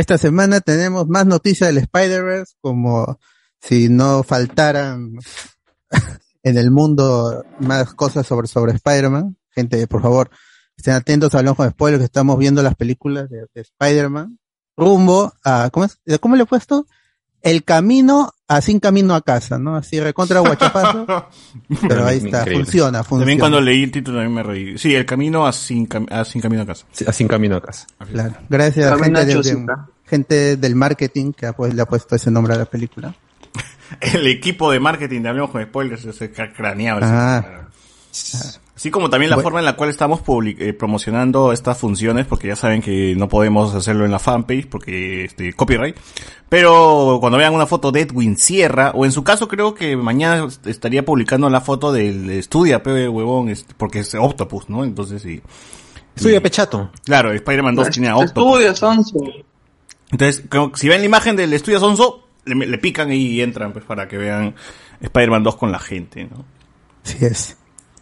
[0.00, 3.20] Esta semana tenemos más noticias del Spider-Verse, como
[3.60, 5.12] si no faltaran
[6.42, 9.36] en el mundo más cosas sobre, sobre Spider-Man.
[9.50, 10.30] Gente, por favor,
[10.74, 14.38] estén atentos a los de spoilers que estamos viendo las películas de, de Spider-Man.
[14.74, 15.98] Rumbo a, ¿cómo es?
[16.18, 16.86] ¿Cómo le he puesto?
[17.42, 19.76] El camino a sin camino a casa, ¿no?
[19.76, 21.06] Así recontra guachapazo.
[21.88, 22.64] pero ahí está, Increíble.
[22.64, 23.20] funciona, funciona.
[23.22, 24.76] También cuando leí el título también me reí.
[24.78, 26.84] Sí, el camino a sin, cam- a sin camino a casa.
[26.92, 27.86] Sí, a sin camino a casa.
[28.12, 28.34] Claro.
[28.48, 29.66] Gracias a gente, de-
[30.06, 33.14] gente del marketing que ha, pues, le ha puesto ese nombre a la película.
[34.00, 37.00] El equipo de marketing de Hablemos con Spoilers es craneado.
[37.02, 37.68] Ah.
[38.80, 39.44] Así como también la Bueno.
[39.44, 43.28] forma en la cual estamos public- eh, promocionando estas funciones, porque ya saben que no
[43.28, 45.94] podemos hacerlo en la fanpage porque este copyright.
[46.48, 50.48] Pero cuando vean una foto de Edwin Sierra, o en su caso creo que mañana
[50.64, 54.82] estaría publicando la foto del Estudia, pe huevón, este, porque es Octopus, ¿no?
[54.82, 55.42] Entonces sí.
[56.16, 56.90] Estudia Pechato.
[57.04, 58.60] Claro, Spider-Man 2 tiene a Octopus.
[58.62, 59.18] Estudio, Sonso.
[60.10, 63.84] Entonces, como- si ven la imagen del estudio Sonso, le, le pican y entran pues
[63.84, 64.54] para que vean
[65.02, 66.46] Spider-Man 2 con la gente, ¿no?
[67.04, 67.56] Así es.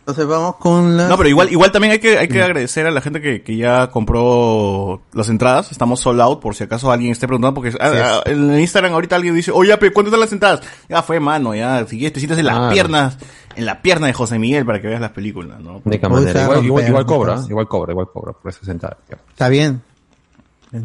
[0.08, 1.06] Entonces vamos con la...
[1.06, 3.58] No, pero igual, igual también hay que, hay que agradecer a la gente que, que
[3.58, 5.70] ya compró las entradas.
[5.70, 8.94] Estamos sold out, por si acaso alguien esté preguntando, porque ah, ah, en el Instagram
[8.94, 10.62] ahorita alguien dice, oye, pero ¿cuánto están las entradas?
[10.88, 13.18] Ya fue, mano, ya, si quieres te sientas en las piernas,
[13.54, 15.82] en la pierna de José Miguel para que veas las películas, ¿no?
[15.84, 18.96] De Igual, igual, romper, igual cobra, igual cobra, igual cobra por esa sentada.
[19.28, 19.82] Está bien.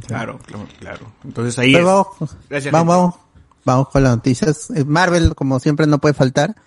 [0.06, 1.06] Claro, claro, claro.
[1.24, 1.94] Entonces ahí Pero es.
[1.94, 2.08] vamos,
[2.50, 3.00] Gracias, vamos, gente.
[3.00, 3.16] vamos,
[3.64, 4.70] vamos con las noticias.
[4.72, 6.58] Eh, Marvel, como siempre, no puede faltar.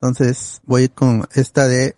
[0.00, 1.96] Entonces voy con esta de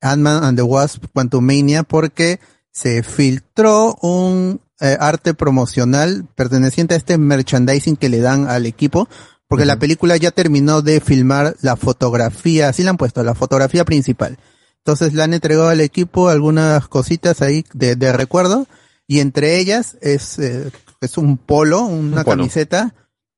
[0.00, 7.16] Ant-Man and the Wasp Quantumania porque se filtró un eh, arte promocional perteneciente a este
[7.18, 9.08] merchandising que le dan al equipo.
[9.48, 13.84] Porque la película ya terminó de filmar la fotografía, así la han puesto, la fotografía
[13.84, 14.38] principal.
[14.78, 18.66] Entonces le han entregado al equipo algunas cositas ahí de, de recuerdo
[19.06, 22.24] y entre ellas es, eh, es un polo, una Un polo.
[22.24, 22.94] camiseta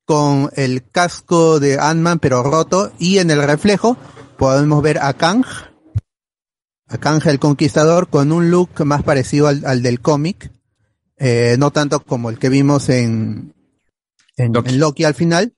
[0.08, 3.98] con el casco de Ant-Man pero roto y en el reflejo
[4.38, 5.44] podemos ver a Kang,
[6.86, 10.50] a Kang el Conquistador con un look más parecido al, al del cómic,
[11.18, 13.54] eh, no tanto como el que vimos en,
[14.38, 14.70] en, Loki.
[14.70, 15.52] en Loki al final,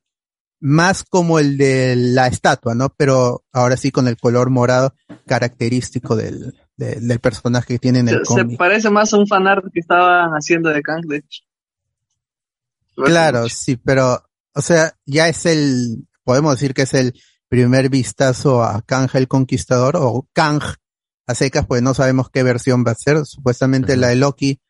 [0.58, 2.88] más como el de la estatua, ¿no?
[2.96, 4.94] Pero ahora sí con el color morado
[5.28, 8.58] característico del, del, del personaje que tiene en el Se, se cómic.
[8.58, 11.42] parece más a un fanart que estaban haciendo de Kang, de hecho.
[12.96, 14.20] Claro, sí, pero,
[14.54, 17.14] o sea, ya es el, podemos decir que es el
[17.48, 20.62] primer vistazo a Kang el Conquistador o Kang
[21.26, 23.24] a secas, pues no sabemos qué versión va a ser.
[23.24, 24.60] Supuestamente la de Loki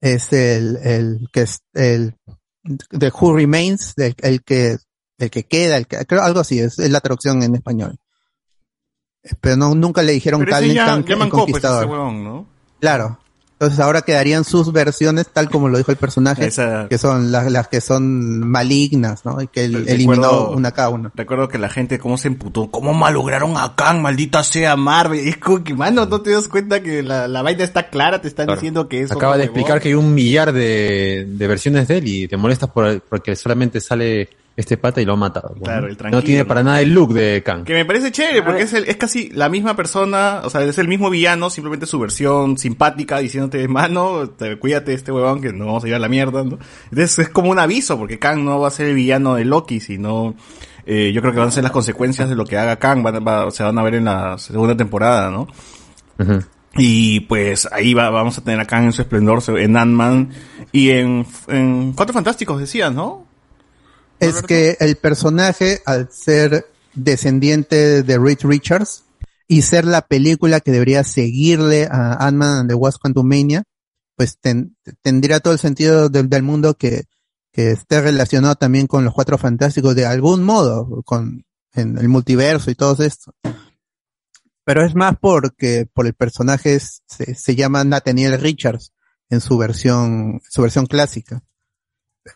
[0.00, 2.14] es el, el que es el
[2.62, 4.78] de Who Remains, el, el que,
[5.18, 7.98] el que queda, el que, creo algo así, es, es la traducción en español.
[9.40, 11.86] Pero no, nunca le dijeron Kang, ya, Kang ya el pues, ese Conquistador.
[11.86, 12.46] huevón, ¿no?
[12.80, 13.18] Claro.
[13.60, 17.50] Entonces ahora quedarían sus versiones tal como lo dijo el personaje, Esa- que son las,
[17.50, 19.42] las que son malignas, ¿no?
[19.42, 21.10] Y que él Recuerdo- eliminó una cada una.
[21.14, 25.26] Recuerdo que la gente cómo se emputó, cómo malograron a Kang, maldita sea Marvel.
[25.26, 28.28] Es como que, mano, no te das cuenta que la, la vaina está clara, te
[28.28, 28.60] están Claro.
[28.60, 32.06] diciendo que es Acaba de explicar que hay un millar de, de versiones de él
[32.06, 35.54] y te molestas por, porque solamente sale este pata y lo ha matado.
[35.62, 37.62] Claro, el tranquilo, no tiene para nada el look de Kang.
[37.64, 40.78] Que me parece chévere, porque es, el- es casi la misma persona, o sea, es
[40.78, 45.52] el mismo villano, simplemente su versión simpática, diciéndote, mano, te- cuídate de este huevón que
[45.52, 46.58] no vamos a ir a la mierda, ¿no?
[46.90, 49.78] Entonces es como un aviso, porque Kang no va a ser el villano de Loki,
[49.78, 50.34] sino,
[50.86, 53.24] eh, yo creo que van a ser las consecuencias de lo que haga Kang, van,
[53.24, 55.46] va- se van a ver en la segunda temporada, ¿no?
[56.76, 60.30] Y pues ahí va, vamos a tener a Kang en su esplendor, en Ant-Man
[60.72, 63.27] y en, en Cuatro Fantásticos, decías, ¿no?
[64.20, 69.04] Es que el personaje, al ser descendiente de Reed Richards
[69.46, 73.62] y ser la película que debería seguirle a Ant-Man and the Wasp Quantumania,
[74.16, 77.04] pues ten- tendría todo el sentido del, del mundo que,
[77.52, 82.70] que esté relacionado también con los Cuatro Fantásticos de algún modo, con en el multiverso
[82.70, 83.32] y todo esto.
[84.64, 88.92] Pero es más porque por el personaje es- se, se llama Nathaniel Richards
[89.30, 91.42] en su versión, su versión clásica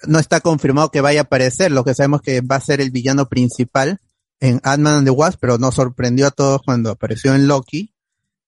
[0.06, 2.90] no está confirmado que vaya a aparecer, lo que sabemos que va a ser el
[2.90, 4.00] villano principal
[4.40, 7.94] en Ant-Man and the Wasp, pero nos sorprendió a todos cuando apareció en Loki,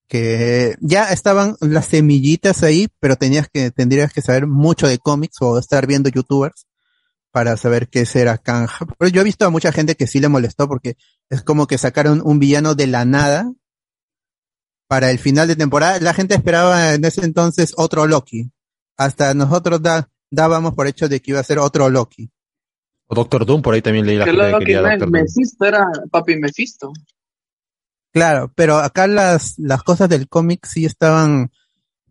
[0.07, 5.37] que ya estaban las semillitas ahí, pero tenías que, tendrías que saber mucho de cómics
[5.41, 6.67] o estar viendo youtubers
[7.31, 8.69] para saber qué será Kang.
[8.97, 10.95] Pero yo he visto a mucha gente que sí le molestó porque
[11.29, 13.51] es como que sacaron un villano de la nada
[14.87, 15.99] para el final de temporada.
[15.99, 18.51] La gente esperaba en ese entonces otro Loki.
[18.97, 22.29] Hasta nosotros da, dábamos por hecho de que iba a ser otro Loki.
[23.07, 25.11] O Doctor Doom, por ahí también leí la Que gente que que quería Doctor Doom.
[25.11, 26.91] Mephisto era papi Mephisto.
[28.11, 31.51] Claro, pero acá las, las cosas del cómic sí estaban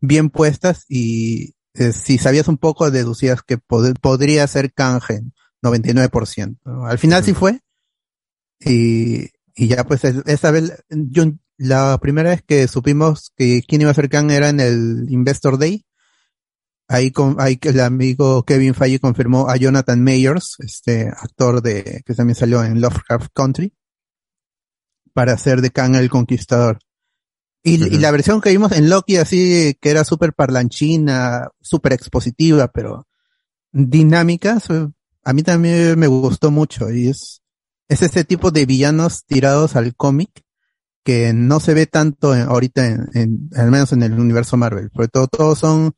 [0.00, 5.32] bien puestas y eh, si sabías un poco, deducías que pod- podría ser Kang en
[5.62, 6.58] 99%.
[6.64, 6.86] ¿no?
[6.86, 7.60] Al final sí fue.
[8.60, 11.24] Y, y ya pues es- esa vez, yo,
[11.56, 15.58] la primera vez que supimos que quién iba a ser Kang era en el Investor
[15.58, 15.84] Day.
[16.86, 22.02] Ahí, con, ahí que el amigo Kevin Feige confirmó a Jonathan Mayers, este actor de,
[22.04, 23.72] que también salió en Lovecraft Country,
[25.12, 26.78] para hacer de Kang el Conquistador.
[27.62, 32.68] Y, y la versión que vimos en Loki así, que era súper parlanchina, súper expositiva,
[32.68, 33.06] pero
[33.72, 34.58] dinámica,
[35.22, 36.90] a mí también me gustó mucho.
[36.90, 37.40] Y es,
[37.88, 40.42] es ese tipo de villanos tirados al cómic
[41.02, 44.90] que no se ve tanto en- ahorita en, en- al menos en el universo Marvel.
[44.92, 45.94] Porque todo, todos son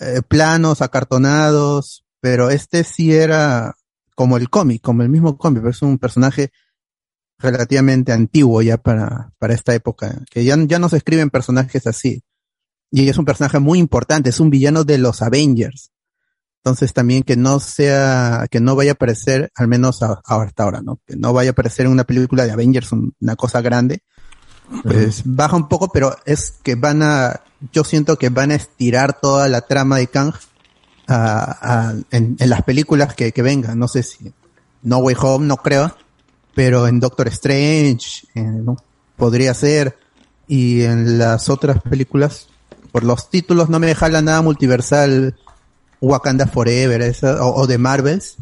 [0.00, 3.76] eh, planos, acartonados, pero este sí era
[4.14, 6.50] como el cómic, como el mismo cómic, pero es un personaje
[7.38, 12.22] relativamente antiguo ya para, para esta época, que ya, ya no se escriben personajes así.
[12.90, 15.90] Y es un personaje muy importante, es un villano de los Avengers.
[16.62, 20.82] Entonces también que no sea, que no vaya a aparecer, al menos a- hasta ahora,
[20.82, 21.00] ¿no?
[21.06, 24.00] Que no vaya a aparecer en una película de Avengers, un- una cosa grande.
[24.82, 27.40] Pues baja un poco, pero es que van a,
[27.72, 30.32] yo siento que van a estirar toda la trama de Kang
[31.08, 31.58] a-
[31.90, 33.78] a- en, en las películas que, que vengan.
[33.78, 34.32] No sé si
[34.82, 35.94] No Way Home, no creo,
[36.54, 38.76] pero en Doctor Strange eh, ¿no?
[39.16, 39.98] podría ser
[40.46, 42.48] y en las otras películas
[42.92, 45.36] por los títulos no me jala nada multiversal
[46.00, 48.36] Wakanda Forever esa, o, o de Marvels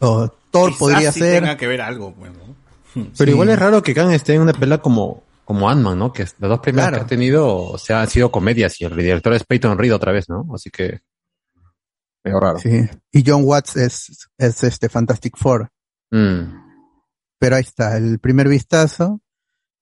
[0.00, 2.54] o Thor Quizás podría sí ser tenga que ver algo, pues, ¿no?
[2.94, 3.30] Pero Sí.
[3.30, 6.12] igual es raro que Kang esté en una pelea como, como Ant-Man, ¿no?
[6.12, 7.02] Que las dos primeras Claro.
[7.02, 10.12] que ha tenido, o sea, han sido comedias y el director es Peyton Reed otra
[10.12, 10.46] vez, ¿no?
[10.54, 11.00] Así que,
[12.24, 12.58] raro.
[12.58, 12.88] sí.
[13.10, 15.70] y John Watts es, es este Fantastic Four
[16.10, 16.60] Mm.
[17.38, 19.20] pero ahí está el primer vistazo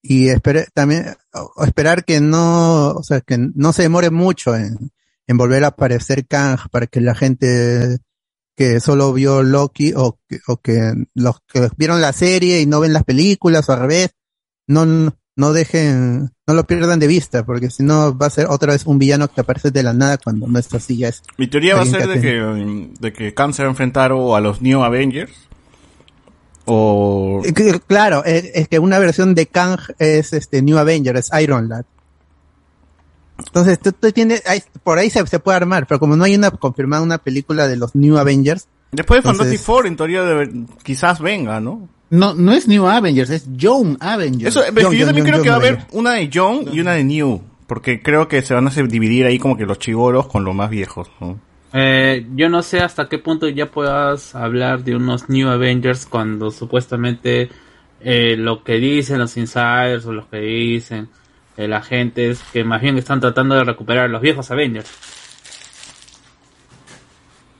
[0.03, 4.93] y espere, también o- esperar que no o sea que no se demore mucho en,
[5.27, 7.99] en volver a aparecer Kang para que la gente
[8.61, 12.79] que solo vio Loki o que, o que los que vieron la serie y no
[12.79, 14.11] ven las películas o al revés
[14.67, 18.75] no no dejen no lo pierdan de vista porque si no va a ser otra
[18.75, 21.47] vez un villano que aparece de la nada cuando no está así ya es Mi
[21.47, 24.37] teoría va a ser que de que, de que Kang se va a enfrentar o
[24.37, 25.33] a los New Avengers
[26.67, 27.41] o...
[27.43, 31.71] Eh, Claro, es, es que una versión de Kang es este New Avenger, es Iron
[31.71, 31.87] Lad.
[33.47, 36.35] Entonces, tú, tú tienes, ahí- por ahí se, se puede armar, pero como no hay
[36.37, 40.23] una confirmada una película de los New Avengers, Después de Entonces- Fantastic Four, en teoría,
[40.83, 41.89] quizás venga, ¿no?
[42.11, 44.49] No, no es New Avengers, es Young Avengers.
[44.57, 46.65] Eso, pero John, yo John, también John, creo que va a haber una de John
[46.73, 49.79] y una de New, porque creo que se van a dividir ahí como que los
[49.79, 51.39] chivoros con los más viejos, ¿no?
[51.73, 56.51] Eh, yo no sé hasta qué punto ya puedas hablar de unos New Avengers cuando
[56.51, 57.49] supuestamente
[58.01, 61.09] eh, lo que dicen los insiders o los que dicen
[61.61, 64.91] eh, la gente es que más bien están tratando de recuperar a los viejos Avengers.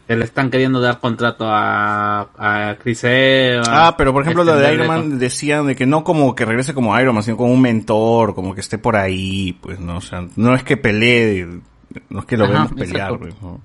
[0.07, 3.69] Que le están queriendo dar contrato a, a Chris Evans.
[3.71, 6.45] Ah, pero por ejemplo lo de extenderle Iron Man decían de que no como que
[6.45, 9.99] regrese como Iron Man, sino como un mentor, como que esté por ahí, pues no,
[9.99, 11.47] o sea, no es que pelee,
[12.09, 13.61] no es que lo Ajá, vemos pelear, pues, ¿no?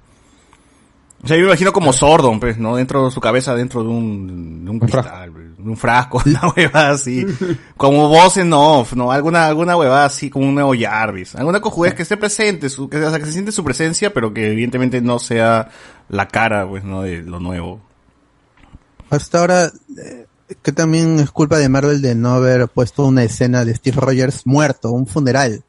[1.24, 2.76] O sea, yo me imagino como Sordon, pues, ¿no?
[2.76, 6.92] Dentro de su cabeza, dentro de un, de un cristal, pues, un frasco, una huevada
[6.92, 7.26] así.
[7.78, 9.12] como voz en off, ¿no?
[9.12, 11.36] Alguna, alguna huevada así, como un nuevo Jarvis.
[11.36, 14.34] Alguna cojudez que esté presente, su, que, o sea, que se siente su presencia, pero
[14.34, 15.70] que evidentemente no sea
[16.10, 17.02] la cara, pues, ¿no?
[17.02, 17.82] De lo nuevo.
[19.10, 20.26] hasta ahora, eh,
[20.62, 24.46] que también es culpa de Marvel de no haber puesto una escena de Steve Rogers
[24.46, 25.64] muerto, un funeral.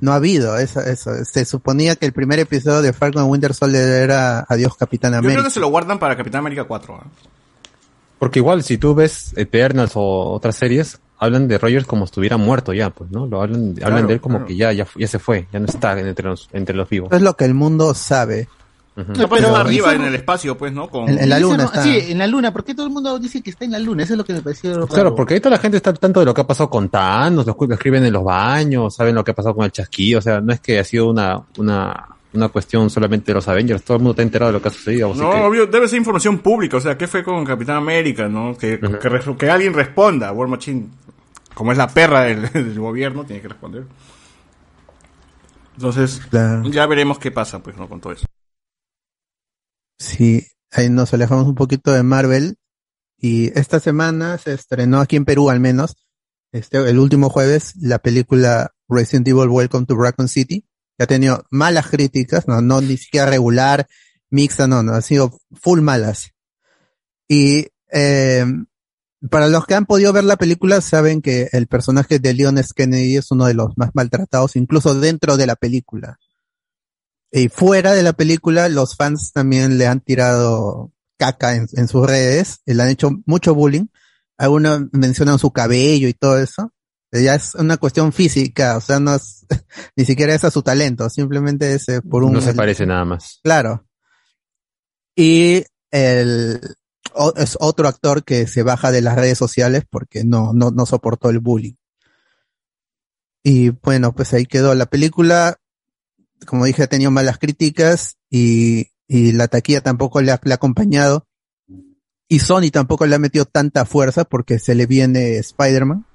[0.00, 1.10] No ha habido eso, eso.
[1.24, 5.18] Se suponía que el primer episodio de Falcon and Winter Soldier era Adiós Capitán Yo
[5.18, 5.34] América.
[5.40, 7.06] creo que se lo guardan para Capitán América 4, ¿ah?
[8.24, 12.36] Porque igual, si tú ves Eternals o otras series, hablan de Rogers como si estuviera
[12.36, 13.26] muerto ya, pues, ¿no?
[13.26, 14.46] Lo hablan, hablan de él como claro.
[14.46, 17.10] que ya, ya, ya se fue, ya no está entre los, entre los vivos.
[17.12, 18.48] Es lo que el mundo sabe.
[18.96, 20.88] No, pues Pero- está arriba Dice- en el espacio, pues, ¿no?
[20.88, 21.08] Con...
[21.08, 21.82] En- en la luna está.
[21.82, 22.52] Sí, en la luna.
[22.52, 24.04] ¿Por qué todo el mundo dice que está en la luna?
[24.04, 24.86] Eso es lo que me pareció raro.
[24.86, 27.44] Claro, porque ahorita la gente está al tanto de lo que ha pasado con Thanos,
[27.44, 30.40] lo, escriben en los baños, saben lo que ha pasado con el chasquillo, o sea,
[30.40, 34.02] no es que ha sido una, una, una cuestión solamente de los Avengers, todo el
[34.02, 35.14] mundo está enterado de lo que ha sucedido.
[35.14, 38.56] No, que- obvio, debe ser información pública, o sea, ¿qué fue con Capitán América, no?
[38.56, 38.78] Que,
[39.38, 40.88] que, alguien responda, War Machine,
[41.54, 43.84] como es la perra del, del gobierno, tiene que responder.
[45.76, 46.62] Entonces, Claro.
[46.70, 47.88] ya veremos qué pasa, pues, ¿no?
[47.88, 48.26] Con todo eso.
[49.98, 52.56] Sí, ahí nos alejamos un poquito de Marvel.
[53.18, 55.96] Y esta semana se estrenó aquí en Perú al menos,
[56.52, 60.64] este, el último jueves, la película Resident Evil Welcome to Raccoon City.
[60.96, 63.88] Que ha tenido malas críticas, no, no ni siquiera regular,
[64.30, 66.30] mixta, no, no, ha sido full malas.
[67.28, 68.44] Y eh,
[69.30, 72.72] para los que han podido ver la película saben que el personaje de Leon S.
[72.74, 76.18] Kennedy es uno de los más maltratados, incluso dentro de la película.
[77.30, 82.60] Y fuera de la película, los fans también le han tirado caca en, sus redes,
[82.66, 83.86] le han hecho mucho bullying.
[84.36, 86.72] Algunos mencionan su cabello y todo eso.
[87.22, 89.46] Ya es una cuestión física, o sea, no es,
[89.96, 92.32] ni siquiera es a su talento, simplemente es eh, por un...
[92.32, 93.40] No se parece nada más.
[93.42, 93.86] Claro.
[95.16, 96.60] Y el,
[97.12, 100.86] o- es otro actor que se baja de las redes sociales porque no, no, no
[100.86, 101.74] soportó el bullying.
[103.42, 104.74] Y bueno, pues ahí quedó.
[104.74, 105.58] La película,
[106.46, 110.56] como dije, ha tenido malas críticas y, y la taquilla tampoco le ha, le ha
[110.56, 111.26] acompañado.
[112.26, 116.06] Y Sony tampoco le ha metido tanta fuerza porque se le viene Spider-Man.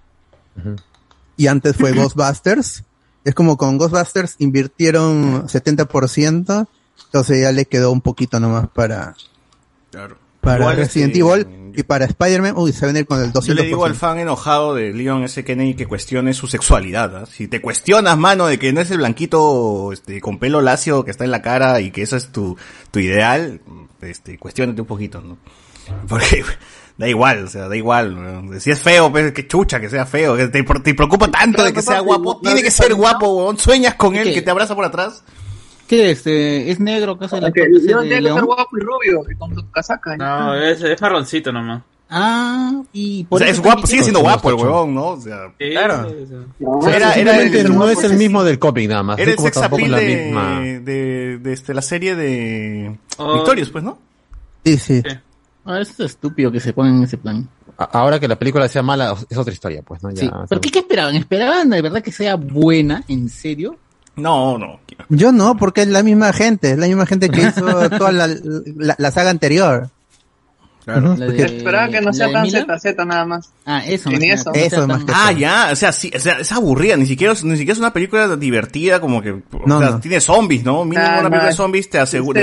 [1.37, 2.83] Y antes fue Ghostbusters.
[3.23, 6.67] Es como con Ghostbusters invirtieron 70%,
[7.05, 9.15] entonces ya le quedó un poquito nomás para,
[9.91, 10.17] Claro.
[10.41, 13.31] para Igual, Resident este, Evil y para Spider-Man, uy, se va a venir con el
[13.31, 13.45] 200%.
[13.45, 15.43] Yo le digo al fan enojado de Leon S.
[15.43, 17.15] Kennedy que cuestione su sexualidad.
[17.15, 17.25] ¿ah?
[17.25, 21.11] Si te cuestionas, mano, de que no es el blanquito este, con pelo lacio que
[21.11, 22.57] está en la cara y que eso es tu,
[22.91, 23.61] tu ideal,
[24.01, 25.37] este, cuestionate un poquito, ¿no?
[26.07, 26.43] Porque
[26.99, 28.45] da igual, o sea, da igual.
[28.45, 28.59] ¿no?
[28.59, 30.35] Si es feo, pues que chucha que sea feo.
[30.35, 32.39] Que te, te preocupa tanto de que sea guapo.
[32.43, 33.57] Tiene que ser guapo, weón.
[33.57, 34.33] Sueñas con él, ¿Qué?
[34.35, 35.23] que te abraza por atrás.
[35.87, 36.27] ¿Qué es?
[36.27, 37.61] Eh, ¿Es negro que hace Leon de
[38.03, 40.15] tiene que ser guapo y rubio y con su casaca.
[40.17, 41.81] No, es, es marroncito nomás.
[42.11, 45.09] Ah, y O por sea, eso es guapo, sigue siendo guapo el huevón, ¿no?
[45.09, 46.09] O sea, Sí, Claro.
[46.09, 46.35] sí, sí.
[46.59, 49.19] No, Era- era Simplemente el- no es el mismo del cómic nada más.
[49.19, 50.59] Era el sex appeal la de, misma.
[50.59, 53.35] de, de, este, la serie de Oh.
[53.35, 53.97] Victorious, pues, ¿no?
[54.65, 55.03] Sí, sí.
[55.65, 57.47] Ah, es estúpido que se pongan en ese plan.
[57.77, 60.11] Ahora que la película sea mala, es otra historia, pues, ¿no?
[60.11, 60.29] Ya, Sí.
[60.49, 61.15] ¿Pero qué, qué esperaban?
[61.15, 63.03] ¿Esperaban de verdad que sea buena?
[63.07, 63.77] ¿En serio?
[64.15, 64.79] No, no.
[65.07, 68.27] Yo no, porque es la misma gente, es la misma gente que hizo toda la,
[68.27, 69.89] la, la saga anterior.
[70.93, 71.15] Claro.
[71.17, 72.45] La de- Esperaba que no la sea tan.
[72.49, 73.51] ZZ nada más.
[73.65, 74.09] Ah, eso.
[74.09, 74.51] Ni más eso.
[74.51, 76.95] nada, no Eso es más tan- Ah, ya, o sea, sí, o sea, es aburrida,
[76.97, 79.99] ni siquiera, ni siquiera es una película divertida, como que, o No, sea, no.
[79.99, 80.83] tiene zombies, ¿no?
[80.85, 82.41] Mínimo Ah, una no, película de es- zombies te asegura,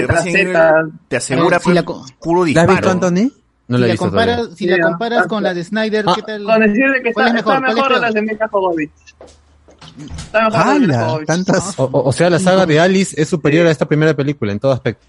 [1.09, 2.91] te asegura, Si pues, la puro ¿La has visto, disparo.
[2.91, 3.33] Anthony?
[3.69, 4.57] No si la la comparas, todavía.
[4.57, 6.45] si Sí, la ah, comparas ah, con la de Snyder, ah, ¿qué tal?
[6.45, 7.37] Con decirle que ¿Cuál está, es mejor?
[7.37, 8.13] está ¿Cuál es mejor peor?
[8.15, 8.91] de Mila Jovovich.
[10.19, 11.05] Está mejor las de ¡Hala!
[11.07, 11.27] Jovovich.
[11.27, 11.79] Tantas.
[11.81, 14.61] O, o- o sea, la saga de Alice es superior a esta primera película en
[14.61, 15.05] todo aspecto.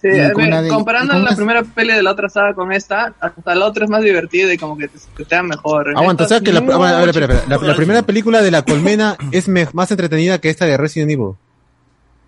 [0.00, 3.64] Sí, ver, de- comparando la primera peli de la otra saga con esta, hasta la
[3.66, 5.96] otra es más divertida y como que te, te da mejor.
[5.96, 7.48] Aguanta, o sea que la, es a ver, a ver, espera, espera.
[7.48, 10.76] La- mucho- la primera película de la colmena es me- más entretenida que esta de
[10.76, 11.32] Resident Evil.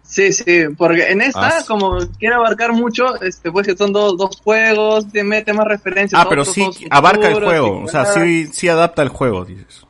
[0.03, 4.17] Sí, sí, porque en esta, Ah, como quiere abarcar mucho, este, pues que son dos,
[4.17, 6.19] dos juegos, te mete más referencias.
[6.19, 9.85] Ah, pero sí abarca el juego, o sea, sí, sí adapta el juego, dices.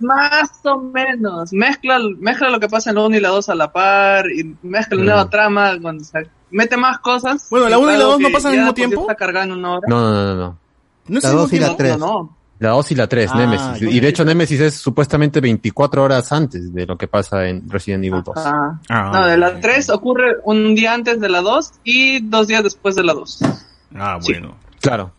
[0.00, 1.52] Más o menos.
[1.52, 4.54] Mezcla, mezcla lo que pasa en la 1 y la 2 a la par, y
[4.62, 5.06] mezcla una Mm.
[5.06, 7.46] nueva trama, cuando, o sea, mete más cosas.
[7.50, 9.00] Bueno, la que uno y la algo dos no que pasan al mismo sí tiempo.
[9.02, 9.88] Está cargando una hora.
[9.88, 10.58] No, no, no, no.
[11.08, 11.20] no.
[11.20, 11.76] La el dos y mismo la tiempo.
[11.76, 11.98] tres.
[11.98, 12.36] No, no.
[12.58, 13.82] La 2 y la 3, Ah, Nemesis.
[13.82, 18.02] Y de hecho Nemesis es supuestamente 24 horas antes de lo que pasa en Resident
[18.06, 18.34] Evil 2.
[18.38, 18.78] Ah.
[18.88, 19.56] Ah, No, de la ok.
[19.60, 23.40] 3 ocurre un día antes de la 2 y dos días después de la 2.
[23.94, 24.32] Ah, Sí.
[24.32, 24.56] bueno.
[24.80, 25.12] Claro.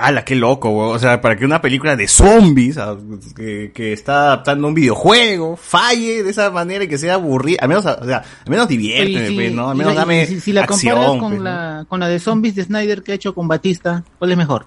[0.00, 0.96] ¡Hala, qué loco, weón!
[0.96, 2.96] O sea, para que una película de zombies, ah,
[3.36, 7.68] que, que está adaptando un videojuego, falle de esa manera y que sea aburrida, al
[7.68, 9.70] menos, o sea, al menos diviérteme, pues, ¿no?
[9.70, 11.44] Al y menos la- dame y si, si la acción, comparas con, pues, ¿no?
[11.44, 14.66] la, con la de zombies de Snyder que ha hecho con Batista, ¿cuál es mejor?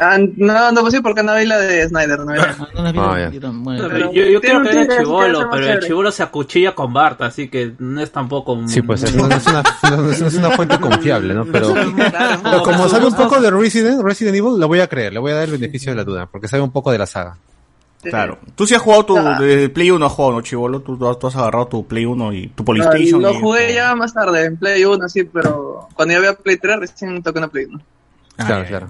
[0.00, 2.82] Ah, no, no, pues sí, porque no vi la de Snyder, no la- Ah, no
[2.82, 4.14] la vi, Ah, yo bueno, Pero un
[4.64, 8.52] que era chivolo, pero el chivolo se acuchilla con Bart, así que no es tampoco
[8.52, 8.68] un...
[8.68, 11.44] Sí, pues no, no es una, no es una fuente confiable, ¿no?
[11.46, 11.74] Pero,
[12.42, 15.32] pero como sabe un poco de Resident, Resident Evil, lo voy a creer, le voy
[15.32, 17.36] a dar el beneficio de la duda, porque sabe un poco de la saga.
[18.00, 18.38] Claro.
[18.54, 20.80] Tú sí has jugado tu de Play 1, has jugado, ¿no, Chivolo?
[20.80, 23.20] Tú, tú has- tú has agarrado tu Play 1 y tu PlayStation.
[23.20, 26.56] lo y- jugué ya más tarde, en Play 1, sí, pero cuando ya había Play
[26.58, 27.80] 3, recién toqué una Play 1.
[28.38, 28.88] Ah, claro, claro.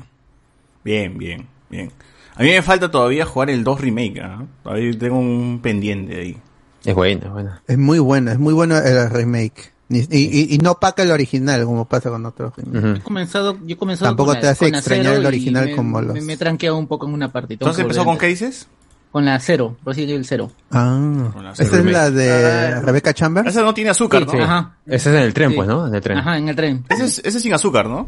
[0.85, 1.91] Bien, bien, bien.
[2.35, 4.45] A mí me falta todavía jugar el 2 Remake, ¿ah?
[4.63, 6.37] Todavía tengo un pendiente ahí.
[6.85, 7.63] Es buena, es buena.
[7.67, 9.73] Es muy bueno, es muy bueno el remake.
[9.91, 12.53] Y, y, y no paca el original, como pasa con otros.
[12.59, 12.87] Ujú.
[12.89, 15.77] he comenzado, yo he comenzado Tampoco con te la- hace extrañar cero el original me,
[15.77, 17.55] como los- me, me he tranqueado un poco en una parte.
[17.55, 18.69] Entonces empezó con qué dices?
[19.11, 20.53] Con la cero, Resident Evil 0.
[20.71, 22.31] Ah, Con la esta es la de
[22.75, 22.81] Ah.
[22.83, 23.49] Rebecca Chambers.
[23.49, 24.45] Esa no tiene azúcar, Sí, ¿no?
[24.45, 24.77] Ajá.
[24.85, 25.57] Ese es en el tren, Sí.
[25.57, 25.87] pues, ¿no?
[25.87, 26.19] En el tren.
[26.19, 26.85] Ajá, en el tren.
[26.91, 28.07] Ese es, ese es sin azúcar, ¿no?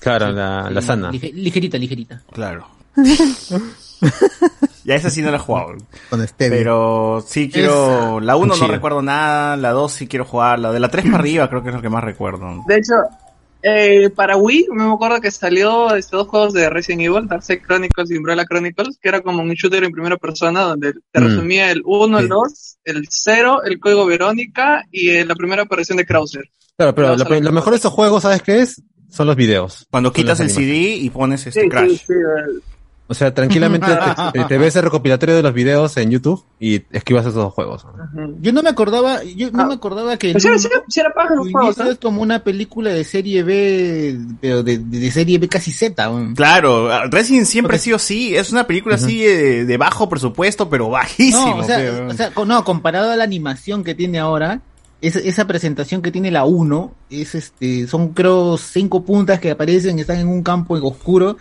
[0.00, 1.10] Claro, la, la Sí, sana.
[1.10, 2.22] lige- ligerita, ligerita.
[2.32, 2.66] Claro.
[4.84, 5.74] ya esa sí no la he jugado.
[6.10, 6.26] Con.
[6.36, 8.20] Pero sí quiero...
[8.20, 11.18] La 1 no recuerdo nada, la 2 sí quiero jugar, la de la 3 para
[11.18, 12.64] arriba creo que es lo que más recuerdo.
[12.66, 12.94] De hecho,
[13.62, 18.10] eh, para Wii, me acuerdo que salió estos dos juegos de Resident Evil, Darkseid Chronicles
[18.10, 21.24] y Umbrella Chronicles, que era como un shooter en primera persona, donde te Mm.
[21.24, 22.28] resumía el 1, el Sí.
[22.30, 26.44] 2, el 0, el código Verónica y eh, la primera aparición de Krauser.
[26.76, 28.82] Claro, pero lo, lo mejor de estos juegos, ¿sabes qué es?
[29.12, 29.86] Son los videos.
[29.90, 31.90] Cuando quitas el CD y pones este Sí, Crash.
[31.90, 32.62] sí, sí, el-
[33.08, 33.86] O sea, tranquilamente
[34.32, 37.84] te, te ves el recopilatorio de los videos en YouTube y esquivas esos dos juegos.
[38.40, 41.34] Yo no me acordaba, yo no me acordaba que Pues sí, sí, sí era paja
[41.34, 41.92] los su juegos, inicio ¿eh?
[41.92, 46.10] es como una película de serie B, pero de, de- de serie B casi Z.
[46.34, 50.70] Claro, Resident siempre Porque- ha sido así, es una película así de, de bajo presupuesto,
[50.70, 51.48] pero bajísimo.
[51.48, 54.62] No, o sea, pero- o sea, no, comparado a la animación que tiene ahora,
[55.02, 59.98] esa, esa presentación que tiene la 1, es este, son creo cinco puntas que aparecen,
[59.98, 61.36] están en un campo oscuro,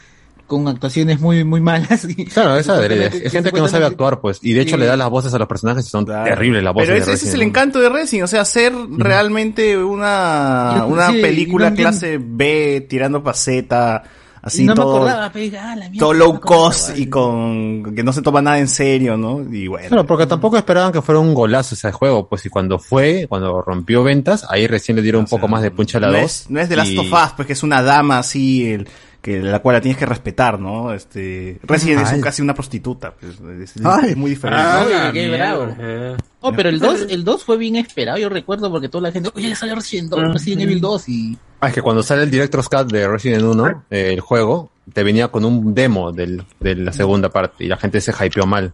[0.48, 2.04] con actuaciones muy, muy malas.
[2.04, 4.40] y- Claro, esa supuestamente- Es gente que no sabe actuar, pues.
[4.42, 4.82] Y de hecho Sí.
[4.82, 6.26] le da las voces a los personajes y son Claro.
[6.26, 8.74] terribles las voces Pero de ese, ese es el encanto de Resident, o sea, hacer
[8.98, 14.04] realmente una, una sí, película clase B, tirando paseta,
[14.42, 17.04] así no me todo, acordaba, pero, ah, la mierda, todo low me acordaba, cost y
[17.04, 17.10] sí.
[17.10, 19.42] con que no se toma nada en serio, ¿no?
[19.54, 19.88] Y bueno.
[19.90, 23.62] Claro, porque tampoco esperaban que fuera un golazo ese juego, pues y cuando fue, cuando
[23.62, 26.14] rompió ventas, ahí recién le dieron un sea, poco más de puncha a la no
[26.22, 26.24] 2.
[26.24, 28.88] Es, no es de Last y- of Us, pues que es una dama así, el,
[29.22, 30.92] que la cual la tienes que respetar, ¿no?
[30.94, 32.22] Este, Resident es un- Ay.
[32.22, 34.64] casi una prostituta, pues, es, es muy diferente.
[34.66, 35.68] Ah, qué bravo.
[35.80, 36.16] eh.
[36.42, 39.30] No, pero el 2, el 2 fue bien esperado, yo recuerdo, porque toda la gente,
[39.36, 40.12] oye, salió Resident.
[40.34, 41.38] Resident Evil 2 y...
[41.62, 45.04] Ah, es que cuando sale el Director's Cut de Resident 1, eh, el juego, te
[45.04, 48.74] venía con un demo del, de la segunda parte y la gente se hypeó mal.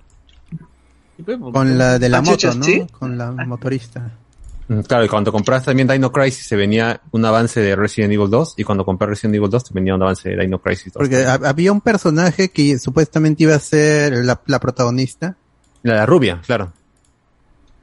[1.51, 2.63] Con la de la Ah, moto, ¿no?
[2.63, 2.86] ¿sí?
[2.98, 4.12] Con la motorista.
[4.67, 8.29] Mm, Claro, y cuando compras también Dino Crisis se venía un avance de Resident Evil
[8.29, 10.94] 2 y cuando compré Resident Evil 2 te venía un avance de Dino Crisis 2.
[10.94, 15.36] Porque ha- había un personaje que supuestamente iba a ser la, la protagonista.
[15.84, 16.72] La, la rubia, claro.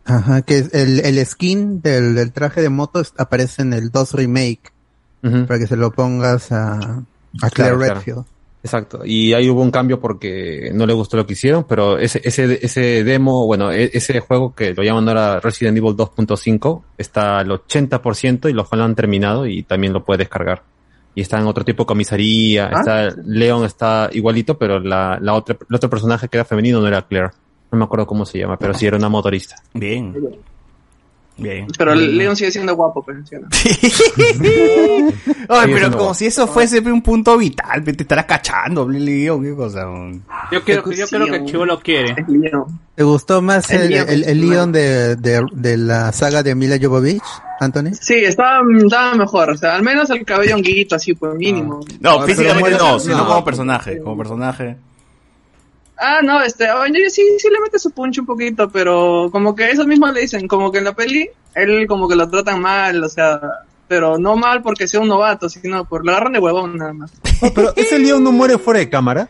[0.04, 4.12] Ajá, que es el, el skin del, del traje de moto aparece en el 2
[4.12, 4.73] remake.
[5.47, 7.95] Para que se lo pongas a, a Claire Claro, claro.
[7.95, 8.25] Redfield.
[8.62, 9.02] Exacto.
[9.04, 12.59] Y ahí hubo un cambio porque no le gustó lo que hicieron, pero ese, ese,
[12.64, 17.49] ese demo, bueno, e- ese juego que lo llaman ahora Resident Evil 2.5 está al
[17.50, 20.62] 80% y los lo han terminado y también lo puedes descargar.
[21.14, 22.81] Y está en otro tipo de comisaría, Ah.
[22.81, 26.88] está, Leon está igualito, pero la, la otra, el otro personaje que era femenino no
[26.88, 27.31] era Claire.
[27.71, 29.57] No me acuerdo cómo se llama, pero sí era una motorista.
[29.75, 30.14] Bien.
[31.37, 31.67] Bien.
[31.76, 33.37] Pero Leon sigue siendo guapo, pues, ¿sí?
[35.49, 36.14] Ay, pero como guapo.
[36.14, 39.85] si eso fuese un punto vital, te estarás cachando, Leon, qué cosa.
[40.52, 42.15] Yo, quiero, yo creo que Sí, Chivo lo quiere.
[42.95, 46.78] ¿Te gustó más El el, Leon, el, el de, de, de la saga de Mila
[46.80, 47.23] Jovovich,
[47.58, 47.95] Anthony?
[48.00, 51.80] Sí, estaba, estaba mejor, o sea, al menos el cabello honguito, así, pues, mínimo.
[51.99, 53.26] No, físicamente no, sino no.
[53.26, 54.76] como personaje, como personaje.
[55.97, 59.71] Ah, no, este, oye, sí, sí le mete su punch un poquito, pero como que
[59.71, 63.02] eso mismo le dicen, como que en la peli, él como que lo tratan mal,
[63.02, 63.41] o sea,
[63.87, 67.13] pero no mal porque sea un novato, sino por lo agarran de huevón nada más.
[67.43, 69.28] Oh, pero ese Leon no muere fuera de cámara.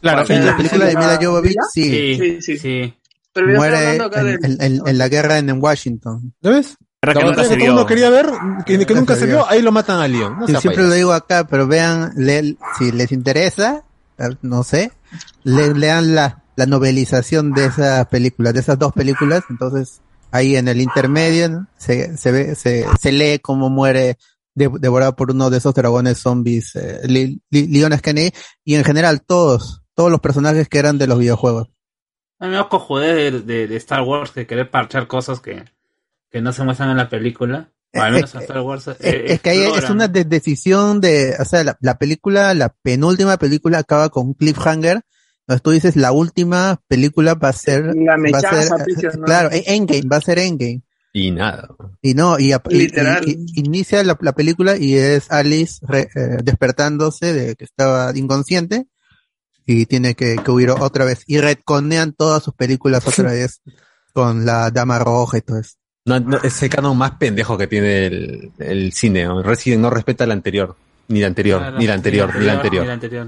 [0.00, 2.58] Claro, en la película de Mila Jovovich, sí, Sí, Sí, sí.
[2.58, 2.94] sí.
[3.32, 4.02] Pero muere en,
[4.44, 6.32] en- en- en la guerra en, en Washington.
[6.40, 6.76] ¿Lo ves?
[7.02, 7.86] Guerra que La nunca se que todo el mundo vio.
[7.86, 8.26] quería ver,
[8.66, 9.48] que, que nunca se vio.
[9.48, 10.36] ahí lo matan a Leon.
[10.40, 13.84] No siempre lo digo acá, pero vean, le- si les interesa,
[14.42, 14.92] no sé,
[15.42, 20.68] le- lean la, la novelización de esa película, de esas dos películas, entonces ahí en
[20.68, 24.18] el intermedio se, se ve, se, se lee cómo muere
[24.54, 27.00] de- devorado por uno de esos dragones zombies, eh,
[27.50, 28.32] Leon Kennedy,
[28.64, 31.68] y en general todos, todos los personajes que eran de los videojuegos.
[32.38, 35.64] A mí me cojudez de, de, de Star Wars que querer parchar cosas que,
[36.30, 37.70] que no se muestran en la película.
[37.92, 38.88] Al Eh, menos eh, Star Wars.
[39.00, 42.68] Eh, es que ahí es una de- decisión de, o sea, la, la película, la
[42.82, 45.00] penúltima película acaba con un cliffhanger.
[45.40, 48.68] Entonces tú dices, la última película va a ser, La va a ser,
[49.24, 50.82] claro, Endgame, va a ser Endgame.
[51.12, 51.68] Y nada.
[52.00, 52.52] Y no, y,
[53.26, 58.86] y- inicia la, la película y es Alice re- eh, despertándose de que estaba inconsciente
[59.66, 61.24] y tiene que, que huir otra vez.
[61.26, 63.60] Y retconean todas sus películas otra vez
[64.12, 65.74] con la Dama Roja y todo eso.
[66.06, 69.24] No, no, es el canon más pendejo que tiene el, el cine.
[69.24, 69.42] ¿no?
[69.42, 70.74] Resident no respeta la anterior.
[71.08, 73.26] Ni la anterior, Claro, ni la anterior, ni la Ni anterior.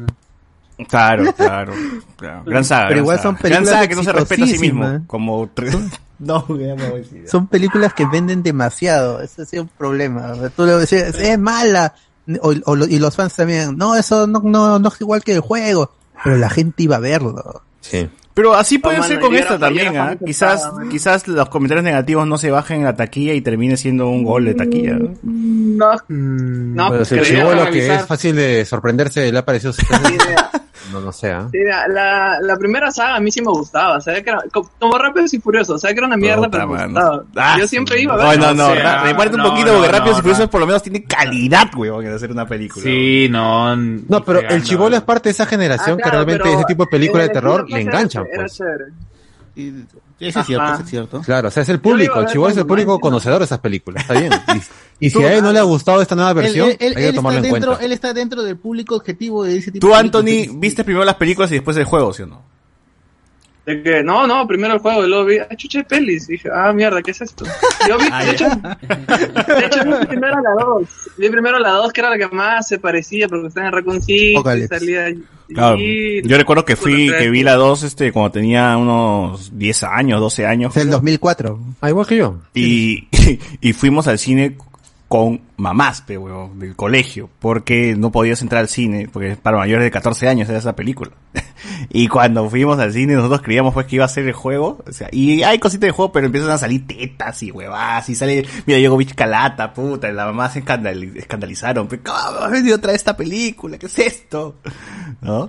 [0.88, 1.72] Claro, claro.
[2.16, 2.42] claro.
[2.46, 2.88] Gran saga.
[2.88, 3.22] Pero gran igual saga.
[3.22, 5.04] son Gran películas saga que no se respeta a sí mismo.
[5.06, 5.50] Como.
[6.18, 7.28] no, ya me voy a decir.
[7.28, 10.32] Son películas que venden demasiado, ese es un problema.
[10.56, 11.94] Tú le decías, es mala,
[12.40, 15.32] o, o lo- y los fans también, no, eso no, no, no es igual que
[15.34, 15.92] el juego,
[16.24, 17.62] pero la gente iba a verlo.
[17.80, 18.08] Sí.
[18.34, 20.16] Pero así puede No, ser mano, con esta también, ¿ah?
[20.24, 20.88] Quizás, man.
[20.88, 24.46] quizás los comentarios negativos no se bajen en la taquilla y termine siendo un gol
[24.46, 24.94] de taquilla.
[24.94, 25.10] ¿no?
[25.22, 29.72] No, no, Pero pues si el chivolo que es fácil de sorprenderse le ha parecido
[30.92, 31.48] no, no sé, ¿ah?
[31.52, 31.58] sí,
[31.88, 35.32] la, la primera saga a mí sí me gustaba, sabía que era co- como Rápidos
[35.34, 37.24] y Furiosos, sabía que era una mierda, Puta, pero me gustaba.
[37.36, 38.38] Ah, Yo siempre iba a No, ver.
[38.38, 38.68] no, no.
[38.68, 40.50] O sea, ra- reparte un no, poquito no, porque Rápidos no, y Furiosos no.
[40.50, 42.82] por lo menos tiene calidad, weón, en hacer una película.
[42.84, 43.76] Sí, no.
[43.76, 46.54] No, pero el chivolo chivolo es parte de esa generación Ah, que claro, realmente pero
[46.56, 48.60] ese tipo de películas de terror le era enganchan, chévere, pues.
[48.60, 48.92] Era chévere.
[49.54, 49.84] Y-
[50.28, 51.20] Eso es cierto, eso es cierto.
[51.22, 54.02] Claro, o sea, es el público, el chivo es el público conocedor de esas películas,
[54.02, 54.32] está bien.
[55.00, 56.88] Y, y si a él no le ha gustado esta nueva Él, versión, él- él-
[56.88, 57.84] hay que él tomarlo está en dentro, cuenta.
[57.86, 60.60] él está dentro del público objetivo de ese tipo Tú, de Anthony, películas.
[60.60, 62.51] viste primero las películas y después el juego, ¿sí o no?
[63.64, 66.28] De que, no, no, primero el juego, y luego vi, ah, chucha, hay pelis.
[66.28, 67.44] Y dije, ah, mierda, ¿qué es esto?
[67.88, 70.88] Yo vi, Ah, de, hecho, de hecho, vi primero la 2.
[71.18, 74.02] Vi primero la 2, que era la que más se parecía, porque estaba en Raccoon
[74.02, 74.34] City,
[74.68, 75.14] salía...
[75.48, 75.76] Claro.
[75.78, 80.18] y- Yo recuerdo que fui, que vi la 2 este, cuando tenía unos 10 años,
[80.20, 80.74] 12 años.
[80.76, 81.58] Es el 2004.
[81.82, 82.38] Ah, igual que yo.
[82.54, 83.06] Y,
[83.60, 84.56] y fuimos al cine
[85.08, 89.84] con mamás, pe, huevón, del colegio, porque no podías entrar al cine, porque para mayores
[89.84, 91.12] de 14 años era esa película.
[91.88, 94.92] y cuando fuimos al cine, nosotros creíamos pues que iba a ser el juego, o
[94.92, 98.44] sea, y hay cositas de juego, pero empiezan a salir tetas y huevadas, y sale,
[98.66, 102.90] mira, llegó Calata, puta, y la mamá se escandali- escandalizaron, pe, ¿cómo ha venido otra
[102.90, 103.78] vez esta película?
[103.78, 104.56] ¿Qué es esto?
[105.20, 105.48] ¿No?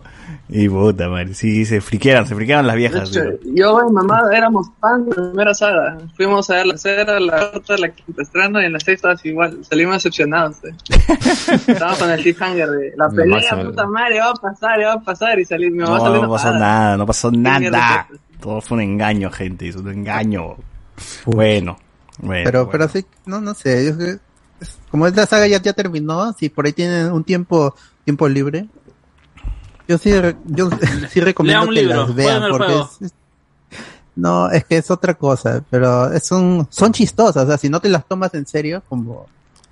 [0.49, 3.10] Y puta, madre, sí, se friquearon, se friquearon las viejas.
[3.10, 5.97] hecho, yo y mamá éramos fan de la primera saga.
[6.15, 9.60] Fuimos a ver la tercera, la cuarta, la quinta estreno y en la sexta igual.
[9.63, 10.58] Salimos decepcionados.
[10.63, 10.76] eh.
[11.68, 14.80] Estábamos con el cliffhanger de la No, pelea, más o- puta madre, va a pasar,
[14.82, 15.39] va a pasar.
[15.39, 18.08] Y salir, mi mamá No, salió no pasó nada, no pasó nada.
[18.39, 20.56] Todo fue un engaño, gente, es un engaño.
[21.26, 21.78] Bueno,
[22.20, 22.44] bueno.
[22.46, 22.72] Pero, bueno.
[22.72, 23.86] pero sí, no, no sé.
[23.86, 24.20] yo es-
[24.92, 28.68] como esta saga ya, ya terminó, si por ahí tienen un tiempo, tiempo libre,
[29.88, 30.12] yo sí,
[30.46, 30.70] yo
[31.10, 33.13] sí recomiendo que libro, las vean porque es- es-
[34.16, 37.80] no, es que es otra cosa, pero es un, son chistosas, o sea, si no
[37.82, 39.26] te las tomas en serio, como,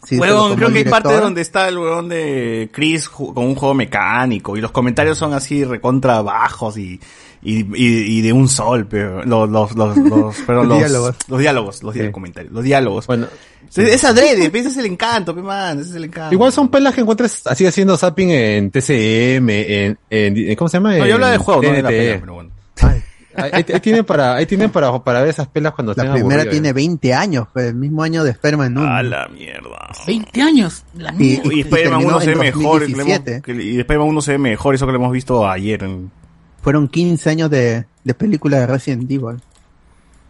[0.09, 4.57] Huevón, creo que hay parte donde está el huevón de Chris con un juego mecánico
[4.57, 6.99] y los comentarios son así recontra bajos y,
[7.43, 11.15] y, y, y de un sol, pero los, los, los, los, pero Los los, diálogos.
[11.27, 12.11] los diálogos, los diálogos, Sí.
[12.13, 13.07] comentarios, los diálogos.
[13.07, 13.27] Bueno,
[13.69, 16.33] Es- Es adrede, ese es el encanto, pe man, ese es el encanto.
[16.33, 20.97] igual son pelas que encuentras así haciendo zapping en TCM, en, en ¿cómo se llama?
[20.97, 21.97] No, yo hablo de juego, no de la TNT.
[21.97, 22.50] pelea, pero bueno.
[23.35, 26.69] Ahí, ahí- tienen para, ahí tienen para, para ver esas pelas cuando la primera tiene
[26.69, 26.73] ¿eh?
[26.73, 28.87] 20 años, fue el mismo año de Spider-Man 1.
[28.93, 29.89] A la mierda.
[30.05, 30.83] 20 años.
[30.97, 31.53] La Y- mierda.
[31.53, 33.41] Y Spider-Man terminó 1 se ve mejor, que le hemos- 2017.
[33.41, 35.83] que- y Spider-Man 1 se ve mejor, eso que lo hemos visto ayer.
[35.83, 36.11] en-
[36.61, 39.21] Fueron 15 años de, de película de Resident Evil.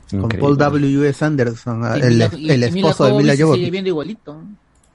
[0.10, 0.40] Con Increíble.
[0.40, 1.08] Paul W.
[1.10, 1.24] S.
[1.26, 4.42] Anderson, Y el, el y- y Mila esposo de Mila Jovovich se viendo igualito.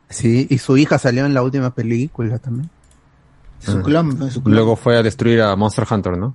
[0.08, 2.68] Sí, y su hija salió en la última película también.
[3.58, 3.82] Su Ah.
[3.82, 4.54] clon, su clon.
[4.54, 6.34] Luego fue a destruir a Monster Hunter, ¿no?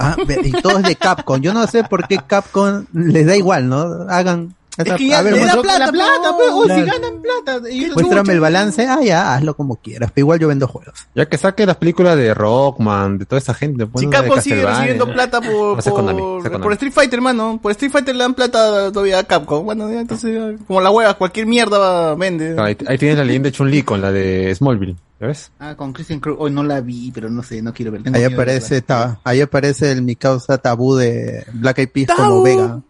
[0.00, 1.40] Ah, y todo es de Capcom.
[1.40, 4.06] Yo no sé por qué Capcom les da igual, ¿no?
[4.08, 4.54] Hagan.
[4.84, 7.70] Esa- que ya a ver, le da plata, la plata, pues, oh, si ganan plata.
[7.70, 8.86] Y muéstrame el balance.
[8.86, 10.10] Ah, ya, hazlo como quieras.
[10.14, 10.94] Pero igual yo vendo juegos.
[11.14, 13.86] Ya que saque las películas de Rockman, de toda esa gente.
[13.96, 17.58] Si Capcom sigue recibiendo plata por, es es Street Fighter, hermano.
[17.62, 19.64] Por Street Fighter le dan plata todavía a Capcom.
[19.64, 22.54] Bueno, ya, entonces, ya, como la hueva, cualquier mierda va, vende.
[22.60, 25.50] Ahí, ahí tienes la leyenda de Chun-Li con la de Smallville, ¿ya ves?
[25.58, 26.36] Ah, con Christian Crow.
[26.38, 28.02] Hoy no la vi, pero no sé, no quiero ver.
[28.04, 28.86] Tengo Ahí aparece, verla.
[28.86, 32.80] ta- ahí aparece el mi causa tabú de Black Eyed Peas como Vega.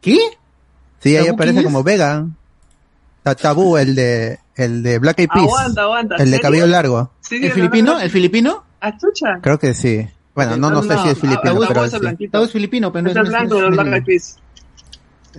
[0.00, 0.18] ¿Qué?
[1.02, 2.26] Sí, ahí ¿Tabú aparece como Vega.
[3.22, 5.44] Ta- Tabú, el de, el de Black Eyed Peas.
[5.46, 6.16] Aguanta, aguanta.
[6.16, 7.10] El de cabello largo.
[7.20, 7.98] Sí, ¿El filipino?
[8.00, 8.64] ¿El filipino?
[8.80, 9.38] Ah, chucha.
[9.40, 10.06] Creo que sí.
[10.34, 12.28] Bueno, no, no sé si es filipino, Tabú pero sí.
[12.28, 14.38] Todo es filipino, pero no Es el blanco de Black Eyed Peas.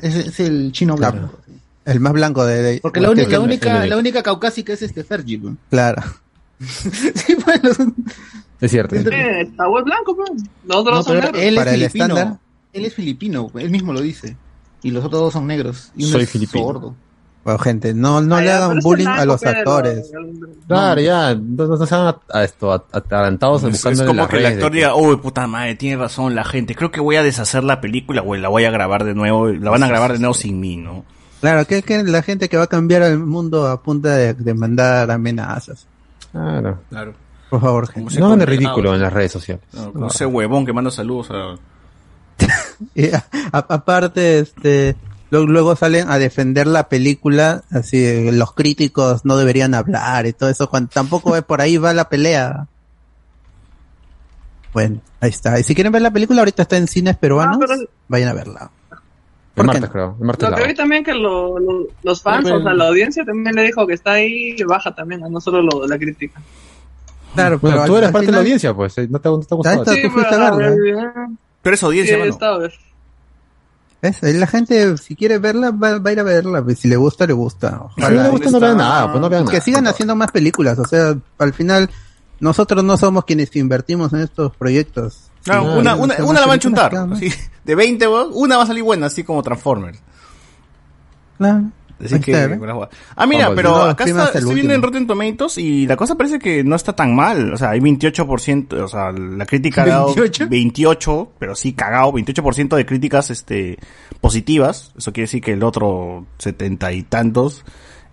[0.02, 1.18] Es, es el chino Claro.
[1.20, 1.40] blanco.
[1.86, 2.62] El más blanco de...
[2.62, 5.38] de- Porque la, única, la única, la única caucásica es este Fergie.
[5.40, 5.58] ¿no?
[5.70, 6.02] Claro.
[6.60, 7.94] sí, bueno.
[8.62, 8.96] Es cierto.
[8.96, 10.30] Eh, Tabú es blanco, pues.
[10.66, 11.42] Los otros No, negros.
[11.42, 12.16] él Para es el filipino.
[12.18, 12.40] estándar.
[12.72, 14.38] Él es filipino, él mismo lo dice.
[14.84, 15.92] Y los otros dos son negros.
[15.96, 16.66] Y uno Soy es filipino.
[16.66, 16.96] sordo.
[17.44, 20.12] Bueno, gente, no, no le hagan bullying a los pero- actores.
[20.66, 24.28] Claro, ya, no, no sean a, a esto, a- atarantados Es, buscando es en como
[24.30, 26.74] que el actor de diga, uy, puta madre, tiene razón la gente.
[26.74, 29.48] Creo que voy a deshacer la película, güey, la voy a grabar de nuevo.
[29.50, 31.04] La van a grabar de nuevo sin mí, ¿no?
[31.42, 34.54] Claro, que, que la gente que va a cambiar el mundo a punta de, de
[34.54, 35.86] mandar amenazas.
[36.32, 36.80] Claro.
[36.90, 37.14] Claro.
[37.50, 38.20] Por favor, gente.
[38.20, 39.64] No hagan de ridículo en las redes sociales.
[39.92, 41.56] Como ese huevón que manda saludos a...
[42.96, 44.96] Y a- a- aparte, este,
[45.32, 50.70] luego salen a defender la película, así los críticos no deberían hablar y todo eso,
[50.70, 52.68] cuando tampoco es por ahí va la pelea.
[54.74, 55.60] Bueno, ahí está.
[55.60, 58.34] Y si quieren ver la película, ahorita está en cines peruanos, No, pero- vayan a
[58.34, 58.72] verla.
[58.92, 58.98] El
[59.54, 60.18] ¿Por qué martes, creo.
[60.20, 63.24] El martes Lo que vi también que lo- lo- los fans, o sea, la audiencia
[63.24, 66.42] también le dijo que está ahí baja también, no solo lo, la crítica.
[67.36, 68.98] Claro, Bueno, pero tú eres parte de la audiencia, pues.
[68.98, 69.76] eh, ¿No te, no te ha gustado?
[69.76, 70.02] Ahí está.
[70.08, 71.30] tú fuiste a pero, verla.
[71.64, 72.32] Eh, Pero es Sí, audiencia, he mano.
[74.22, 76.62] Ahí La gente, si quiere verla, va, va a ir a verla.
[76.62, 77.84] pues, Si le gusta, le gusta.
[77.96, 79.64] Si no le gusta, no vean nada, pues no vean que nada.
[79.64, 80.78] sigan haciendo más películas.
[80.78, 81.90] O sea, al final,
[82.42, 85.32] nosotros no somos quienes invertimos en estos proyectos.
[85.46, 86.94] No, No, una, una, una la van a chuntar.
[87.14, 87.30] así,
[87.64, 90.00] de 20, weón, una va a salir buena, así como Transformers.
[91.38, 91.64] Claro.
[92.06, 92.58] Así que, está, ¿eh?
[92.58, 92.92] buena jugada.
[93.16, 94.86] Ah, mira, Vamos, pero no, acá está, estoy viendo en último.
[94.86, 97.54] Rotten Tomatoes y la cosa parece que no está tan mal.
[97.54, 100.48] O sea, hay 28%, o sea, la crítica ha dado 28?
[100.50, 103.78] 28, pero sí cagado, 28% de críticas, este,
[104.22, 104.94] positivas.
[104.98, 107.64] Eso quiere decir que el otro setenta y tantos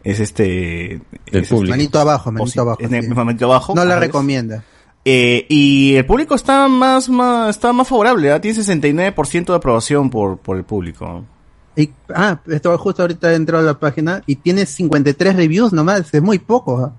[0.05, 1.01] es este...
[1.31, 1.71] Del es público.
[1.71, 2.79] Manito abajo, manito abajo.
[2.81, 3.09] es sí.
[3.15, 3.75] manito abajo.
[3.75, 4.65] No la recomienda.
[5.05, 8.41] Eh, y el público está más, más, está más favorable, ¿ah?
[8.41, 11.25] tiene 69% de aprobación por, por el público.
[11.77, 16.23] Y, ah, esto justo ahorita entró a la página y tiene 53 reviews nomás, es
[16.23, 16.79] muy poco.
[16.85, 16.93] ¿ah?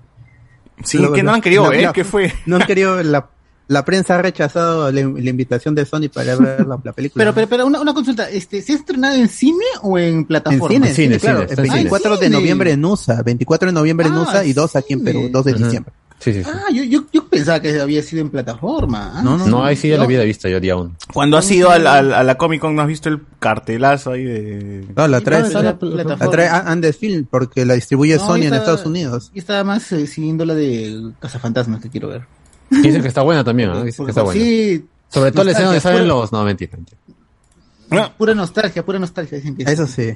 [0.84, 2.32] Sí, Lo- que no han querido la- ver, ¿qué fue?
[2.46, 3.28] No han querido, la,
[3.68, 7.22] la prensa ha rechazado la, la invitación de Sony para ver la, la película.
[7.22, 10.24] Pero, pero, pero una, una consulta, este, ¿se ha estrenado en cine o en en
[10.24, 10.68] plataforma?
[10.68, 11.74] cine, en cine, cine, claro, cine, el en cine.
[11.76, 12.80] 24 de Ah, noviembre cine.
[12.80, 15.30] en USA, 24 de noviembre en Ah, USA y 2 aquí en Perú, cine.
[15.32, 15.92] 2 de diciembre.
[16.22, 16.50] Sí, sí, sí.
[16.54, 19.14] Ah, yo, yo, yo pensaba que había sido en plataforma.
[19.16, 20.94] Ah, No, no, No, ahí sí ya lo había visto yo día uno.
[21.12, 24.22] Cuando has ido al, al- a la Comic Con, ¿no has visto el cartelazo ahí
[24.22, 24.86] de...?
[24.94, 25.62] No, la Sí, trae, la
[26.04, 29.32] la trae Andes Film porque la distribuye No, Sony en Estados Unidos.
[29.34, 32.22] Y estaba más eh, siguiendo la de Cazafantasmas que quiero ver.
[32.70, 33.82] Dicen que está buena también, ¿no?
[33.82, 34.40] Dicen Porque, que está buena.
[34.40, 36.30] Sí, Sobre todo la escena donde salen los...
[36.30, 38.12] No, mentira, mentira.
[38.16, 39.38] Pura nostalgia, pura nostalgia.
[39.38, 40.14] Dicen que Eso sí.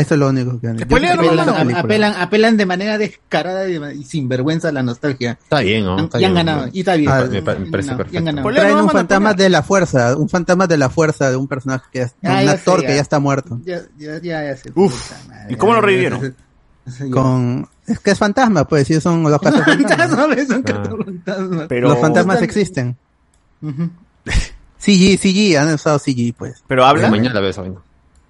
[0.00, 3.68] Eso es lo único que han sí no, la no, apelan, apelan de manera descarada
[3.68, 5.38] y, y sin vergüenza a la nostalgia.
[5.42, 5.98] Está bien, ¿no?
[5.98, 6.66] Está y han ganado.
[6.66, 6.70] ¿no?
[6.72, 7.10] Y está bien.
[7.10, 8.52] Ah, me parece ganado, y perfecto.
[8.54, 11.84] Traen no, un fantasma de la fuerza, un fantasma de la fuerza de un personaje
[11.92, 13.00] que ya, Ah, un ya actor sé, que ya.
[13.00, 13.60] está muerto.
[13.64, 14.72] Ya, ya, ya, ya sé.
[14.74, 15.10] Uf.
[15.12, 16.34] Puta madre, ¿Y cómo lo revivieron?
[17.12, 20.64] Con es que es fantasma, pues, si son los casos Fantasmas, son
[21.26, 21.66] Ah.
[21.68, 22.96] Pero, Los fantasmas Están- existen.
[23.62, 23.90] Ujú.
[24.78, 26.62] CG, CG, han usado CG, pues.
[26.66, 27.10] pero habla.
[27.10, 27.76] Mañana la veo esa vaina.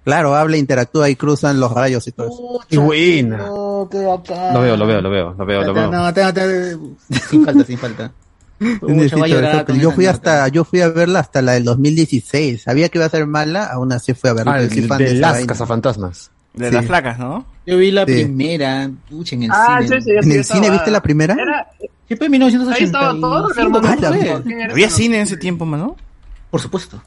[0.03, 2.65] Claro, habla, interactúa y cruzan los rayos y todo eso.
[2.67, 3.37] ¡Qué buena!
[3.37, 4.53] No, qué bacán.
[4.53, 5.91] Lo veo, lo veo, lo veo, lo veo, lo veo.
[5.91, 6.77] No, te- te-
[7.29, 8.11] sin falta, sin falta.
[8.81, 10.15] Necesito yo fui nota.
[10.15, 12.63] hasta, yo fui a verla hasta la del 2016.
[12.63, 14.53] Sabía que iba a ser mala, aún así fui a verla.
[14.53, 16.31] Ah, el de esa las cazafantasmas.
[16.53, 16.75] De Sí.
[16.75, 17.45] las flacas, ¿no?
[17.65, 18.13] Yo vi la Sí.
[18.13, 20.01] primera, pucha, en el Ah, cine.
[20.01, 21.33] sí, sí, ¿En el estaba- cine viste la primera?
[21.33, 21.67] Era,
[22.07, 22.77] ¿Qué fue en 1980?
[22.77, 23.87] ahí estaba todo, hermano.
[23.87, 24.63] Ah, la ¿Quién mierda.
[24.65, 25.95] era Había cine en ese tiempo, mano.
[26.49, 27.01] Por supuesto.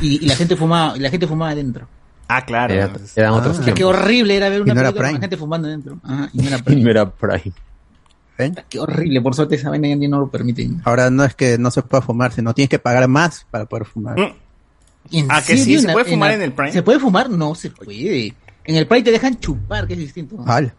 [0.00, 1.86] Y, y la gente fumaba, y la gente fumaba adentro.
[2.32, 2.72] Ah, claro.
[2.74, 3.36] Era- eran Ah.
[3.36, 5.98] otros Qué Qué horrible era ver una no película con gente fumando adentro.
[6.04, 6.82] Ajá, y no era Y Prime.
[6.82, 7.52] no era Prime.
[8.38, 8.56] ¿Ven?
[8.68, 10.80] Qué horrible, por suerte esa vaina ya no lo permiten.
[10.84, 13.84] Ahora no es que no se pueda fumar, sino tienes que pagar más para poder
[13.84, 14.18] fumar.
[14.18, 14.32] Mm.
[15.12, 15.78] ¿En Ah, que sí?
[15.80, 16.72] ¿se puede fumar la- en el Prime?
[16.72, 17.28] ¿Se puede fumar?
[17.28, 18.34] No se puede.
[18.64, 20.36] En el Prime te dejan chupar, que es distinto.
[20.36, 20.72] Vale,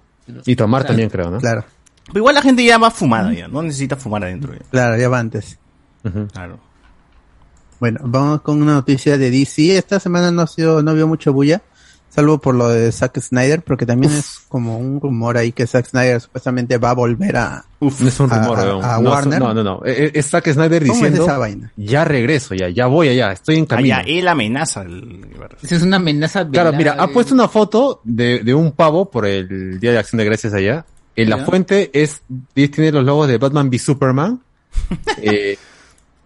[0.46, 0.88] Y tomar Claro.
[0.94, 1.40] también, creo, ¿no?
[1.40, 1.66] claro,
[2.08, 4.60] Pero igual la gente ya va fumada ya, no necesita fumar adentro ya.
[4.72, 5.58] claro, ya va antes.
[6.34, 6.60] Claro.
[7.82, 9.76] Bueno, vamos con una noticia de DC.
[9.78, 11.62] Esta semana no ha sido, no vio mucho bulla,
[12.10, 15.88] salvo por lo de Zack Snyder, porque también es como un rumor ahí que Zack
[15.88, 17.66] Snyder supuestamente va a volver a...
[17.80, 19.40] Uf, no es un rumor, a- no, Warner.
[19.40, 19.82] no, no, no.
[19.84, 21.72] Eh, eh, Es Zack Snyder ¿Cómo es diciendo, esa vaina?
[21.76, 23.88] ya regreso, ya, ya voy allá, estoy en Ah, camino.
[23.88, 25.26] ya, él amenaza el...
[25.64, 26.48] Esa es una amenaza.
[26.48, 30.20] Claro, mira, ha puesto una foto de, de un pavo por el Día de Acción
[30.20, 30.86] de Gracias allá.
[31.16, 31.46] En la Ya.
[31.46, 32.22] fuente es,
[32.54, 34.40] tiene los logos de Batman v Superman.
[35.22, 35.58] Eh,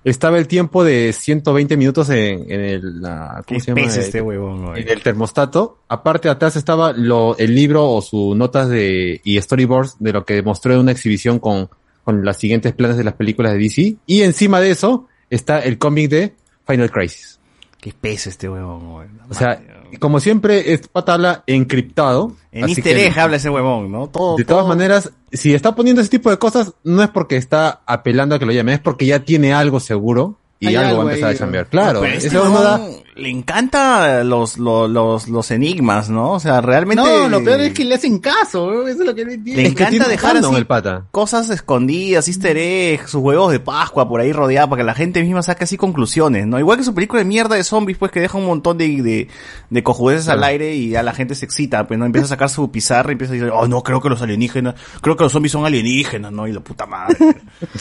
[0.06, 3.82] estaba el tiempo de 120 minutos en, en el, la- ¿cómo se llama?
[3.82, 5.80] El- este huevón, en el termostato.
[5.90, 10.42] Aparte, atrás estaba lo, el libro o sus notas de, y storyboards de lo que
[10.42, 11.70] mostró en una exhibición con,
[12.04, 13.96] con las siguientes planes de las películas de DC.
[14.06, 16.34] Y encima de eso está el cómic de
[16.66, 17.40] Final Crisis.
[17.82, 19.08] Qué pez este huevón, güey.
[19.30, 19.62] O sea,
[20.00, 22.34] como siempre, es pata habla encriptado.
[22.52, 24.08] En Easter que- egg habla ese huevón, ¿no?
[24.08, 27.38] Todo, De todas todo- maneras, si está poniendo ese tipo de cosas, no es porque
[27.38, 30.90] está apelando a que lo llamen, es porque ya tiene algo seguro y Hay algo,
[30.90, 31.66] algo va a empezar ahí, a cambiar.
[31.68, 32.82] Claro, Pero este no da-
[33.18, 36.32] le encanta los, los, los, los enigmas, ¿no?
[36.34, 37.02] O sea, realmente...
[37.02, 38.88] No, lo peor es que le hacen caso, ¿no?
[38.88, 39.24] eso es lo que.
[39.24, 41.06] Le es que encanta dejar así el pata.
[41.12, 45.22] cosas escondidas, easter eggs, sus huevos de Pascua por ahí rodeados para que la gente
[45.24, 46.60] misma saque así conclusiones, ¿no?
[46.60, 49.28] Igual que su película de mierda de zombies, pues que deja un montón de, de,
[49.70, 52.50] de cojudeces al aire y ya la gente se excita, pues no empieza a sacar
[52.50, 55.32] su pizarra y empieza a decir, oh no, creo que los alienígenas, creo que los
[55.32, 56.48] zombies son alienígenas, ¿no?
[56.48, 57.16] Y la puta madre.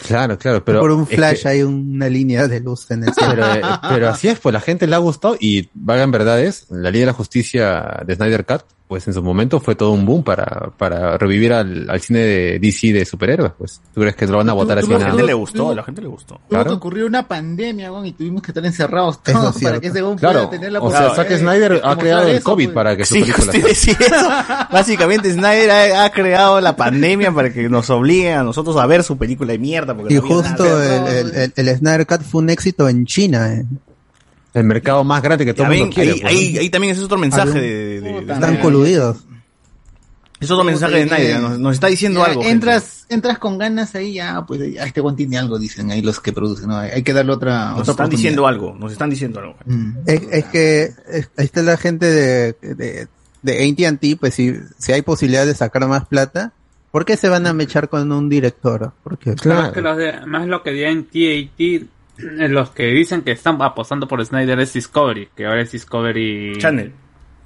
[0.07, 3.15] Claro, claro, pero por un es que- flash hay una línea de luz en el
[3.15, 3.35] cielo.
[3.35, 6.91] pero, eh, pero así es, pues la gente le ha gustado y vagan verdades, la
[6.91, 10.23] Liga de la Justicia de Snyder Cut, pues en su momento fue todo un boom
[10.23, 13.81] para, para revivir al, al cine de DC de superhéroes, pues.
[13.95, 16.03] ¿Tú crees que lo van a votar así la gente le gustó, a la gente
[16.03, 16.41] le gustó.
[16.49, 16.65] Claro.
[16.71, 20.51] que ocurrir una pandemia, y tuvimos que estar encerrados todos es para que ese pueda
[20.51, 22.75] tener la o sea, Zack de- Snyder de ha creado el eso, COVID pues.
[22.75, 24.69] para que su Sí, película.
[24.71, 29.03] Básicamente Snyder ha, ha creado la pandemia para que nos obligue a nosotros a ver
[29.03, 29.97] su película de mierda.
[29.97, 33.63] Porque Y justo el, el, el, el Snyder Cut fue un éxito en China.
[34.55, 36.13] El mercado más grande que todo el mundo quiere.
[36.13, 36.61] ahí, pues, ahí, ¿no?
[36.61, 39.19] ahí también ese es otro mensaje de, de- de Están coludidos.
[40.41, 42.43] Es otro mensaje de Snyder, nos, nos está diciendo Ya, algo.
[42.43, 42.55] gente.
[42.55, 46.21] entras, entras con ganas ahí, ya, pues ya, este weón tiene algo, dicen ahí los
[46.21, 46.77] que producen, ¿no?
[46.77, 49.57] Hay que darle otra, Nos otra están diciendo algo, nos están diciendo algo.
[49.65, 49.91] Mm.
[50.07, 53.09] Es, es que es- ahí está la gente de, de,
[53.43, 56.53] de AT&T, pues si, si hay posibilidad de sacar más plata,
[56.91, 58.93] ¿por qué se van a mechar con un director?
[59.03, 59.49] Porque que
[59.81, 64.61] los de- más lo que TAT, eh, los que dicen que están apostando por Snyder
[64.61, 66.93] es Discovery, que ahora es Discovery Channel.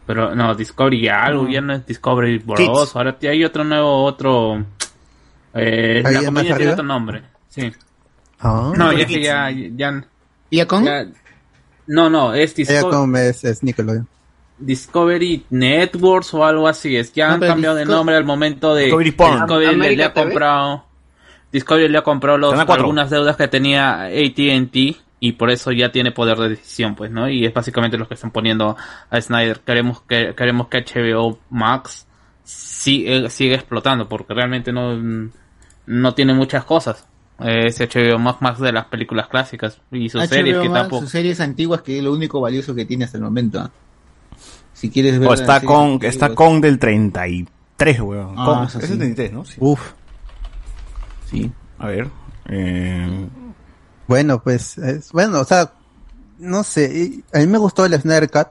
[0.06, 2.58] Pero no, Discovery ya algo, ya no es Discovery Bros.
[2.60, 2.96] Kids.
[2.96, 4.64] Ahora hay otro nuevo, otro.
[5.54, 7.22] Eh, ¿Ahí la compañía tiene otro nombre.
[7.48, 7.72] Sí.
[8.40, 10.04] Ah, No, ya que ya, ya,
[10.50, 11.06] ya-
[11.86, 14.06] No, no, es ella Disco- como es, es Nickelodeon.
[14.58, 16.96] Discovery Networks o algo así.
[16.96, 18.84] Es que han cambiado de nombre al momento de.
[18.84, 19.32] Discovery Porn.
[19.40, 20.24] Discovery le, ha TV.
[20.24, 20.84] comprado.
[21.52, 26.12] Discovery le ha comprado los, algunas deudas que tenía AT&T y por eso ya tiene
[26.12, 27.28] poder de decisión, pues, ¿no?
[27.28, 28.76] Y es básicamente lo que están poniendo
[29.10, 29.60] a Snyder.
[29.60, 32.06] Queremos que queremos que HBO Max
[32.44, 34.96] sigue, siga explotando porque realmente no
[35.86, 37.06] no tiene muchas cosas.
[37.40, 40.80] Eh, Ese HBO Max más de las películas clásicas y sus HBO series que Max,
[40.82, 41.02] tampoco.
[41.02, 43.60] sus series antiguas que es lo único valioso que tiene hasta el momento.
[43.60, 43.70] ¿ah?
[44.72, 48.34] Si quieres ver O está con, está con del 33, weón.
[48.36, 49.44] Ah, es el 33, ¿no?
[49.44, 49.56] Sí.
[49.58, 49.92] Uf.
[51.30, 51.50] Sí.
[51.78, 52.08] A ver.
[52.48, 53.28] Eh,
[54.06, 55.72] Bueno, pues, es- bueno, o sea,
[56.38, 58.48] no sé, a mí me gustó el Snyder Cut.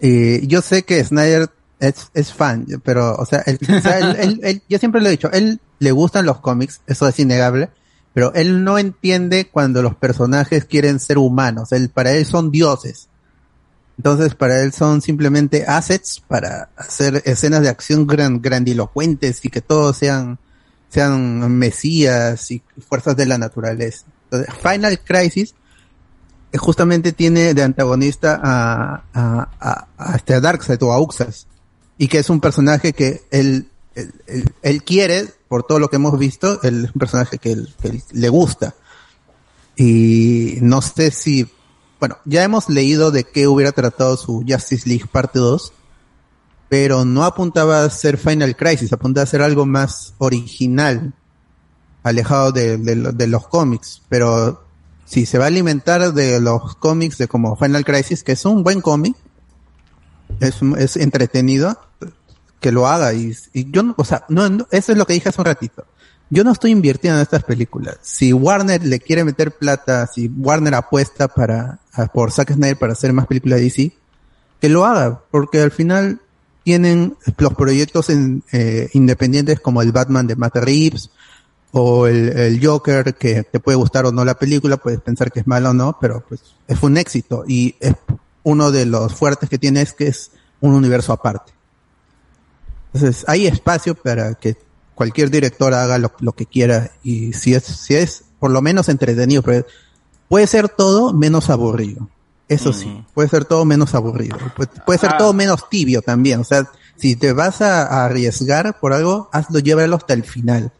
[0.00, 4.16] Y yo sé que Snyder es, es fan, pero, o sea, él- o sea, él-
[4.18, 7.70] él- él- yo siempre lo he dicho, él le gustan los cómics, eso es innegable,
[8.14, 13.08] pero él no entiende cuando los personajes quieren ser humanos, él, para él son dioses.
[13.98, 19.60] Entonces, para él son simplemente assets para hacer escenas de acción gran, grandilocuentes y que
[19.60, 20.38] todos sean,
[20.94, 24.06] sean mesías y fuerzas de la naturaleza.
[24.30, 25.54] Entonces, Final Crisis
[26.52, 31.48] eh, justamente tiene de antagonista a, a, este Darkseid o a Uxas
[31.98, 36.16] y que es un personaje que él, él, él- quiere, por todo lo que hemos
[36.16, 38.74] visto, él es un personaje que, él- que le gusta.
[39.76, 41.48] Y no sé si,
[41.98, 45.72] bueno, ya hemos leído de qué hubiera tratado su Justice League parte 2,
[46.74, 51.12] pero no apuntaba a ser Final Crisis, apuntaba a ser algo más original,
[52.02, 54.64] alejado de, de de los cómics, pero
[55.04, 58.64] si se va a alimentar de los cómics de como Final Crisis, que es un
[58.64, 59.14] buen cómic,
[60.40, 61.78] es, entretenido,
[62.58, 63.36] que lo haga y,
[63.70, 64.26] yo o sea,
[64.72, 65.86] eso es lo que dije hace un ratito.
[66.28, 67.98] Yo no estoy invirtiendo en estas películas.
[68.02, 71.78] Si Warner le quiere meter plata, si Warner apuesta para,
[72.12, 73.92] por Zack Snyder para hacer más películas de DC,
[74.60, 76.20] que lo haga, porque al final
[76.64, 81.10] tienen los proyectos en, eh, independientes como el Batman de Matt Reeves
[81.72, 85.46] o el, Joker, que te puede gustar o no la película, puedes pensar que es
[85.46, 87.94] malo o no, pero pues es un éxito y es
[88.44, 91.52] uno de los fuertes que tiene es que es un universo aparte.
[92.92, 94.56] Entonces hay espacio para que
[94.94, 99.42] cualquier director haga lo, que quiera y si es, si es por lo menos entretenido,
[100.28, 102.08] puede ser todo menos aburrido.
[102.48, 104.36] Eso sí, puede ser todo menos aburrido.
[104.56, 105.18] Puede, puede ser Ah.
[105.18, 106.40] todo menos tibio también.
[106.40, 110.70] O sea, si te vas a, a arriesgar por algo, hazlo, llévalo hasta el final.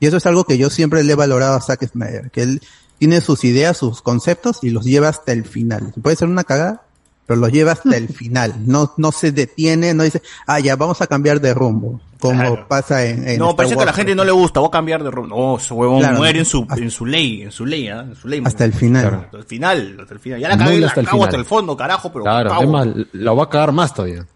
[0.00, 2.60] Y eso es algo que yo siempre le he valorado a Zack Snyder, que él
[2.98, 5.94] tiene sus ideas, sus conceptos y los lleva hasta el final.
[6.02, 6.82] Puede ser una cagada,
[7.26, 8.54] pero los lleva hasta el final.
[8.66, 12.66] No, no se detiene, no dice, ah, ya vamos a cambiar de rumbo, como Claro.
[12.68, 14.70] pasa en, en no, Star parece que a la gente no le gusta, voy a
[14.70, 15.36] cambiar de rumbo.
[15.36, 18.00] No, ese huevón Claro, muere en su, Hasta- en su ley, en su ley, ¿ah?
[18.00, 18.42] en su ley.
[18.44, 19.02] Hasta el final.
[19.02, 19.20] Claro.
[19.24, 20.40] Hasta el final, hasta el final.
[20.40, 21.28] Ya la la hasta el cago final.
[21.28, 22.62] hasta el fondo, carajo, pero Claro, cago.
[22.62, 24.26] es más, lo va a cagar más todavía.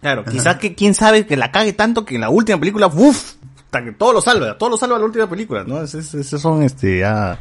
[0.00, 3.34] Claro, quizás que quién sabe que la cague tanto que en la última película, uff,
[3.66, 5.82] hasta que todo lo salva, todo lo salva la última película, ¿no?
[5.82, 7.38] Esos, esos son, este, ya,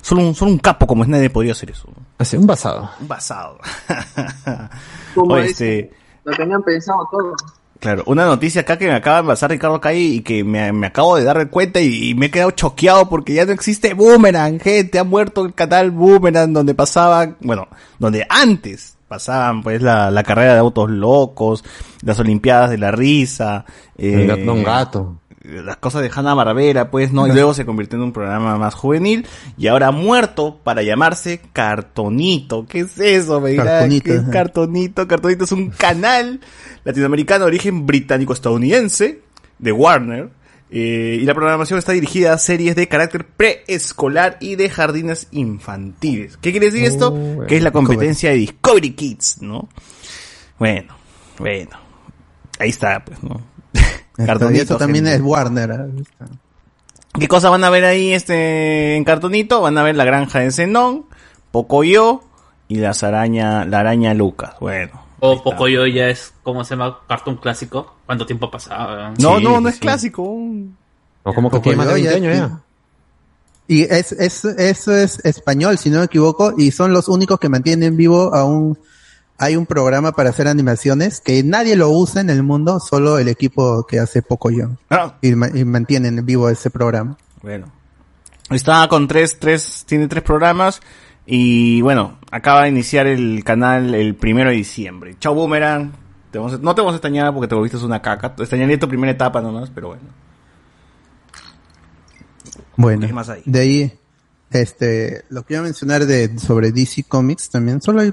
[0.00, 1.88] son un, son un capo como es nadie podría hacer eso.
[2.18, 2.90] Así, un basado.
[3.00, 3.58] Un basado.
[5.14, 5.90] Como este,
[6.24, 7.34] lo tenían pensado todo.
[7.82, 10.86] Claro, una noticia acá que me acaba de pasar Ricardo Calle y que me, me
[10.86, 14.60] acabo de dar cuenta y, y me he quedado choqueado porque ya no existe Boomerang,
[14.60, 17.66] gente, ha muerto el canal Boomerang donde pasaba, bueno,
[17.98, 21.64] donde antes pasaban pues la, la carrera de autos locos,
[22.02, 23.64] las olimpiadas de la risa,
[23.98, 25.16] El eh, Don Gato.
[25.44, 27.26] Las cosas de Hanna Barbera, pues, ¿no?
[27.26, 29.26] Y luego se convirtió en un programa más juvenil
[29.58, 32.66] y ahora ha muerto para llamarse Cartonito.
[32.66, 33.40] ¿Qué es eso?
[33.40, 34.22] Me dirá, Cartonito, ¿qué es.
[34.30, 35.08] Cartonito?
[35.08, 36.40] Cartonito es un canal
[36.84, 39.20] latinoamericano de origen británico-estadounidense
[39.58, 40.30] de Warner.
[40.70, 46.36] eh, y la programación está dirigida a series de carácter preescolar y de jardines infantiles.
[46.38, 47.10] ¿Qué quiere decir esto?
[47.10, 47.46] bueno.
[47.46, 49.68] Que es la competencia de Discovery Kids, ¿no?
[50.58, 50.96] Bueno,
[51.38, 51.78] bueno.
[52.58, 53.51] Ahí está, pues, ¿no?
[54.16, 55.16] Cartonito, también gente.
[55.18, 55.72] es Warner.
[55.72, 55.86] ¿ah?
[57.18, 59.60] ¿Qué cosa van a ver ahí este en cartonito?
[59.60, 61.04] Van a ver la granja de Zenón,
[61.50, 62.22] Pocoyo
[62.68, 64.54] y las araña, la araña Lucas.
[64.60, 65.02] Bueno.
[65.20, 65.44] O está.
[65.44, 66.98] Pocoyo ya es, ¿cómo se llama?
[67.06, 67.94] Cartoon clásico.
[68.06, 69.10] ¿Cuánto tiempo ha pasado?
[69.18, 69.80] No, Sí, no, no es sí.
[69.80, 70.22] clásico.
[70.22, 72.60] O como que tiene más de 20 años ya.
[73.68, 77.48] Y es, es, eso es español, si no me equivoco, y son los únicos que
[77.48, 78.76] mantienen vivo a un,
[79.42, 83.28] hay un programa para hacer animaciones que nadie lo usa en el mundo, solo el
[83.28, 84.70] equipo que hace Pocoyo.
[84.90, 87.16] Ah, Y, ma- y mantienen vivo ese programa.
[87.42, 87.66] bueno.
[88.50, 90.80] Está con tres, tres, tiene tres programas.
[91.24, 95.16] Y bueno, acaba de iniciar el canal el primero de diciembre.
[95.18, 95.92] Chau Boomerang.
[96.30, 98.34] Te vamos a- no te vamos a extrañar porque te volviste una caca.
[98.34, 100.02] Te extrañaría tu primera etapa nomás, pero bueno.
[102.76, 103.42] Bueno, ¿Qué más hay?
[103.44, 103.98] de ahí,
[104.50, 108.12] este, lo que iba a mencionar de, sobre DC Comics también, solo hay,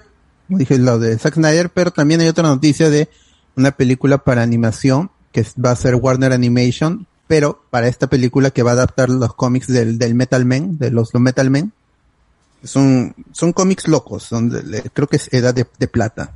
[0.50, 3.08] como dije, lo de Zack Snyder, pero también hay otra noticia de
[3.56, 8.64] una película para animación que va a ser Warner Animation, pero para esta película que
[8.64, 11.72] va a adaptar los cómics del, del Metal Man, de los, los Metal Men.
[12.64, 16.32] Son, son cómics locos, de- de- creo que es Edad de, de Plata.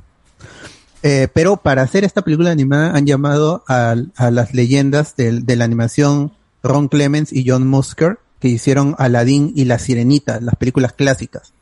[1.02, 5.56] Eh, pero para hacer esta película animada han llamado a, a las leyendas del- de
[5.56, 10.92] la animación Ron Clements y John Musker, que hicieron Aladdin y La Sirenita, las películas
[10.94, 11.52] clásicas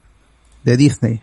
[0.65, 1.23] de Disney.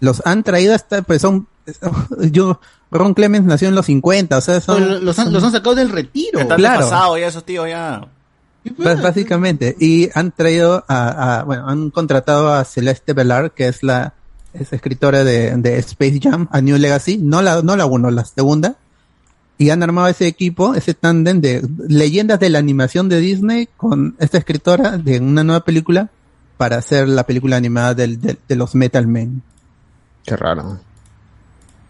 [0.00, 1.46] Los han traído hasta, pues son,
[2.30, 5.74] yo, Ron Clements nació en los 50, o sea, son, los, han, los han sacado
[5.74, 6.38] del retiro.
[6.40, 6.80] Están claro.
[6.80, 8.06] desfasados ya esos tíos ya.
[8.78, 13.82] Bas- básicamente, y han traído a, a- bueno, han contratado a Celeste Velar, que es
[13.82, 14.14] la,
[14.52, 18.24] es escritora de, de Space Jam, a New Legacy, no la, no la uno, la
[18.24, 18.74] segunda,
[19.56, 24.16] y han armado ese equipo, ese tándem de leyendas de la animación de Disney con
[24.18, 26.10] esta escritora de una nueva película
[26.56, 29.42] para hacer la película animada del, del- de los Metal Men.
[30.26, 30.78] Qué raro.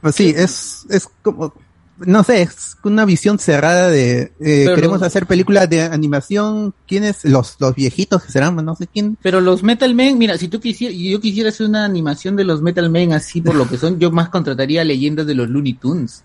[0.00, 1.54] Pues sí, es, es como,
[1.98, 4.30] no sé, es una visión cerrada de, eh,
[4.66, 7.24] Pero- queremos hacer películas de animación, ¿quiénes?
[7.24, 9.16] Los, los viejitos que serán, no sé quién.
[9.22, 12.62] Pero los Metal Men, mira, si tú quisieras, yo quisiera hacer una animación de los
[12.62, 16.22] Metal Men así por lo que son, yo más contrataría leyendas de los Looney Tunes.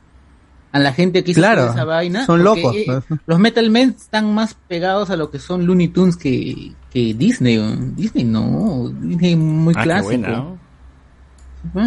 [0.73, 2.25] A la gente que hizo Claro, esa vaina.
[2.25, 3.19] son locos, eh, pues.
[3.25, 7.57] los Metal Men están más pegados a lo que son Looney Tunes que, que Disney.
[7.95, 10.07] Disney no, Disney muy Ah, qué clásico.
[10.09, 10.60] buena, ¿no?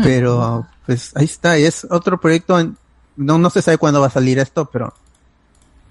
[0.02, 2.76] Pero, pues ahí está, y es otro proyecto, en-
[3.16, 4.92] no, no se sabe cuándo va a salir esto, pero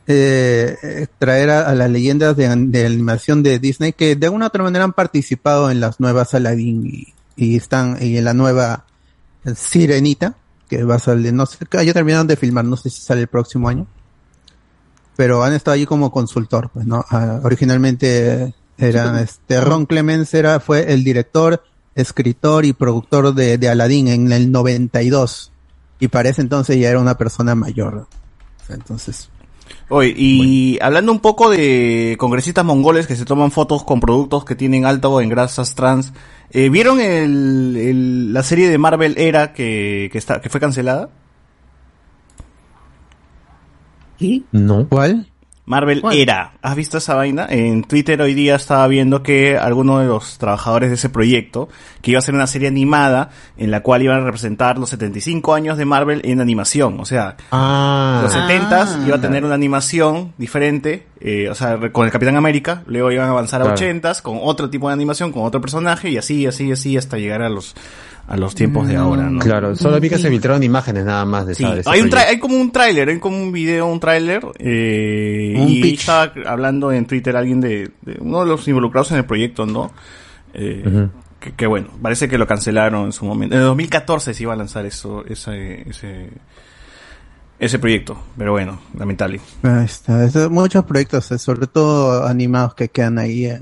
[0.08, 4.26] eh, eh, traer a, a las leyendas de, an- de animación de Disney que de
[4.26, 8.26] alguna u otra manera han participado en las nuevas Aladdin y, y están y en
[8.26, 8.86] la nueva
[9.56, 10.36] Sirenita,
[10.70, 13.28] que va a salir, no sé, ya terminaron de filmar, no sé si sale el
[13.28, 13.88] próximo año,
[15.16, 17.06] pero han estado allí como consultor, pues, ¿no?
[17.10, 21.64] Ah, originalmente era, este, Ron Clemens era, fue el director,
[21.96, 25.52] escritor y productor de, de Aladdin en el 92.
[26.00, 28.08] Y para ese entonces ya era una persona mayor.
[28.70, 29.30] Entonces,
[29.90, 34.56] Oye, y hablando un poco de congresistas mongoles que se toman fotos con productos que
[34.56, 36.14] tienen alto en grasas trans,
[36.52, 41.10] eh, ¿vieron el, el- la serie de Marvel Era que, que, está, que fue cancelada?
[44.52, 44.88] No.
[44.88, 45.28] ¿cuál?
[45.66, 46.18] Marvel ¿Cuál?
[46.18, 46.54] Era.
[46.62, 47.48] ¿Has visto esa vaina?
[47.50, 51.70] En Twitter hoy día estaba viendo que algunos de los trabajadores de ese proyecto,
[52.02, 55.54] que iba a ser una serie animada en la cual iban a representar los 75
[55.54, 57.00] años de Marvel en animación.
[57.00, 58.20] O sea, Ah.
[58.24, 59.04] los 70s Ah.
[59.08, 63.10] iba a tener una animación diferente, eh, o sea, re- con el Capitán América, luego
[63.12, 63.78] iban a avanzar a Claro.
[63.78, 67.42] 80s con otro tipo de animación, con otro personaje y así, así, así hasta llegar
[67.42, 67.74] a los
[68.26, 69.40] a los tiempos de ahora, ¿no?
[69.40, 70.22] Claro, solo vi que Sí.
[70.24, 71.76] se filtraron imágenes nada más de Sí, esa.
[71.76, 75.68] de hay, un hay como un tráiler, hay como un video, un tráiler, eh, Un
[75.68, 76.00] y pitch.
[76.00, 79.92] estaba hablando en Twitter alguien de, de uno de los involucrados en el proyecto, ¿no?
[80.54, 81.10] Eh,
[81.42, 83.56] que, que bueno, parece que lo cancelaron en su momento.
[83.56, 86.30] En el 2014 se iba a lanzar eso, ese, ese,
[87.66, 89.40] ese proyecto, pero bueno, lamentable.
[89.64, 90.24] Ahí está.
[90.26, 93.46] Es- muchos proyectos, eh, sobre todo animados que quedan ahí.
[93.46, 93.62] eh,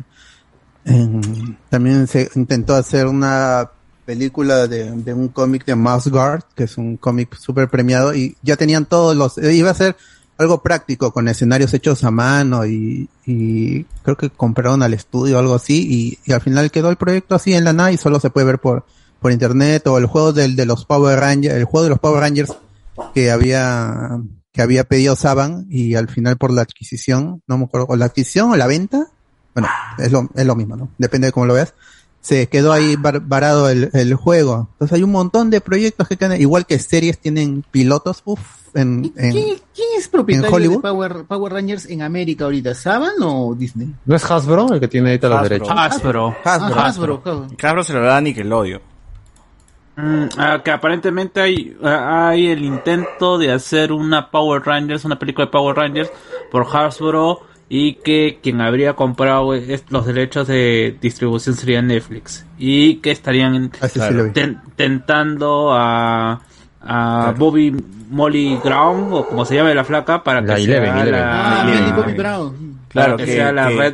[1.70, 3.70] también se intentó hacer una
[4.06, 8.36] película de, de un cómic de Mouse Guard, que es un cómic súper premiado, y
[8.42, 9.96] ya tenían todos los, eh, iba a ser
[10.38, 15.40] algo práctico con escenarios hechos a mano y, y creo que compraron al estudio o
[15.40, 15.86] algo así
[16.26, 18.48] y, y al final quedó el proyecto así en la nada y solo se puede
[18.48, 18.84] ver por,
[19.20, 22.22] por internet o el juego del, de los Power Rangers, el juego de los Power
[22.22, 22.52] Rangers
[23.14, 24.20] que había,
[24.52, 28.06] que había pedido Saban y al final por la adquisición, no me acuerdo, o la
[28.06, 29.08] adquisición o la venta,
[29.54, 30.90] bueno, es lo, es lo mismo, ¿no?
[30.98, 31.74] Depende de cómo lo veas.
[32.22, 34.70] Se quedó ahí bar- varado el, el juego.
[34.74, 38.40] Entonces hay un montón de proyectos que quedan, igual que series tienen pilotos, uff,
[38.76, 40.82] en, ¿Y en- ¿Quién, quién es propietario de Hollywood?
[40.82, 42.76] Power, Power Rangers en América ahorita?
[42.76, 43.94] ¿Saban o Disney?
[44.06, 45.50] ¿No es Hasbro el que tiene ahorita los Hasbro.
[45.50, 45.70] derechos?
[45.76, 46.36] Hasbro.
[46.46, 46.80] Hasbro.
[46.80, 47.48] Hasbro, Hasbro.
[47.58, 48.82] Claro, se lo da a Nickelodeon.
[49.96, 55.20] Mm, ah, que aparentemente hay, ah, hay el intento de hacer una Power Rangers, una
[55.20, 56.12] película de Power Rangers
[56.50, 59.54] por Hasbro y que quien habría comprado
[59.90, 64.16] los derechos de distribución sería Netflix y que estarían Así sí Claro.
[64.16, 64.32] lo vi.
[64.32, 66.42] ten- tentando a,
[66.82, 67.76] a Bobby
[68.10, 71.22] Molly Brown o como se llame la flaca para que sea Eleven, Eleven.
[71.24, 71.80] Ah, Eleven.
[71.84, 72.80] Millie Bobby Brown.
[72.90, 73.94] Claro, que, que- sea la que- Red,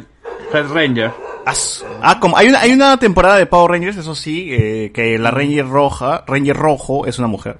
[0.53, 1.11] Red Ranger.
[1.47, 1.53] Ah,
[2.01, 5.31] Ah, como hay una, hay una temporada de Power Rangers, eso sí, eh, que la
[5.31, 7.57] Ranger roja, Ranger rojo es una mujer.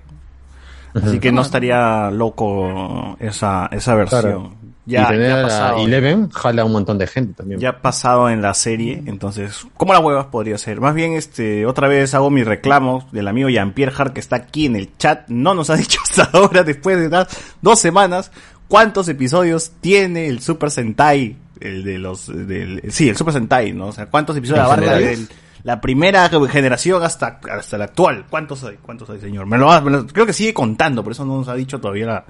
[0.94, 4.22] Así que no estaría loco esa, esa versión.
[4.22, 4.52] Claro.
[4.88, 5.86] Ya, y tener ya ha a pasado.
[5.86, 7.60] Eleven jala a un montón de gente también.
[7.60, 10.80] Ya ha pasado en la serie, entonces, ¿cómo las huevas podría ser?
[10.80, 14.66] Más bien, este, otra vez hago mi reclamo del amigo Jean-Pierre Hart que está aquí
[14.66, 15.28] en el chat.
[15.28, 17.28] No nos ha dicho hasta ahora, después de dar
[17.62, 18.32] dos semanas,
[18.70, 23.88] cuántos episodios tiene el Super Sentai, el de los, del, sí, el Super Sentai, ¿no?
[23.88, 25.28] O sea, cuántos episodios ¿En abarca del,
[25.64, 28.26] la primera generación hasta, hasta la actual.
[28.30, 28.78] ¿Cuántos hay?
[28.82, 29.46] ¿Cuántos hay, señor?
[29.46, 32.06] Me lo, me lo- creo que sigue contando, por eso no nos ha dicho todavía
[32.06, 32.24] la, la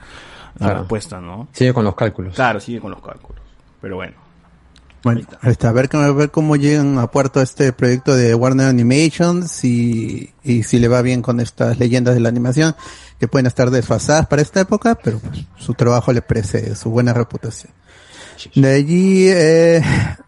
[0.57, 0.79] Claro.
[0.79, 1.47] respuesta, ¿no?
[1.51, 2.33] Sigue con los cálculos.
[2.35, 3.41] Claro, sigue con los cálculos.
[3.81, 4.13] Pero bueno.
[5.03, 8.65] Bueno, ahí está, a ver, a ver cómo llegan a puerto este proyecto de Warner
[8.67, 12.75] Animations y, y si le va bien con estas leyendas de la animación
[13.19, 17.13] que pueden estar desfasadas para esta época, pero pues, su trabajo le precede, su buena
[17.13, 17.71] reputación.
[18.55, 19.81] De allí, eh,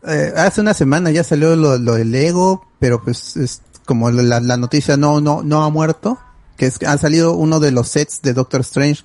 [0.08, 4.40] eh, hace una semana ya salió lo, lo del Lego, pero pues es como la,
[4.40, 6.18] la noticia no, no, no ha muerto,
[6.58, 9.04] que es que ha salido uno de los sets de Doctor Strange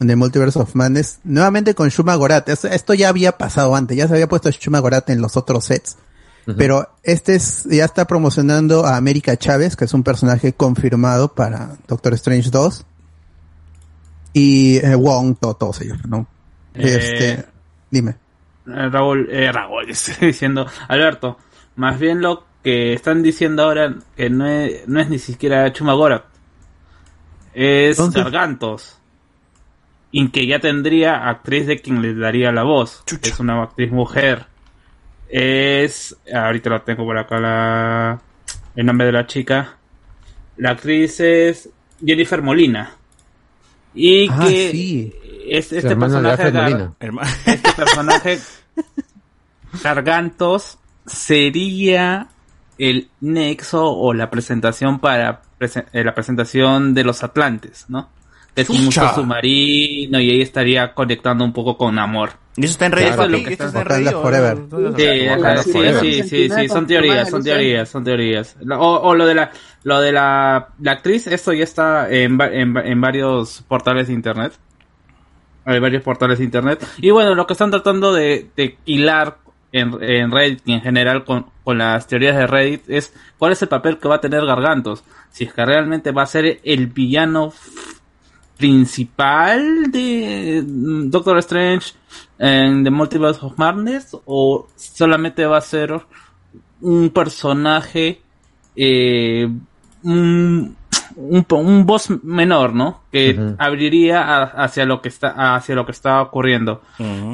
[0.00, 2.48] en el Multiverse of Madness, nuevamente con Shuma Gorat.
[2.48, 5.64] Es- Esto ya había pasado antes, ya se había puesto Shuma Gorat en los otros
[5.64, 5.96] sets.
[6.56, 11.76] Pero este es, ya está promocionando a América Chávez, que es un personaje confirmado para
[11.86, 12.86] Doctor Strange 2.
[14.32, 16.26] Y eh, Wong, to- todos ellos, ¿no?
[16.74, 17.44] Eh, Este,
[17.90, 18.16] dime.
[18.68, 21.38] Eh, Raúl, eh, Raúl, estoy diciendo, Alberto,
[21.76, 26.26] más bien lo que están diciendo ahora que no es, no es ni siquiera Chumagora,
[27.54, 28.94] es Entonces- Gargantos.
[30.10, 33.04] Y que ya tendría actriz de quien le daría la voz.
[33.22, 34.46] Es una actriz mujer.
[35.28, 36.16] Es.
[36.34, 38.18] Ahorita lo tengo por acá la,
[38.74, 39.76] el nombre de la chica.
[40.56, 41.68] La actriz es
[42.02, 42.92] Jennifer Molina.
[43.94, 45.12] Y Ah, que sí.
[45.50, 46.78] Este hermana de personaje Gar-
[47.46, 48.38] este personaje
[49.82, 52.28] Gargantos sería
[52.78, 58.08] el nexo o la presentación para prese- eh, la presentación de los Atlantes, ¿no?
[58.54, 62.30] Que es un mundo submarino y ahí estaría conectando un poco con amor.
[62.56, 63.14] ¿Y eso está en Reddit,
[64.08, 64.58] Claro, Forever.
[65.62, 68.56] Sí, sí, sí, sí, sí, son teorías, son teorías, son teorías.
[68.78, 69.50] O, o lo de la,
[69.84, 74.52] lo de la, la actriz, esto ya está en varios portales de internet.
[75.68, 76.86] Hay varios portales de internet.
[76.96, 79.36] Y bueno, lo que están tratando de, de hilar
[79.70, 83.60] en, en Reddit y en general con, con las teorías de Reddit es cuál es
[83.60, 85.04] el papel que va a tener Gargantos.
[85.30, 87.52] Si es que realmente va a ser el villano
[88.56, 91.92] principal de mm, Doctor Strange
[92.38, 96.00] en The Multiverse of Madness o solamente va a ser
[96.80, 98.22] un personaje
[98.74, 99.48] eh,
[100.02, 100.76] un,
[101.20, 103.02] un, un boss menor, ¿no?
[103.12, 106.80] Que abriría a- hacia lo que está hacia lo que está ocurriendo.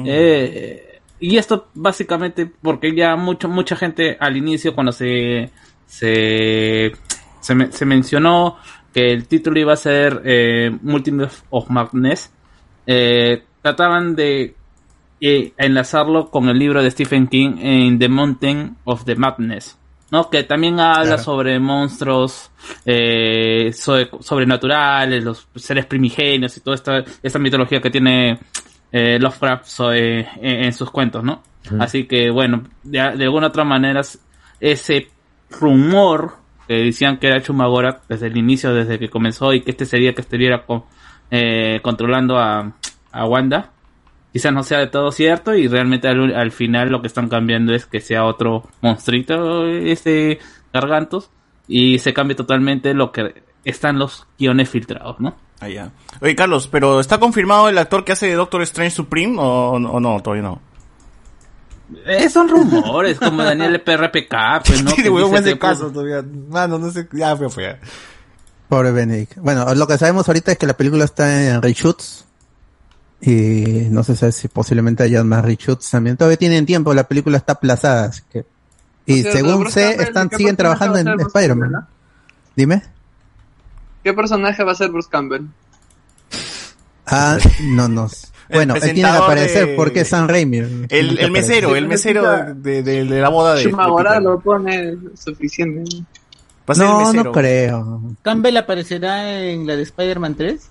[0.07, 5.49] Eh, y esto básicamente porque ya mucho, mucha gente al inicio cuando se
[5.85, 6.91] se,
[7.39, 8.57] se, me- se mencionó
[8.93, 12.31] que el título iba a ser eh, Multiverse of Madness,
[12.87, 14.55] eh, trataban de
[15.21, 19.77] eh, enlazarlo con el libro de Stephen King en The Mountain of the Madness,
[20.11, 20.29] ¿no?
[20.29, 21.23] Que también habla Claro.
[21.23, 22.51] sobre monstruos
[22.85, 28.39] eh, sobre- sobrenaturales, los seres primigenios y toda esta, esta mitología que tiene
[28.91, 31.41] eh, Lovecraft eh, en, en sus cuentos, ¿no?
[31.79, 34.01] Así que, bueno, de, de alguna otra manera,
[34.59, 35.07] ese
[35.59, 36.35] rumor
[36.67, 40.13] que decían que era Chumagora desde el inicio, desde que comenzó, y que este sería
[40.13, 40.63] que estuviera
[41.31, 42.71] eh, controlando a,
[43.11, 43.71] a Wanda,
[44.35, 47.73] quizás no sea de todo cierto, y realmente al, al final lo que están cambiando
[47.73, 50.39] es que sea otro monstruito, este
[50.73, 51.29] Gargantos,
[51.69, 55.37] y se cambie totalmente lo que están los guiones filtrados, ¿no?
[55.61, 55.91] Ah, ya.
[56.19, 59.99] Oye, Carlos, ¿pero está confirmado el actor que hace de Doctor Strange Supreme o, o
[60.01, 60.19] no?
[60.19, 60.61] Todavía no.
[62.05, 64.91] Eh, son rumores, como Daniel PRPK, pues, ¿no?
[64.91, 66.21] Sí, huevón que, caso todavía.
[66.49, 67.07] Mano, no sé.
[67.13, 67.79] Ya fue, fue.
[68.67, 69.37] Pobre Benedict.
[69.37, 72.25] Bueno, lo que sabemos ahorita es que la película está en reshoots.
[73.21, 76.17] Y no se sabe si posiblemente haya más reshoots también.
[76.17, 78.45] Todavía tienen tiempo, la película está aplazada, así que.
[79.05, 81.87] Y según sé, están, ¿qué siguen trabajando en Spider-Man.
[82.55, 82.81] Dime.
[84.03, 85.45] ¿Qué personaje va a ser Bruce Campbell?
[87.07, 88.07] Ah, no, no.
[88.51, 90.57] Bueno, él tiene que aparecer de- porque es Sam Raimi.
[90.89, 93.63] El, el mesero, el mesero de, de, de la boda de.
[93.63, 94.21] Peter.
[94.21, 96.03] lo pone suficiente.
[96.77, 98.01] No, no creo.
[98.21, 100.69] Campbell aparecerá en la de Spider-Man 3.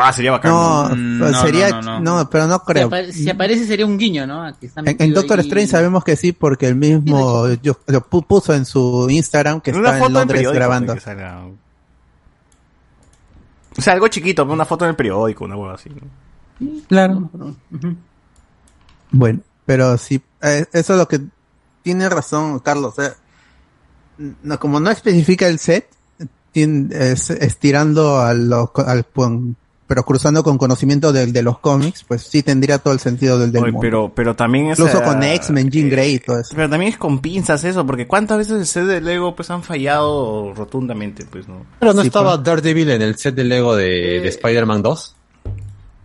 [0.00, 0.52] Ah, sería bacán.
[0.52, 2.30] No, Mm, no, sería, no, no, no, no.
[2.30, 2.86] pero no Si, creo.
[2.86, 4.46] apa- si aparece sería un guiño, ¿no?
[4.48, 5.46] En, Doctor ahí.
[5.46, 9.70] Strange sabemos que sí, porque el mismo yo, lo pu- puso en su Instagram que
[9.72, 10.94] está en Londres grabando.
[13.76, 15.90] O sea, algo chiquito, una foto en el periódico, una hueá así.
[15.90, 16.68] ¿no?
[16.88, 17.30] Claro.
[19.10, 21.20] Bueno, pero sí, eh, eso es lo que
[21.82, 22.98] tiene razón Carlos.
[22.98, 23.12] eh.
[24.42, 25.88] No, como no especifica el set,
[26.50, 29.56] tiene- es estirando a lo- al, pon-
[29.88, 33.50] pero cruzando con conocimiento de, de los cómics, pues sí tendría todo el sentido del
[33.50, 33.80] del Oye, mundo.
[33.82, 34.78] pero, pero también es.
[34.78, 36.52] Incluso con X-Men, Jean Grey y todo eso.
[36.54, 39.64] Pero también es con pinzas eso, porque cuántas veces el set de Lego pues han
[39.64, 41.66] fallado rotundamente, pues, ¿no?
[41.80, 42.44] Pero no Sí, estaba pues.
[42.44, 45.14] Daredevil en el set de Lego de, de Spider-Man 2.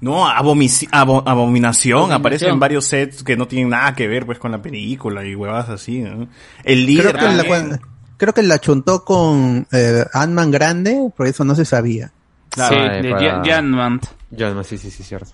[0.02, 0.90] No, abominación,
[1.26, 2.12] Abominación.
[2.12, 5.34] aparece en varios sets que no tienen nada que ver pues con la película y
[5.34, 6.28] huevadas así, ¿no?
[6.66, 7.80] El líder Creo que, la,
[8.18, 12.12] creo que la chuntó con eh, Ant-Man grande, por eso no se sabía.
[12.54, 14.02] Claro, sí, de para- Jan- Janman.
[14.32, 15.32] Ya, no, sí, sí, sí, cierto.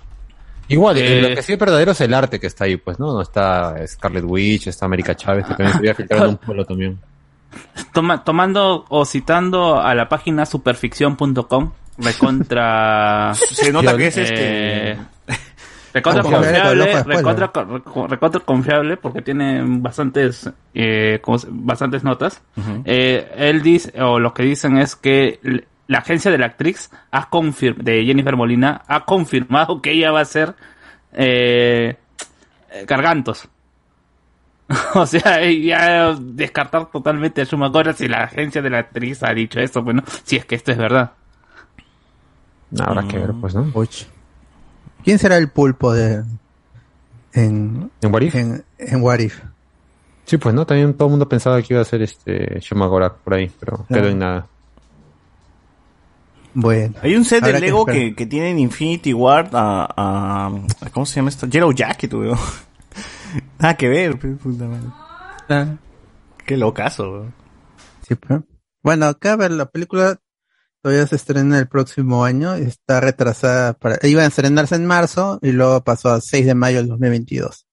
[0.68, 3.00] Igual, eh, Eh, lo que sí es verdadero es el arte que está ahí, pues,
[3.00, 3.14] ¿no?
[3.14, 6.66] No está Scarlet Witch, está América Chávez, que también se había filtrado en un pueblo
[6.66, 7.00] también.
[7.94, 13.34] Toma- tomando o citando a la página superficción.com, recontra.
[13.52, 14.98] Se nota que es eh, este.
[15.94, 22.42] recontra Confiable recontra, co- recontra confiable porque tiene bastantes, eh, ¿cómo se- bastantes notas.
[22.86, 25.40] Eh, él dice, o lo que dicen es que
[25.90, 30.22] la agencia de la actriz ha confir- de Jennifer Molina ha confirmado que ella va
[30.22, 30.54] a ser
[31.14, 31.98] eh,
[32.88, 33.50] Gargantos.
[34.94, 39.60] o sea, ya descartar totalmente a Schumacher si la agencia de la actriz ha dicho
[39.60, 41.12] eso, bueno, si es que esto es verdad.
[42.80, 43.72] Habrá que ver, pues, ¿no?
[43.74, 44.04] Uch.
[45.04, 46.24] ¿Quién será el pulpo de
[47.34, 48.36] en, ¿En What If?
[48.36, 49.42] en, en What If?
[50.26, 50.68] Sí, pues, ¿no?
[50.68, 54.08] También todo el mundo pensaba que iba a ser este Shumagorak por ahí, pero quedó
[54.10, 54.46] en nada.
[56.54, 56.96] Bueno.
[57.02, 61.06] Hay un set de que Lego que, que tiene en Infinity Ward a, a- ¿Cómo
[61.06, 61.48] se llama esto?
[61.48, 62.38] Yellow Jacket, weón.
[63.60, 65.78] Nada que ver, pues, puta madre.
[66.46, 67.34] Qué locazo, weón.
[68.08, 68.16] Sí.
[68.82, 70.20] Bueno, acá a ver, la película
[70.82, 75.52] todavía se estrena el próximo año, está retrasada para, iba a estrenarse en marzo y
[75.52, 77.68] luego pasó a 6 de mayo del 2022.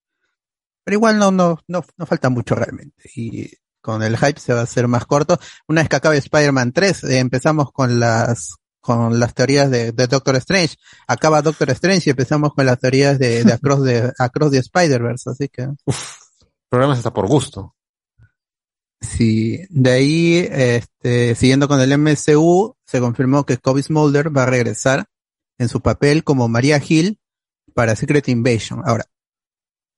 [0.85, 3.09] Pero igual no, no, no, no falta mucho realmente.
[3.15, 3.51] Y
[3.81, 5.39] con el hype se va a hacer más corto.
[5.69, 8.57] Una vez que acabe Spider-Man 3, eh, empezamos con las,
[8.87, 10.77] con las teorías de, de Doctor Strange.
[11.07, 15.31] Acaba Doctor Strange y empezamos con las teorías de, de Across de, Across the Spider-Verse,
[15.31, 15.69] así que.
[16.71, 17.75] Programas hasta por gusto.
[19.01, 24.47] Sí, de ahí, este, siguiendo con el MCU, se confirmó que Kobe Smolder va a
[24.47, 25.07] regresar
[25.59, 27.19] en su papel como Maria Hill
[27.75, 28.83] para Secret Invasion.
[28.85, 29.05] Ahora,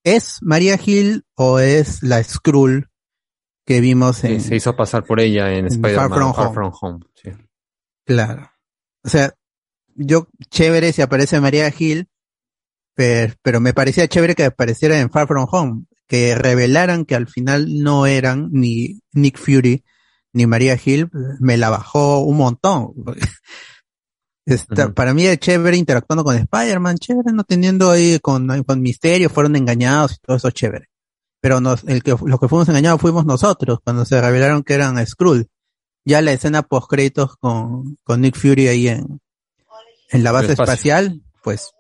[0.05, 2.89] ¿es Maria Hill o es la Skrull
[3.65, 4.41] que vimos en...
[4.41, 6.55] Sí, se hizo pasar por ella en en Spider-Man Far From Far Home.
[6.55, 7.05] From Home.
[7.15, 7.31] sí.
[8.09, 8.51] Claro.
[9.05, 9.33] O sea,
[9.95, 12.09] yo, chévere si aparece Maria Hill,
[12.95, 17.29] pero, pero me parecía chévere que apareciera en Far From Home, que revelaran que al
[17.29, 19.85] final no eran ni Nick Fury
[20.33, 22.93] ni Maria Hill, me la bajó un montón.
[24.47, 24.95] Está.
[24.95, 29.57] Para mí es chévere interactuando con Spider-Man, chévere, no teniendo ahí con, con misterio, fueron
[29.57, 30.87] engañados y todo eso chévere.
[31.41, 35.05] Pero nos, el que, los que fuimos engañados fuimos nosotros cuando se revelaron que eran
[35.07, 35.49] Skrull
[36.09, 39.21] ya la escena post créditos con, con Nick Fury ahí en,
[40.11, 41.71] en la base espacial, pues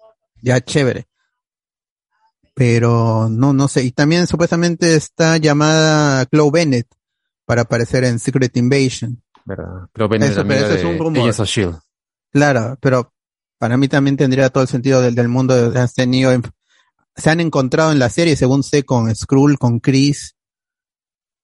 [0.43, 1.07] ya chévere.
[2.55, 3.85] Pero no, no sé.
[3.85, 6.89] Y también supuestamente está llamada Chloe Bennett
[7.45, 9.23] para aparecer en Secret Invasion.
[11.45, 11.79] Shield.
[12.33, 13.13] Claro, pero
[13.59, 15.71] para mí también tendría todo el sentido del, del mundo.
[15.71, 16.33] de- Han tenido,
[17.17, 20.35] se han encontrado en la serie, según sé, con Skrull, con Chris.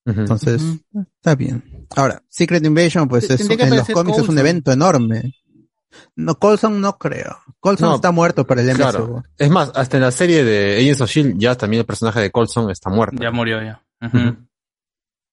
[0.04, 0.60] Entonces,
[1.16, 1.62] está bien.
[1.96, 5.34] Ahora, Secret Invasion, pues es, en los cómics es un evento enorme.
[6.16, 7.38] No, Colson no creo.
[7.60, 8.76] Colson No, está muerto para el MCU.
[8.76, 9.22] Claro.
[9.38, 12.30] Es más, hasta en la serie de Agents of Shield ya también el personaje de
[12.30, 13.22] Colson está muerto.
[13.22, 13.82] Ya murió ya.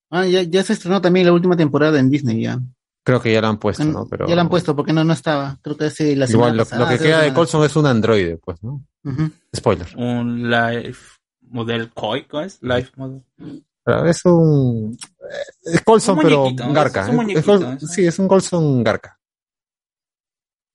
[0.10, 2.60] Ah, ya, ya se estrenó también la última temporada en Disney ya.
[3.04, 4.06] Creo que ya la han puesto, ¿no?
[4.08, 5.58] Pero Ya la han puesto porque no, no estaba.
[5.62, 7.34] Creo que hace la Igual lo, que queda de.
[7.34, 8.86] Colson es un androide, pues, ¿no?
[9.04, 9.32] Ujú.
[9.56, 9.88] Spoiler.
[9.96, 12.60] Un life model Koi, ¿cómo es?
[12.62, 13.24] Life model.
[13.84, 14.98] Pero Es un...
[15.64, 17.02] Es Colson, Un pero garca.
[17.10, 17.88] es Es- Col- eso.
[17.88, 19.20] sí, es un Colson garca.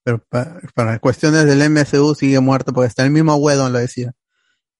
[0.04, 4.12] Pero pa- para cuestiones del MCU sigue muerto porque está el mismo Wedon lo decía.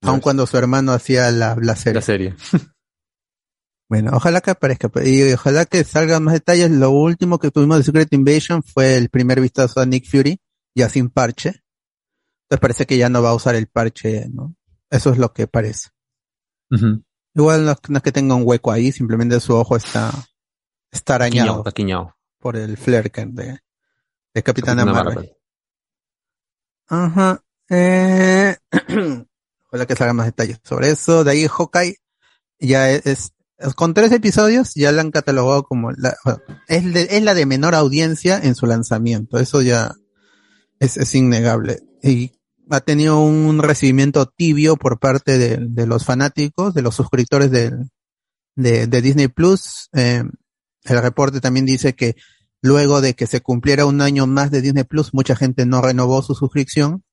[0.03, 1.95] Aun cuando su hermano hacía la, la serie.
[1.95, 2.35] La serie.
[3.89, 6.73] Bueno, ojalá que aparezca y ojalá que salgan más detalles.
[6.73, 10.41] Lo último que tuvimos de Secret Invasion fue el primer vistazo a Nick Fury,
[10.75, 11.51] ya sin parche.
[11.51, 14.57] Entonces parece que ya no va a usar el parche, ¿no?
[14.91, 15.91] Eso es lo que parece.
[16.73, 17.05] Ujú.
[17.37, 20.11] Igual no, no es que tenga un hueco ahí, simplemente su ojo está,
[20.91, 22.17] está Quiñao, arañado está quiñao.
[22.41, 23.61] por el que- de,
[24.35, 25.15] de Capitana Capitana Marvel.
[25.15, 25.37] Marvel.
[26.89, 27.43] Ajá.
[27.69, 28.57] Eh,
[29.69, 31.25] ojalá que salgan más detalles sobre eso.
[31.25, 31.97] De ahí Hawkeye
[32.59, 33.33] ya es, es-
[33.75, 36.17] con tres episodios ya la han catalogado como la,
[36.69, 39.39] es, de- es la de menor audiencia en su lanzamiento.
[39.39, 39.95] Eso ya
[40.79, 41.81] es, es innegable.
[42.03, 42.36] Y
[42.71, 47.73] ha tenido un recibimiento tibio por parte de, los fanáticos, de los suscriptores de,
[48.55, 49.89] de Disney Plus.
[49.93, 50.25] Eh,
[50.85, 52.17] el reporte también dice que
[52.63, 56.23] luego de que se cumpliera un año más de Disney Plus, mucha gente no renovó
[56.23, 57.05] su suscripción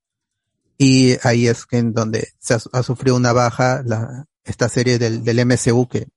[0.77, 5.23] y ahí es que en donde se ha, sufrido una baja la, esta serie del,
[5.23, 6.07] del MCU que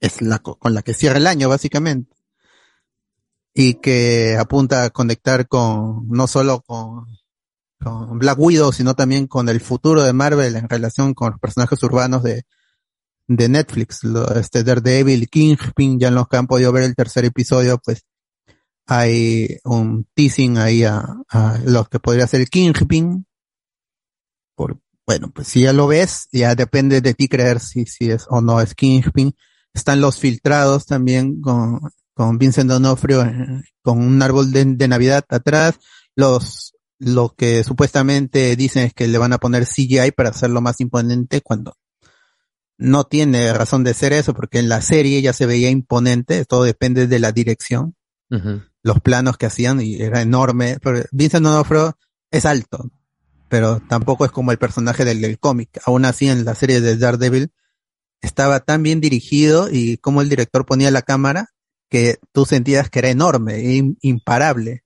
[0.00, 2.14] es la co- con la que cierra el año básicamente
[3.54, 7.06] y que apunta a conectar con no solo con,
[7.80, 11.82] con Black Widow sino también con el futuro de Marvel en relación con los personajes
[11.82, 12.44] urbanos de
[13.28, 17.24] de Netflix, lo, este Daredevil, Kingpin, ya en los que han podido ver el tercer
[17.24, 18.04] episodio, pues
[18.86, 23.26] hay un teasing ahí a, a los que podría ser Kingpin.
[24.54, 28.26] Por, bueno, pues si ya lo ves, ya depende de ti creer si, si es
[28.28, 29.34] o no es Kingpin.
[29.74, 31.80] Están los filtrados también con,
[32.14, 35.78] con Vincent D'Onofrio eh, con un árbol de, de Navidad atrás.
[36.14, 40.80] Los, lo que supuestamente dicen es que le van a poner CGI para hacerlo más
[40.80, 41.76] imponente cuando
[42.78, 46.64] no tiene razón de ser eso porque en la serie ya se veía imponente, todo
[46.64, 47.94] depende de la dirección,
[48.82, 50.78] los planos que hacían y era enorme.
[50.82, 51.96] Pero Vincent D'Onofrio
[52.30, 52.90] es alto,
[53.48, 55.80] pero tampoco es como el personaje del, del cómic.
[55.84, 57.50] Aún así en la serie de Daredevil
[58.20, 61.50] estaba tan bien dirigido y como el director ponía la cámara
[61.88, 64.82] que tú sentías que era enorme, e im- imparable.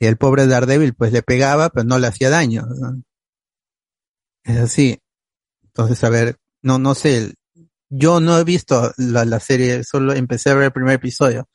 [0.00, 2.66] Y el pobre Daredevil pues le pegaba, pero no le hacía daño.
[2.66, 3.02] ¿no?
[4.44, 4.98] Es así.
[5.64, 7.34] Entonces, a ver, no, no sé.
[7.90, 11.48] Yo no he visto la, la serie, solo empecé a ver el primer episodio.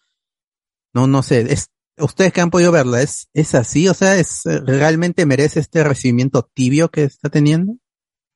[0.93, 1.41] No, no sé.
[1.53, 1.67] Es,
[1.97, 3.87] ustedes que han podido verla, ¿es, es así?
[3.87, 7.77] O sea, es, ¿realmente merece este recibimiento tibio que está teniendo?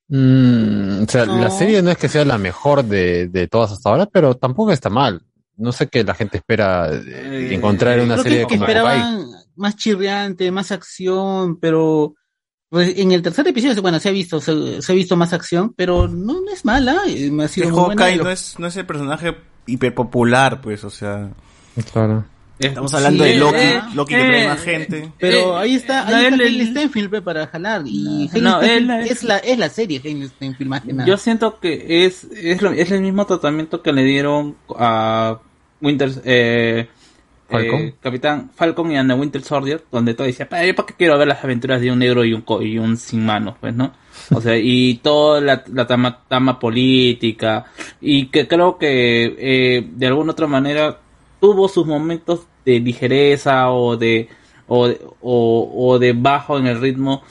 [0.10, 1.41] Mm, o sea, No.
[1.41, 4.72] la serie no es que sea la mejor de, de todas hasta ahora, pero tampoco
[4.72, 5.26] está mal.
[5.58, 8.64] No sé qué la gente espera eh, encontrar en una Creo serie que, que como
[8.66, 12.14] esperaban más chirriante, más acción, pero
[12.70, 15.74] pues, en el tercer episodio, bueno, se ha visto, se, se ha visto más acción,
[15.76, 18.01] pero no, no es mala, eh, me ha sido muy buena.
[18.03, 19.36] Hawkeye Lo- no es, no es el personaje
[19.66, 21.30] hiperpopular, pues, o sea.
[21.91, 22.26] Claro.
[22.60, 25.12] Estamos hablando Sí, de Loki, eh, Loki que eh, trae más gente.
[25.20, 29.38] Pero Eh, ahí está, ahí está él- Steinfeld para jalar y No, él- es la
[29.38, 31.08] es la serie Steinfeld más que nada.
[31.08, 35.39] Yo siento que es, es, lo- es el mismo tratamiento que le dieron a
[35.82, 36.88] Winter, eh,
[37.49, 37.80] Falcon.
[37.80, 40.93] eh, Capitán Falcon y a The Winter Soldier, donde todo decía, "Pa, ¿yo para qué
[40.97, 43.55] quiero ver las aventuras de un negro y un, co- y un sin manos?
[43.61, 43.93] Pues, ¿no?
[44.34, 47.65] O sea, y toda la, la trama, trama política,
[48.01, 50.99] y que creo que eh, de alguna otra manera
[51.39, 54.28] tuvo sus momentos de ligereza o de,
[54.67, 57.21] o, de- o, o de bajo en el ritmo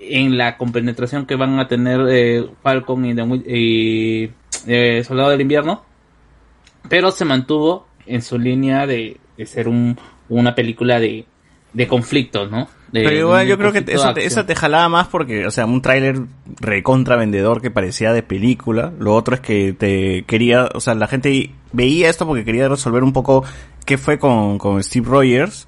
[0.00, 4.30] en la compenetración que van a tener eh, Falcon y, The Win- y,
[4.68, 5.82] eh, Soldado del Invierno,
[6.88, 11.26] pero se mantuvo en su línea de, de ser un, una película de,
[11.72, 12.68] de conflictos, ¿no?
[12.92, 15.82] De- Pero igual yo creo que eso te, te jalaba más porque, o sea, un
[15.82, 16.20] tráiler
[16.58, 18.92] recontra vendedor que parecía de película.
[18.98, 23.02] Lo otro es que te quería, o sea, la gente veía esto porque quería resolver
[23.04, 23.44] un poco
[23.84, 25.66] qué fue con, con Steve Rogers.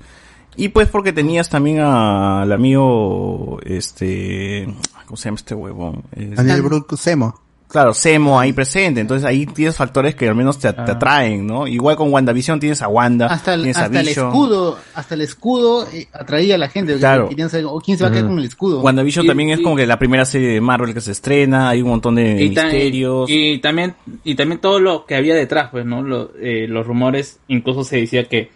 [0.56, 4.66] Y pues porque tenías también a- al amigo, este,
[5.06, 6.02] ¿cómo se llama este huevón?
[6.16, 7.38] Es- Daniel Brusemo.
[7.70, 9.00] Claro, Semo ahí presente.
[9.00, 11.66] Entonces ahí tienes factores que al menos te, te atraen, ¿no?
[11.66, 15.20] Igual con WandaVision tienes a Wanda, hasta el, tienes a hasta el escudo, hasta el
[15.20, 17.28] escudo eh, atraía a la gente, Claro.
[17.28, 18.80] querían saber, o quién se va a quedar con el escudo.
[18.80, 21.82] WandaVision Y- también es como que la primera serie de Marvel que se estrena, hay
[21.82, 23.30] un montón de y, misterios.
[23.30, 23.94] y también
[24.24, 27.98] y también todo lo que había detrás pues no Lo- eh, los rumores incluso se
[27.98, 28.50] decía que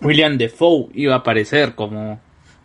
[0.00, 2.20] William Defoe iba a aparecer como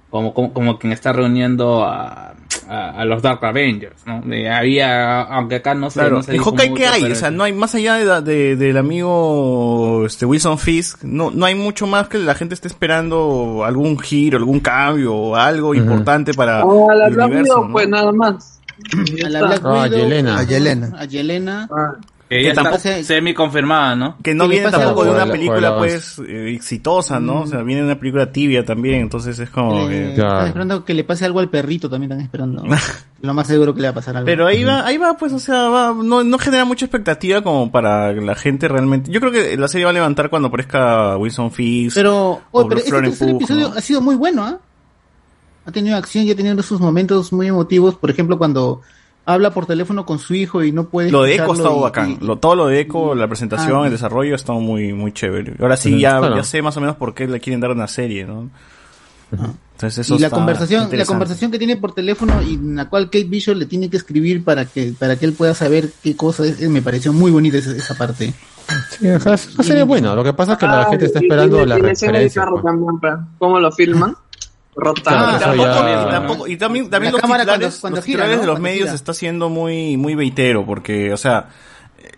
[0.09, 2.33] como como, como quien está reuniendo a,
[2.69, 6.31] a, a los Dark Avengers no Eh, había aunque acá no se Claro, no se
[6.31, 7.11] en dijo Hawkeye mucho, ¿qué hay?
[7.11, 11.45] O sea, no hay más allá de, de- del amigo este Wilson Fisk, no no
[11.45, 16.33] hay mucho más que la gente esté esperando algún giro, algún cambio o algo importante
[16.33, 17.73] para O a la el Black universo, Widow, ¿no?
[17.73, 18.59] pues nada más.
[19.25, 20.37] a la Black Ah, Widow, Yelena.
[20.39, 20.91] A Yelena.
[20.99, 21.67] a Yelena.
[21.71, 21.93] Ah,
[22.29, 26.53] que tampoco- está semi confirmada no que no viene tampoco de una película pues eh,
[26.55, 27.41] exitosa, ¿no?
[27.41, 30.13] O sea, viene de una película tibia también, entonces es como Eh, que...
[30.15, 30.31] Claro.
[30.33, 32.63] Están esperando que le pase algo al perrito, también están esperando.
[33.21, 34.25] Lo más seguro que le va a pasar algo.
[34.25, 37.71] Pero ahí va, ahí va, pues, o sea, va, no, no genera mucha expectativa como
[37.71, 39.09] para la gente realmente.
[39.11, 41.95] Yo creo que la serie va a levantar cuando aparezca Wilson Fisk.
[41.95, 43.75] Pero, O oye, pero este Florence tercer episodio ¿no?
[43.75, 44.59] ha sido muy bueno, ¿ah?
[45.65, 47.95] Ha tenido acción y ha tenido sus momentos muy emotivos.
[47.95, 48.81] Por ejemplo, cuando
[49.27, 51.81] habla por teléfono con su hijo y no puede Lo de Echo ha estado y-
[51.81, 52.17] bacán.
[52.19, 53.85] y- Lo, todo lo de Echo, la presentación, Ah.
[53.85, 55.53] el desarrollo ha estado muy, muy chévere.
[55.59, 56.35] Ahora sí, ya, claro.
[56.37, 58.49] ya sé más o menos por qué le quieren dar una serie, ¿no?
[59.29, 63.05] Entonces eso y la conversación, la conversación que tiene por teléfono y en la cual
[63.05, 66.45] Kate Bishop le tiene que escribir para que, para que él pueda saber qué cosa
[66.45, 68.33] es, eh, me pareció muy bonita esa, esa parte.
[68.97, 70.15] Sí, o sea, serie buena.
[70.15, 72.45] Lo que pasa es que la Ah, gente está esperando y- la y referencia.
[72.49, 72.63] pues.
[72.63, 73.13] también, pues.
[73.37, 74.15] ¿Cómo lo filman?
[74.79, 75.37] Rotando.
[75.39, 78.05] Claro, Y tampoco, ya- y tampoco- y también, también los cámara titulares, cuando- cuando los
[78.05, 78.41] gira, titulares ¿no?
[78.41, 78.95] de los Cuando medios gira.
[78.95, 81.49] está siendo muy, muy veitero, porque, o sea,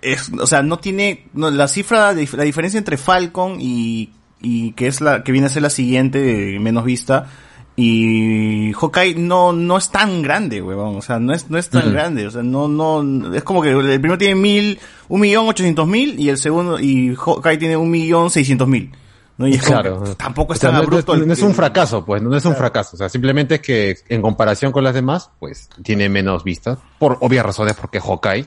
[0.02, 4.88] es, o sea, no tiene, no, la cifra, la diferencia entre Falcon y y que
[4.88, 7.28] es la que viene a ser la siguiente menos vista
[7.76, 11.92] y Hawkeye no no es tan grande, huevón, o sea, no es no es tan
[11.94, 15.88] grande, o sea, no no es como que el primero tiene mil, un millón ochocientos
[15.88, 18.92] mil y el segundo y Hawkeye tiene un millón seiscientos mil,
[19.40, 20.04] no y es Claro.
[20.16, 21.16] tampoco es O sea, tan no, abrupto.
[21.16, 22.92] no- el- no es un fracaso, pues, no es un fracaso.
[22.96, 26.78] O sea, simplemente es que en comparación con las demás, pues, tiene menos vistas.
[27.00, 28.46] Por obvias razones, porque Hawkeye.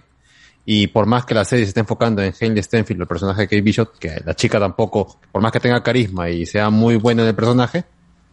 [0.65, 3.47] Y por más que la serie se esté enfocando en Hailey Stenfield, el personaje de
[3.49, 7.23] Kate Bishop, que la chica tampoco, por más que tenga carisma y sea muy buena
[7.23, 7.85] en el personaje,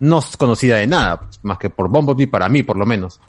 [0.02, 3.20] no es conocida de nada, pues, más que por Bumblebee, para mí por lo menos.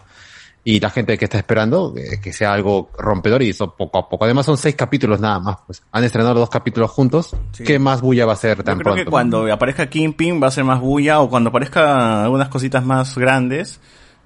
[0.63, 4.09] Y la gente que está esperando eh, que sea algo rompedor y eso poco a
[4.09, 4.25] poco.
[4.27, 5.83] Además son seis capítulos nada más, pues.
[5.91, 7.35] Han estrenado los dos capítulos juntos.
[7.53, 7.65] Sí.
[7.65, 9.05] ¿Qué más bulla va a ser Yo tan creo pronto?
[9.05, 13.17] que cuando aparezca Kingpin va a ser más bulla o cuando aparezca algunas cositas más
[13.17, 13.81] grandes.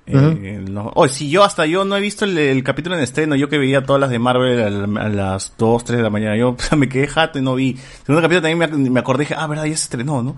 [0.06, 3.36] eh, no- oh, si yo hasta yo no he visto el, el capítulo en estreno,
[3.36, 4.60] yo que veía todas las de Marvel
[4.98, 7.70] a, a las 2, 3 de la mañana, yo me quedé jato y no vi.
[7.70, 10.36] El segundo capítulo también me, me acordé dije, ah, verdad, ya se estrenó, ¿no?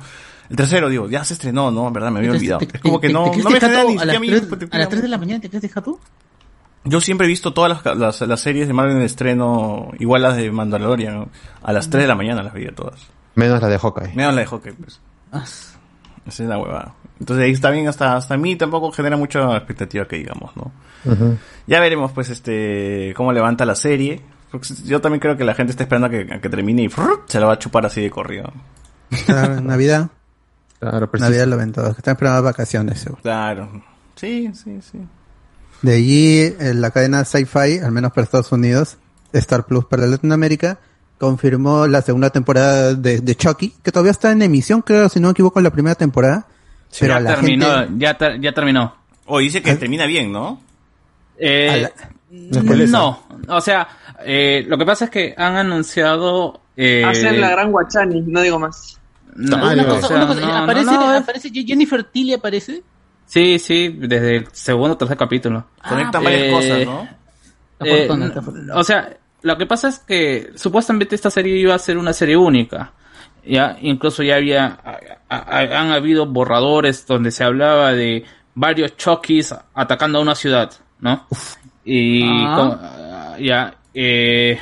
[0.51, 1.90] El tercero, digo, ya se estrenó, ¿no?
[1.90, 2.61] Verdad, me había olvidado.
[2.61, 4.20] ¿Te- Es como que te- no, te- no me genera ni a las siquiera a
[4.20, 4.76] mí tres- expectativa.
[4.76, 6.01] a las 3 de la mañana te quedaste jato?
[6.84, 10.36] Yo siempre he visto todas las, las, las series de Marvel en estreno, igual las
[10.36, 11.28] de Mandalorian, ¿no?
[11.62, 13.01] A las 3 de la mañana las veía todas.
[13.34, 14.14] Menos la de Hawkeye.
[14.14, 15.01] Menos la de Hawkeye, pues.
[15.32, 16.94] Ah, Esa es la huevada.
[17.18, 20.70] Entonces ahí está bien, hasta, hasta a mí tampoco genera mucha expectativa que digamos, ¿no?
[21.66, 24.20] Ya veremos, pues, este, cómo levanta la serie.
[24.51, 26.88] Porque Yo también creo que la gente está esperando a que, a que termine y
[26.88, 27.24] ¡frrr!
[27.26, 28.53] se la va a chupar así de corrido.
[29.28, 30.09] En Navidad,
[30.79, 31.51] Claro, pero Navidad sí.
[31.51, 33.01] lo ven todos, que están esperando vacaciones.
[33.01, 33.22] seguro.
[33.22, 33.83] Claro.
[34.14, 34.99] Sí, sí, sí.
[35.83, 38.97] De allí, eh, la cadena Sci-Fi, al menos para Estados Unidos,
[39.33, 40.79] Star Plus para Latinoamérica,
[41.18, 45.29] confirmó la segunda temporada de, de Chucky, que todavía está en emisión, creo, si no
[45.29, 46.47] me equivoco, la primera temporada.
[46.99, 47.95] pero ya la terminó, gente...
[47.99, 48.95] ya, ter- ya terminó.
[49.27, 49.77] O dice que ¿Eh?
[49.77, 50.61] termina bien, ¿no?
[51.39, 51.83] Eh,
[52.31, 53.89] la- no, o sea,
[54.24, 56.61] eh, lo que pasa es que han anunciado...
[56.77, 58.95] Eh, Hacen la gran guachani, no digo más.
[59.37, 62.82] No, una no, cosa, o sea, una cosa, no, aparece, no, aparece Jennifer Tilly aparece.
[63.26, 65.66] Sí, sí, desde el segundo o tercer capítulo.
[65.89, 67.09] Conectan Ah, varias eh, cosas, ¿no?
[67.80, 68.09] Eh,
[68.74, 72.37] o sea, lo que pasa es que supuestamente esta serie iba a ser una serie
[72.37, 72.93] única.
[73.45, 78.24] Ya, incluso ya había, a- a- han habido borradores donde se hablaba de
[78.55, 81.26] varios Chukis atacando a una ciudad, ¿no?
[81.84, 82.55] Y Ah.
[83.37, 84.59] con- ya, eh,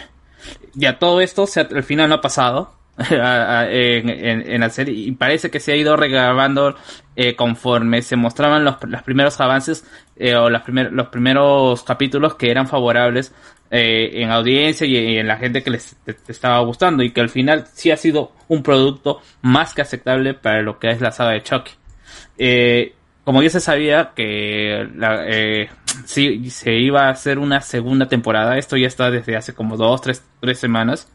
[0.75, 2.75] ya todo esto se, ha- al final no ha pasado
[3.11, 6.77] en, la serie y parece que se ha ido regrabando
[7.17, 9.85] eh, conforme se mostraban los, los primeros avances
[10.17, 13.35] eh, o las primer- los primeros capítulos que eran favorables
[13.71, 15.97] eh, en audiencia y, en la gente que les
[16.29, 20.63] estaba gustando y que al final sí ha sido un producto más que aceptable para
[20.63, 21.73] lo que es la saga de Chucky.
[23.25, 25.67] Como ya se sabía que
[26.05, 30.03] sí, se iba a hacer una segunda temporada, esto ya está desde hace como dos,
[30.03, 31.09] tres, tres semanas,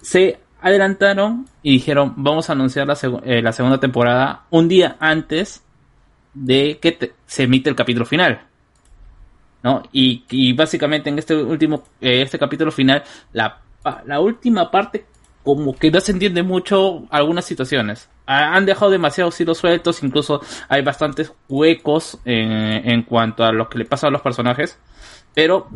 [0.00, 2.88] se adelantaron y dijeron vamos a anunciar
[3.24, 5.62] eh, la segunda temporada un día antes
[6.34, 8.40] de que se emite el capítulo final.
[9.62, 9.82] ¿No?
[9.92, 13.02] Y, básicamente en este último, eh, este capítulo final,
[13.32, 13.58] la,
[14.04, 15.06] la última parte
[15.42, 18.08] como que no se entiende mucho algunas situaciones.
[18.26, 23.68] Ha- Han dejado demasiados hilos sueltos, incluso hay bastantes huecos en, en cuanto a lo
[23.68, 24.78] que le pasa a los personajes,
[25.34, 25.68] pero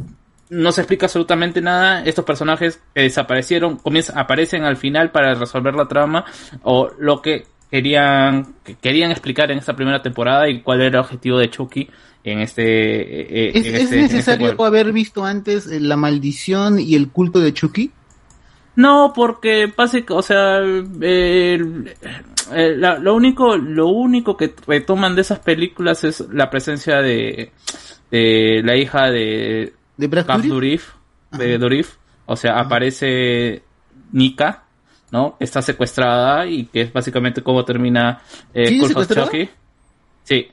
[0.51, 2.03] no se explica absolutamente nada.
[2.05, 6.25] Estos personajes que desaparecieron comienzan, aparecen al final para resolver la trama
[6.63, 10.97] o lo que querían que querían explicar en esta primera temporada y cuál era el
[11.05, 11.89] objetivo de Chucky
[12.25, 14.65] en este eh, eh, ¿Es, en es este- en este necesario juego.
[14.67, 17.93] haber visto antes eh, la maldición y el culto de Chucky?
[18.77, 21.93] No, porque pase, o sea, el-
[22.53, 27.53] eh, la- lo único, lo único que retoman de esas películas es la presencia de,
[28.11, 30.41] de la hija de ¿De Brad?
[30.43, 30.93] Durif,
[31.33, 31.97] de Durif,
[32.27, 33.63] o sea, aparece
[34.13, 34.65] Nika,
[35.11, 35.37] ¿no?
[35.39, 38.21] Está secuestrada y que es básicamente cómo termina
[38.55, 39.09] eh, ¿Sigue Call of?
[39.13, 39.49] Chucky.
[40.25, 40.49] Sí,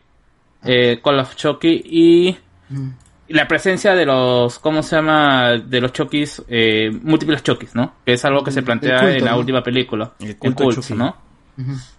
[0.63, 2.37] eh, Call of Chucky y
[2.69, 2.89] Mm.
[3.29, 5.51] y la presencia de los, ¿cómo se llama?
[5.53, 7.93] De los Chokis, eh, múltiples Chokis, ¿no?
[8.05, 9.37] Que es algo que se El plantea culto, en la ¿no?
[9.39, 10.11] última película.
[10.19, 10.93] El El culto Chucky.
[10.93, 11.15] ¿no?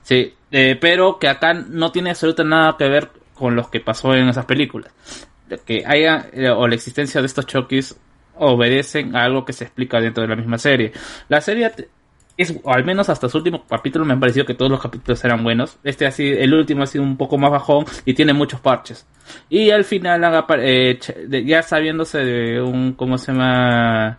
[0.02, 4.12] Sí, eh, pero que acá no tiene absolutamente nada que ver con lo que pasó
[4.14, 4.92] en esas películas.
[5.64, 7.96] Que haya, eh, o la existencia de estos Chokis
[8.36, 10.92] obedecen a algo que se explica dentro de la misma serie.
[11.28, 11.72] La serie
[12.36, 15.42] es, al menos hasta su último capítulo me ha parecido que todos los capítulos eran
[15.42, 15.78] buenos.
[15.82, 19.06] Este así, el último ha sido un poco más bajón y tiene muchos parches.
[19.50, 20.98] Y al final, han eh,
[21.44, 24.18] ya sabiéndose de un, ¿cómo se llama?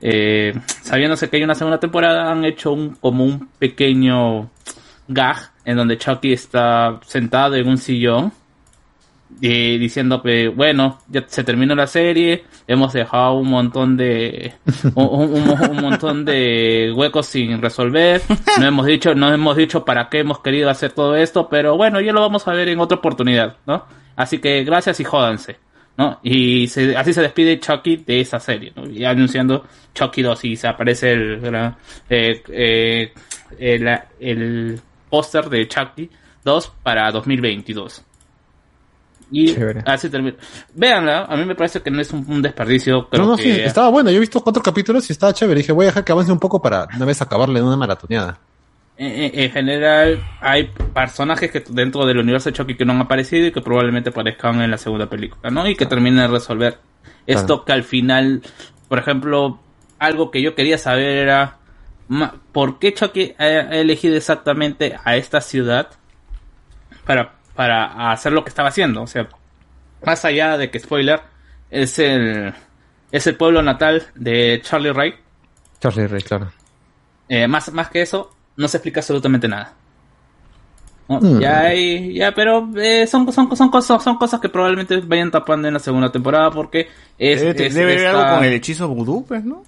[0.00, 4.48] Eh, sabiéndose que hay una segunda temporada, han hecho un, como un pequeño
[5.08, 8.32] gag en donde Chucky está sentado en un sillón
[9.40, 14.54] y diciendo que bueno ya se terminó la serie hemos dejado un montón de
[14.94, 18.22] un, un- un montón de huecos sin resolver
[18.58, 22.00] no hemos dicho no hemos dicho para qué hemos querido hacer todo esto pero bueno
[22.00, 23.84] ya lo vamos a ver en otra oportunidad no
[24.16, 25.56] así que gracias y jódanse
[25.96, 26.20] ¿no?
[26.22, 28.88] Y se- así se despide Chucky de esa serie, ¿no?
[28.88, 31.74] Y anunciando Chucky 2 y se aparece el, gran-
[32.08, 33.12] eh, eh,
[33.58, 36.08] el, el póster de Chucky
[36.44, 38.04] 2 para 2022.
[39.30, 39.82] Y Chévere.
[39.86, 40.36] así termina.
[40.74, 43.08] Véanla, a mí me parece que no es un, un desperdicio.
[43.08, 44.10] Creo no, no, que sí, estaba bueno.
[44.10, 45.60] Yo he visto cuatro capítulos y estaba chévere.
[45.60, 48.38] Dije, voy a dejar que avance un poco para una vez acabarle en una maratoneada.
[48.96, 53.00] en, en- en general hay personajes que dentro del universo de Chucky que no han
[53.02, 55.68] aparecido y que probablemente aparezcan en la segunda película, ¿no?
[55.68, 56.78] Y que terminen de resolver
[57.26, 57.64] esto Claro.
[57.66, 58.42] que al final,
[58.88, 59.60] por ejemplo,
[59.98, 61.58] algo que yo quería saber era
[62.52, 65.88] por qué Chucky ha elegido exactamente a esta ciudad
[67.04, 69.02] para, para hacer lo que estaba haciendo.
[69.02, 69.26] O sea,
[70.06, 71.20] más allá de que spoiler,
[71.70, 72.54] es el,
[73.10, 75.14] es el pueblo natal de Charlie Ray.
[75.80, 76.52] Charlie Ray, claro.
[77.28, 79.72] Eh, más, más que eso, no se explica absolutamente nada.
[81.08, 81.18] ¿No?
[81.20, 81.40] Mm.
[81.40, 85.66] Ya hay, ya, pero eh, son, son, son, cosas, son cosas que probablemente vayan tapando
[85.66, 86.88] en la segunda temporada porque
[87.18, 89.64] es, Debe, es- debe haber algo con el hechizo vudú, pues, ¿no?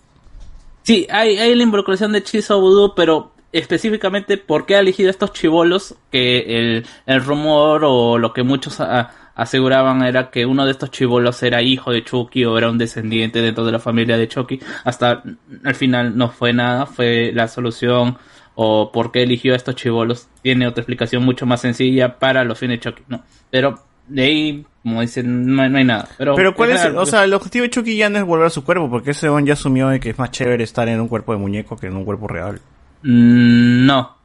[0.85, 5.33] Sí, hay, hay la involucración de hechizo vudú, pero específicamente por qué ha elegido estos
[5.33, 10.73] chivolos que el, el rumor o lo que muchos a- aseguraban era que uno de
[10.73, 14.29] estos chivolos era hijo de Chucky o era un descendiente dentro de la familia de
[14.29, 14.61] Chucky.
[14.85, 15.23] Hasta
[15.65, 18.19] al final no fue nada, fue la solución
[18.55, 20.29] o por qué eligió a estos chivolos.
[20.43, 23.23] Tiene otra explicación mucho más sencilla para los fines de Chucky, ¿no?
[23.51, 23.79] Pero
[24.09, 26.09] de ahí, como dicen, no, hay- no hay nada.
[26.19, 28.47] Pero, Pero ¿cuál es, el- o sea, el objetivo de Chucky ya no es volver
[28.47, 31.01] a su cuerpo, porque ese don ya asumió de que es más chévere estar en
[31.01, 32.61] un cuerpo de muñeco que en un cuerpo real.
[33.03, 34.17] Mm, No.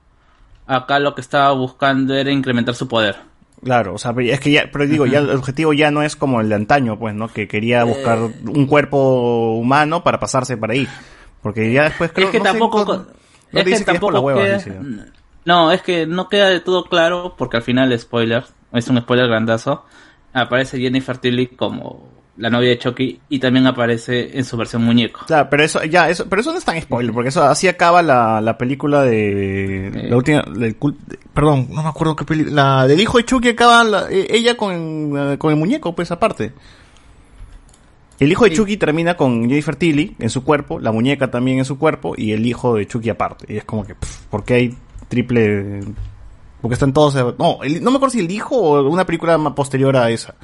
[0.68, 3.16] Acá lo que estaba buscando era incrementar su poder.
[3.64, 6.42] Claro, o sea, es que ya, pero digo, ya el objetivo ya no es como
[6.42, 7.28] el de antaño, pues, ¿no?
[7.28, 10.88] Que quería buscar un cuerpo humano para pasarse para ahí.
[11.44, 12.86] Porque ya después creo es que no sé, tampoco.
[12.86, 13.06] no- no
[13.60, 14.80] es que dice que es tampoco hueva, queda- dice.
[15.46, 19.28] No, es que no queda de todo claro porque al final, spoiler, es un spoiler
[19.28, 19.86] grandazo.
[20.34, 25.22] Aparece Jennifer Tilly como la novia de Chucky y también aparece en su versión muñeco.
[25.26, 28.02] Claro, pero eso, ya, eso, pero eso no es tan spoiler, porque eso así acaba
[28.02, 30.10] la, la película de, Eh.
[30.10, 33.26] la última, del cult- de- perdón, no me acuerdo qué película, la del hijo de
[33.26, 36.52] Chucky acaba la- eh, ella con, eh, con el muñeco, pues aparte.
[38.20, 38.56] El hijo de Sí.
[38.58, 42.32] Chucky termina con Jennifer Tilly en su cuerpo, la muñeca también en su cuerpo y
[42.32, 43.46] el hijo de Chucky aparte.
[43.54, 44.78] Y es como que, pff, ¿por qué hay
[45.10, 45.82] triple?
[46.62, 49.38] Porque están todos, eh, no, el- no me acuerdo si el hijo o una película
[49.38, 50.36] más posterior a esa.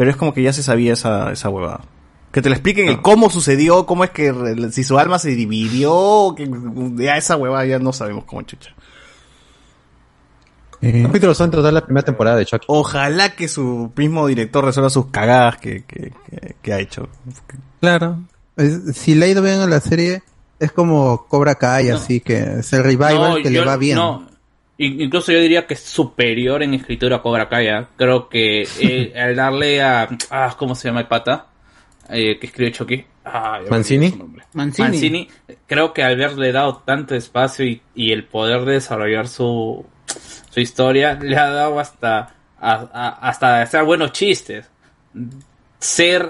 [0.00, 1.82] Pero es como que ya se sabía esa, esa huevada.
[2.32, 4.32] Que te lo expliquen el cómo sucedió, cómo es que
[4.72, 6.48] si su alma se dividió, que
[6.94, 8.70] ya esa huevada ya no sabemos cómo chucha.
[10.80, 12.64] Capítulos son total la primera temporada de Chucky.
[12.68, 17.10] Ojalá que su mismo director resuelva sus cagadas que, que, que- que ha hecho.
[17.82, 18.20] Claro.
[18.56, 20.22] Es- si le ha ido bien a la serie,
[20.58, 21.96] es como Cobra Kai, No.
[21.96, 23.96] así que es el revival No, que le yo- va bien.
[23.98, 24.29] no.
[24.84, 27.68] In- Incluso yo diría que es superior en escritura a Cobra Kai.
[27.68, 27.88] ¿ah?
[27.96, 30.08] Creo que eh, al darle a.
[30.30, 31.46] Ah, ¿Cómo se llama el pata?
[32.08, 33.04] Eh, que escribe Chucky.
[33.24, 34.10] Ah, Mancini.
[34.54, 34.88] Mancini.
[34.88, 35.28] Mancini,
[35.66, 39.84] creo que al haberle dado tanto espacio y, y el poder de desarrollar su,
[40.50, 44.68] su historia, le ha dado hasta, a- a- hasta hacer buenos chistes.
[45.78, 46.28] Ser,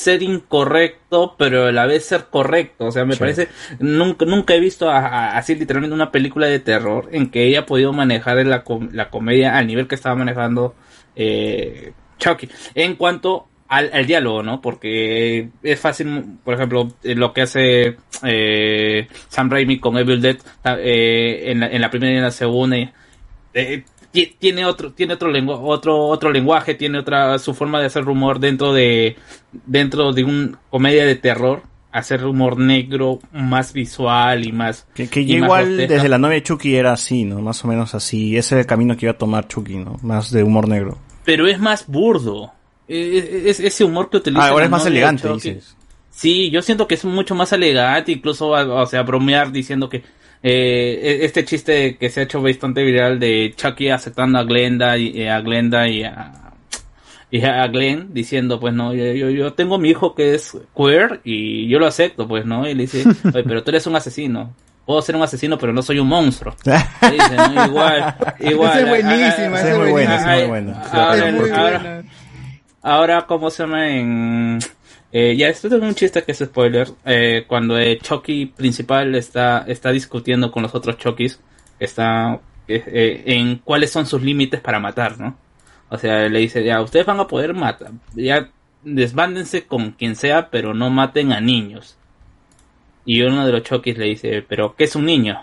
[0.00, 2.86] ser incorrecto, pero a la vez ser correcto.
[2.86, 3.18] O sea, me Sí.
[3.20, 3.48] parece,
[3.78, 7.60] nunca, nunca he visto a- a- así literalmente una película de terror en que ella
[7.60, 10.74] ha podido manejar la, la comedia al nivel que estaba manejando
[11.16, 12.48] eh, Chucky.
[12.74, 14.60] En cuanto al, al diálogo, ¿no?
[14.60, 20.36] Porque es fácil, por ejemplo, eh, lo que hace eh, Sam Raimi con Evil Dead
[20.78, 22.76] eh, en, la, en la primera y en la segunda.
[23.54, 28.04] eh, tiene otro tiene otro lengua, otro otro lenguaje tiene otra su forma de hacer
[28.04, 29.16] rumor dentro de
[29.66, 35.22] dentro de un comedia de terror hacer humor negro más visual y más Que, que
[35.22, 37.40] y ya más igual desde la novia de Chucky era así, ¿no?
[37.40, 38.36] Más o menos así.
[38.36, 39.96] Ese era el camino que iba a tomar Chucky, ¿no?
[40.02, 40.98] Más de humor negro.
[41.24, 42.52] pero es más burdo
[42.88, 45.76] Eh, es, ese humor que utiliza Ah, ahora es más elegante, dices.
[46.10, 50.02] Sí, yo siento que es mucho más elegante, incluso, o sea, bromear diciendo que
[50.42, 55.20] eh, este chiste que se ha hecho bastante viral de Chucky aceptando a Glenda y
[55.20, 56.32] eh, a Glenda y a,
[57.30, 61.20] y a Glenn diciendo, pues no, yo, yo, yo tengo mi hijo que es queer
[61.24, 64.54] y yo lo acepto, pues no, y le dice, oye, pero tú eres un asesino.
[64.86, 66.56] Puedo ser un asesino, pero no soy un monstruo.
[66.64, 67.66] Le dice, ¿no?
[67.66, 68.78] Igual, igual.
[68.78, 70.82] Es muy buena, esa es muy buena.
[71.52, 72.02] ahora-.
[72.82, 74.58] Ahora, ¿cómo se llama en...?
[75.12, 76.88] Eh, ya, esto es un chiste que es spoiler.
[77.04, 81.40] Eh, cuando el Chucky principal está, está discutiendo con los otros Chuckys,
[81.78, 85.36] está eh, eh, en cuáles son sus límites para matar, ¿no?
[85.88, 88.48] O sea, le dice, ya, ustedes van a poder matar, ya
[88.84, 91.96] desbándense con quien sea, pero no maten a niños.
[93.04, 95.42] Y uno de los choquis le dice, pero ¿qué es un niño?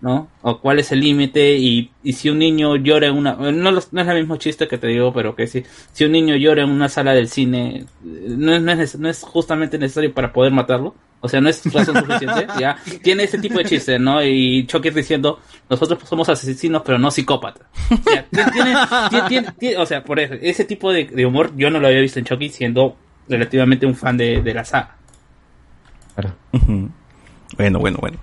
[0.00, 0.28] ¿No?
[0.42, 3.32] O cuál es el límite y, y si un niño llora en una...
[3.34, 6.12] No, los- no es el mismo chiste que te digo, pero que si, si un
[6.12, 9.78] niño llora en una sala del cine, eh, no es, no es, no es justamente
[9.78, 10.94] necesario para poder matarlo.
[11.22, 12.46] O sea, no es razón suficiente.
[12.60, 14.22] ya tiene ese tipo de chiste, ¿no?
[14.22, 17.66] Y Chucky diciendo, nosotros somos asesinos, pero no psicópatas.
[18.14, 18.74] Ya, tiene- tiene-
[19.10, 21.86] tiene- tiene- tiene- o sea, por eso, ese tipo de, de humor yo no lo
[21.88, 22.96] había visto en Chucky siendo
[23.28, 24.94] relativamente un fan de, de la saga.
[27.56, 28.18] Bueno, bueno, bueno.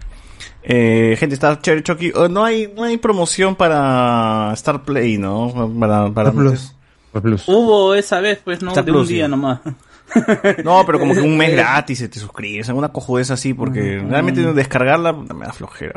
[0.64, 2.12] Eh, gente, está chévere Chucky.
[2.16, 5.72] Oh, no hay, no hay promoción para Star Play, ¿no?
[5.80, 6.74] Para, para Plus.
[7.22, 7.44] Plus.
[7.48, 8.70] Hubo esa vez, pues, ¿no?
[8.70, 9.32] Star de Plus, un día sí.
[9.32, 9.60] nomás.
[10.64, 12.68] No, pero como que un mes gratis y te suscribes.
[12.70, 14.10] Alguna cojudez así, porque Mm.
[14.10, 15.96] realmente descargarla me da flojera.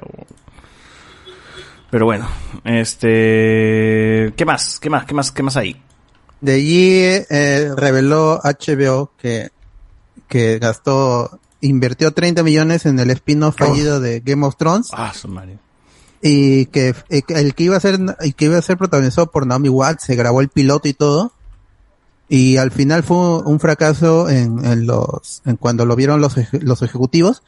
[1.90, 2.26] Pero bueno,
[2.64, 4.32] este...
[4.36, 4.78] ¿Qué más?
[4.80, 5.04] ¿Qué más?
[5.04, 5.30] ¿Qué más?
[5.32, 5.76] ¿Qué más hay?
[6.40, 7.00] De allí
[7.30, 9.50] eh, reveló HBO que,
[10.28, 14.88] que gastó, invirtió 30 millones en el spin-off fallido de Game of Thrones.
[14.92, 15.58] Ah, su madre.
[16.22, 19.30] y que eh, que el que iba a ser el que iba a ser protagonizado
[19.30, 21.32] por Naomi Watts se grabó el piloto y todo.
[22.28, 26.60] Y al final fue un fracaso en, en los en cuando lo vieron los eje-
[26.62, 27.42] los ejecutivos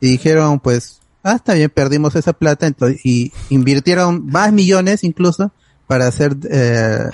[0.00, 5.50] y dijeron pues ah está bien perdimos esa plata entonces y invirtieron más millones incluso
[5.86, 7.08] para hacer eh,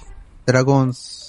[0.46, 1.23] Dragons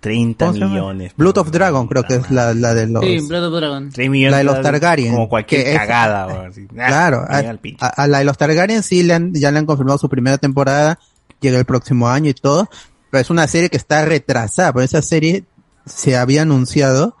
[0.00, 0.72] 30 ¿Cómo se llama?
[0.74, 1.12] millones.
[1.16, 3.90] Blood of Dragon creo que es la, la de los Sí, Blood of Dragon.
[3.90, 4.30] 3 millones.
[4.32, 6.46] la de los Targaryen, Como cualquier es- cagada.
[6.46, 6.66] así.
[6.66, 10.38] Claro, a, la de los Targaryen sí le han, ya le han confirmado su primera
[10.38, 10.98] temporada,
[11.40, 12.68] llega el próximo año y todo,
[13.10, 15.44] pero es una serie que está retrasada, porque esa serie
[15.86, 17.16] se había anunciado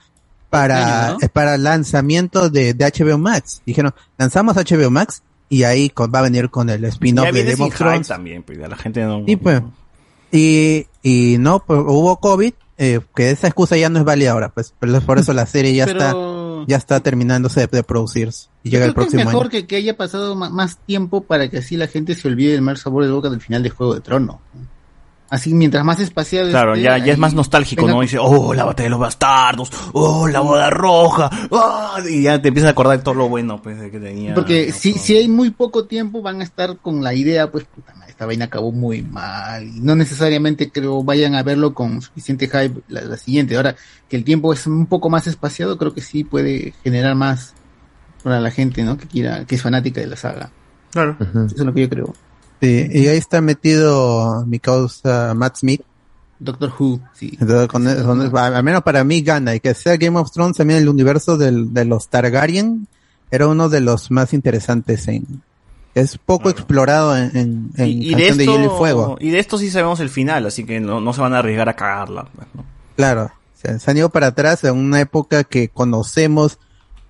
[0.50, 1.18] para, Año, ¿no?
[1.22, 3.62] es para lanzamiento de, de HBO Max.
[3.66, 7.56] Dijeron, lanzamos HBO Max y ahí con- va a venir con el spin-off de Game
[7.56, 8.08] sin of hype Thrones.
[8.08, 9.24] también, pues ya la gente no...
[9.26, 9.60] Sí, pues.
[10.32, 14.50] Y, y no, pues, hubo COVID, eh, que esa excusa ya no es válida ahora,
[14.50, 16.14] pues, pero por eso la serie ya está,
[16.66, 19.46] ya está terminándose de, de producirse y yo llega el creo que es próximo mejor
[19.46, 19.50] año.
[19.50, 22.76] que, que haya pasado más tiempo para que así la gente se olvide del mal
[22.76, 24.40] sabor de boca del final de Juego de Trono.
[25.28, 28.02] Así, mientras más espacial Claro, esté, ya, ya es más nostálgico, venga ¿no?
[28.02, 32.48] Dice, oh, la batalla de los bastardos, oh, la boda roja, ah, y ya te
[32.48, 34.34] empiezas a acordar de todo lo bueno, pues, de que tenía.
[34.34, 34.74] Porque ¿no?
[34.74, 35.02] si, Todo.
[35.02, 38.24] si hay muy poco tiempo, van a estar con la idea, pues, puta madre, esta
[38.24, 39.62] vaina acabó muy mal.
[39.68, 43.54] Y no necesariamente creo vayan a verlo con suficiente hype la, la siguiente.
[43.56, 43.76] Ahora
[44.08, 47.52] que el tiempo es un poco más espaciado, creo que sí puede generar más
[48.24, 48.96] para la gente, ¿no?
[48.96, 50.50] Que quiera, que es fanática de la saga.
[50.92, 51.14] Claro.
[51.20, 51.40] Ujú.
[51.44, 52.14] Eso es lo que yo creo.
[52.62, 55.82] Sí, y ahí está metido mi causa Matt Smith.
[56.38, 57.36] Doctor Who, sí.
[57.38, 59.54] Entonces, con con- al menos para mí gana.
[59.54, 62.88] Y que sea Game of Thrones también el universo del, de los Targaryen
[63.30, 65.42] era uno de los más interesantes en...
[65.96, 66.58] Es poco Claro.
[66.58, 69.16] explorado en, en, en Y, y de Canción de, esto, Hielo y Fuego.
[69.18, 71.68] y de esto sí sabemos el final, así que no, no se van a arriesgar
[71.70, 72.28] a cagarla.
[72.36, 72.64] pues, ¿no?
[72.96, 73.32] Claro.
[73.54, 76.58] Se han ido para atrás en una época que conocemos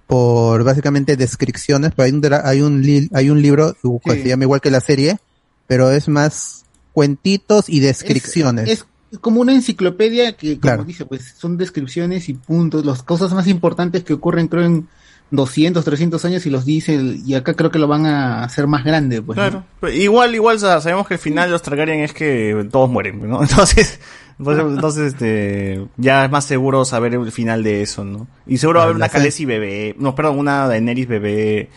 [0.06, 3.74] por básicamente descripciones, pero hay un, hay un, li- hay un libro
[4.04, 4.22] que Sí.
[4.22, 5.18] se llama igual que la serie,
[5.66, 8.68] pero es más cuentitos y descripciones.
[8.70, 10.84] Es, es como una enciclopedia que, como Claro.
[10.84, 14.88] dice, pues son descripciones y puntos, las cosas más importantes que ocurren, creo, en
[15.30, 18.84] 200, 300 años y los dice, y acá creo que lo van a hacer más
[18.84, 19.36] grande, pues.
[19.36, 19.64] Claro.
[19.92, 23.42] Igual, igual sa- sabemos que el final de los Targaryen es que todos mueren, ¿no?
[23.42, 23.98] Entonces,
[24.38, 28.28] entonces, entonces, este, ya es más seguro saber el final de eso, ¿no?
[28.46, 31.70] Y seguro va a haber La una Khaleesi bebé, no, perdón, una Daenerys bebé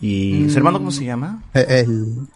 [0.00, 0.50] y Mm.
[0.50, 1.42] su hermano cómo se llama?
[1.54, 2.26] Eh, El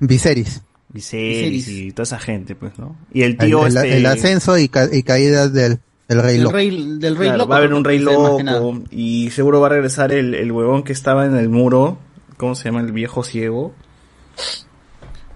[0.00, 0.60] Viserys.
[0.88, 1.68] Viserys Viserys.
[1.68, 2.96] y toda esa gente, pues, ¿no?
[3.12, 6.34] Y el El, tío el- este el ascenso y, ca- y caída del, del rey
[6.34, 6.54] Del loco.
[6.56, 7.50] rey, del rey Claro, loco.
[7.50, 10.92] va a haber un rey loco y seguro va a regresar el, el huevón que
[10.92, 11.98] estaba en el muro,
[12.36, 12.80] ¿cómo se llama?
[12.80, 13.74] El viejo ciego.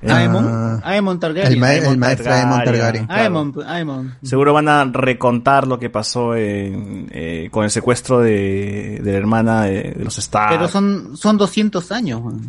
[0.08, 1.52] Ah, Aemon, Aemon Targaryen.
[1.52, 2.48] el, ma- Aemon el maestro Targaryen.
[2.52, 3.06] Aemon Targaryen.
[3.06, 3.22] Claro.
[3.22, 4.14] Aemon, Aemon.
[4.22, 9.18] Seguro van a recontar lo que pasó en, eh, con el secuestro de, de la
[9.18, 10.52] hermana de, de los Stark.
[10.56, 12.22] Pero son, son 200 años.
[12.24, 12.40] man.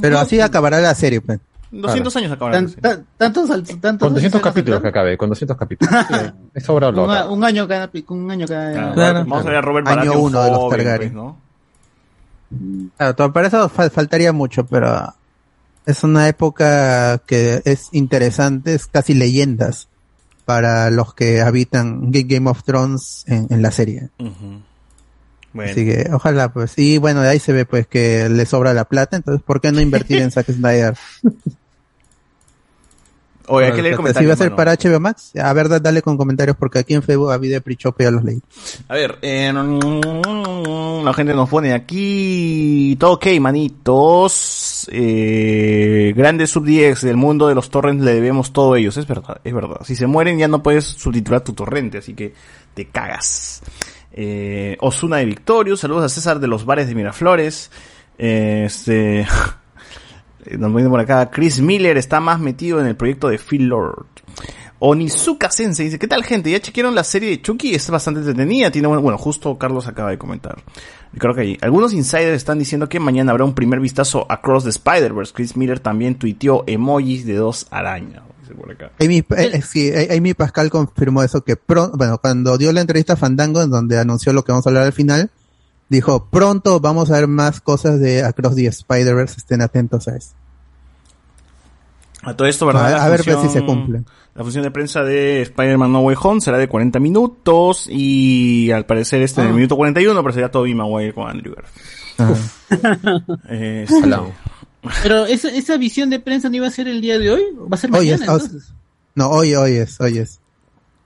[0.00, 1.38] Pero así acabará la serie, pues.
[1.70, 2.70] 200 años acabaron.
[2.72, 5.94] Tan- tan- tantos, tantos Con 200 años capítulos que acabe, con 200 capítulos.
[6.08, 6.14] Sí,
[6.54, 7.28] es sobra un, loca.
[7.28, 8.72] un año cada, un año cada.
[8.72, 9.18] Claro, Claro.
[9.20, 11.12] Vamos a ver a Robert Año Baratheon uno de los joven, Targaryen.
[11.12, 11.36] pues, ¿no?
[12.96, 15.14] Claro, para eso fal- faltaría mucho, pero
[15.84, 19.88] es una época que es interesante, es casi leyendas
[20.46, 24.08] para los que habitan Ga- Game of Thrones en, en la serie.
[24.18, 24.62] Ujú.
[25.58, 25.72] Bueno.
[25.72, 26.74] Así que ojalá pues.
[26.78, 29.72] Y bueno, de ahí se ve pues que le sobra la plata, entonces ¿por qué
[29.72, 30.96] no invertir en Zack Snyder?
[33.50, 34.28] Oye, hay que leer Si comentarios.
[34.30, 37.02] va a ser para HBO Max, a ver, da- dale con comentarios porque aquí en
[37.02, 38.42] Facebook a video pre ya los leí.
[38.88, 42.94] A ver, eh, la gente nos pone aquí.
[43.00, 44.86] Todo ok, manitos.
[44.92, 48.98] Eh, grandes sub 10 del mundo de los torrents le debemos todo a ellos.
[48.98, 49.78] Es verdad, es verdad.
[49.82, 52.34] Si se mueren ya no puedes subtitular tu torrente, así que
[52.74, 53.62] te cagas.
[54.20, 57.70] Eh, Osuna de Victorious, saludos a César de los bares de Miraflores.
[58.20, 59.24] Eh, este.
[60.58, 61.30] Nos viene por acá.
[61.30, 64.06] Chris Miller está más metido en el proyecto de Phil Lord.
[64.80, 66.50] Onizuka Sensei dice, ¿qué tal gente?
[66.50, 67.76] ¿Ya chequearon la serie de Chucky?
[67.76, 70.60] Es bastante entretenida, tiene buen- bueno, justo Carlos acaba de comentar.
[71.16, 74.64] Creo que ahí, algunos insiders están diciendo que mañana habrá un primer vistazo a Cross
[74.64, 75.32] the Spider-Verse.
[75.32, 78.22] Chris Miller también tuiteó emojis de dos arañas.
[78.48, 78.90] Dice por acá.
[79.00, 83.12] Amy, eh, sí, eh, Amy Pascal confirmó eso que pronto, bueno, cuando dio la entrevista
[83.14, 85.30] a Fandango, en donde anunció lo que vamos a hablar al final,
[85.88, 90.30] dijo, pronto vamos a ver más cosas de Across the Spider-Verse, estén atentos a eso.
[92.22, 92.94] A todo esto, ¿verdad?
[93.00, 94.02] A- ver, función- si se cumple.
[94.34, 98.86] La función de prensa de Spider-Man No Way Home será de 40 minutos y al
[98.86, 101.88] parecer este en el minuto 41 aparecerá Tobey Maguire con Andrew Garfield.
[103.48, 104.22] Eh, Ojalá.
[105.02, 107.68] Pero esa, esa visión de prensa no iba a ser el día de hoy, va
[107.72, 108.72] a ser Hoy mañana es, entonces.
[109.14, 110.40] no, hoy, hoy es, hoy es.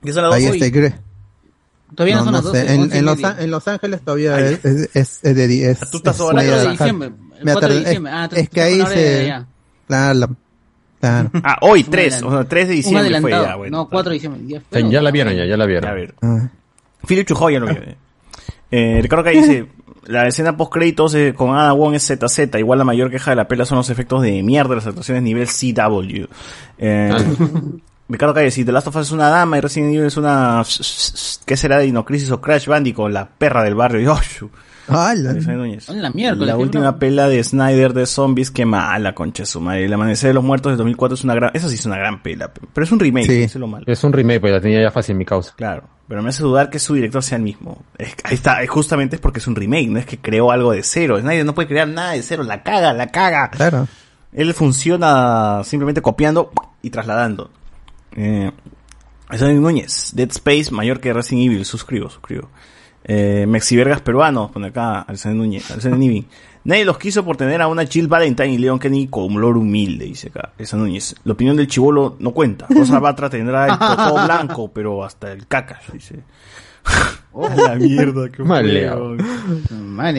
[0.03, 0.55] ¿Qué son las Ahí dos?
[0.57, 0.95] está, cre-
[1.95, 3.69] Todavía no, no, son no las 12, sé, en, 11 y en Los, en Los
[3.69, 4.45] Ángeles todavía Ay.
[4.45, 7.11] es, es, es, es de di- es, Tú estás 4 de diciembre.
[7.39, 8.13] El Me 4 de diciembre.
[8.15, 9.35] Ah, es que ahí se,
[9.87, 10.31] claro, la-
[11.01, 11.31] claro.
[11.45, 12.29] Ah, hoy, Un 3, adelanto.
[12.37, 13.77] o sea, 3 de diciembre fue ya, bueno.
[13.79, 14.41] no, 4 de diciembre.
[14.47, 15.39] Ya, fue, Ya, no, ya la no, vieron, no.
[15.39, 15.91] ya, ya la vieron.
[15.91, 16.15] A ver.
[16.23, 16.49] Ah.
[17.07, 17.75] Philip Chujoy ya lo vio.
[17.83, 17.97] eh.
[18.71, 19.67] Eh, Ricardo Calle dice,
[20.07, 23.37] la escena post créditos eh, con Ana Wong es ZZ, igual la mayor queja de
[23.37, 26.24] la pela son los efectos de mierda de las actuaciones nivel CW.
[26.79, 27.15] Eh,
[28.09, 30.62] Ricardo Calle, si The Last of Us es una dama y Resident Evil es una...
[31.47, 33.11] ¿Qué será de Dinocrisis o Crash Bandicoot?
[33.11, 34.01] La perra del barrio.
[34.03, 34.51] Y, oh.
[34.89, 35.41] Ah, la-.
[35.81, 39.87] Son la última pela de Snyder de zombies, qué mala, concha su madre.
[39.87, 41.51] El amanecer de los muertos de 2004 es una gran...
[41.55, 43.43] Esa sí es una gran pela, pero es un remake, Sí.
[43.45, 43.85] eso es lo malo.
[43.87, 45.55] Es un remake, pues la tenía ya fácil mi causa.
[45.57, 47.83] Claro, pero me hace dudar que su director sea el mismo.
[47.99, 50.73] Es- ahí está, es justamente es porque es un remake, no es que creó algo
[50.73, 51.20] de cero.
[51.23, 53.51] Nadie no puede crear nada de cero, la caga, la caga.
[53.51, 53.89] claro.
[54.35, 56.51] Él funciona simplemente copiando
[56.81, 57.51] y trasladando.
[58.16, 58.51] Eh,
[59.29, 62.49] Alexander Núñez, Dead Space mayor que Resident Evil, suscribo, suscribo.
[63.05, 66.27] Eh, Mexivergas peruanos, pone acá Alexander Núñez, Alexander Nivin.
[66.64, 70.05] Nadie los quiso por tener a una Jill Valentine y Leon Kenny con olor humilde,
[70.05, 71.14] dice acá, Alexander Núñez.
[71.24, 72.66] La opinión del chivolo no cuenta.
[72.70, 76.20] Rosa Batra tendrá el totó blanco, pero hasta el cacas, dice.
[77.34, 78.28] A la mierda,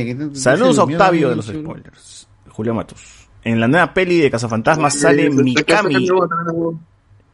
[0.03, 1.59] qué tú- Saludos a Octavio de los chulo.
[1.61, 2.27] spoilers.
[2.49, 3.27] Julio Matos.
[3.43, 6.07] En la nueva peli de Cazafantasmas sale Mikami.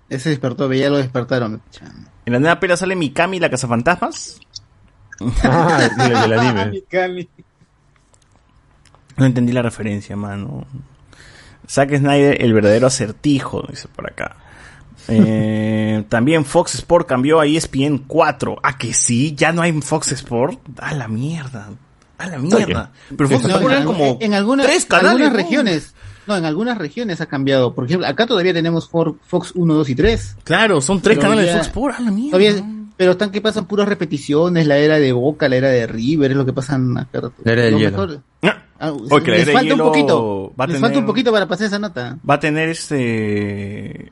[0.09, 1.61] Ese despertó, ya lo despertaron.
[2.25, 4.39] En la nueva peli sale Mikami la Cazafantasmas.
[5.43, 6.83] Ah, el del anime.
[9.19, 10.65] No entendí la referencia, mano.
[11.67, 14.35] Zack Snyder, el verdadero acertijo, dice por acá.
[15.07, 18.57] Eh, también Fox Sport cambió a ESPN 4.
[18.63, 20.59] Ah, que sí, ya no hay Fox Sport.
[20.79, 21.69] A la mierda.
[22.17, 22.91] A la mierda.
[23.15, 25.31] Pero Fox No, Sport en, eran como en algunas, tres canales.
[25.31, 25.93] regiones.
[26.27, 27.73] No, en algunas regiones ha cambiado.
[27.73, 30.37] Por ejemplo, acá todavía tenemos Fox 1, 2 y 3.
[30.43, 31.95] Claro, son tres Pero canales de Fox Sport.
[31.97, 32.37] A la mierda.
[32.37, 32.63] Todavía,
[32.97, 36.37] pero están que pasan puras repeticiones, la era de Boca, la era de River, es
[36.37, 37.21] lo que pasan acá.
[37.43, 37.91] La era del Lo hielo.
[37.91, 38.21] mejor-
[38.79, 40.53] ah, Oye, les falta un poquito.
[40.59, 42.17] va a les tener- falta un poquito para pasar esa nota.
[42.27, 44.11] va a tener este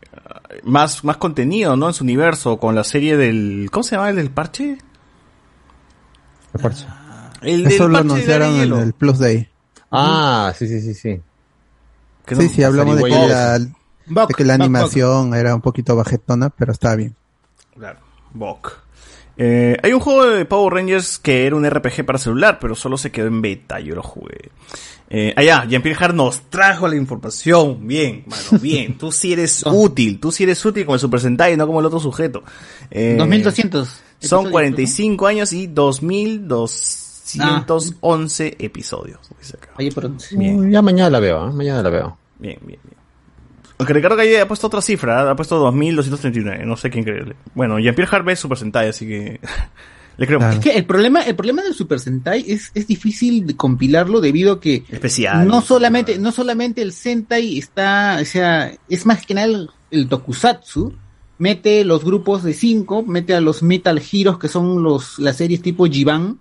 [0.64, 1.88] más más contenido, ¿no?
[1.88, 4.78] En su universo con la serie del ¿cómo se llama el del parche?
[6.52, 6.86] ¿Qué parche?
[7.42, 9.48] El del Eso lo parche de anunciaron en el Plus Day.
[9.92, 11.22] Ah, sí, sí, sí, sí.
[12.28, 16.74] Sí, sí, hablamos de que, la, de que la animación era un poquito bajetona, pero
[16.74, 17.16] estaba bien.
[17.74, 18.00] Claro,
[18.34, 18.80] Bok.
[19.38, 22.98] Eh, hay un juego de Power Rangers que era un RPG para celular, pero solo
[22.98, 24.50] se quedó en beta, yo lo jugué.
[25.10, 27.88] Eh, allá, Jean-Pierre Hart nos trajo la información.
[27.88, 28.98] Bien, mano, bien.
[28.98, 31.86] Tú sí eres útil, tú sí eres útil como el Super Sentai, no como el
[31.86, 32.44] otro sujeto.
[32.92, 33.88] Eh, 2200.
[34.20, 39.20] Son episodios, 45 años y 2211 episodios.
[39.40, 39.68] dice acá.
[39.70, 39.76] ¿no?
[39.78, 40.72] Oye, pero Bien.
[40.72, 41.52] Ya mañana la veo, ¿eh?
[41.54, 42.18] mañana la veo.
[42.40, 42.97] Bien, bien, bien.
[43.80, 47.36] Aunque Ricardo Calle ha puesto otra cifra, ha puesto 2239, no sé quién creerle.
[47.54, 49.40] Bueno, Jean-Pierre Hart es Super Sentai, así que
[50.18, 50.40] le creo.
[50.40, 50.54] Claro.
[50.54, 54.54] Es que el problema, el problema del Super Sentai es, es difícil de compilarlo debido
[54.54, 55.48] a que Especial.
[55.48, 60.10] no solamente, no solamente el Sentai está, o sea, es más que nada el, el
[60.10, 60.94] Tokusatsu,
[61.38, 65.62] mete los grupos de cinco, mete a los Metal Heroes que son los, las series
[65.62, 66.40] tipo Jiban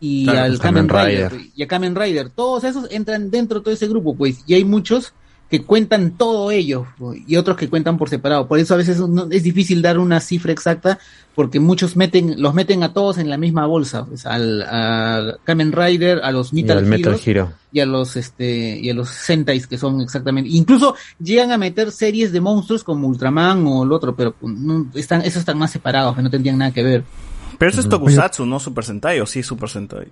[0.00, 1.50] y Claro, al pues, Kamen Kamen Rider, Rider.
[1.54, 4.64] y a Kamen Rider, todos esos entran dentro de todo ese grupo, pues, y hay
[4.64, 5.12] muchos
[5.52, 6.86] que cuentan todo ello
[7.26, 8.48] y otros que cuentan por separado.
[8.48, 10.98] Por eso a veces no- es difícil dar una cifra exacta
[11.34, 15.72] porque muchos meten los meten a todos en la misma bolsa, pues, al a Kamen
[15.72, 17.52] Rider, a los Y Metal, Heroes Hero.
[17.70, 21.92] y a los este y a los Sentais que son exactamente incluso llegan a meter
[21.92, 26.16] series de monstruos como Ultraman o el otro, pero no, están esos están más separados,
[26.16, 27.04] que no tendrían nada que ver.
[27.58, 30.06] Pero eso es Tokusatsu, no Super Sentai, o sí es Super Sentai.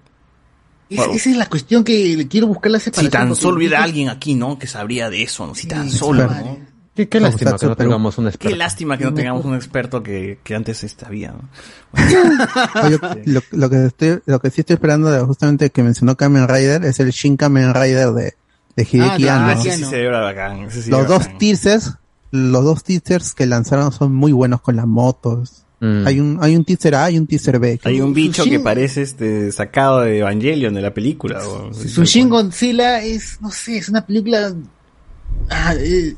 [0.91, 1.15] Es- Wow.
[1.15, 3.11] Esa es la cuestión que le quiero buscar la Si separación.
[3.13, 4.59] tan porque solo hubiera alguien aquí, ¿no?
[4.59, 5.55] Que sabría de eso, ¿no?
[5.55, 6.27] Si tan Sí, solo.
[6.27, 6.59] ¿no?
[6.97, 8.57] Qué, qué lástima que no tengamos un Qué experto.
[8.57, 11.49] lástima que no tengamos un experto que, que antes había, ¿no?
[12.83, 16.49] Oye, lo, lo que estoy, lo que sí estoy esperando de justamente que mencionó Kamen
[16.49, 18.35] Rider es el Shin Kamen Rider de,
[18.77, 19.53] de Hideki Ah, Anno.
[19.53, 20.71] ah, sí se bacán.
[20.71, 21.95] sí Los dos teasers,
[22.33, 25.65] los dos teasers que lanzaron son muy buenos con las motos.
[25.81, 26.07] Mm.
[26.07, 27.81] Hay un, hay un teaser A y un teaser B.
[27.85, 31.41] Hay un bicho que parece este sacado de Evangelion de la película.
[31.47, 34.53] o- Su Shin Godzilla es, no sé, es una película.
[35.49, 36.15] Ah, eh,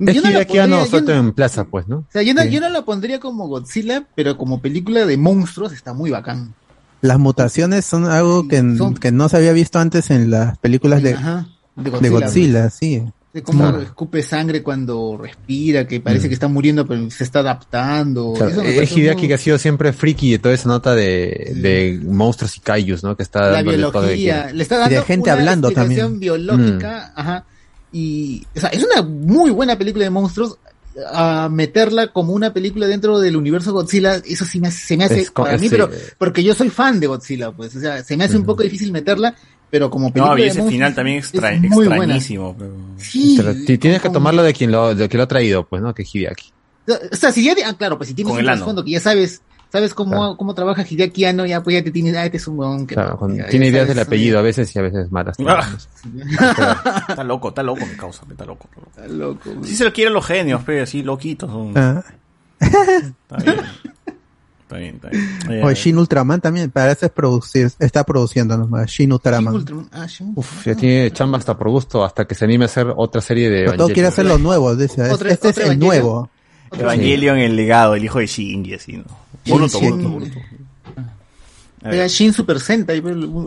[0.00, 1.96] Es yo no la que ya no yo suelto no- en plaza, pues, ¿no?
[1.98, 2.50] O sea, yo no, Sí.
[2.50, 6.54] yo no la pondría como Godzilla, pero como película de monstruos está muy bacán.
[7.00, 11.02] Las mutaciones son algo que, Son- que no se había visto antes en las películas
[11.02, 13.02] de, Ajá, de de Godzilla, sí.
[13.38, 13.82] De cómo Claro.
[13.82, 18.32] escupe sangre cuando respira, que parece que está muriendo, pero se está adaptando.
[18.36, 21.52] Claro, me eh, Hideaki muy- que ha sido siempre friki de toda esa nota de,
[21.54, 23.16] de monstruos y kaijus, ¿no?
[23.16, 24.54] Que está la biología, quiere.
[24.54, 26.18] le está dando de gente una hablando también.
[26.18, 27.44] biológica, ajá,
[27.92, 30.58] y o sea, es una muy buena película de monstruos.
[31.14, 35.04] A meterla como una película dentro del universo Godzilla, eso sí me hace, se me
[35.04, 35.68] hace Es para mí, sí.
[35.70, 35.88] pero
[36.18, 38.90] porque yo soy fan de Godzilla, pues, o sea, se me hace un poco difícil
[38.90, 39.32] meterla,
[39.70, 41.94] pero como película No, y ese final también es, extra- muy buena.
[42.16, 42.54] extrañísimo.
[42.58, 45.82] pero- Sí, Pero tienes que tomarlo de quien lo, de quien lo ha traído, pues,
[45.82, 45.94] ¿no?
[45.94, 46.52] Que es Hideaki.
[47.12, 49.42] O sea, si ya, ah, claro, pues si tienes Con un trasfondo que ya sabes,
[49.70, 50.36] sabes cómo, Claro.
[50.38, 52.94] cómo trabaja Hideaki Anno, ya pues ya te tienes, ah, este es un huevón que
[52.94, 55.36] Claro, con- ya- ya tiene ideas sabes, del apellido a veces y a veces malas.
[55.46, 55.68] Ah.
[57.10, 58.68] Está loco, está loco mi causa, está loco.
[58.90, 59.38] Está loco.
[59.38, 59.66] Está loco.
[59.66, 61.50] Sí se lo quieren los genios, pero así loquitos.
[61.50, 61.72] son.
[61.76, 62.02] Ah.
[62.60, 63.56] Está bien.
[64.68, 65.38] Está bien, está bien.
[65.50, 69.54] Eh, O Shin Ultraman también, parece producir, está produciendo nomás, Shin Ultraman.
[69.54, 72.66] Ultraman, ah, Shin- Uf, ya tiene chamba hasta por gusto, hasta que se anime a
[72.66, 74.42] hacer otra serie de Pero todo quiere hacer Evangelion.
[74.42, 75.10] lo nuevo, dice.
[75.10, 76.02] Otra- este es otra el Evangelion.
[76.04, 76.30] nuevo.
[76.78, 79.04] Evangelion, el legado, el hijo de Shinji, así, ¿no?
[79.46, 79.80] Boruto.
[79.80, 80.38] Boruto, Boruto.
[81.82, 83.00] Era Shin Super Sentai,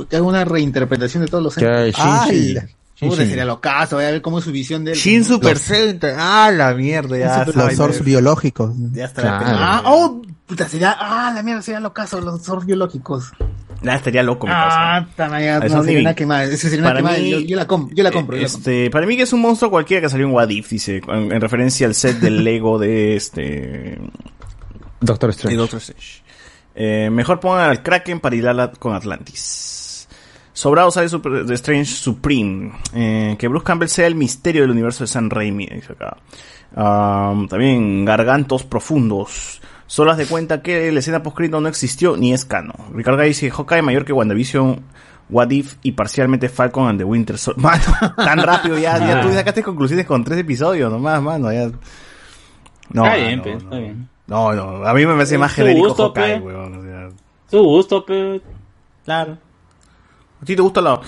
[0.09, 1.91] que haga una reinterpretación de todos los el.
[1.91, 2.57] Shinji.
[2.99, 4.97] Puta, sería lo caso, voy a ver cómo es su visión de él.
[4.97, 7.45] Shin Super Los- Sentai, ah, la mierda, ya.
[7.45, 8.73] Los ya- biológicos.
[8.93, 9.39] Ya está.
[9.43, 10.21] Ah, oh,
[10.51, 13.31] puta, sería, ah, la mierda, sería lo caso, los soros biológicos.
[13.81, 14.97] Ya estaría loco, mi causa.
[14.97, 15.87] Ah, puta, ya, Eso no, sí.
[15.87, 18.35] sería una quemada, esa sería una quemada, mí- yo, yo la com- yo la compro,
[18.37, 18.67] yo la compro.
[18.67, 21.31] Este, para mí que es un monstruo cualquiera que salió en What If, dice, en,
[21.31, 23.97] en referencia al set del Lego de este
[24.99, 25.57] Doctor Strange.
[25.57, 26.21] Doctor Strange.
[26.75, 30.07] Eh, mejor pongan al Kraken para hilarla con Atlantis.
[30.53, 32.71] Sobrado sale Super, de Strange Supreme.
[32.93, 36.17] Eh, que Bruce Campbell sea el misterio del universo de San Raimi, dice acá.
[36.75, 39.59] Am, también Gargantos Profundos.
[39.91, 42.77] Solo haz de cuenta que la escena post no existió ni es canon.
[42.93, 44.85] Ricardo Gay dice Hawkeye mayor que WandaVision,
[45.29, 47.61] What If y parcialmente Falcon and the Winter Soldier.
[48.01, 51.51] Mano, tan rápido ya, ya tú sacaste conclusiones con tres episodios nomás, mano.
[51.51, 51.69] Ya.
[52.93, 53.57] No, Está bien, no, pe, no.
[53.57, 54.09] está bien.
[54.27, 56.77] No, no, a mí me parece Es más genérico gusto, Hawkeye, weón.
[56.77, 57.09] O sea,
[57.49, 58.39] Su gusto, pero
[59.03, 59.37] claro.
[60.41, 61.01] ¿A ti te gusta la...?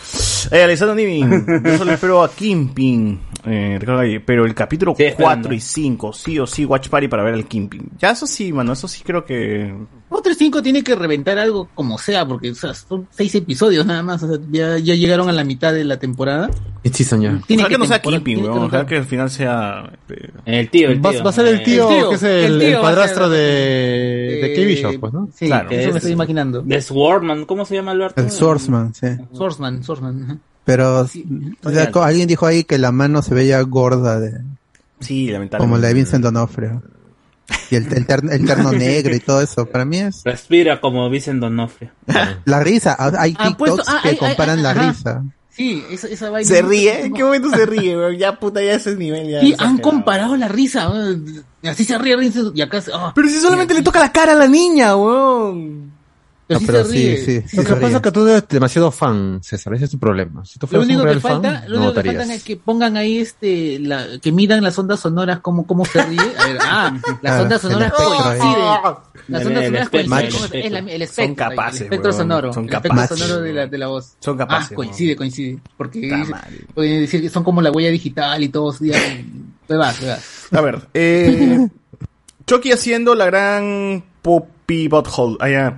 [0.51, 3.79] Eh, Alessandro Nimin, yo solo espero a Kimping, eh,
[4.25, 5.49] pero el capítulo Sí, esperando.
[5.49, 7.91] 4 y 5, sí o sí, Watch Party para ver al Kimping.
[7.97, 9.73] Ya eso sí, mano, eso sí creo que...
[10.15, 14.03] Otro 5 tiene que reventar algo como sea, porque o sea, son seis episodios nada
[14.03, 16.49] más, o sea, ya, ya llegaron a la mitad de la temporada.
[16.83, 17.41] Season ya.
[17.47, 18.49] Tiene Ojalá que no sea Kimping, weón.
[18.51, 18.85] Ojalá reventar.
[18.85, 19.91] que al final sea...
[20.09, 21.23] eh, el tío, el Va, tío.
[21.23, 24.51] va a ser el tío, tío, que es el, el el va padrastro de, de
[24.51, 25.29] Eh, Kevin Bishop, pues, ¿no?
[25.33, 25.69] Sí, Claro.
[25.71, 26.61] eso Es- me estoy imaginando.
[26.61, 28.21] De Swordman, ¿cómo se llama Alberto?
[28.21, 29.07] El Swordsman, sí.
[29.33, 30.39] Swordsman, Swordsman.
[30.65, 31.25] Pero Sí,
[31.63, 34.41] o sea, alguien dijo ahí que la mano se veía gorda, de,
[34.99, 35.57] Sí, lamentablemente.
[35.57, 36.81] como la de Vincent Donofrio.
[37.69, 39.65] Y el, el, terno, el terno negro y todo eso.
[39.65, 41.91] Para mí es Respira como Vincent Donofrio.
[42.45, 42.95] la risa.
[42.97, 44.87] Ah, Hay Han TikToks puesto- ah, que ay, comparan ay, la ajá.
[44.91, 45.23] risa.
[45.49, 46.47] Sí, esa, esa vaina.
[46.49, 48.17] Se ríe, ¿en qué momento se ríe, weón?
[48.17, 49.39] Ya, puta, ya ese nivel ya...
[49.39, 50.91] Sí, han comparado la risa.
[51.63, 54.31] Así se ríe, ríe, y acá se- ah, Pero si solamente le toca la cara
[54.31, 55.91] a la niña, weón.
[56.47, 57.17] Pero No, sí pero se sí, ríe.
[57.17, 57.95] sí, sí Lo que pasa ríe.
[57.95, 59.73] es que tú eres demasiado fan, César.
[59.73, 60.43] Ese es tu problema.
[60.45, 62.15] Si tú Lo fueras único un que falta, fan, lo no único que notarías.
[62.17, 66.03] falta es que pongan ahí este, la, que midan las ondas sonoras como, cómo se
[66.03, 66.19] ríe.
[66.19, 68.63] A ver, ah, las Ah, ondas sonoras coinciden.
[69.27, 70.25] Las ondas sonoras coinciden.
[70.25, 72.53] el ¿cómo se- es la- el espectro, Son capaces, el espectro sonoro.
[72.53, 74.13] Son el espectro capaces, sonoro de la, de la voz.
[74.19, 75.59] Son capaces, Ah, coincide, coincide.
[75.77, 76.23] Porque
[76.73, 78.79] pueden decir que son como la huella digital y todos.
[78.79, 78.97] Ya,
[79.67, 80.23] te vas, te vas.
[80.51, 81.67] A ver, eh,
[82.45, 85.37] Chucky haciendo la gran Poppy Butthole.
[85.39, 85.75] Ah, ya,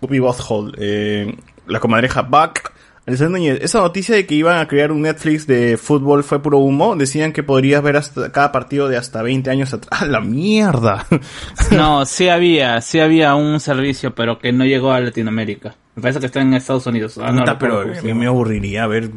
[0.00, 0.72] Poppy Butthole.
[0.78, 1.36] Eh,
[1.66, 2.72] la comadreja Buck.
[3.06, 6.58] Alessandro Núñez, esa noticia de que iban a crear un Netflix de fútbol fue puro
[6.58, 6.94] humo.
[6.96, 10.02] Decían que podrías ver hasta cada partido de hasta 20 años atrás.
[10.02, 11.06] ¡Ah, la mierda!
[11.72, 15.74] No, sí había, sí había un servicio, pero que no llegó a Latinoamérica.
[15.94, 17.18] Me parece que está en Estados Unidos.
[17.18, 19.10] Ah, no pero a mí me aburriría ver.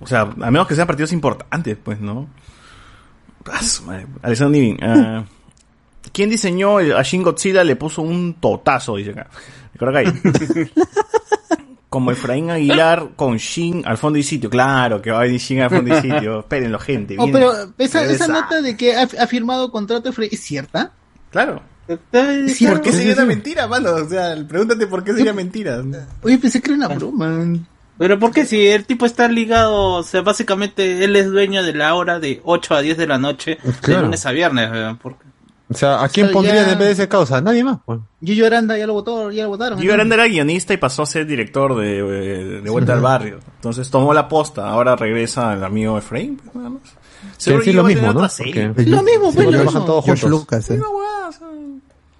[0.00, 2.28] O sea, a menos que sean partidos importantes, pues, ¿no?
[3.46, 3.60] Ah.
[4.22, 5.24] Alessandro ah,
[6.12, 7.64] ¿Quién diseñó el- a Shin Godzilla?
[7.64, 9.28] Le puso un totazo, dice acá.
[9.78, 10.06] Creo que hay.
[11.88, 14.50] Como Efraín Aguilar con Shin al fondo y sitio.
[14.50, 16.40] Claro que va a venir Shin al fondo y sitio.
[16.40, 17.16] Espérenlo, gente.
[17.18, 18.24] Oh, viene- pero esa, regresa.
[18.24, 20.92] esa nota de que ha, ha firmado contrato de Frey, ¿es cierta?
[21.30, 21.62] Claro.
[22.48, 22.76] Cierto.
[22.76, 23.94] ¿Por qué sería una mentira, mano?
[23.94, 25.82] O sea, pregúntate por qué sería mentira.
[26.22, 27.56] Oye, pensé que era una broma.
[27.96, 31.72] Pero ¿por qué si el tipo está ligado, o sea, básicamente él es dueño de
[31.72, 34.02] la hora de 8 a 10 de la noche, de Claro.
[34.02, 34.96] lunes a viernes.
[35.02, 35.24] ¿Por qué?
[35.70, 37.40] O sea, ¿a quién O sea, pondrían ya- en vez de ese causa?
[37.42, 37.78] Nadie más.
[37.84, 38.00] pues.
[38.20, 39.78] Yuyo Aranda ya lo votó, ya lo votaron.
[39.78, 43.38] Gio Aranda era guionista y pasó a ser director de, eh, de Vuelta al Barrio.
[43.56, 44.68] Entonces tomó la posta.
[44.68, 46.36] Ahora regresa el amigo Efraín.
[46.36, 46.82] pues, nada más.
[47.36, 48.20] Seguro sí, que lo mismo, ¿no?
[48.22, 49.84] Lo mismo, pues, lo mismo.
[49.84, 50.04] todos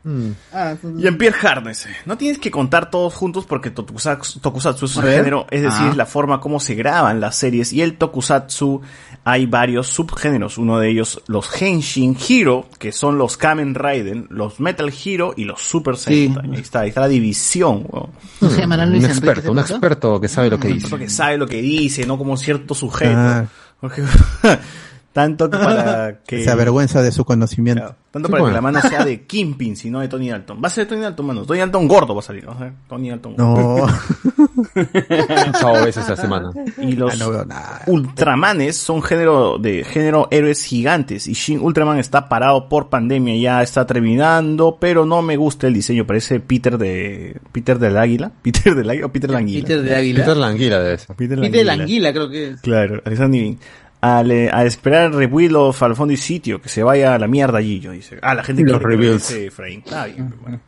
[0.08, 0.80] George juntos.
[0.80, 0.88] Lucas, eh.
[0.88, 0.96] Mm.
[0.96, 1.86] Ah, Jean-Pierre Harness.
[2.06, 5.88] No tienes que contar todos juntos porque tokusatsu, tokusatsu es un género, es decir, Ah.
[5.90, 7.72] es la forma como se graban las series.
[7.72, 8.80] Y el tokusatsu
[9.24, 10.58] hay varios subgéneros.
[10.58, 15.44] Uno de ellos, los Henshin Hero, que son los Kamen Rider, los Metal Hero y
[15.44, 16.26] los Super Sí.
[16.26, 16.50] Sentai.
[16.54, 18.10] Ahí está, ahí está la división, weón.
[18.40, 21.08] ¿No se llamará Un Enrique experto, un experto que sabe lo que dice.
[21.08, 23.12] Sabe lo que dice, no como cierto sujeto.
[23.18, 23.44] Ah.
[23.80, 24.02] Porque-
[25.12, 26.44] tanto para que...
[26.44, 27.82] Se avergüenza de su conocimiento.
[27.82, 30.60] Claro, tanto Sí, para que la mano sea de Kingpin, sino de Tony Dalton.
[30.62, 31.44] Va a ser de Tony Dalton, mano.
[31.44, 32.44] Tony Dalton gordo va a salir.
[32.44, 32.56] ¿no?
[32.88, 33.86] Tony Dalton No,
[35.60, 36.50] Chao veces esta semana.
[36.78, 37.82] Y los Ah, no veo nada.
[37.86, 41.26] Ultramanes son género de género héroes gigantes.
[41.26, 45.74] Y Shin Ultraman está parado por pandemia, ya está terminando, pero no me gusta el
[45.74, 46.06] diseño.
[46.06, 48.30] Parece Peter de Peter del Águila.
[48.42, 49.66] Peter del Águila o Peter la Anguila.
[49.66, 50.20] Peter de Águila.
[50.20, 51.14] Peter Languila de eso.
[51.14, 52.60] Peter Peter de la Anguila, creo que es.
[52.60, 53.58] Claro, Alexander Nivin.
[54.00, 57.18] Al, eh, a esperar el rebuild of al fondo y sitio, que se vaya a
[57.18, 58.18] la mierda allí, yo dice.
[58.22, 59.80] Ah, la gente Los quiere que regrese Efraín.
[59.84, 60.60] Está bien, bueno.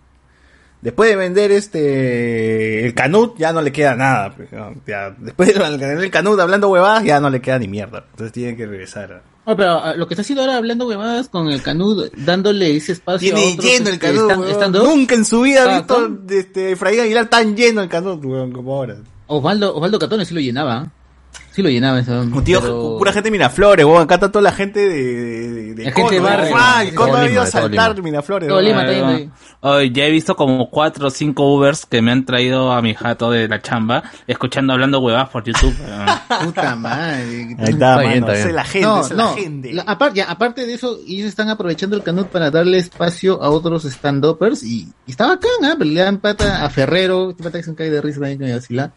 [0.83, 4.35] Después de vender este el Canut, ya no le queda nada.
[4.35, 4.49] pues.
[4.87, 8.05] Ya, después de vender el Canut hablando huevadas, ya no le queda ni mierda.
[8.11, 9.23] Entonces tiene que regresar.
[9.47, 12.93] No, pero ah, lo que está haciendo ahora hablando huevadas con el Canud, dándole ese
[12.93, 15.75] espacio a Tiene otros, lleno el este, Canut, están- estando- Nunca en su vida Ah,
[15.75, 16.19] ha visto ¿cómo?
[16.31, 18.97] este, Efraín Aguilar tan lleno el Canut, weón, como ahora.
[19.27, 20.91] Osvaldo, Osvaldo Catone sí lo llenaba.
[21.35, 21.39] ¿Eh?
[21.53, 22.21] Sí lo llenaba eso.
[22.21, 24.03] Un tío, pero- pura gente de Miraflores, weón.
[24.03, 25.03] Acá está toda la gente de,
[25.51, 26.55] de, de La gente de barrio.
[26.57, 28.05] Ah, el Cono ha ido a todo saltar Lima.
[28.05, 28.49] Miraflores.
[28.49, 28.61] Todo.
[28.61, 28.85] Lima,
[29.93, 33.31] ya he visto como cuatro o cinco Ubers que me han traído a mi jato
[33.31, 35.75] de la chamba, escuchando hablando huevadas por YouTube.
[36.45, 37.25] Puta madre.
[37.25, 38.09] Ahí está, Está mano.
[38.09, 38.49] bien, está esa bien.
[38.49, 39.25] es la gente, no, esa es no.
[39.25, 39.73] la gente.
[39.73, 43.51] La- aparte, ya, aparte de eso, ellos están aprovechando el Canut para darle espacio a
[43.51, 45.75] otros stand-uppers y, y está bacán, ¿ah?
[45.77, 48.49] Pero le dan pata a Ferrero, este pata que se cae de risa también con
[48.49, 48.93] Yacila.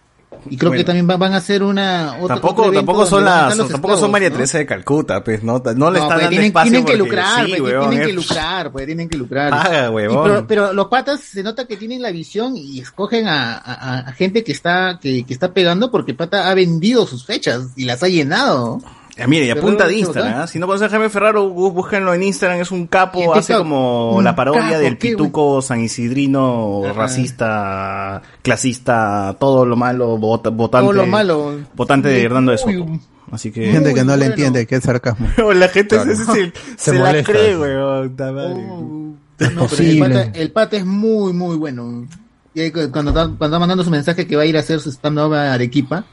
[0.50, 0.82] Y creo Bueno.
[0.82, 4.30] que también va- van a hacer una otra Tampoco, tampoco son las, tampoco son María
[4.30, 4.36] ¿no?
[4.36, 6.98] Teresa de Calcuta, pues, no, no le No, están pues, dando tienen, espacio tienen que
[6.98, 9.50] lucrar, sí, pues, weón, tienen que lucrar, pues, tienen que lucrar.
[9.52, 10.24] Paga, Y huevón.
[10.24, 14.12] pero, pero los patas se nota que tienen la visión y escogen a, a- a
[14.14, 18.04] gente que está, que, que está pegando porque pata ha vendido sus fechas y las
[18.04, 18.80] ha llenado.
[19.16, 20.42] Ya, mire, y apunta de Instagram.
[20.42, 20.48] ¿ah?
[20.48, 24.20] Si no conocen a Jaime Ferraro, bú- búsquenlo en Instagram, es un capo, hace como
[24.24, 26.94] la parodia capo, del pituco san isidrino, Ajá.
[26.94, 31.60] racista, clasista, todo lo malo, vota- votante, Todo lo malo.
[31.76, 32.88] votante de Hernando de Soto.
[33.32, 33.72] Así que...
[33.72, 35.28] gente que no le entiende que es sarcasmo.
[35.54, 36.16] la gente Claro.
[36.16, 37.32] se, se- se la molesta.
[37.32, 38.16] cree, weón.
[38.18, 38.68] madre.
[38.70, 40.00] Oh, no, pero el Posible.
[40.10, 42.08] pata, el pata es muy, muy bueno.
[42.56, 44.90] Y cuando está, cuando está mandando su mensaje que va a ir a hacer su
[44.92, 46.06] stand-up a Arequipa,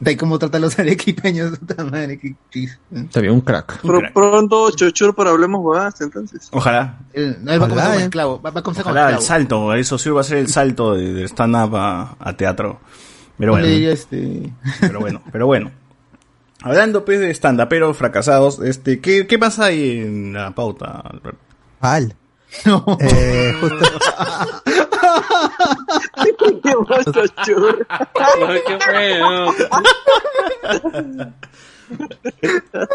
[0.00, 2.34] de ahí cómo trata a los arequipeños, puta madre, qué.
[2.92, 3.80] Está bien, un crack.
[3.82, 6.48] Pro- pronto, chochur para hablemos huevadas, entonces.
[6.52, 6.98] Ojalá.
[7.12, 8.02] Él, él va a comenzar Ojalá, como eh.
[8.04, 10.94] esclavo, va, va a comenzar Ojalá el salto, eso sí va a ser el salto
[10.94, 12.80] de, de stand-up a, a teatro.
[13.38, 15.70] Pero bueno, diría, este, pero bueno, pero bueno.
[16.62, 21.38] Hablando pues de stand pero fracasados, este, ¿qué, ¿qué pasa ahí en la pauta, Alberto?
[21.80, 22.14] Al.
[22.66, 22.84] no.
[23.00, 23.76] Eh, justo,
[26.62, 27.86] ¿Qué más, chochur?
[27.88, 29.52] Ay, qué feo.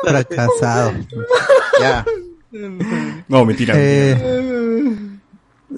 [0.04, 0.94] fracasado.
[1.80, 2.06] Ya.
[3.28, 3.74] No, mentira.
[3.78, 5.20] Eh,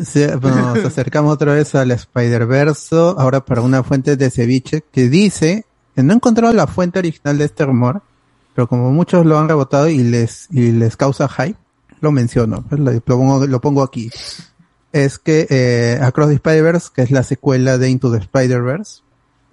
[0.03, 5.09] sí, bueno, nos acercamos otra vez al Spider-Verse, ahora para una fuente de ceviche que
[5.09, 8.03] dice que no he encontrado la fuente original de este rumor,
[8.53, 11.57] pero como muchos lo han rebotado y les, y les causa hype,
[12.01, 14.11] lo menciono, pues, lo, lo pongo, lo pongo aquí.
[14.91, 19.01] Es que eh, Across the Spider-Verse, que es la secuela de Into the Spider-Verse,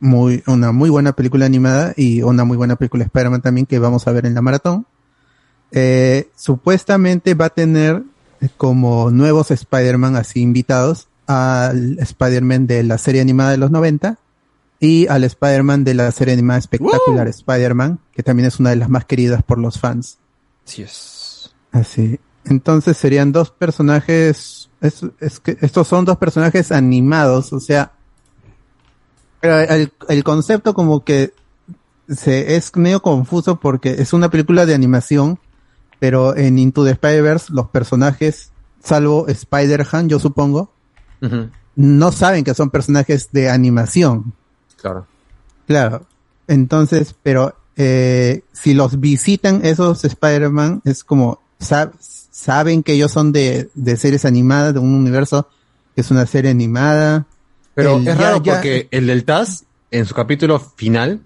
[0.01, 4.06] muy, una muy buena película animada y una muy buena película Spider-Man también que vamos
[4.06, 4.86] a ver en la maratón.
[5.73, 8.02] Eh, supuestamente va a tener
[8.40, 14.19] eh, como nuevos Spider-Man así invitados al Spider-Man de la serie animada de los 90
[14.78, 18.90] y al Spider-Man de la serie animada Spectacular Spider-Man, que también es una de las
[18.90, 20.19] más queridas por los fans.
[20.65, 21.55] Sí es.
[21.73, 22.20] Así.
[22.44, 27.93] Entonces serían dos personajes, es, es que estos son dos personajes animados, o sea,
[29.43, 31.35] el, el concepto como que
[32.09, 35.39] se, es medio confuso porque es una película de animación,
[35.98, 38.51] pero en Into the Spider-Verse los personajes,
[38.82, 40.70] salvo Spider-Han, yo supongo,
[41.77, 44.35] no saben que son personajes de animación.
[44.81, 45.06] Claro.
[45.66, 46.06] Claro.
[46.47, 51.93] Entonces, pero eh, si los visitan esos Spider-Man, es como sab-
[52.45, 55.49] saben que ellos son de, de series animadas, de un universo
[55.95, 57.27] que es una serie animada.
[57.75, 61.21] Pero El es ya- raro ya- porque el del Taz, en su capítulo final,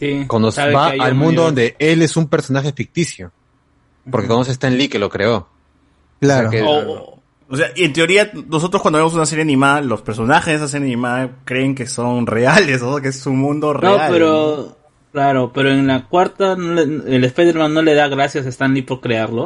[0.00, 1.42] Sí, cuando va al un mundo universo.
[1.44, 3.32] donde él es un personaje ficticio.
[4.10, 5.48] Porque conoce a Stan Lee que lo creó.
[6.20, 6.48] Claro.
[6.48, 9.80] O sea que- O, o sea, y en teoría, nosotros cuando vemos una serie animada,
[9.80, 13.72] los personajes de esa serie animada creen que son reales, o que es su mundo
[13.74, 14.08] No, real.
[14.10, 14.76] pero...
[15.12, 18.74] Claro, pero en la cuarta no le- el Spider-Man no le da gracias a Stan
[18.74, 19.44] Lee por crearlo.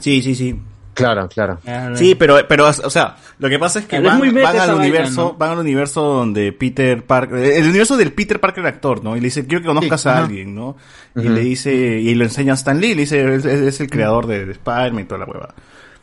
[0.00, 0.60] Sí, sí, sí.
[0.94, 1.58] Claro, claro.
[1.94, 4.74] Sí, pero, pero, o sea, lo que pasa es que es van, van al vaina,
[4.76, 5.34] universo, ¿no?
[5.34, 9.16] van al universo donde Peter Parker, el universo del Peter Parker actor, ¿no?
[9.16, 10.76] Y le dice, quiero que conozcas Sí, a alguien, ¿no?
[11.16, 14.46] Y le dice, y lo enseña a Stan Lee, le dice, es, el creador de,
[14.46, 15.54] de Spider-Man y toda la hueva.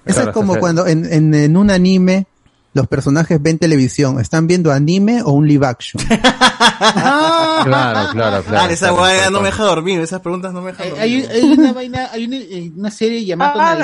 [0.03, 2.25] Eso Claro, es como cuando en, en, en un anime
[2.73, 4.19] los personajes ven televisión.
[4.19, 6.01] ¿Están viendo anime o un live action?
[7.63, 8.43] Claro, claro, claro.
[8.65, 11.29] ah, esa claro, no me deja dormir, esas preguntas no me dejan Hay, dormir.
[11.31, 13.77] hay- hay una vaina, hay una, eh, una serie Yamato Ah,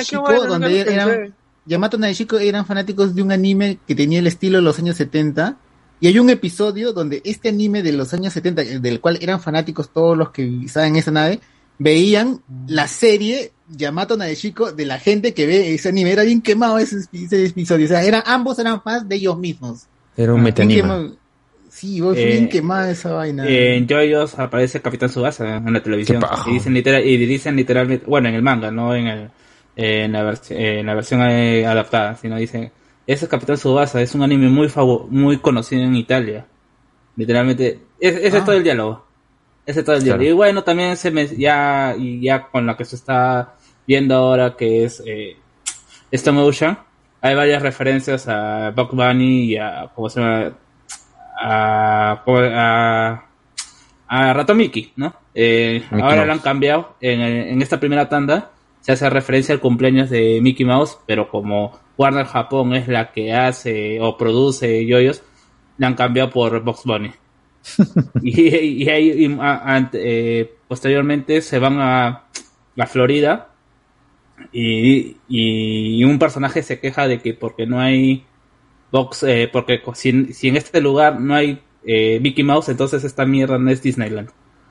[0.47, 1.35] donde eran.
[1.65, 5.57] Yamato Nadeshiko eran fanáticos de un anime que tenía el estilo de los años 70
[5.99, 9.41] y hay un episodio donde este anime de los años 70 eh, del cual eran
[9.41, 11.39] fanáticos todos los que estaban en esa nave
[11.79, 16.77] veían la serie Yamato Nadeshiko de la gente que ve ese anime era bien quemado
[16.79, 19.85] ese, ese episodio o sea eran ambos eran fans de ellos mismos
[20.15, 21.11] Era un Bien metanima.
[21.69, 25.83] sí vos, fue Eh, bien quemada esa vaina En Joyos aparece Capitán Subasa en la
[25.83, 26.23] televisión.
[26.47, 29.29] Y dicen, literal, y dicen literalmente, bueno, en el manga, no en, el,
[29.75, 32.71] en, la, vers- en la versión eh, adaptada, sino dicen,
[33.05, 34.69] ese Capitán Subasa es un anime muy
[35.09, 36.47] muy conocido en Italia.
[37.15, 38.45] Literalmente, es- ese es Ah.
[38.45, 39.05] todo el diálogo.
[39.67, 40.23] Ese es todo el Claro.
[40.23, 43.53] Y bueno, también se me, ya, y ya con lo que se está
[43.85, 45.35] viendo ahora, que es eh,
[46.09, 46.79] Stone Ocean,
[47.21, 50.53] hay varias referencias a Buck Bunny y a, ¿cómo se llama?
[51.39, 53.23] a, a,
[54.07, 54.45] a
[54.95, 55.13] ¿no?
[55.35, 56.27] Eh, Mickey ahora Mouse.
[56.27, 56.95] lo han cambiado.
[57.01, 61.77] En, en esta primera tanda se hace referencia al cumpleaños de Mickey Mouse, pero como
[61.97, 65.23] Warner Japón es la que hace o produce yoyos,
[65.77, 67.11] le han cambiado por Box Bunny.
[68.21, 72.23] y, y, ahí, y, a- ante- eh, posteriormente se van a
[72.75, 73.49] la Florida
[74.51, 78.25] y, y un personaje se queja de que porque no hay
[78.91, 83.25] box, eh, porque si, si en este lugar no hay eh, Mickey Mouse, entonces esta
[83.25, 84.29] mierda no es Disneyland.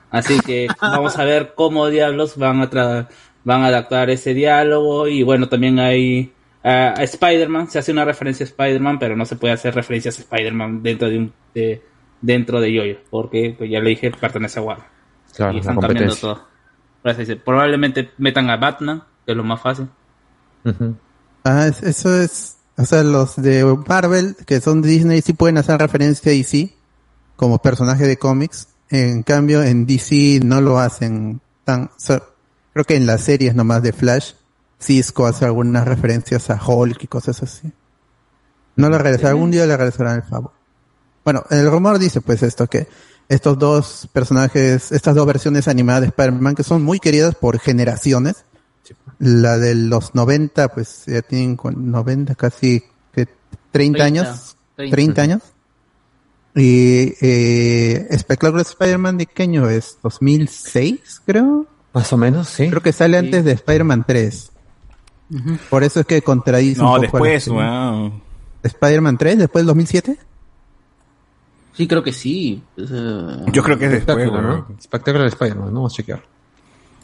[0.09, 3.07] Así que vamos a ver cómo diablos van a tra-
[3.43, 6.31] van a adaptar ese diálogo y bueno, también hay
[6.63, 10.21] a Spider-Man, se hace una referencia a Spider-Man, pero no se puede hacer referencias a
[10.21, 11.81] Spider-Man dentro de un de,
[12.21, 14.87] dentro de Yoyo, porque pues ya le dije, pertenece a Warner
[15.35, 16.47] Claro, y están cambiando todo.
[17.01, 19.87] Por eso dice, probablemente metan a Batman, que es lo más fácil.
[21.43, 25.57] Ah, es- eso es, o sea, los de Marvel, que son de Disney, sí pueden
[25.57, 26.73] hacer referencia a DC
[27.35, 28.69] como personaje de cómics.
[28.89, 32.21] En cambio, en DC no lo hacen tan, o sea,
[32.73, 34.33] creo que en las series nomás de Flash,
[34.79, 37.71] Cisco hace algunas referencias a Hulk y cosas así.
[38.75, 40.51] No le regresará, algún día le regresarán el favor.
[41.27, 42.87] Bueno, el rumor dice pues esto, que
[43.27, 48.45] estos dos personajes, estas dos versiones animadas de Spider-Man que son muy queridas por generaciones,
[49.19, 52.81] la de los 90, pues ya tienen con 90, casi
[53.11, 53.27] que
[53.71, 54.95] 30 años, 30.
[54.95, 55.41] 30 años.
[56.55, 59.97] Y eh, Spectacular Spider-Man, ¿de qué año es?
[60.01, 61.67] ¿2006, creo?
[61.91, 62.69] Más o menos, sí.
[62.69, 64.51] Creo que sale antes de Spider-Man 3.
[65.69, 68.23] Por eso es que contradice un No, poco después, weón.
[68.63, 70.17] ¿Spider-Man 3 después del 2007?
[71.77, 74.65] Sí creo que sí Yo creo que es después, Espectacular, weón.
[74.69, 74.75] ¿no?
[74.77, 75.73] Espectacular de Spider-Man, ¿no?
[75.75, 76.23] Vamos a chequear.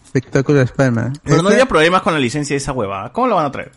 [0.07, 1.13] Spectacular Spider-Man.
[1.23, 3.11] Pero no Ese- había problemas con la licencia de esa huevada.
[3.13, 3.71] ¿Cómo lo van a traer?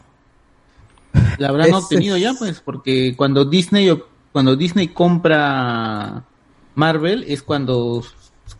[1.39, 3.91] la habrán Ese- obtenido ya pues porque cuando Disney
[4.33, 6.25] cuando Disney compra
[6.75, 8.05] Marvel es cuando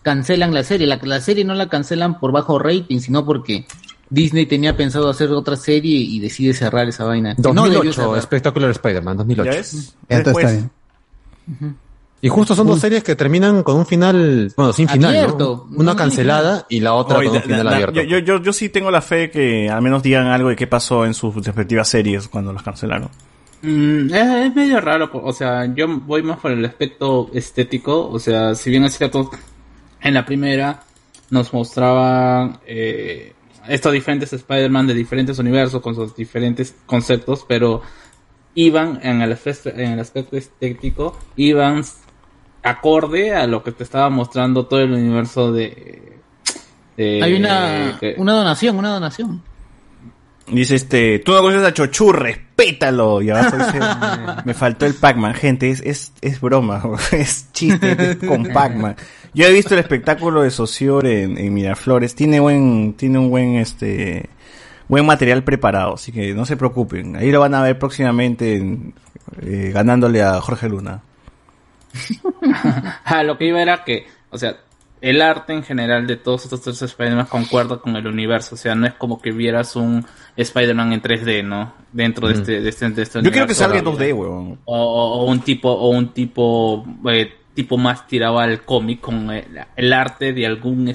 [0.03, 3.67] cancelan la serie la, la serie no la cancelan por bajo rating sino porque
[4.09, 7.93] Disney tenía pensado hacer otra serie y decide cerrar esa vaina Que no debió 2008,
[8.03, 8.19] cerrar.
[8.19, 9.51] Espectacular Spider-Man, 2008.
[10.09, 10.47] ¿Ya todo Después.
[10.47, 10.69] está
[11.51, 11.77] bien.
[12.23, 15.69] Y justo son dos series que terminan con un final, bueno, sin final, ¿no?
[15.77, 18.03] Una No, cancelada y la otra Oye, con un final abierto.
[18.03, 21.05] Yo, yo, yo, sí tengo la fe que al menos digan algo de qué pasó
[21.05, 23.11] en sus respectivas series cuando las cancelaron.
[23.63, 28.19] Mm, es, es medio raro, o sea, yo voy más por el aspecto estético, o
[28.19, 29.31] sea, si bien es cierto,
[30.01, 30.83] en la primera
[31.31, 33.35] nos mostraban eh,
[33.69, 37.83] estos diferentes Spider-Man de diferentes universos con sus diferentes conceptos, pero
[38.55, 41.83] iban en el aspecto, en el aspecto estético, iban
[42.71, 46.19] acorde a lo que te estaba mostrando todo el universo de...
[46.97, 49.43] de- Hay una, una donación, una donación.
[50.49, 53.21] Dice este, tú no conoces a Chochu, respétalo.
[53.21, 53.81] Y abajo dice,
[54.45, 55.35] me faltó el Pac-Man.
[55.35, 56.83] Gente, es, es, es broma,
[57.13, 58.95] es chiste es con Pac-Man.
[59.35, 62.15] Yo he visto el espectáculo de Socior en, en Miraflores.
[62.15, 64.31] Tiene buen, tiene un buen, este,
[64.89, 65.95] buen material preparado.
[65.95, 67.17] Así que no se preocupen.
[67.17, 68.95] Ahí lo van a ver próximamente en-
[69.43, 71.03] eh, ganándole a Jorge Luna.
[73.05, 74.57] Ah, lo que iba era que, o sea,
[75.01, 78.55] el arte en general de todos estos tres Spider-Man concuerda con el universo.
[78.55, 80.05] O sea, no es como que vieras un
[80.37, 81.75] Spider-Man en 3D, ¿no?
[81.93, 84.59] Dentro de este, de este, de este Yo quiero que salga en 2D, weón.
[84.65, 89.45] O, un tipo, o un tipo, eh, tipo más tirado al cómic con el,
[89.77, 90.93] el arte de algún,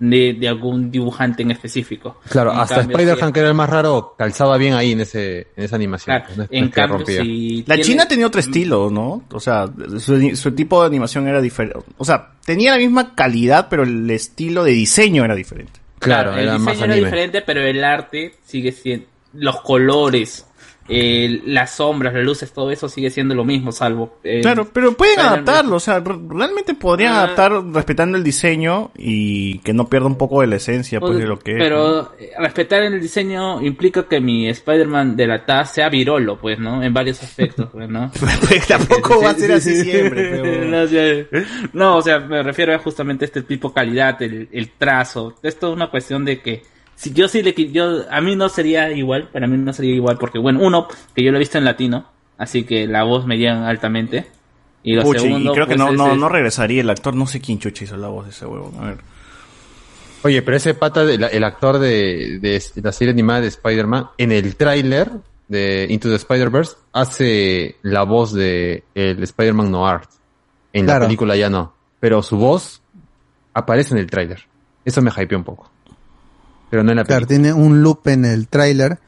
[0.00, 2.20] de, de algún dibujante en específico.
[2.30, 5.48] Claro, En hasta Spider-Man, si- que era el más raro, calzaba bien ahí en ese
[5.56, 6.22] en esa animación.
[6.26, 9.22] claro, en cambio, si La tiene- China tenía otro estilo, ¿no?
[9.32, 9.66] O sea,
[9.98, 11.80] su, su tipo de animación era diferente.
[11.96, 15.80] O sea, tenía la misma calidad, pero el estilo de diseño era diferente.
[15.98, 17.06] Claro, el era diseño más era anime.
[17.08, 20.46] diferente, pero el arte sigue siendo, los colores,
[20.88, 24.18] eh, las sombras, las luces, todo eso sigue siendo lo mismo, salvo.
[24.24, 27.24] eh, Claro, pero pueden adaptarlo, o sea, re- realmente podrían Ah.
[27.24, 31.26] adaptar respetando el diseño y que no pierda un poco de la esencia pues, de
[31.26, 31.58] lo que es.
[31.58, 31.64] ¿no?
[31.64, 36.58] Pero eh, respetar el diseño implica que mi Spider-Man de la TAS sea virolo, pues,
[36.58, 36.82] ¿no?
[36.82, 38.10] En varios aspectos, pues, ¿no?
[38.48, 40.64] Pues tampoco va a ser así siempre, pero...
[40.64, 41.26] no, o sea,
[41.72, 45.34] no, o sea, me refiero a justamente este tipo de calidad, el, el trazo.
[45.42, 46.62] Esto es una cuestión de que
[46.98, 50.18] si yo sí le yo a mí no sería igual, para mí no sería igual
[50.18, 52.04] porque bueno, uno que yo lo he visto en latino,
[52.36, 54.26] así que la voz me llega altamente.
[54.82, 57.26] Y lo Puchi, segundo, y creo que pues, no, no, no regresaría el actor, no
[57.26, 58.72] sé quién chucha hizo la voz de ese huevo.
[58.80, 58.98] A ver.
[60.22, 64.08] Oye, pero ese pata, de la- el actor de, de la serie animada de Spider-Man,
[64.18, 65.10] en el tráiler
[65.46, 70.00] de Into the Spider-Verse, hace la voz de el Spider-Man Noir.
[70.72, 71.00] En Claro.
[71.00, 71.72] la película ya no.
[72.00, 72.82] Pero su voz
[73.54, 74.44] aparece en el tráiler.
[74.84, 75.70] Eso me hypeó un poco.
[76.70, 77.50] Pero no en la Claro, película.
[77.52, 78.98] tiene un loop en el tráiler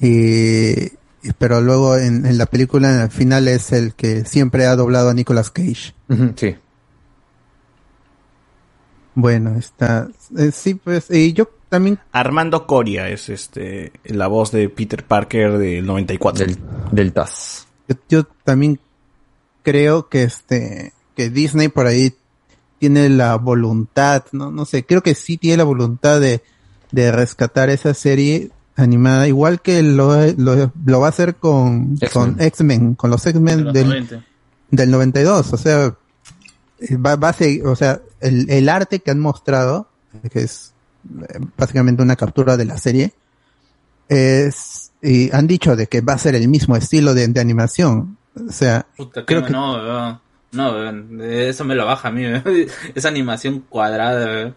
[0.00, 0.90] y,
[1.38, 5.14] pero luego en, en la película al final es el que siempre ha doblado a
[5.14, 5.94] Nicolas Cage.
[6.36, 6.56] Sí.
[9.14, 10.08] Bueno, está
[10.38, 15.58] eh, sí pues y yo también Armando Coria es este la voz de Peter Parker
[15.58, 16.46] del 94.
[16.46, 16.58] Del,
[16.92, 17.66] del TAS.
[17.88, 18.78] yo, yo también
[19.62, 22.14] creo que este que Disney por ahí
[22.78, 26.42] tiene la voluntad, no no sé, creo que sí tiene la voluntad de
[26.92, 32.10] de rescatar esa serie animada igual que lo, lo, lo va a hacer con X-Men.
[32.12, 34.24] con X-Men, con los X-Men del 90.
[34.70, 35.94] del 92, o sea,
[37.04, 39.88] va, va a seguir, o sea, el, el arte que han mostrado,
[40.32, 40.72] que es
[41.28, 43.12] eh, básicamente una captura de la serie,
[44.08, 48.16] es, y han dicho de que va a ser el mismo estilo de, de animación,
[48.48, 50.20] o sea, Puta, creo que que- no,
[50.52, 50.90] no,
[51.22, 52.24] eso me lo baja a mí,
[52.94, 54.54] esa animación cuadrada.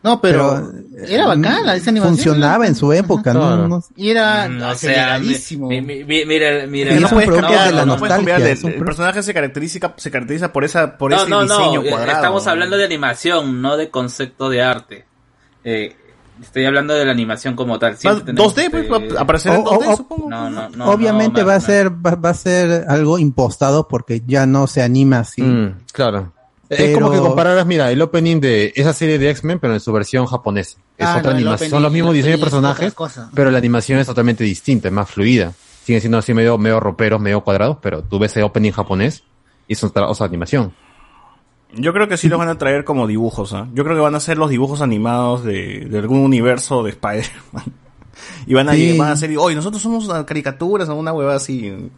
[0.00, 0.72] No, pero,
[1.06, 2.14] era bacana esa animación.
[2.16, 3.40] funcionaba en su época, ¿no?
[3.40, 3.68] Claro.
[3.68, 5.68] No- Y era Mm, o sea, aceleradísimo.
[5.68, 9.22] mi- mi- mi- mira, mira, no puedes cambiar, de la no nostalgia, de- el personaje
[9.24, 12.12] se caracteriza se caracteriza por esa por no, ese no, diseño no, eh, cuadrado.
[12.18, 15.04] estamos hablando de animación, no de concepto de arte.
[15.64, 15.96] Eh,
[16.40, 17.94] estoy hablando de la animación como tal.
[17.94, 20.30] Va- Siempre tenemos, 2D pues, este, va a aparecer en O- o- 2D, o- supongo.
[20.30, 20.90] No, no, no.
[20.90, 24.80] Obviamente no, va a ser, va, va a ser algo impostado porque ya no se
[24.82, 25.42] anima así.
[25.42, 26.32] Mm, claro.
[26.70, 29.92] Es como que compararas, mira, el opening de esa serie de X-Men, pero en su
[29.92, 30.78] versión japonesa.
[30.98, 32.94] Es Ah, otra no, animación, son los mismos diseños de personajes,
[33.34, 35.54] pero la animación es totalmente distinta, es más fluida.
[35.84, 39.22] Siguen siendo así medio, medio roperos, medio cuadrados, pero tú ves el opening japonés
[39.66, 40.74] y es otra, otra animación.
[41.74, 43.68] Yo creo que sí los van a traer como dibujos, ¿ah?
[43.74, 47.64] Yo creo que van a ser los dibujos animados de, de algún universo de Spider-Man.
[48.46, 48.96] y van a, Sí.
[48.98, 51.90] van a ser, oye, nosotros somos caricaturas o una hueva así.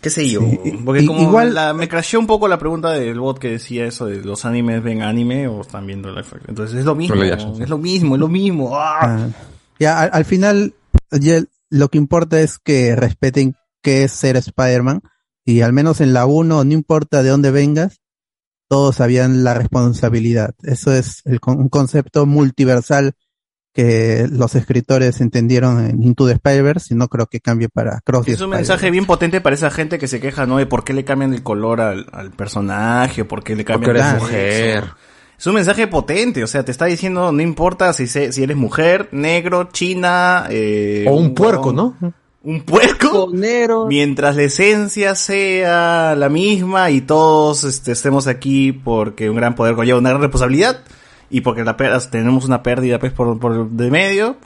[0.00, 0.40] ¿Qué sé yo?
[0.40, 0.78] Sí.
[0.84, 4.06] Porque como igual- la- me crasheó un poco la pregunta del bot que decía eso
[4.06, 6.42] de los animes ven anime o están viendo live action.
[6.48, 8.70] Entonces es lo mismo, es lo mismo, es lo mismo.
[8.76, 8.98] ¡Ah!
[9.02, 9.28] Ah,
[9.78, 10.74] ya, al, al final,
[11.10, 15.02] ya lo que importa es que respeten qué es ser Spider-Man.
[15.44, 18.00] Y al menos en la 1, no importa de dónde vengas,
[18.68, 20.54] todos sabían la responsabilidad.
[20.62, 23.14] Eso es el con- un concepto multiversal
[23.72, 28.28] que los escritores entendieron en Into the Spider-Verse y no creo que cambie para Cross
[28.28, 30.56] Es un mensaje bien potente para esa gente que se queja, ¿no?
[30.58, 34.00] De por qué le cambian el color al, al personaje, por qué le cambian Porque
[34.00, 34.84] eres el mujer.
[35.38, 38.56] Es un mensaje potente, o sea, te está diciendo, no importa si, se- si eres
[38.56, 41.96] mujer, negro, china, eh, O un puerco, ¿no?
[42.42, 43.86] Un puerco, blanco, negro.
[43.86, 49.74] Mientras la esencia sea la misma y todos este, estemos aquí porque un gran poder
[49.76, 50.80] conlleva una gran responsabilidad
[51.30, 54.36] y porque la per- tenemos una pérdida pues, por, por de medio,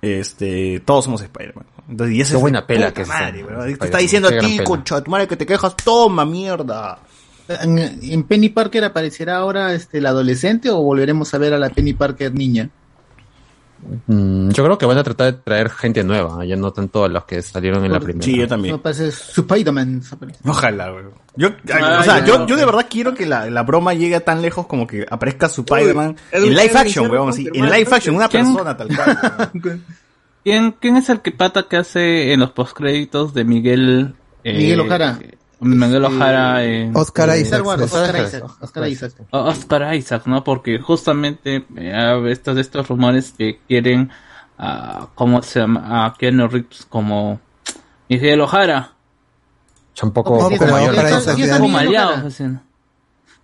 [0.00, 1.66] este, todos somos Spider-Man.
[1.88, 3.44] Entonces, y esa Qué es buena la pela que es madre.
[3.78, 6.98] Te está diciendo a ti, concha de tu madre, que te quejas, toma mierda.
[7.48, 11.70] ¿En, en Penny Parker aparecerá ahora este, la adolescente o volveremos a ver a la
[11.70, 12.68] Penny Parker niña?
[14.06, 17.08] Mm, yo creo que van a tratar de traer gente nueva, ya no tanto a
[17.08, 18.24] los que salieron en la primera.
[18.24, 18.74] Sí, yo también.
[18.84, 20.02] No su Spider-Man.
[20.44, 21.12] Ojalá, weón.
[21.38, 24.42] Yo, Ah, o sea, yo, yo de verdad quiero que la, la broma llegue tan
[24.42, 28.16] lejos como que aparezca su Spider-Man en live ¿quién action, weón, así, en live action,
[28.16, 28.44] una ¿Quién?
[28.52, 29.50] persona tal cual.
[30.44, 34.14] ¿Quién, ¿Quién es el que pata que hace en los postcréditos de Miguel?
[34.42, 35.18] eh, Miguel Ojara.
[35.60, 37.64] Miguel Ojara en Oscar eh, Isaac.
[37.66, 38.44] Oscar Oscar Isaac.
[38.60, 39.12] Oscar Isaac.
[39.30, 40.42] Oscar Isaac, ¿no?
[40.44, 44.10] Porque justamente eh, estos estos rumores que quieren
[44.58, 46.06] a ¿cómo se llama?
[46.06, 47.40] a Keanu Reeves como
[48.08, 48.92] Miguel Ojara,
[50.06, 50.36] No, poco
[52.26, 52.62] así, ¿no?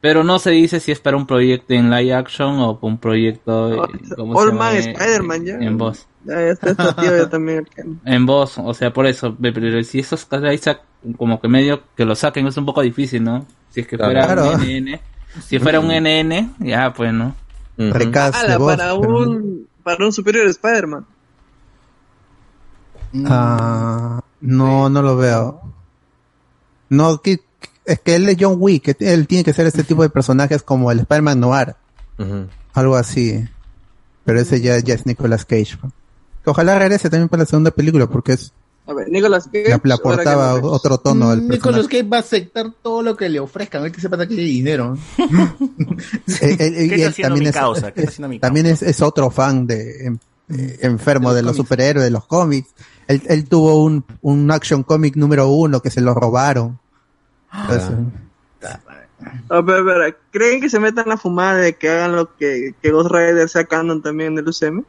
[0.01, 2.99] Pero no se dice si es para un proyecto en live action o para un
[2.99, 4.59] proyecto eh, ¿cómo se All llama?
[4.67, 5.55] Man En- Spider-Man, ya.
[5.55, 6.07] en voz.
[6.27, 7.69] Ya, ya está, está tío, yo también.
[8.05, 10.83] En voz, o sea, por eso, pero si esos Isaac
[11.17, 13.47] como que medio que lo saquen es un poco difícil, ¿no?
[13.71, 14.13] Si es que Claro.
[14.13, 14.53] fuera Claro.
[14.57, 15.01] un NN,
[15.47, 17.35] si fuera un NN, ya pues, ¿no?
[17.79, 21.07] Ala, voz, para pero- un, para un superior Spider-Man.
[23.27, 25.61] Ah, no, no lo veo.
[26.97, 27.41] No, que,
[27.85, 30.63] es que él es John Wick, que él tiene que ser este tipo de personajes
[30.63, 31.75] como el Spider-Man Noir,
[32.73, 33.45] algo así.
[34.25, 35.77] Pero ese ya, ya es Nicolas Cage.
[36.47, 38.53] ojalá regrese también para la segunda película, porque es
[38.87, 39.69] A ver, Nicolas Cage.
[39.69, 41.89] la, la portaba otro tono al Mm, Nicolas personaje.
[41.89, 43.81] Cage va a aceptar todo lo que le ofrezcan.
[43.81, 44.97] A ver que se pasa que hay dinero.
[46.41, 47.93] Él- él- y ¿Qué está él haciendo también mi es, causa?
[47.93, 50.19] ¿Qué está haciendo mi también es, es otro fan de em-
[50.51, 52.69] eh, enfermo De de los superhéroes, de los cómics.
[53.09, 56.79] Él, él tuvo un, un action comic número uno que se lo robaron.
[57.63, 57.91] Entonces,
[59.49, 62.75] A ver, a ver, ¿creen que se metan la fumada de que hagan lo que,
[62.83, 64.83] que Ghost Rider sea canon también del UCM?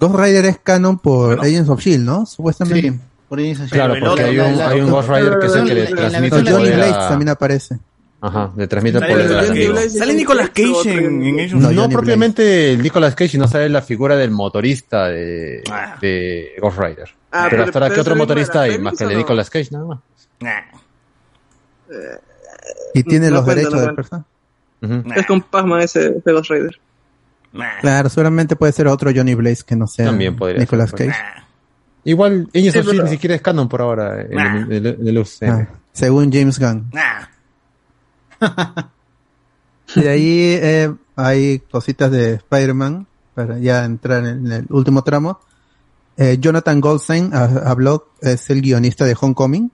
[0.00, 1.42] Ghost Rider es canon por Bueno.
[1.42, 2.26] Agents of Shield, ¿no?
[2.26, 2.90] Supuestamente.
[2.92, 3.70] Sí, por ahí es así.
[3.70, 6.36] Claro, porque hay un, hay un Ghost Rider que es el que le transmite No,
[6.48, 7.78] el Johnny Blaze a- también aparece.
[8.20, 9.24] Ajá, le transmite el Sale
[9.54, 9.84] Nicolas.
[9.84, 9.90] Cage.
[9.98, 13.46] Sale Nicolas Cage en, en Agents No, of No, Johnny propiamente el Nicolas Cage, sino
[13.48, 15.98] sale la figura del motorista de, Ah.
[16.00, 17.10] de Ghost Rider.
[17.32, 18.78] Ah, pero pero- hasta ahora, pero ¿qué otro ¿es el mismo de motorista hay?
[18.78, 19.20] Más que el de no?
[19.20, 19.98] Nicolas Cage, nada más.
[21.94, 22.18] Nah,
[22.94, 24.24] Y tiene No los cuenta, derechos no.
[24.82, 25.08] Ujú.
[25.08, 26.80] nah, Es con Pasman ese, ese Ghost Rider.
[27.52, 30.96] nah, Claro, seguramente puede ser otro Johnny Blaze que no sea También podría Nicolas ser,
[30.98, 31.08] pues.
[31.10, 31.22] Cage.
[31.36, 31.44] nah.
[32.06, 34.56] Igual, Agents Sí, pero- ni siquiera es canon por ahora Nah.
[34.66, 35.50] el, en el- en el UCM.
[35.50, 36.90] Ah, según James Gunn.
[36.92, 37.28] Nah.
[39.96, 45.38] Y de ahí eh, hay cositas de Spider-Man, para ya entrar en el último tramo.
[46.16, 49.70] Eh, Jonathan Goldstein habló, es el guionista de Homecoming,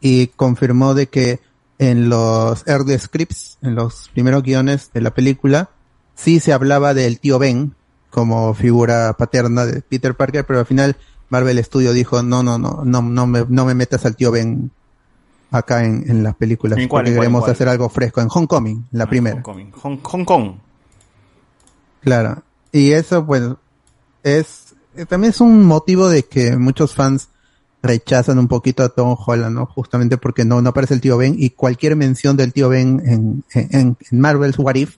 [0.00, 1.40] y confirmó de que
[1.82, 5.70] en los early scripts, en los primeros guiones de la película,
[6.14, 7.74] sí se hablaba del tío Ben
[8.08, 10.96] como figura paterna de Peter Parker, pero al final
[11.28, 14.70] Marvel Studio dijo, no, no, no, no, no me, no me metas al tío Ben
[15.50, 17.50] acá en, en las películas, ¿En cuál, porque en cuál, queremos cuál?
[17.50, 19.42] hacer algo fresco en Homecoming, la primera.
[19.42, 19.72] Hong Kong.
[19.82, 20.52] Hong, Hong Kong.
[22.00, 22.44] Claro.
[22.70, 23.42] Y eso, pues,
[24.22, 27.28] es, eh, también es un motivo de que muchos fans
[27.82, 29.66] rechazan un poquito a Tom Holland, ¿no?
[29.66, 33.44] Justamente porque no, no aparece el tío Ben y cualquier mención del tío Ben en,
[33.54, 34.96] en, en Marvel's What If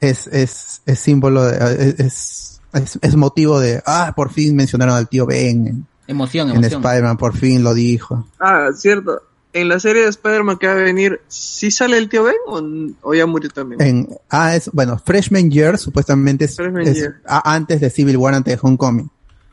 [0.00, 5.08] es, es, es símbolo de, es, es, es motivo de, ah, por fin mencionaron al
[5.08, 6.64] tío Ben en, Emoción, en.
[6.64, 8.26] Spider-Man, por fin lo dijo.
[8.40, 9.20] Ah, cierto.
[9.52, 12.62] En la serie de Spider-Man que va a venir, ¿sí sale el tío Ben o,
[13.10, 13.80] o ya murió también?
[13.82, 17.20] En, ah, es, bueno, Freshman Year supuestamente es, Freshman es Year.
[17.26, 19.10] a- antes de Civil War, antes de Homecoming.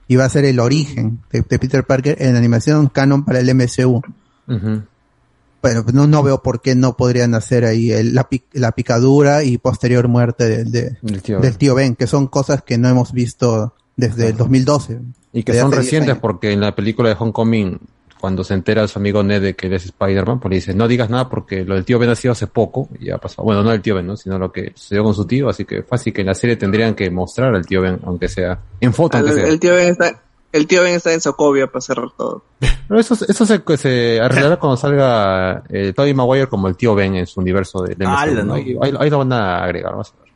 [0.07, 3.53] Y va a ser el origen de, de Peter Parker en animación canon para el
[3.56, 4.02] MCU.
[4.48, 8.72] Bueno, pues no, no veo por qué no podrían hacer ahí el- la, pic- la
[8.73, 12.77] picadura y posterior muerte de- de- El tío del tío Ben, que son cosas que
[12.77, 14.99] no hemos visto desde el 2012.
[15.34, 17.80] Y que son hace 10 recientes porque en la película de Homecoming,
[18.19, 20.87] cuando se entera su amigo Ned de que él es Spider-Man, pues le dice, no
[20.87, 23.43] digas nada porque lo del tío Ben ha sido hace poco y ha pasado.
[23.43, 24.17] Bueno, no el tío Ben, ¿no?
[24.17, 26.95] Sino lo que sucedió con su tío, así que fácil que en la serie tendrían
[26.95, 29.49] que mostrar al tío Ben, aunque sea en foto, el, aunque sea.
[29.51, 30.21] el tío Ben está,
[30.51, 32.43] el tío Ben está en Sokovia para cerrar todo.
[32.87, 37.15] Pero eso, eso se, se arreglará cuando salga eh, Tobey Maguire como el tío Ben
[37.15, 38.43] en su universo de, de MCU, Ala, ¿no?
[38.45, 38.53] ¿no?
[38.55, 40.33] Ahí, ahí- ahí lo van a agregar, vas a ver.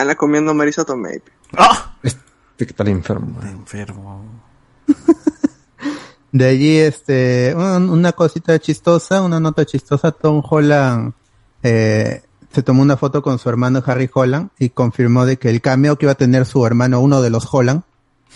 [0.00, 1.20] Ah, la comiendo Marisa Tomei.
[1.56, 1.94] ¡Ah!
[2.02, 3.38] Este que tal enfermo.
[3.44, 3.48] eh.
[3.50, 4.24] Enfermo.
[6.38, 11.12] De allí, este, un- una cosita chistosa, una nota chistosa, Tom Holland,
[11.62, 15.60] eh, se tomó una foto con su hermano Harry Holland y confirmó de que el
[15.60, 17.82] cameo que iba a tener su hermano, uno de los Holland,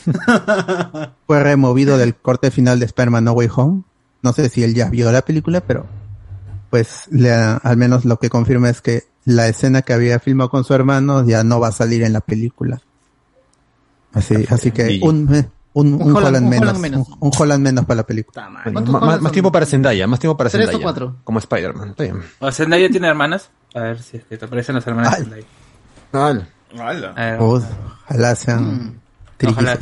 [1.26, 3.82] fue removido del corte final de Spider-Man No Way Home.
[4.22, 5.86] No sé si él ya vio la película, pero
[6.70, 10.64] pues le- al menos lo que confirma es que la escena que había filmado con
[10.64, 12.80] su hermano ya no va a salir en la película.
[14.12, 17.08] Así, así que un, eh, un, un Un Holland- menos, Holland menos.
[17.08, 18.46] Un, un Holland menos para la película.
[18.48, 20.82] Bueno, ¿Cuántos ma- juegos más, tiempo para Zendaya, más tiempo para ¿Tres o Zendaya.
[20.82, 21.16] cuatro?
[21.24, 21.90] Como Spider-Man.
[21.90, 22.22] Está bien.
[22.40, 23.50] ¿O Zendaya tiene hermanas?
[23.74, 25.22] A ver si es que te parecen las hermanas de Ay.
[25.22, 25.46] Zendaya.
[26.12, 26.46] Vale.
[26.78, 27.12] ¡Hala!
[27.16, 27.62] A ver, Oh,
[28.06, 29.00] ojalá sean
[29.40, 29.48] Mm.
[29.48, 29.78] ojalá.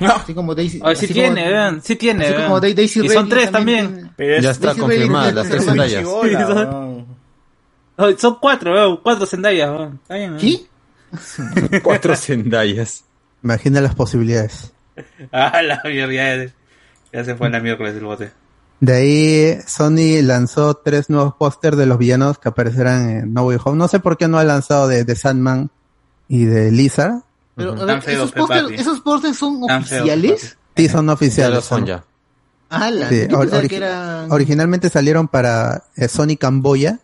[0.00, 0.78] Así como Daisy.
[0.78, 2.24] Sí así tiene, como- vean, sí tiene.
[2.24, 2.44] Así vean.
[2.48, 3.94] como Dai- Daisy y son tres también.
[3.94, 6.04] tiene- Pero es- Ya está Daisy confirmada, las tres Zendayas.
[8.18, 9.70] son- cuatro, cuatro Zendayas.
[9.70, 10.00] weón.
[10.02, 11.80] Está bien, ¿Qué?
[11.82, 13.04] Cuatro Zendayas.
[13.42, 14.72] Imagina las posibilidades.
[15.32, 16.52] Ah, la mierda, ya,
[17.12, 18.30] ya se fue la miércoles del bote.
[18.80, 23.58] De ahí Sony lanzó tres nuevos pósters de los villanos que aparecerán en No Way
[23.64, 23.78] Home.
[23.78, 25.70] No sé por qué no ha lanzado de, de Sandman
[26.28, 27.20] y de Lizard.
[27.54, 28.74] Pero, a ver, ¿esos papi.
[28.74, 30.58] ¿esos pósters son Tan oficiales?
[30.76, 31.54] Sí, son Ya oficiales.
[31.54, 32.04] lo son ya.
[32.68, 33.26] Ah, la, Sí,
[33.70, 34.30] eran...
[34.32, 36.98] Originalmente salieron para eh, Sony Camboya.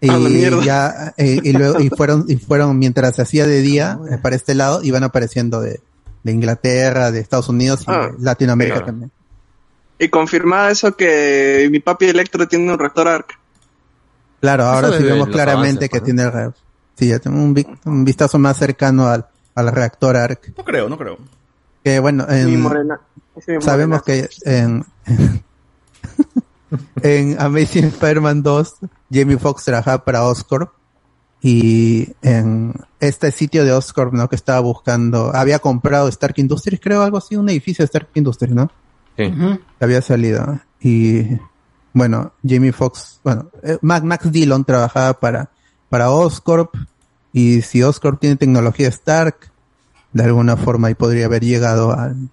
[0.00, 3.98] Y Ah, ya, eh, y luego, y fueron, y fueron mientras se hacía de día
[4.10, 5.80] eh, para este lado, iban apareciendo de,
[6.22, 8.86] de Inglaterra, de Estados Unidos y Ah, de Latinoamérica claro.
[8.86, 9.10] también.
[9.98, 13.38] Y confirmada eso que mi papi Electro tiene un reactor ARC.
[14.40, 16.50] Claro, ahora sí vemos claramente avances, que tiene el re-
[16.98, 20.52] sí, ya tengo un, vi- un vistazo más cercano al, al reactor ARC.
[20.58, 21.16] No creo, no creo.
[21.82, 23.00] Que bueno, Mi en, morena.
[23.34, 24.28] ese mi sabemos morena.
[24.44, 24.84] que en,
[27.02, 28.74] en Amazing Spider-Man 2,
[29.10, 30.72] Jamie Foxx trabajaba para Oscorp
[31.40, 34.28] y en este sitio de Oscorp, ¿no?
[34.28, 38.54] Que estaba buscando, había comprado Stark Industries, creo, algo así, un edificio de Stark Industries,
[38.54, 38.70] ¿no?
[39.16, 39.32] Sí.
[39.80, 40.60] Había salido.
[40.80, 41.38] Y
[41.92, 45.50] bueno, Jamie Foxx, bueno, eh, Max, Max Dillon trabajaba para,
[45.88, 46.74] para Oscorp
[47.32, 49.50] y si Oscorp tiene tecnología Stark,
[50.12, 52.30] de alguna forma ahí podría haber llegado al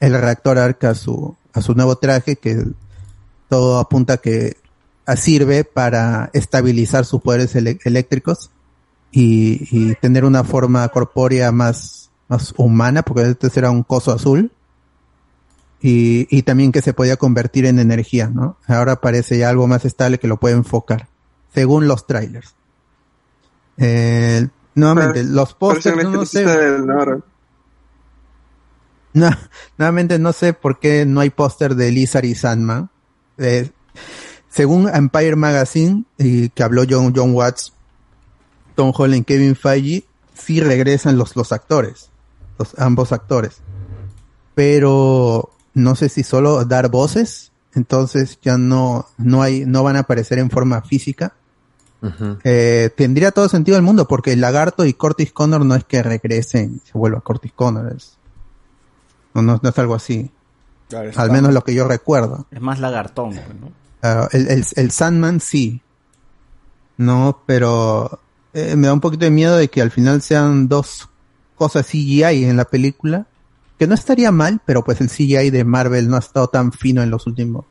[0.00, 2.64] el reactor ARC a su, a su nuevo traje que
[3.48, 4.56] todo apunta que
[5.06, 8.50] a- sirve para estabilizar sus poderes eléctricos
[9.10, 14.50] y, y tener una forma corpórea más, más humana, porque este será un coso azul
[15.80, 18.56] y, y también que se podía convertir en energía, ¿no?
[18.66, 21.08] Ahora parece ya algo más estable que lo puede enfocar,
[21.54, 22.54] según los trailers.
[23.78, 26.44] Eh, nuevamente, Parece- los pósters, no sé,
[29.14, 29.30] no,
[29.78, 32.90] nuevamente no sé por qué no hay póster de Lizard y Sandman.
[33.38, 33.70] Eh,
[34.48, 37.72] según Empire Magazine, y que habló John, John Watts,
[38.74, 40.04] Tom Holland, Kevin Feige,
[40.34, 42.10] sí regresan los, los actores,
[42.58, 43.58] los ambos actores.
[44.54, 50.00] Pero no sé si solo dar voces, entonces ya no, no hay, no van a
[50.00, 51.34] aparecer en forma física.
[52.44, 56.02] Eh, tendría todo sentido del mundo, porque el lagarto y Cortis Connor no es que
[56.02, 58.16] regresen y se vuelva Cortis Connor, es,
[59.34, 60.30] no, no, no es algo así.
[60.88, 62.46] Claro, Al menos lo que yo recuerdo.
[62.50, 64.28] Es más lagartón, pues, ¿no?
[64.32, 65.82] El, el, el Sandman sí.
[66.96, 68.20] No, pero
[68.54, 71.08] eh, me da un poquito de miedo de que al final sean dos
[71.56, 73.26] cosas CGI en la película.
[73.78, 77.02] Que no estaría mal, pero pues el CGI de Marvel no ha estado tan fino
[77.02, 77.64] en los últimos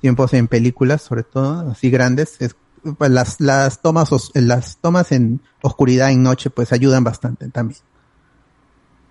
[0.00, 2.36] tiempos en películas, sobre todo así grandes.
[2.40, 2.56] Es-
[2.96, 7.78] pues, las, las tomas os- las tomas en oscuridad en noche pues ayudan bastante también.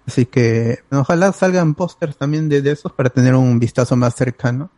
[0.09, 4.71] Así que ojalá salgan pósters también de, esos para tener un vistazo más cercano.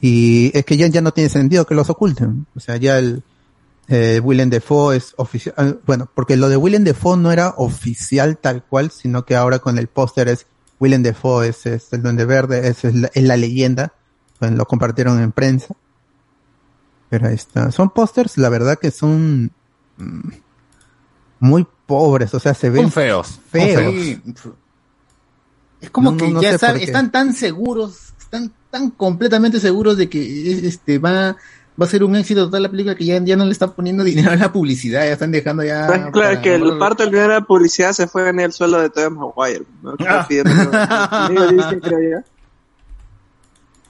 [0.00, 2.46] Y es que ya, ya no tiene sentido que los oculten.
[2.54, 3.24] O sea, ya el
[3.88, 5.52] eh, Willem Dafoe es oficial.
[5.58, 9.58] ah, Bueno, porque lo de Willem Dafoe no era oficial tal cual, sino que ahora
[9.58, 10.46] con el póster es
[10.78, 13.94] Willem Dafoe, es, es el Duende Verde, es, es la, leyenda.
[14.38, 15.74] Lo compartieron en prensa.
[17.10, 17.72] Pero ahí está.
[17.72, 19.50] Son pósters, la verdad que son
[19.96, 20.28] mm,
[21.40, 22.32] muy pobres.
[22.34, 23.40] O sea, se ven Son feos.
[23.50, 23.94] feos.
[23.94, 24.22] Sí.
[25.80, 30.08] Es como No, que no ya saben, están tan seguros, están tan completamente seguros de
[30.08, 31.36] que este va,
[31.80, 34.02] va a ser un éxito toda la película que ya, ya no le están poniendo
[34.02, 35.86] dinero a la publicidad, ya están dejando ya.
[35.86, 38.80] Claro, para- que el parte del dinero de la publicidad se fue en el sueldo
[38.80, 39.64] de Tobey Maguire.
[39.82, 39.94] ¿no?
[40.08, 40.26] Ah.
[40.28, 40.54] pidiendo-
[41.28, 42.24] Digo, dicen, creo yo.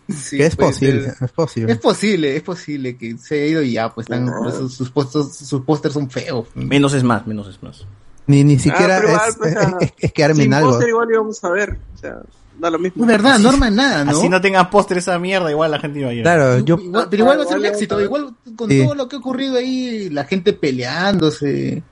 [0.09, 1.72] Sí, que es posible, es posible.
[1.72, 4.90] Es posible, es posible que se haya ido y ya, pues están, pues, sus, sus
[4.90, 6.47] postos, sus pósters son feos.
[6.55, 7.86] Menos es más, menos es más.
[8.26, 10.55] Ni, ni siquiera Ah, pero igual, es, pues, es, ah, es- es quedarme Sin en
[10.55, 10.70] algo.
[10.70, 11.78] póster igual íbamos a ver.
[11.94, 12.18] O sea,
[12.59, 13.02] da lo mismo.
[13.05, 14.10] Es verdad, no arman nada, ¿no?
[14.12, 16.22] Así no tengan póster esa mierda, igual la gente iba a ir.
[16.22, 18.35] Claro, yo, Igual- pero igual va a ser un éxito, igual.
[18.56, 18.82] con Sí.
[18.85, 21.82] todo lo que ha ocurrido ahí, la gente peleándose,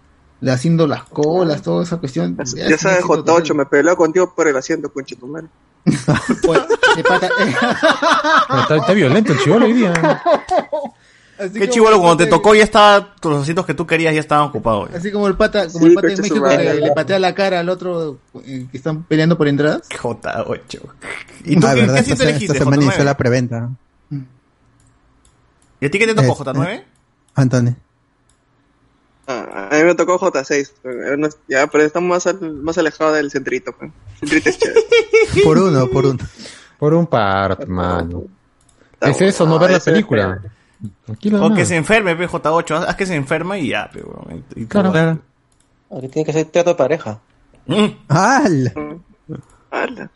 [0.40, 2.36] le haciendo las colas, toda esa cuestión.
[2.36, 3.56] Ya, es ya sabes, éxito J8, total.
[3.56, 5.48] me peleó contigo por el asiento, conche tu madre.
[5.84, 6.60] Oye,
[6.96, 7.28] de pata-
[8.62, 9.92] Está, está violento el chivolo hoy día.
[11.38, 14.20] Así Qué chivolo, cuando te pata- tocó ya estaba, los asientos que tú querías ya
[14.20, 14.90] estaban ocupados.
[14.94, 17.60] Así como el pata, como Sí, el pata en México que le patea la cara
[17.60, 19.88] al otro eh, que están peleando por entradas.
[19.88, 20.80] J8.
[21.44, 22.52] ¿Y tú ah, qué, verdad, qué esta, elegiste?
[22.52, 23.04] esta semana inició ¿J9?
[23.06, 23.70] la preventa.
[25.80, 26.84] ¿Y a ti qué te tocó, Es- J9?
[27.34, 27.74] Anthony.
[29.32, 30.72] Ah, a mí me tocó J6.
[30.82, 33.72] pero no- Ya, pero estamos más, al- más alejados del centrito.
[33.78, 33.90] pues.
[34.20, 34.80] Centrito es chévere.
[35.44, 36.18] Por uno, por uno.
[36.78, 37.58] Por un par.
[37.60, 40.40] Está Es eso, no ver la ese es película.
[41.06, 41.44] Tranquilo.
[41.46, 42.84] O que se enferme, pe, J8.
[42.88, 44.44] Haz que se enferma y ya, pe, weón.
[44.56, 44.90] Y- y- Claro.
[45.90, 47.20] Ahora tiene que ser teatro de pareja.
[47.66, 47.86] Mm.
[48.08, 48.72] ¡Hala!
[49.70, 50.10] Ala.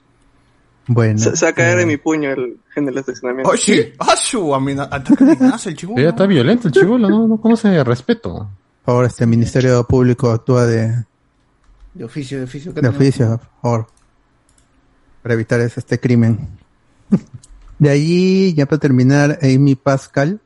[0.88, 1.18] Bueno.
[1.18, 3.50] Se, va a caer de eh, mi puño el gen del estacionamiento.
[3.50, 3.92] Oh, sí.
[3.98, 5.94] Ah, de amenaza, el chivo.
[5.96, 8.48] Ya está violento el chivolo, no, no conoce respeto.
[8.86, 11.04] Favor, este Ministerio Público actúa de,
[11.94, 12.72] De oficio, de oficio.
[12.72, 13.86] de oficio, por favor.
[15.22, 16.48] Para evitar ese- este crimen.
[17.78, 20.40] De allí, ya para terminar, Amy Pascal,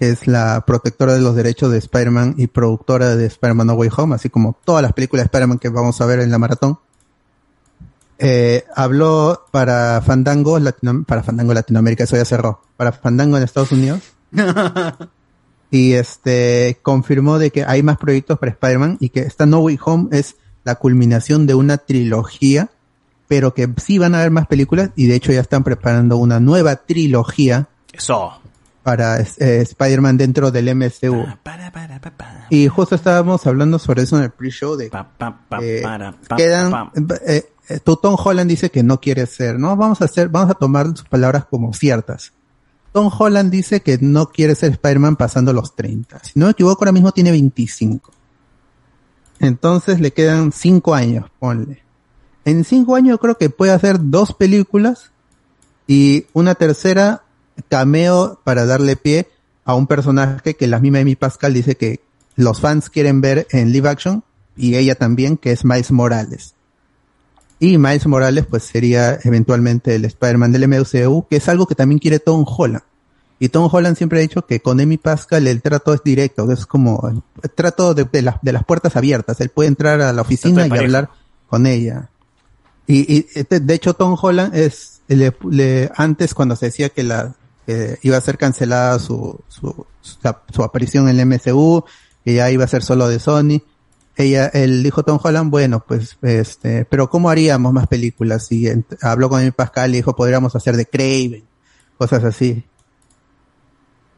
[0.00, 3.90] que es la protectora de los derechos de Spider-Man y productora de Spider-Man No Way
[3.96, 6.78] Home, así como todas las películas de Spider-Man que vamos a ver en la maratón.
[8.18, 13.70] Eh, habló para Fandango, Latino- para Fandango Latinoamérica, eso ya cerró, para Fandango en Estados
[13.72, 14.00] Unidos.
[15.70, 19.78] y este confirmó de que hay más proyectos para Spider-Man y que esta No Way
[19.84, 22.70] Home es la culminación de una trilogía,
[23.28, 26.40] pero que sí van a haber más películas y de hecho ya están preparando una
[26.40, 28.40] nueva trilogía Eso.
[28.82, 31.24] para eh, Spider-Man dentro del MCU.
[31.42, 31.56] Pa,
[32.16, 32.46] pa.
[32.50, 34.90] Y justo estábamos hablando sobre eso en el pre-show de
[35.60, 35.82] eh,
[36.36, 36.90] quedan
[37.26, 39.76] eh, eh, Tom Holland dice que no quiere ser, ¿no?
[39.76, 42.32] Vamos a hacer, vamos a tomar sus palabras como ciertas.
[42.96, 46.18] Tom Holland dice que no quiere ser Spider-Man pasando los 30.
[46.24, 48.10] Si no me equivoco, ahora mismo tiene 25.
[49.38, 51.82] Entonces le quedan 5 años, ponle.
[52.46, 55.10] En 5 años creo que puede hacer dos películas
[55.86, 57.24] y una tercera
[57.68, 59.28] cameo para darle pie
[59.66, 62.00] a un personaje que la misma Amy Pascal dice que
[62.34, 64.24] los fans quieren ver en live action
[64.56, 66.55] y ella también, que es Miles Morales.
[67.58, 71.98] Y Miles Morales pues sería eventualmente el Spider-Man del MCU, que es algo que también
[71.98, 72.82] quiere Tom Holland.
[73.38, 76.64] Y Tom Holland siempre ha dicho que con Amy Pascal el trato es directo, es
[76.66, 79.40] como el trato de, de las- de las puertas abiertas.
[79.40, 81.10] Él puede entrar a la oficina y hablar
[81.48, 82.08] con ella.
[82.86, 87.02] Y, y este, de hecho Tom Holland es le- le- antes cuando se decía que
[87.02, 87.34] la
[88.02, 90.18] iba a ser cancelada su su, su,
[90.54, 91.84] su aparición en el MCU,
[92.24, 93.60] que ya iba a ser solo de Sony.
[94.18, 98.50] Ella, él dijo Tom Holland, bueno, pues, este, pero ¿cómo haríamos más películas?
[98.50, 98.66] Y
[99.02, 101.44] habló con Pascal y dijo, podríamos hacer de Craven,
[101.98, 102.64] cosas así.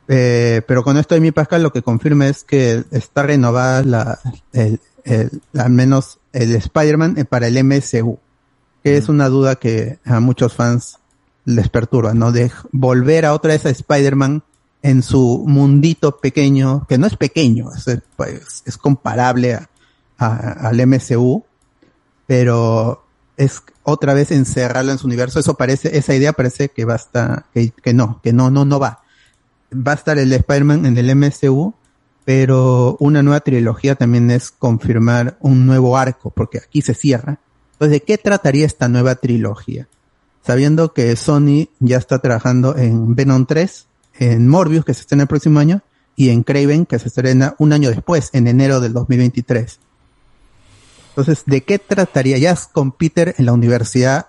[0.06, 4.18] Eh, pero con esto de mi Pascal lo que confirma es que está renovada la,
[4.52, 8.18] el, el- al menos el Spider-Man eh, para el MCU,
[8.82, 10.98] que es una duda que a muchos fans
[11.44, 12.32] les perturba, ¿no?
[12.32, 14.42] De volver a otra vez a Spider-Man
[14.82, 17.84] en su mundito pequeño, que no es pequeño, es,
[18.16, 19.68] pues, es comparable a,
[20.18, 21.44] al MCU,
[22.26, 23.04] pero
[23.36, 25.40] es otra vez encerrarlo en su universo.
[25.40, 28.64] Eso parece, esa idea parece que va a estar, que, que no, que no, no,
[28.64, 29.02] no va.
[29.72, 31.74] Va a estar el Spider-Man en el MCU,
[32.24, 37.38] pero una nueva trilogía también es confirmar un nuevo arco, porque aquí se cierra.
[37.72, 39.88] Entonces, ¿de qué trataría esta nueva trilogía?
[40.44, 43.86] Sabiendo que Sony ya está trabajando en Venom 3,
[44.18, 45.82] en Morbius, que se estrena el próximo año,
[46.16, 49.78] y en Craven, que se estrena un año después, en enero del 2023.
[51.18, 52.38] Entonces, ¿de qué trataría?
[52.38, 54.26] Ya es con Peter en la universidad,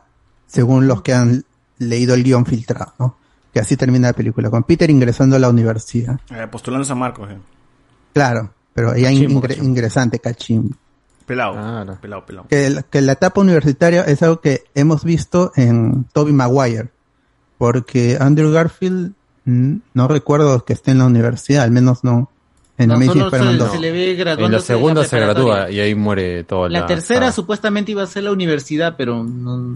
[0.47, 1.45] según los que han
[1.77, 3.15] leído el guion filtrado, ¿no?
[3.53, 6.19] Que así termina la película, con Peter ingresando a la universidad.
[6.31, 7.37] Eh, postulando a San Marcos, eh.
[8.13, 10.75] Claro, pero ya Cachimbo, ingre- ingresante, cachimbo.
[11.27, 11.53] Pelado.
[12.01, 12.47] Pelado, pelado.
[12.47, 16.89] que, la- que la etapa universitaria es algo que hemos visto en Toby Maguire,
[17.59, 19.13] porque Andrew Garfield
[19.45, 22.31] no recuerdo que esté en la universidad, al menos no
[22.79, 23.71] en No, solo se, 2.
[23.71, 26.79] se le ve En graduándose la segunda se gradúa y ahí muere toda la...
[26.81, 27.31] La tercera saga.
[27.33, 29.75] supuestamente iba a ser la universidad, pero no, no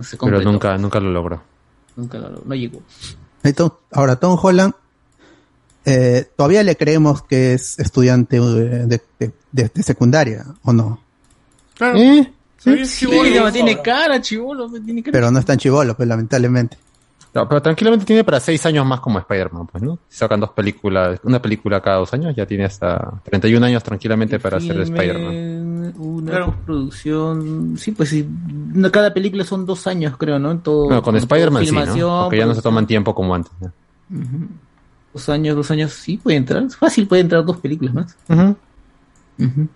[0.00, 0.50] se Pero completó.
[0.50, 1.42] nunca, nunca lo logró.
[1.96, 2.82] Nunca lo- no llegó.
[3.92, 4.72] Ahora, Tom Holland,
[5.84, 11.00] eh, todavía le creemos que es estudiante eh, de, de- de- de secundaria, ¿o no?
[11.76, 11.98] Claro.
[11.98, 12.32] ¿Eh?
[12.58, 13.44] Sí, Sí, chibolo.
[13.44, 15.12] no, tiene cara, chivolo, tiene cara.
[15.12, 16.76] Pero no es tan chivolo, pues lamentablemente.
[17.32, 19.98] No, pero tranquilamente tiene para seis años más como Spider-Man, pues, ¿no?
[20.08, 24.40] Si sacan dos películas, una película cada dos años, ya tiene hasta 31 años tranquilamente
[24.40, 25.94] para ser Filme, Spider-Man.
[25.96, 26.46] Una Claro.
[26.46, 27.76] postproducción.
[27.78, 28.28] Sí, pues sí.
[28.92, 30.50] Cada película son dos años, creo, ¿no?
[30.50, 32.22] En todo, Bueno, con Spider-Man sí, ¿no?
[32.24, 32.62] Porque ya no se producción.
[32.62, 33.52] toman tiempo como antes.
[33.60, 33.72] ¿no?
[35.12, 36.68] Dos años, dos años, sí puede entrar.
[36.70, 38.16] Fácil puede entrar dos películas más.
[38.28, 38.56] Ujú.
[39.38, 39.68] Ujú.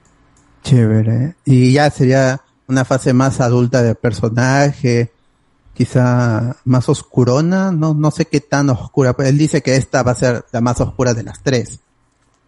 [0.63, 1.37] Chévere.
[1.45, 5.13] Y ya sería una fase más adulta del personaje.
[5.75, 9.15] Quizá más oscurona, no, no sé qué tan oscura.
[9.19, 11.81] Él dice que esta va a ser la más oscura de las tres.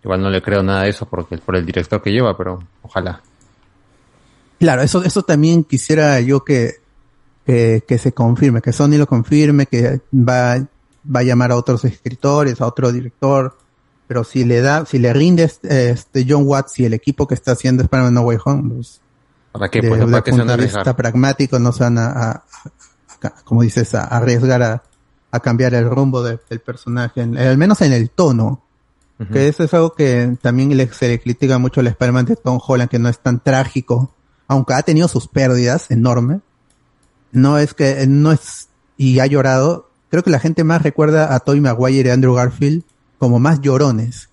[0.05, 3.21] Igual no le creo nada de eso porque por el director que lleva, pero ojalá.
[4.59, 6.77] Claro, eso, eso también quisiera yo que,
[7.45, 11.85] que, que se confirme, que Sony lo confirme, que va, va a llamar a otros
[11.85, 13.59] escritores, a otro director,
[14.07, 17.35] pero si le da, si le rinde este, este John Watts y el equipo que
[17.35, 19.01] está haciendo Spider-Man No Way Home, pues,
[19.53, 19.81] ¿Para qué?
[19.81, 20.81] de, Pues, de ¿para qué se van a de arriesgar?
[20.85, 22.45] vista pragmático no se van a- a-
[23.45, 24.83] como dices, a arriesgar a,
[25.31, 28.63] a cambiar el rumbo de- del personaje, en- al menos en el tono.
[29.33, 32.59] Que eso es algo que también le- se le critica mucho al Spider-Man de Tom
[32.65, 34.13] Holland, que no es tan trágico,
[34.47, 36.41] aunque ha tenido sus pérdidas enormes.
[37.33, 38.69] No es que, no es,
[38.99, 39.89] y ha llorado.
[40.11, 42.85] Creo que la gente más recuerda a Tobey Maguire y Andrew Garfield
[43.19, 44.29] como más llorones.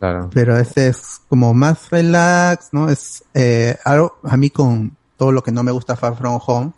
[0.00, 0.30] Claro.
[0.32, 2.88] Pero este es como más relax, ¿no?
[2.88, 6.72] Es, eh, algo, a mí con todo lo que no me gusta Far From Home,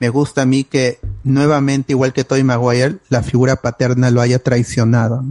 [0.00, 4.38] me gusta a mí que nuevamente, igual que Tobey Maguire, la figura paterna lo haya
[4.38, 5.24] traicionado.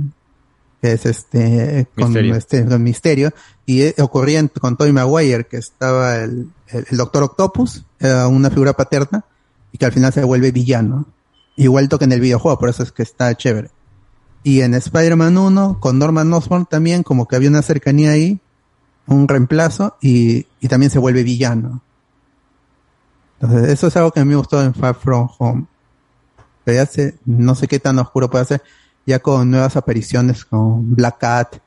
[0.82, 2.36] es este, con Misterio.
[2.36, 3.32] este, con misterio.
[3.66, 8.28] Y eh, ocurría en- con Tobey Maguire, que estaba el, el, el Doctor Octopus, era
[8.28, 9.26] una figura paterna,
[9.72, 11.06] y que al final se vuelve villano.
[11.56, 13.70] Igual que en el videojuego, por eso es que está chévere.
[14.44, 18.40] Y en Spider-Man 1, con Norman Osborn también, como que había una cercanía ahí,
[19.08, 21.82] un reemplazo, y, y también se vuelve villano.
[23.40, 25.66] Entonces, eso es algo que a mí me gustó en Far From Home.
[26.64, 28.64] Pero ya sé, no sé qué tan oscuro puede ser,
[29.06, 31.58] ya con nuevas apariciones con Black Cat,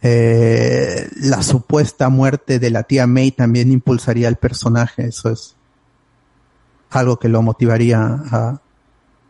[0.00, 5.56] eh, la supuesta muerte de la tía May también impulsaría al personaje, eso es
[6.90, 8.60] algo que lo motivaría a,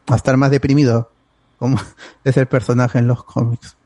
[0.07, 1.11] a estar más deprimido,
[1.59, 1.79] como
[2.25, 3.78] es el personaje en los cómics.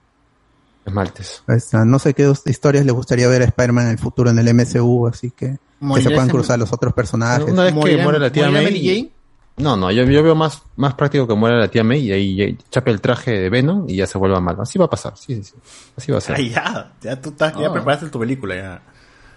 [0.84, 1.42] Esmaltes.
[1.46, 1.84] Ahí está.
[1.84, 5.06] No sé qué historias le gustaría ver a Spider-Man en el futuro en el MCU,
[5.06, 5.58] así que
[5.94, 7.48] que se puedan cruzar los otros personajes.
[7.50, 8.64] Una vez que ¿Morirá- muere la tía May.
[8.64, 9.10] Mary Jane?
[9.58, 12.58] No, no, yo, yo veo más, más práctico que muera la tía May y ahí
[12.70, 14.62] chape el traje de Venom y ya se vuelva malo.
[14.62, 15.54] Así va a pasar, sí, sí, sí.
[15.96, 16.36] Así va a ser.
[16.36, 17.72] Ay, ya, ya tú estás, ya Ah.
[17.72, 18.82] preparaste tu película, ya.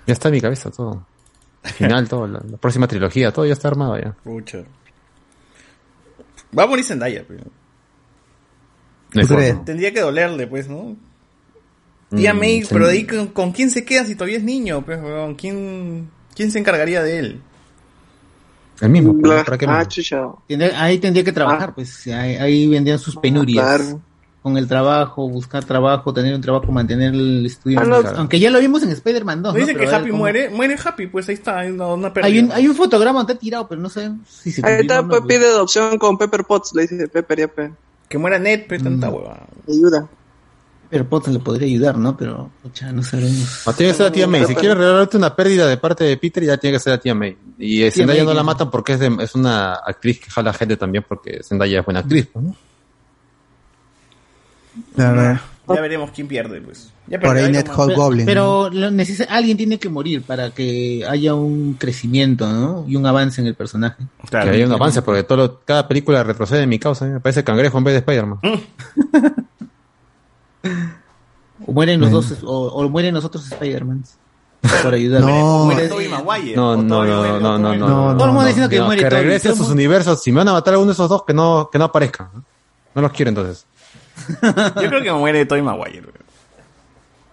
[0.08, 1.06] Ya está en mi cabeza todo.
[1.64, 4.16] El final, todo, la, la próxima trilogía, todo ya está armado ya.
[4.24, 4.60] Pucha.
[6.58, 7.44] Va a morir Zendaya, pero.
[9.28, 9.66] Forma.
[9.66, 10.96] Tendría que dolerle, pues, ¿no?
[12.16, 14.84] Tía Mm, May, pero de ahí con, con quién se queda si todavía es niño,
[14.86, 15.36] pues, weón?
[15.36, 17.42] ¿Quién, quién se encargaría de él?
[18.82, 19.88] El mismo, pero Bla- ¿para qué ah, más?
[19.88, 20.22] chucha.
[20.48, 23.66] Tendría- ahí tendría que trabajar, pues ahí, ahí vendrían sus penurias.
[23.66, 24.02] Claro.
[24.44, 27.80] Con el trabajo, buscar trabajo, tener un trabajo, mantener el estudio.
[27.80, 28.18] Ah, no, claro.
[28.20, 29.54] Aunque ya lo vimos en Spider-Man 2.
[29.54, 29.66] ¿No ¿no?
[29.66, 30.50] dicen Pero que Happy cómo- muere?
[30.50, 32.14] Muere Happy, pues ahí está, hay una, una.
[32.22, 35.02] Hay un, hay un fotograma donde está tirado, pero no sé si se Ahí está,
[35.08, 37.72] pues no, pide adopción con Pepper Potts, le dice Pepper, ya pe.
[38.08, 39.14] Que muera Ned, pero tanta Mm.
[39.16, 39.48] hueva.
[39.68, 40.08] Ayuda.
[40.96, 42.16] Pero Potts le podría ayudar, ¿no?
[42.16, 43.64] Pero, pucha, no sabemos.
[43.68, 44.46] No, tiene que ser la tía May.
[44.46, 47.14] Si quieres regalarte una pérdida de parte de Peter, ya tiene que ser la tía
[47.14, 47.36] May.
[47.60, 50.54] Y eh, Zendaya May, no la matan porque es, de- es una actriz que jala
[50.54, 52.30] gente también porque Zendaya es buena actriz.
[52.34, 52.56] ¿no?
[55.04, 56.92] A ver, Ya veremos quién pierde, pues.
[57.08, 57.76] Ya por ahí Ned Man.
[57.78, 58.26] Hobgoblin.
[58.26, 58.70] Pero
[59.30, 62.86] alguien tiene que morir para que haya un crecimiento, ¿no?
[62.88, 64.06] Y un avance en el personaje.
[64.30, 64.50] Claro.
[64.50, 67.06] Que haya un avance porque todo lo- cada película retrocede en mi causa.
[67.06, 67.10] ¿eh?
[67.10, 68.40] Me parece cangrejo en vez de Spider-Man.
[71.66, 72.28] O mueren los Bueno.
[72.28, 74.18] dos, o, o mueren los otros Spider-Mans.
[74.84, 75.22] Por ayudar.
[75.22, 75.66] No.
[75.66, 77.88] Muere Tobey Maguire, No, o no, no, no, no, no,
[78.18, 80.22] Todo el mundo no, diciendo que No, muere que regrese a sus universos.
[80.24, 82.30] Si me van a matar a alguno de esos dos, que no, que no aparezcan.
[82.34, 82.44] ¿no?
[82.96, 83.66] No los quiero entonces.
[84.42, 86.04] Yo creo que muere Tobey Maguire.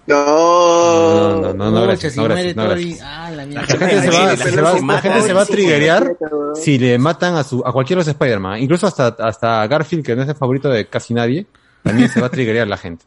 [0.06, 0.16] No.
[0.16, 3.08] No, no, no, no, gracias, no, gracias, no, Tobey, gracias.
[3.08, 6.16] ah, la gente se va, se la gente se va a triggerear
[6.54, 8.60] si le matan a su a cualquiera de los Spider-Man.
[8.60, 11.46] Incluso hasta, hasta Garfield, que no es el favorito de casi nadie,
[11.84, 13.04] también se va a triggerear la gente.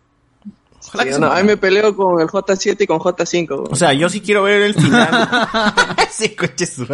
[0.88, 1.36] Ojalá Sí, se no, muera.
[1.36, 3.68] ahí me peleo con el J7 y con J5.
[3.72, 5.30] O sea, yo sí quiero ver el final.
[6.12, 6.86] sí, coche Yo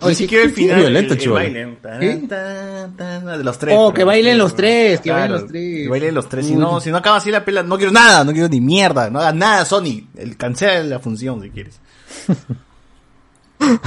[0.00, 0.76] Oye, sí ¿qué- quiero el final.
[0.80, 1.40] violento, el, el chivolo.
[1.40, 1.78] baile.
[1.82, 2.14] Tan, ¿Qué?
[2.28, 3.76] tan, tan, de los tres.
[3.78, 5.82] Oh, que bailen los tres, que bailen los tres.
[5.84, 6.46] Que bailen los tres.
[6.46, 9.10] Si no, si no acaba así la pela, no quiero nada, no quiero ni mierda.
[9.10, 10.06] No hagas nada, Sony.
[10.16, 11.80] El cancela la función si quieres.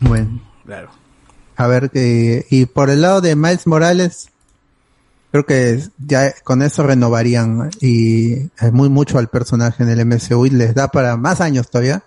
[0.00, 0.90] Bueno, Claro.
[1.56, 4.28] a ver, eh, y por el lado de Miles Morales,
[5.34, 10.46] creo que ya con eso renovarían y es muy mucho al personaje en el MCU
[10.46, 12.04] y les da para más años todavía.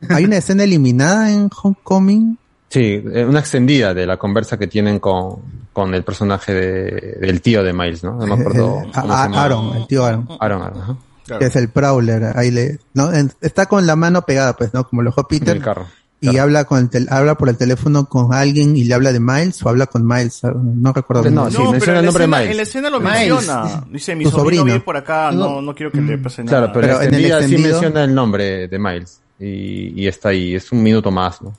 [0.08, 2.36] Hay una escena eliminada en Homecoming.
[2.70, 5.36] Sí, eh, una extendida de la conversa que tienen con,
[5.72, 8.16] con el personaje de, del tío de Miles, ¿no?
[8.16, 8.80] No me acuerdo.
[8.84, 9.44] Eh, cómo a- se llama.
[9.44, 10.96] Aaron, el tío Aaron, Aaron, Aaron, ajá.
[11.26, 11.38] claro.
[11.38, 12.36] que es el Prowler.
[12.36, 13.12] Ahí le, ¿no?
[13.12, 14.82] En- está con la mano pegada, pues, ¿no?
[14.88, 15.56] Como lo dejó En Peter.
[15.56, 15.86] el carro.
[16.24, 16.42] Y Claro.
[16.44, 19.62] habla con el tel- habla por el teléfono con alguien y le habla de Miles
[19.62, 21.30] o habla con Miles, no recuerdo.
[21.30, 22.50] No, sí, No, menciona pero el en nombre de Miles.
[22.50, 23.28] En la escena lo Miles.
[23.30, 23.84] menciona.
[23.90, 24.64] Dice, mi Tu sobrino, sobrino.
[24.64, 25.62] vive por acá, no, No.
[25.62, 26.72] no quiero que le pase Claro, nada.
[26.72, 29.20] pero, Pero la en el extendida sí extendido- menciona el nombre de Miles.
[29.38, 31.52] Y, y está ahí, es un minuto más, ¿no?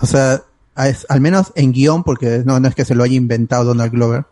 [0.00, 0.42] O sea,
[0.76, 3.92] es- al menos en guion, porque no, no es que se lo haya inventado Donald
[3.92, 4.24] Glover.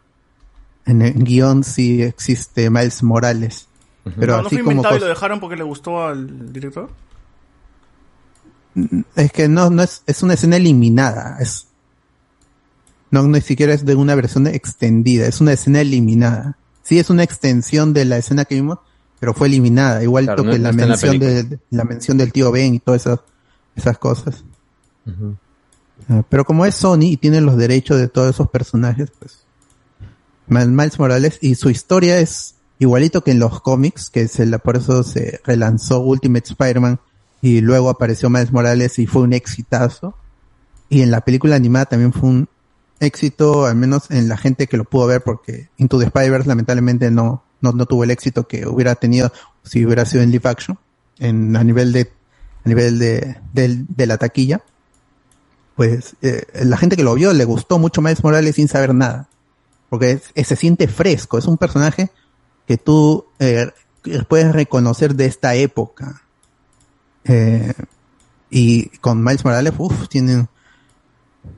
[0.85, 3.67] En el guion sí existe Miles Morales.
[4.21, 6.89] Pero no, no así fue como inventado y lo dejaron porque le gustó al director.
[9.15, 11.39] Es que no, no es, es una escena eliminada.
[11.41, 11.67] Es,
[13.11, 16.57] no, ni siquiera es de una versión extendida, es una escena eliminada.
[16.83, 18.79] Sí es una extensión de la escena que vimos,
[19.19, 20.03] pero fue eliminada.
[20.03, 23.21] Igual Claro, no- que la mención de, la mención del tío Ben y todas esas,
[23.75, 24.45] esas cosas.
[26.09, 29.39] Ah, Pero como es Sony y tiene los derechos de todos esos personajes, pues
[30.49, 34.59] Miles Miles Morales y su historia es igualito que en los cómics, que se la,
[34.59, 37.01] por eso se relanzó Ultimate Spider-Man
[37.47, 40.17] y luego apareció Miles Morales y fue un exitazo.
[40.89, 42.49] Y en la película animada también fue un
[43.01, 47.11] éxito, al menos en la gente que lo pudo ver, porque Into the Spider-Verse lamentablemente
[47.11, 49.33] no, no, no tuvo el éxito que hubiera tenido
[49.63, 50.79] si hubiera sido en live action,
[51.19, 52.11] en, a nivel de,
[52.65, 54.63] a nivel de, del- de la taquilla
[55.77, 59.29] pues eh, la gente que lo vio le gustó mucho Miles Morales sin saber nada.
[59.91, 62.11] Porque se siente fresco, es un personaje
[62.67, 63.71] que tú eh,
[64.27, 66.23] puedes reconocer de esta época.
[67.29, 67.73] Eh,
[68.51, 70.49] y con Miles Morales, uff, tienen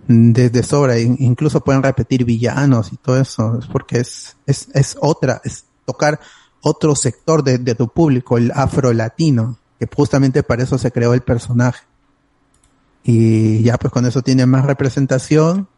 [0.06, 4.96] desde sobra, in- incluso pueden repetir villanos y todo eso, es porque es, es, es
[5.00, 6.20] otra, es tocar
[6.62, 11.22] otro sector de, de tu público, el afro-latino, que justamente para eso se creó el
[11.22, 11.84] personaje
[13.04, 15.68] y ya pues con eso tiene más representación.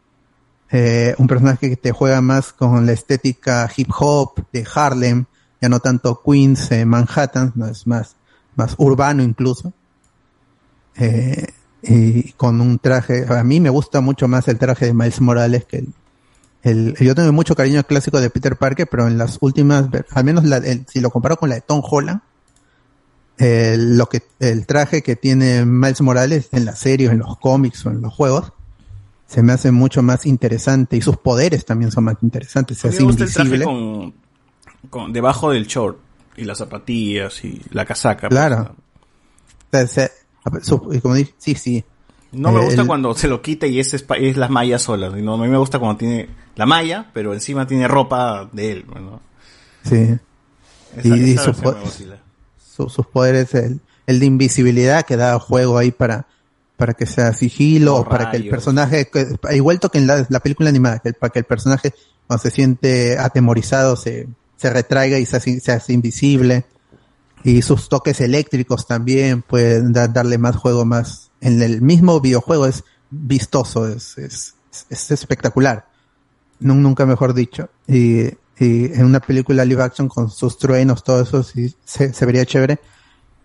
[0.73, 5.25] Eh, un personaje que te juega más con la estética hip hop de Harlem,
[5.61, 8.15] ya no tanto Queens, eh, Manhattan, no es más,
[8.55, 9.73] más urbano incluso.
[11.03, 11.47] Eh,
[11.83, 15.65] y con un traje, a mí me gusta mucho más el traje de Miles Morales
[15.65, 15.87] que el,
[16.61, 20.23] el- yo tengo mucho cariño al clásico de Peter Parker, pero en las últimas, al
[20.23, 22.21] menos la- el- si lo comparo con la de Tom Holland,
[23.37, 27.37] el, lo que, el traje que tiene Miles Morales en la serie, o en los
[27.39, 28.53] cómics o en los juegos,
[29.27, 32.77] se me hace mucho más interesante y sus poderes también son más interesantes.
[32.77, 33.65] Se hace gusta el traje invisible.
[33.65, 34.13] con,
[34.89, 35.97] con debajo del short
[36.37, 38.27] y las zapatillas y la casaca.
[38.29, 38.75] pues, Claro.
[39.73, 40.11] O sea,
[41.01, 41.83] como dije, sí, sí.
[42.31, 45.13] No me Eh, gusta el- cuando se lo quita y es, es las mallas solas.
[45.13, 48.85] sino a mí me gusta cuando tiene la malla, pero encima tiene ropa de él.
[48.93, 49.19] ¿no?
[49.83, 50.15] Sí.
[50.95, 52.17] Esa- y y esa su po- vacila.
[52.75, 56.25] su- sus poderes, el, el de invisibilidad que da juego ahí para,
[56.77, 59.09] para que sea sigilo, o para que el personaje,
[59.53, 61.93] igual que en la, la película animada, que el- para que el personaje
[62.27, 64.27] cuando se siente atemorizado se,
[64.57, 66.65] se retraiga y se se hace invisible.
[67.43, 71.31] Y sus toques eléctricos también pueden da- darle más juego más.
[71.41, 74.53] En el mismo videojuego es vistoso, es, es,
[74.89, 75.87] es espectacular.
[76.59, 77.69] Nun- nunca mejor dicho.
[77.87, 78.25] Y,
[78.59, 82.79] y en una película live action con sus truenos, todo eso, sí, se, vería chévere.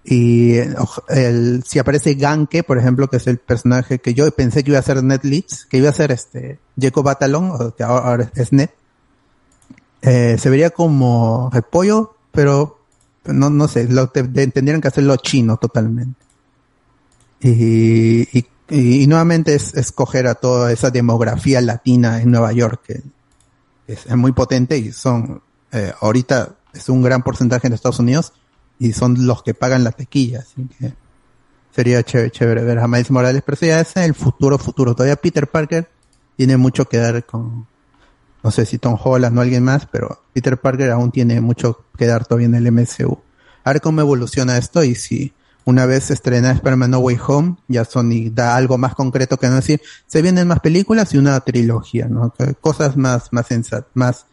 [0.05, 0.57] Y
[1.09, 4.79] el, si aparece Ganke, por ejemplo, que es el personaje que yo pensé que iba
[4.79, 8.33] a ser Ned Leeds, que iba a ser este Jacob Batalon, o que ahora ahora
[8.37, 8.69] es Ned,
[10.03, 12.76] eh, se vería como repollo, pero
[13.29, 16.21] no, no sé, lo, te- te- tendrían que hacerlo chino totalmente.
[17.41, 23.03] Y, y, y- nuevamente es escoger a toda esa demografía latina en Nueva York, que
[23.87, 25.43] es, muy potente y son,
[25.73, 28.33] eh, ahorita es un gran porcentaje en Estados Unidos
[28.79, 30.93] y son los que pagan la tequilla, así que
[31.75, 34.95] sería chévere, chévere ver a Miles Morales, pero eso ya es el futuro, futuro.
[34.95, 35.89] Todavía Peter Parker
[36.37, 37.67] tiene mucho que dar con,
[38.47, 42.07] no sé si Tom Holland o alguien más, pero Peter Parker aún tiene mucho que
[42.07, 43.19] dar todavía en el MCU.
[43.65, 47.85] A ver cómo evoluciona esto y si una vez estrena Spider-Man No Way Home, ya
[47.85, 52.07] Sony da algo más concreto que no decir, se vienen más películas y una trilogía,
[52.07, 52.33] ¿no?
[52.61, 54.27] Cosas más, más sensat, más,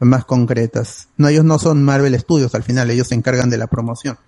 [0.00, 1.06] más concretas.
[1.16, 4.18] No, ellos no son Marvel Studios al final, ellos se encargan de la promoción.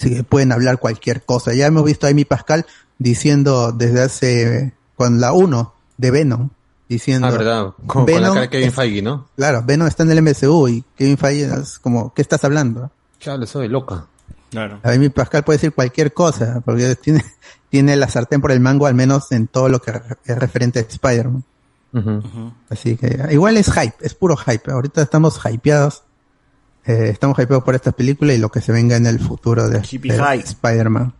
[0.00, 1.54] Así que pueden hablar cualquier cosa.
[1.54, 2.66] Ya hemos visto a Amy Pascal
[2.98, 6.50] diciendo desde hace, con la 1 de Venom,
[6.88, 7.26] diciendo...
[7.26, 7.62] Ah, verdad.
[7.86, 9.28] Con, con la Venom cara de Kevin Feige, ¿no?
[9.36, 12.90] Claro, Venom está en el MCU y Kevin Feige es como, ¿qué estás hablando?
[13.20, 14.06] Chale, soy loca.
[14.50, 14.80] Claro.
[14.82, 17.24] A mí Pascal puede decir cualquier cosa, porque tiene,
[17.68, 19.92] tiene la sartén por el mango, al menos en todo lo que
[20.24, 21.44] es referente a Spider-Man.
[22.70, 24.70] Así que igual es hype, es puro hype.
[24.70, 26.02] Ahorita estamos hypeados.
[26.84, 29.80] eh, estamos hypeados por esta película y lo que se venga en el futuro de,
[29.80, 30.34] de.
[30.44, 31.12] Spider-Man.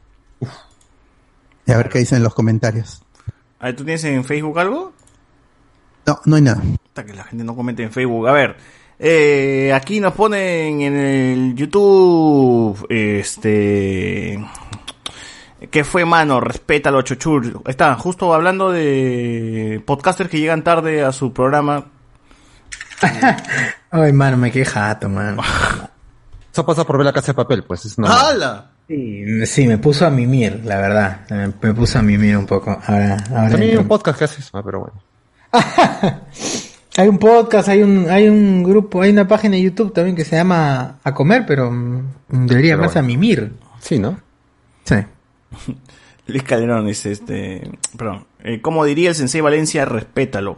[1.67, 3.03] Y a ver qué dicen en los comentarios.
[3.61, 4.93] A ver, ¿tú tienes en Facebook algo?
[6.09, 6.63] No, no hay nada.
[6.63, 8.27] Puta, que la gente no comente en Facebook.
[8.29, 8.57] A ver,
[8.99, 14.43] eh, aquí nos ponen en el YouTube, este,
[15.71, 16.41] ¿qué fue, mano?
[16.41, 17.61] Respeta los chochur.
[17.67, 21.85] Está, justo hablando de podcasters que llegan tarde a su programa.
[23.91, 25.43] Ay, mano, me quedé jato, mano.
[26.51, 28.19] Eso pasa por ver la casa de papel, pues es normal.
[28.19, 28.71] ¡Hala!
[28.89, 31.27] Sí, sí, me puso a mimir, la verdad.
[31.61, 32.71] Me, puso a mimir un poco.
[32.71, 35.08] Ahora, ahora También hay un podcast que hace eso, ah, pero bueno.
[36.99, 40.25] Hay un podcast, hay un, hay un grupo, hay una página de YouTube también que
[40.25, 41.71] se llama A Comer, pero
[42.27, 43.53] debería Pero llamarse a mimir.
[43.79, 44.19] Sí, ¿no?
[44.83, 44.97] Sí.
[46.27, 50.57] Luis Calderón dice, este, perdón, eh, como diría el Sensei Valencia, respétalo.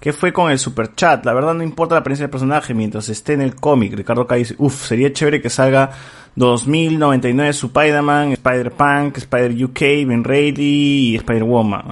[0.00, 1.26] ¿Qué fue con el super chat?
[1.26, 3.92] La verdad no importa la apariencia del personaje mientras esté en el cómic.
[3.92, 5.90] Ricardo K dice, uff, sería chévere que salga
[6.36, 11.90] 2099 Spider-Man, Spider-Punk, Spider-UK, Ben Reilly y Spider-Woman.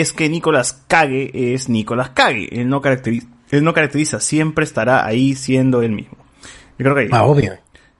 [0.00, 2.48] Es que Nicolas Cage es Nicolas Cage.
[2.60, 6.16] Él no caracteriza, él no caracteriza, siempre estará ahí siendo él mismo.
[6.78, 7.16] Ricardo K.
[7.16, 7.52] Ah, obvio.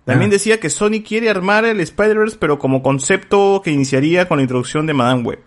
[0.04, 0.32] También Ah.
[0.32, 4.86] decía que Sony quiere armar el Spider-Verse, pero como concepto que iniciaría con la introducción
[4.86, 5.40] de Madame Web.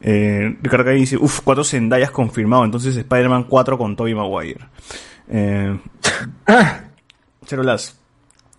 [0.00, 4.60] Eh, Ricardo Calle dice, uff, cuatro Zendayas confirmado, entonces Spider-Man 4 con Tobey Maguire.
[5.28, 5.78] Eh,
[7.46, 7.98] Cherolas,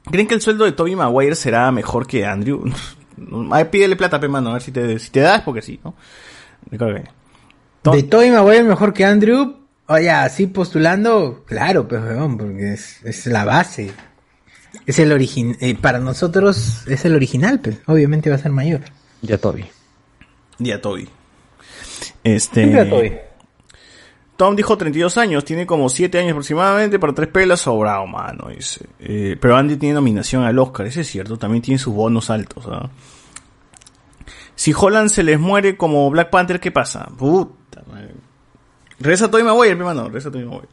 [0.06, 2.64] ¿creen que el sueldo de Tobey Maguire será mejor que Andrew?
[3.52, 5.80] Ay, pídele plata, pe mano, a ver si te, si te da es porque sí,
[5.84, 5.96] ¿no?
[6.70, 7.20] Ricardo Calle.
[7.84, 9.56] De Tobey Maguire mejor que Andrew,
[9.88, 13.92] oye, así postulando, claro, pues, weón, porque es, es la base.
[14.86, 18.82] Es el original, para nosotros es el original, pues, obviamente va a ser mayor.
[19.22, 19.66] Ya Toby.
[20.58, 21.08] Día Toby.
[22.24, 22.64] Este...
[22.64, 23.12] Siempre Toby.
[24.40, 28.86] Tom dijo 32 años, tiene como 7 años aproximadamente, para tres pelas sobrado, mano, dice.
[29.00, 32.66] Eh, pero Andy tiene nominación al Oscar, ese es cierto, también tiene sus bonos altos,
[32.72, 32.90] ¿ah?
[34.60, 37.08] Si Holland se les muere como Black Panther, ¿qué pasa?
[37.18, 38.14] Puta madre.
[39.00, 40.68] Regresa Tobey Maguire, mi mano, regresa Tobey Maguire.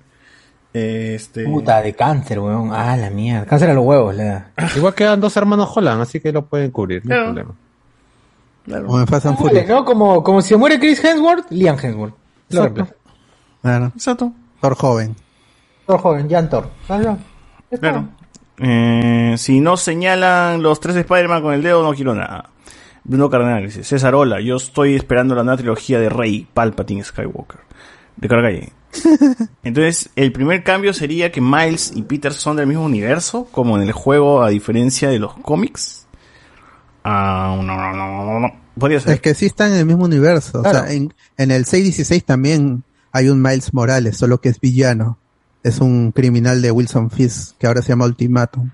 [0.73, 1.45] Este...
[1.45, 2.73] Puta, de cáncer, weón.
[2.73, 3.47] Ah, la mierda.
[3.47, 4.51] Cáncer a los huevos, le da.
[4.75, 7.33] Igual quedan dos hermanos Holland, así que lo pueden cubrir, no hay Claro.
[7.33, 7.55] problema.
[8.65, 8.87] Claro.
[8.89, 9.69] Como Vale, Furious.
[9.69, 9.85] ¿no?
[9.85, 12.15] Como, como si se muere Chris Hemsworth, Liam Hemsworth.
[12.51, 12.89] Exacto.
[13.63, 13.93] Claro.
[13.95, 14.33] Exacto.
[14.61, 15.15] Thor joven.
[15.87, 16.71] Thor joven, Jan Thor.
[16.89, 17.19] Claro.
[17.81, 18.09] Claro.
[18.59, 22.51] Eh, si no señalan los tres Spider-Man con el dedo, no quiero nada.
[23.09, 27.61] Bruno Cardenal dice, César, hola, yo estoy esperando la nueva trilogía de Rey, Palpatine, Skywalker.
[28.17, 28.73] Ricardo Calle.
[29.63, 33.85] Entonces, el primer cambio sería que Miles y Peter son del mismo universo, como en
[33.85, 36.07] el juego, a diferencia de los cómics.
[37.05, 38.53] Ah, no, no, no, no, no.
[38.77, 39.13] Podría ser.
[39.13, 40.61] Es que sí están en el mismo universo.
[40.61, 45.17] O sea, en, en el 616 también hay un Miles Morales, solo que es villano.
[45.63, 48.71] Es un criminal de Wilson Fisk, que ahora se llama Ultimatum.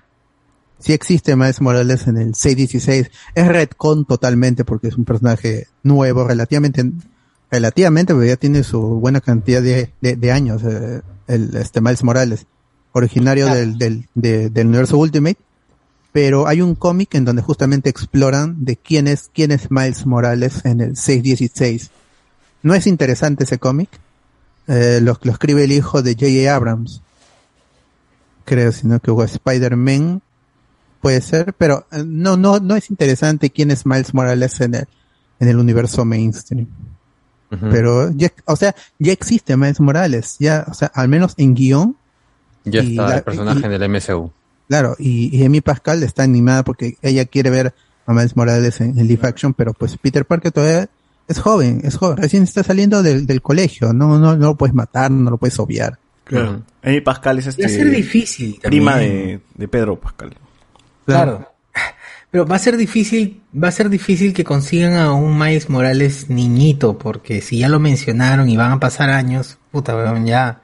[0.83, 3.09] Sí existe Miles Morales en el 616.
[3.35, 6.83] Es Redcon totalmente porque es un personaje nuevo, relativamente,
[7.49, 12.03] relativamente, pero ya tiene su buena cantidad de, de, de años, eh, el, este Miles
[12.03, 12.45] Morales.
[12.91, 15.37] Originario del, del, de- del universo Ultimate
[16.11, 20.63] pero hay un cómic en donde justamente exploran de quién es, quién es Miles Morales
[20.63, 21.89] en el 616.
[22.61, 23.89] No es interesante ese cómic,
[24.67, 26.55] eh, lo, lo escribe el hijo de J.A.
[26.55, 27.01] Abrams,
[28.45, 30.21] creo, sino que hubo Spider-Man,
[31.03, 34.87] puede ser, pero eh, no, no, no es interesante quién es Miles Morales en el,
[35.39, 36.65] en el universo mainstream.
[37.69, 41.95] Pero, ya, o sea, ya existe Miles Morales, ya, o sea, al menos en guion,
[42.65, 44.31] ya está la- el personaje y- en el MCU.
[44.67, 47.75] Claro, y, y Amy Pascal está animada porque ella quiere ver
[48.07, 50.89] a Miles Morales en, en live action, pero pues Peter Parker todavía
[51.27, 54.73] es joven, es joven, recién está saliendo del, del colegio, no, no, no lo puedes
[54.73, 55.99] matar, no lo puedes obviar.
[56.23, 56.63] Claro.
[56.81, 58.57] Amy Pascal es Va a este, ser difícil.
[58.63, 60.33] prima de, de Pedro Pascal.
[61.05, 61.49] Claro.
[62.31, 66.29] Pero va a ser difícil, va a ser difícil que consigan a un Miles Morales
[66.31, 70.61] niñito, porque si ya lo mencionaron y van a pasar años, puta, weón, ya,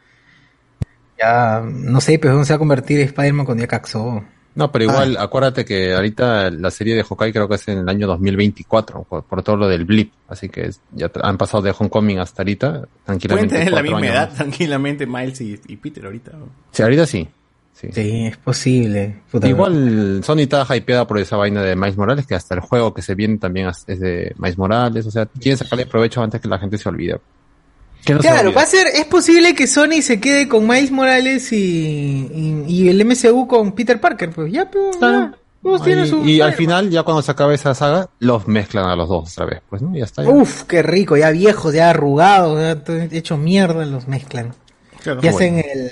[1.19, 4.23] ya, no sé, pero se va a convertir Spider-Man cuando ya caxó.
[4.55, 7.87] No, pero igual, acuérdate que ahorita la serie de Hawkeye creo que es en el
[7.87, 10.11] año 2024, por, por todo lo del blip.
[10.27, 13.55] Así que ya han pasado de Homecoming hasta ahorita, Pueden tranquilamente.
[13.55, 14.37] tener la misma edad más.
[14.37, 16.31] tranquilamente Miles y, y Peter ahorita.
[16.71, 17.29] Sí, ahorita sí.
[17.79, 17.87] Sí.
[17.93, 19.15] Sí, es posible.
[19.31, 22.93] Puta, Igual Sony está hypeada por esa vaina de Miles Morales, que hasta el juego
[22.93, 25.05] que se viene también es de Miles Morales.
[25.05, 27.19] O sea, quieren sacarle provecho antes que la gente se olvide.
[28.05, 30.89] Que no se Claro, va a ser, es posible que Sony se quede con Miles
[30.91, 36.05] Morales y, y, y el MCU con Peter Parker, pues ya, pues, ya, todos tienen
[36.05, 39.09] Ahí- su y al final, ya cuando se acabe esa saga, los mezclan a los
[39.09, 39.93] dos otra vez, pues, ¿no?
[39.93, 40.23] Ya está.
[40.23, 40.29] ya.
[40.29, 44.53] Uf, qué rico, ya viejos, ya arrugados, ya hecho mierda, los mezclan.
[45.03, 45.67] Claro, y hacen bueno.
[45.73, 45.91] el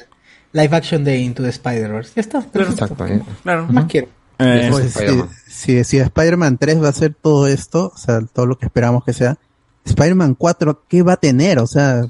[0.57, 2.11] live action de Into the Spider-Verse.
[2.15, 2.83] Ya está, perfecto.
[2.85, 3.05] Exacto.
[3.07, 3.21] eh.
[3.43, 3.67] Claro.
[3.69, 4.07] Más quiero.
[4.39, 8.45] Eh, Pues, si, si, si Spider-Man 3 va a ser todo esto, o sea, todo
[8.45, 9.37] lo que esperamos que sea,
[9.85, 11.59] Spider-Man 4, ¿qué va a tener?
[11.59, 12.03] O sea,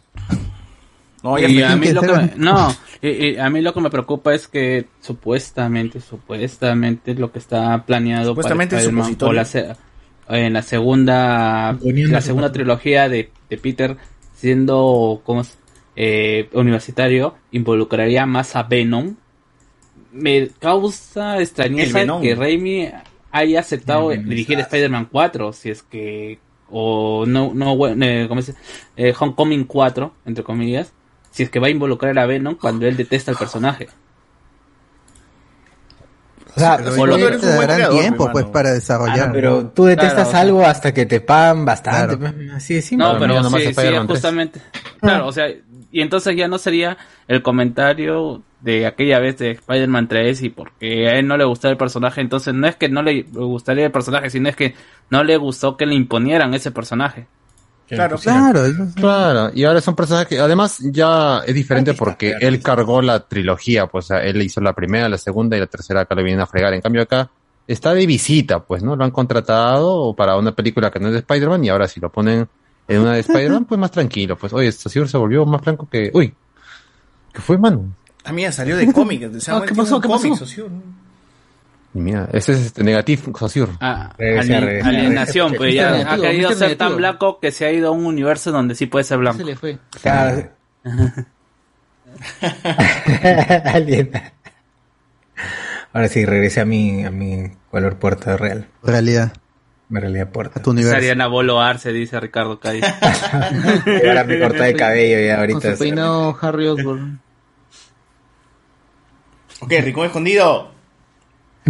[1.23, 3.89] No, y a mí lo que me, no, y- y a mí lo que me
[3.89, 9.77] preocupa es que supuestamente, supuestamente lo que está planeado Supuestamente para Spider-Man o la
[10.29, 13.95] en la segunda Poniendo la segunda trilogía de, de Peter
[14.35, 15.57] siendo como es,
[15.99, 19.15] eh, universitario involucraría más a Venom
[20.13, 22.89] me causa extrañeza que Raimi
[23.31, 28.41] haya aceptado Venom dirigir Spider-Man 4, si es que o no no bueno, eh, ¿cómo
[28.41, 28.63] se dice?
[28.95, 30.91] Eh, Homecoming 4 entre comillas,
[31.31, 33.87] si es que va a involucrar a Venom cuando él detesta al personaje.
[36.55, 39.29] O sea, Pero lo- un te darán creador, tiempo pues para desarrollar.
[39.29, 42.17] Ah, pero tú detestas Claro, o sea- algo hasta que te pagan bastante.
[42.17, 42.35] Claro.
[42.35, 43.05] pues, Así de simple.
[43.07, 44.17] No, pero nomás sí, sí, Spider-Man 3.
[44.17, 44.61] justamente.
[44.99, 45.45] Claro, o sea,
[45.97, 46.95] y entonces ya no sería
[47.27, 51.71] el comentario de aquella vez de Spider-Man 3 y porque a él no le gustaba
[51.71, 54.75] el personaje, entonces no es que no le gustaría el personaje, sino es que
[55.09, 57.25] no le gustó que le imponieran ese personaje.
[57.87, 58.61] Claro, Claro.
[58.95, 63.21] Claro, y ahora es un personaje que además ya es diferente porque él cargó la
[63.27, 66.21] trilogía, pues o sea, él hizo la primera, la segunda y la tercera acá le
[66.21, 66.75] vienen a fregar.
[66.75, 67.31] En cambio acá
[67.65, 68.95] está de visita, pues, ¿no?
[68.95, 72.11] Lo han contratado para una película que no es de Spider-Man y ahora si lo
[72.11, 72.47] ponen
[72.87, 74.37] en una de Spider-Man, pues más tranquilo.
[74.37, 76.09] Pues, oye, Saussure se volvió más blanco que...
[76.13, 76.33] Uy,
[77.33, 77.85] ¿qué fue, mano?
[78.23, 79.31] Ah, mira, salió de cómic.
[79.39, 79.99] Se Ah, ¿qué pasó?
[80.01, 80.27] ¿Qué pasó?
[81.93, 83.71] Y mira, ese es este negativo, Saussure.
[83.79, 87.91] Ah, alien- alienación, pues ya ha querido ser tan blanco que se ha ido a
[87.91, 89.43] un universo donde sí puede ser Se blanco.
[89.43, 89.77] le fue.
[90.01, 90.49] Claro.
[93.73, 94.11] Alien.
[95.93, 98.67] Ahora sí, regresé a mi, a mi color puerta real.
[98.83, 99.33] realidad,
[99.89, 100.61] Mi realidad a puerta.
[100.61, 101.29] tu universo.
[101.29, 102.81] Bolo Arce, dice Ricardo Calle.
[104.05, 105.73] Ahora me corté el cabello ya Con ahorita.
[105.73, 107.21] su peinado Harry Osborn.
[109.61, 110.71] Ok, Rincón Escondido.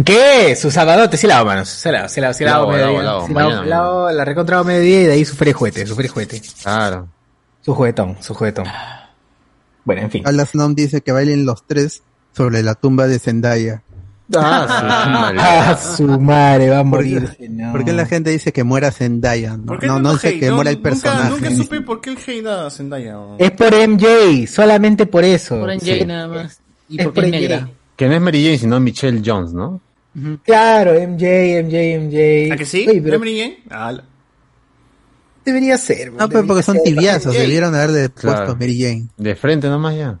[0.04, 0.54] ¿Qué?
[0.56, 1.68] Su sabadote, sí lavo, manos.
[1.68, 6.06] Sí lavo, sí lavo, sí lavo, la recontraba mediodía y de ahí sufrí juguete, sufrí
[6.08, 6.40] juguete.
[6.62, 7.08] Claro.
[7.62, 8.66] Su juguetón, su juguetón.
[9.84, 10.22] Bueno, en fin.
[10.26, 13.82] Alas Nom dice que bailen los tres sobre la tumba de Zendaya.
[14.36, 17.36] Ah, su madre, va a ¿Por qué, morir.
[17.50, 17.72] No.
[17.72, 19.56] por qué la gente dice que muera Zendaya?
[19.56, 20.38] No, ¿Por qué no, hate?
[20.38, 21.30] que No, muera el nunca- personaje.
[21.30, 23.16] Nunca, supe por qué el hate a Zendaya.
[23.38, 25.58] Es por MJ, solamente por eso.
[25.60, 25.90] Por Sí.
[25.90, 26.60] NJ nada más.
[26.88, 27.40] Y Es por es NJ.
[27.40, 27.68] negra.
[27.96, 29.80] Que no es Mary Jane, sino Michelle Jones, ¿no?
[30.44, 32.52] Claro, MJ, MJ, MJ.
[32.52, 32.86] ¿A que sí?
[32.88, 33.58] Oye, pero ¿No me Jane?
[33.70, 34.04] Ah, la-
[35.44, 36.12] debería ser.
[36.12, 38.56] No, pero porque son tibiazos, debieron haberle puesto Claro.
[38.56, 39.06] Mary Jane.
[39.16, 40.18] De frente nomás ya.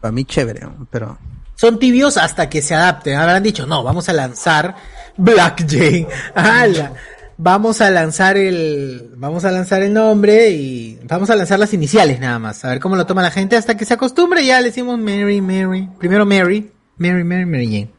[0.00, 0.60] Para mí chévere,
[0.90, 1.18] pero...
[1.60, 3.16] Son tibios hasta que se adapten.
[3.18, 4.76] Habrán dicho, no, vamos a lanzar
[5.16, 6.06] Black Jane.
[6.34, 6.92] ¡Hala!
[7.40, 12.18] Vamos a lanzar el, vamos a lanzar el nombre y vamos a lanzar las iniciales
[12.18, 12.64] nada más.
[12.64, 14.44] A ver cómo lo toma la gente hasta que se acostumbre.
[14.44, 15.88] Ya le decimos Mary, Mary.
[16.00, 17.90] Primero Mary, Mary, Mary, Mary Jane.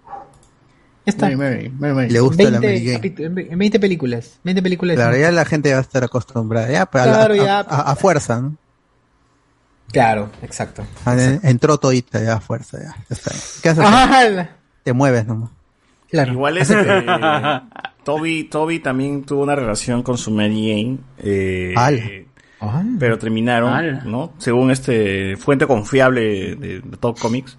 [1.05, 1.29] Ya está.
[1.29, 3.47] Le gusta la 20 Mary Jane.
[3.53, 4.39] en 20 películas.
[4.43, 4.97] 20 películas.
[4.97, 6.69] Claro, ya la gente va a estar acostumbrada.
[6.69, 7.59] Ya, pues, a, Claro, a- ya.
[7.59, 8.57] a- a fuerza, ¿no?
[9.91, 10.83] Claro, exacto.
[11.05, 12.95] Ah, Entró todita ya a fuerza, ya.
[13.09, 13.31] ya está.
[13.61, 14.47] ¿Qué haces?
[14.83, 15.49] Te mueves nomás.
[16.09, 16.31] Claro.
[16.33, 16.75] Igual este,
[18.03, 20.97] Toby, Toby también tuvo una relación con su Mary Jane.
[21.19, 22.25] eh.
[22.61, 22.83] Ah.
[22.99, 24.01] pero terminaron, Ala.
[24.05, 24.33] ¿no?
[24.37, 27.57] Según este fuente confiable de, de Top Comics.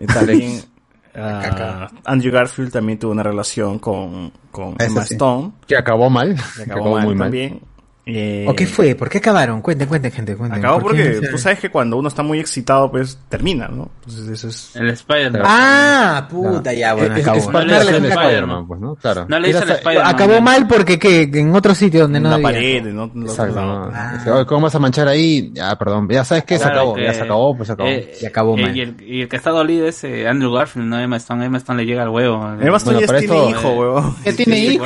[0.00, 0.60] eh, también
[1.14, 4.32] ah, Andrew Garfield también tuvo una relación con,
[4.78, 5.14] Emma sí.
[5.14, 5.52] Stone.
[5.68, 6.34] Que acabó mal.
[6.34, 7.60] que Que acabó, mal muy mal.
[8.06, 8.94] Eh, ¿O qué fue?
[8.94, 9.62] ¿Por qué acabaron?
[9.62, 10.36] Cuenten, cuenten, gente.
[10.36, 10.58] Cuenten.
[10.58, 13.66] Acabó ¿Por qué porque se- tú sabes que cuando uno está muy excitado, pues termina,
[13.68, 13.88] ¿no?
[14.00, 14.76] Entonces eso es...
[14.76, 15.40] El Spider-Man.
[15.42, 17.38] Ah, puta, ya, bueno, Es- es- acabó.
[17.38, 18.66] es parte No le dicen ser Spider-Man.
[18.66, 18.94] Pues, ¿no?
[18.96, 19.24] Claro.
[19.26, 20.14] No le dicen sa- Spider-Man.
[20.14, 22.50] Acabó mal porque que en otro sitio donde no una debía.
[22.52, 23.10] pared, ¿no?
[23.14, 23.54] No- Exacto.
[23.60, 23.90] no- ¿no?
[23.94, 24.12] Ah.
[24.18, 25.50] Dice, "Oye, ¿Cómo vas a manchar ahí?
[25.54, 26.06] Ya, perdón.
[26.10, 26.94] Ya sabes que se Claro acabó.
[26.96, 27.88] que- Ya se acabó, pues se acabó.
[27.88, 28.76] eh, Se acabó eh, mal.
[28.76, 31.46] y, el, y el que está dolido es eh, Andrew Garfield, no Emma Stone.
[31.46, 32.36] Emma Stone le llega al huevo.
[32.60, 34.14] Emma Stone ya tiene esto- hijo, huevón.
[34.26, 34.78] Ya tiene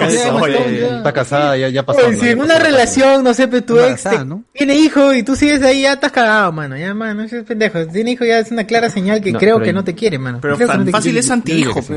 [0.79, 0.97] ya.
[0.99, 2.01] Está casada, ya, pasó.
[2.13, 2.87] Si en una la
[3.23, 4.45] no sé, pero tu ex Embarazada, te- ¿no?
[4.53, 6.77] tiene hijo y tú sigues ahí, ya estás cagado, mano.
[6.77, 7.87] Ya, mano, ese es pendejo.
[7.87, 10.39] Tiene hijo ya es una clara señal que No, creo que no te quiere, mano.
[10.41, 11.21] Pero Creo tan no te fácil quiere.
[11.21, 11.91] es antihijo, pues.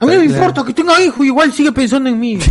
[0.00, 2.38] A mí no me importa que tenga hijo, igual sigue pensando en mí.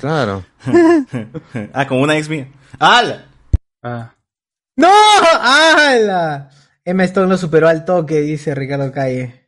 [0.00, 0.44] Claro.
[1.72, 2.48] ah, como una ex mía.
[2.80, 3.24] ¡Hala!
[3.84, 4.12] Ah.
[4.76, 4.88] ¡No!
[5.40, 6.50] ¡Hala!
[6.84, 9.41] Emma Stone lo superó al toque, dice Ricardo Calle.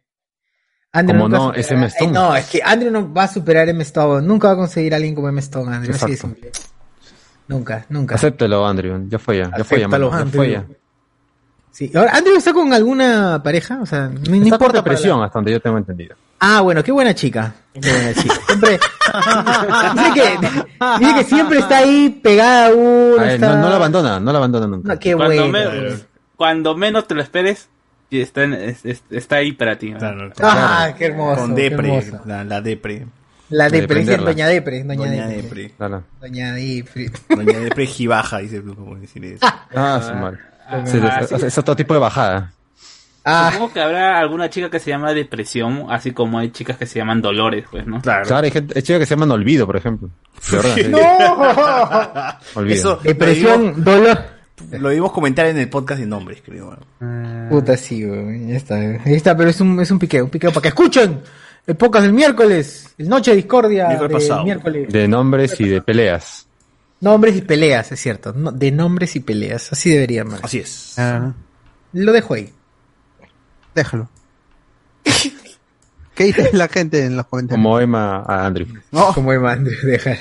[0.95, 2.13] Andrew Como no, es Emma Stone.
[2.13, 4.27] No, es que Andrew no va a superar a Emma Stone.
[4.27, 5.95] Nunca va a conseguir a alguien como Emma Stone, Andrew.
[5.95, 6.53] Así simple.
[7.49, 8.15] Nunca, nunca.
[8.15, 9.07] Acéptalo, Andrew.
[9.09, 9.51] Ya fue ya.
[9.57, 10.41] Ya fue ya, Acéptalo, mano, ya Andrew.
[10.43, 10.65] fue ya.
[11.73, 11.91] Sí.
[11.95, 13.81] Ahora, ¿Andrew está con alguna pareja?
[13.83, 14.83] O sea, no, Está importa.
[14.87, 16.15] la- hasta donde yo tengo entendido.
[16.39, 17.53] Ah, bueno, qué buena chica.
[17.73, 18.35] Qué buena chica.
[18.47, 18.79] Siempre.
[19.95, 20.39] dice, que,
[21.01, 23.21] dice que siempre está ahí pegada a uno.
[23.21, 24.95] A él, está- no, no la abandona, no la abandona nunca.
[24.95, 25.71] No, qué Cuando, bueno.
[25.91, 25.97] me-
[26.37, 27.69] cuando menos te lo esperes,
[28.11, 29.91] y está, en- es- es- está ahí para ti.
[29.91, 29.99] ¿no?
[29.99, 31.41] Claro, Ah, qué hermoso.
[31.43, 32.21] Con qué depre, hermoso.
[32.27, 33.07] la, la depre.
[33.51, 34.17] La De Depre, dice.
[34.17, 34.83] Doña Depre.
[34.85, 35.43] Doña, Doña Depre.
[35.43, 35.71] depre.
[35.77, 36.03] Claro.
[36.21, 37.11] Doña Depre.
[37.29, 39.47] Doña depre gibaja, dice como decir eso.
[39.75, 40.39] Ah, su madre.
[40.67, 41.35] ah, Sí, ah, es, sí.
[41.37, 42.53] es- es otro tipo de bajada.
[43.27, 46.87] Ah, Supongo que habrá alguna chica que se llama depresión, así como hay chicas que
[46.87, 48.01] se llaman dolores, pues, ¿no?
[48.03, 48.25] Claro.
[48.27, 50.11] Claro, hay, gente, hay chicas que se llaman Olvido, por ejemplo.
[50.51, 50.89] De verdad, sí.
[50.89, 52.61] ¡No!
[52.61, 52.75] Olvido.
[52.75, 54.19] Eso, Depresión, dolor.
[54.73, 56.77] Lo debimos comentar en el podcast de nombres, creo.
[57.51, 58.49] Puta, sí, weón.
[58.49, 58.77] Ya está.
[58.77, 61.21] Ahí está, pero es un, es un piqueo, un piqueo para que escuchen
[61.67, 64.93] el podcast del miércoles, el Noche de Discordia Miércoles miércoles.
[64.93, 66.47] De nombres y de peleas.
[67.01, 68.33] Nombres y peleas, es cierto.
[68.33, 70.41] No- de nombres y peleas, así debería más.
[70.43, 70.99] Así es.
[70.99, 71.33] Ah,
[71.93, 72.51] Lo dejo ahí.
[73.75, 74.09] déjalo.
[76.15, 77.63] ¿Qué dice la gente en los comentarios?
[77.63, 78.67] Como Emma a Andrew.
[79.15, 80.17] Como Emma Andrew, deja.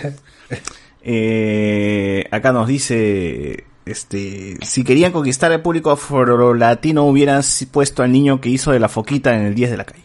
[1.04, 7.42] Eh, acá nos dice, este, si querían conquistar al público afro-latino hubieran
[7.72, 10.04] puesto al niño que hizo de la foquita en el 10 de la calle.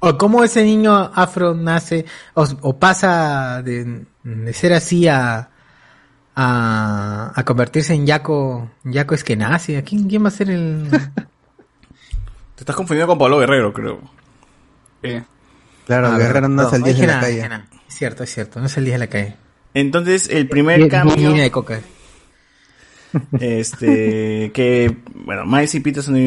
[0.03, 5.49] O cómo ese niño afro nace o, o pasa de, de ser así a,
[6.35, 9.75] a, a convertirse en Yaco, Yaco Eskenazi.
[9.75, 10.87] ¿A quién, quién va a ser el...?
[12.55, 14.01] Te estás confundiendo con Pablo Guerrero, creo.
[15.85, 17.49] Claro, Ah, Guerrero no es el 10 de la nada, calle.
[17.49, 17.67] nada.
[17.87, 19.35] Es cierto, es cierto, no es el 10 de la calle.
[19.73, 21.81] Entonces, el primer cambio, de coca.
[23.39, 26.17] este, que, bueno, Miles y Peterson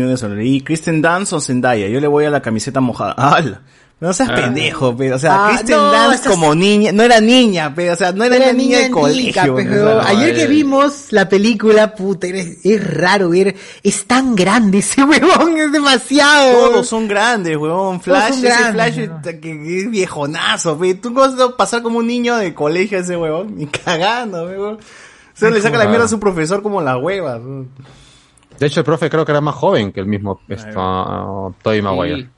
[0.43, 3.15] y Kristen Dunst o Zendaya, yo le voy a la camiseta mojada.
[3.17, 3.63] ¡Hala!
[4.01, 4.35] No seas Ah.
[4.35, 7.97] pendejo, pero, o sea, Ah, Kristen no, estás- como niña, no era niña, pero, o
[7.97, 9.31] sea, no era, Era una niña, de colegio.
[9.31, 9.85] o sea, weón.
[9.85, 15.03] no, Ayer que vimos la película, puta, es, es raro ver, es tan grande ese
[15.05, 16.53] huevón, es demasiado.
[16.71, 18.01] Todos son grandes, weón.
[18.01, 18.73] Flash, ese grandes,
[19.23, 20.95] Flash que es viejonazo, pe.
[20.95, 24.45] Tú no vas a pasar como un niño de colegio a ese huevón, ni cagando,
[24.45, 24.75] weón.
[24.75, 27.41] O sea, le saca la mierda a su profesor como las huevas.
[27.41, 27.71] weón.
[28.59, 31.81] De hecho, el profe creo que era más joven que el mismo esto, uh, Tobey
[31.81, 32.29] Maguire.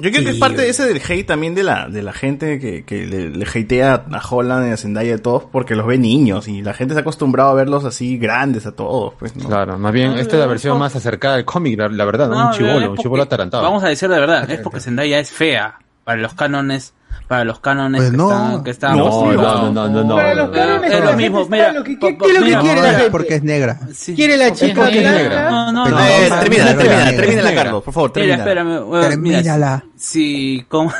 [0.00, 2.58] Yo creo que es parte de ese del hate también de la, de la gente
[2.58, 5.98] que, que le, le hatea a Holland y a Zendaya y todos porque los ve
[5.98, 9.46] niños y la gente se ha acostumbrado a verlos así grandes a todos, pues, ¿no?
[9.48, 12.52] Claro, más bien, esta es la versión más acercada al cómic, la, la verdad, un
[12.52, 13.62] chivolo, un chivolo atarantado.
[13.62, 15.78] Vamos a decir de verdad, es porque Zendaya es fea
[16.08, 16.94] para los cánones,
[17.28, 18.30] para los cánones Pues que no.
[18.30, 20.52] están, que están No, no, no, no, no, Para no, los no.
[20.54, 22.80] cánones, Es la lo mismo, mira, lo que- po- ¿qué- es lo que mira, quiere
[22.80, 23.78] la porque es negra.
[23.92, 24.14] Sí.
[24.14, 25.18] Quiere la Porque chica es que negra.
[25.22, 25.50] negra.
[25.50, 25.90] No, no, no.
[25.90, 27.62] no, Eh, no, termina, no, termina, no, termina, negra.
[27.62, 28.36] Carlos, por favor, Mira, termina.
[28.38, 29.84] espérame, weón, mira, Termínala.
[29.98, 30.90] si, como,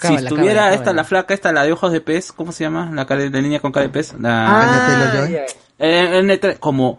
[0.00, 0.92] si estuviera acábala, esta, acábala.
[0.94, 2.90] la flaca, esta, la de ojos de pez, ¿cómo se llama?
[2.92, 4.14] La cara de niña con cara de pez.
[4.18, 5.26] La, Ah.
[5.78, 6.98] Eh, en el tra- como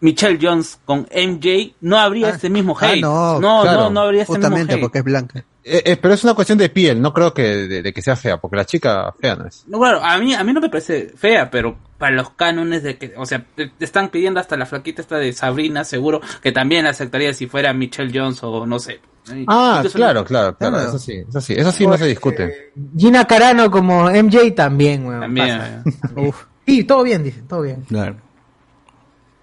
[0.00, 3.02] Michelle Jones con MJ, no habría este mismo Ah, hate.
[3.02, 4.80] no, no, claro, no, no habría este mismo Justamente hate.
[4.80, 5.44] porque es blanca.
[5.70, 8.16] Eh, eh, pero es una cuestión de piel, no creo que de, de que sea
[8.16, 9.64] fea, porque la chica fea no es.
[9.68, 12.96] No, claro, a mí, a mí no me parece fea, pero para los cánones de
[12.96, 16.52] que, o sea, te, te están pidiendo hasta la flaquita esta de Sabrina, seguro que
[16.52, 19.00] también la aceptaría si fuera Michelle Jones o no sé.
[19.46, 20.88] Ah, Entonces, claro, claro, claro, Claro.
[20.88, 22.72] eso sí, eso sí, eso sí no se discute.
[22.96, 25.20] Gina Carano como MJ también, weón.
[25.20, 25.58] También.
[25.58, 25.82] pasa.
[26.16, 26.44] Uf.
[26.66, 27.82] Sí, todo bien, dicen, todo bien.
[27.82, 28.16] Claro.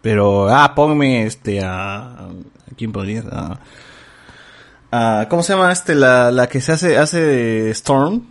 [0.02, 2.28] Pero, ah, ponme este a.
[2.28, 2.30] ¿A
[2.78, 3.24] quién podría?
[3.32, 3.60] A,
[5.22, 5.96] a- ¿Cómo se llama este?
[5.96, 8.22] La, la que se hace, hace de Storm.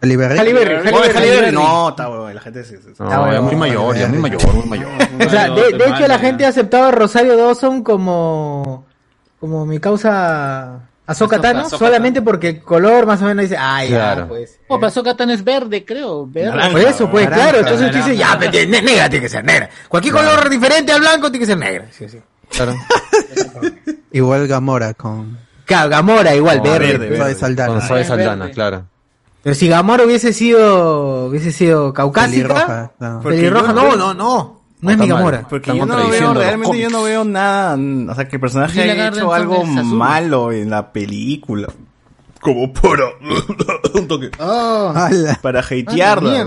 [0.00, 0.38] Halle Berry.
[0.38, 1.44] Halle Berry, Halle Ponme Berry, Halle Halle Berry.
[1.46, 1.56] Berry.
[1.56, 2.80] No, está bueno, la gente se.
[2.82, 4.88] se- No, Ah, bueno, ya muy mayor, ya muy mayor, muy mayor.
[5.26, 8.86] O sea, de, de hecho la gente ha aceptado a Rosario Dawson como
[9.40, 13.88] como mi causa Tano Ahsoka solamente porque el color más o menos dice, ah, ya,
[13.88, 14.28] Claro.
[14.28, 14.60] pues.
[14.68, 16.26] Oh, pero Ahsoka Tano es verde, creo.
[16.26, 16.50] Verde.
[16.50, 16.70] Naranja.
[16.72, 18.40] Por eso, pues, naranja, claro, entonces tú naranja.
[18.40, 19.70] dices, ya, ne- negra tiene que ser negra.
[19.88, 21.86] Cualquier color diferente al blanco tiene que ser negra.
[21.90, 22.20] Sí, sí.
[22.50, 22.74] Claro.
[24.12, 26.78] Igual Gamora con Claro, Gamora igual, verde.
[26.78, 27.10] verde, pues.
[27.18, 27.24] verde.
[27.24, 27.72] Zoe Saldana.
[27.72, 28.54] Con Zoe Saldana, verde.
[28.54, 28.84] claro.
[29.42, 33.20] Pero si Gamora hubiese sido hubiese sido caucásica, Pelirroja, no.
[33.20, 34.60] Pelirroja, no, no, no.
[34.80, 35.08] No es mi.
[35.08, 35.46] Gamora.
[35.48, 39.08] Porque yo no veo, realmente yo no veo nada, o sea, que el personaje haya
[39.08, 41.68] hecho algo malo en la película.
[42.40, 43.04] Como para,
[43.94, 44.94] un toque, Oh,
[45.42, 46.46] para hatearla.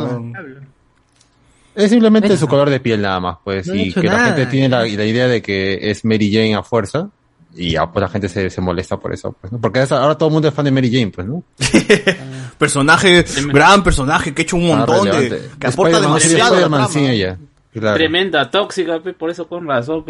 [1.76, 4.70] Es simplemente su color de piel nada más, pues, No y que la gente tiene
[4.70, 7.10] la, la idea de que es Mary Jane a fuerza,
[7.56, 9.60] y ya, pues la gente se, se molesta por eso, pues, ¿no?
[9.60, 11.44] Porque ahora todo el mundo es fan de Mary Jane, pues, ¿no?
[12.58, 16.98] Personaje, gran personaje que ha hecho un Ah, montón de, que aporta Spider-Man, demasiado Spider-Man
[17.10, 17.38] ella.
[17.74, 17.98] Claro.
[17.98, 20.06] Tremenda, tóxica, por eso con razón,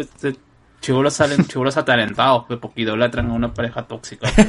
[0.80, 4.28] chibolos salen, chibolos atalentados, porque idolatran a una pareja tóxica.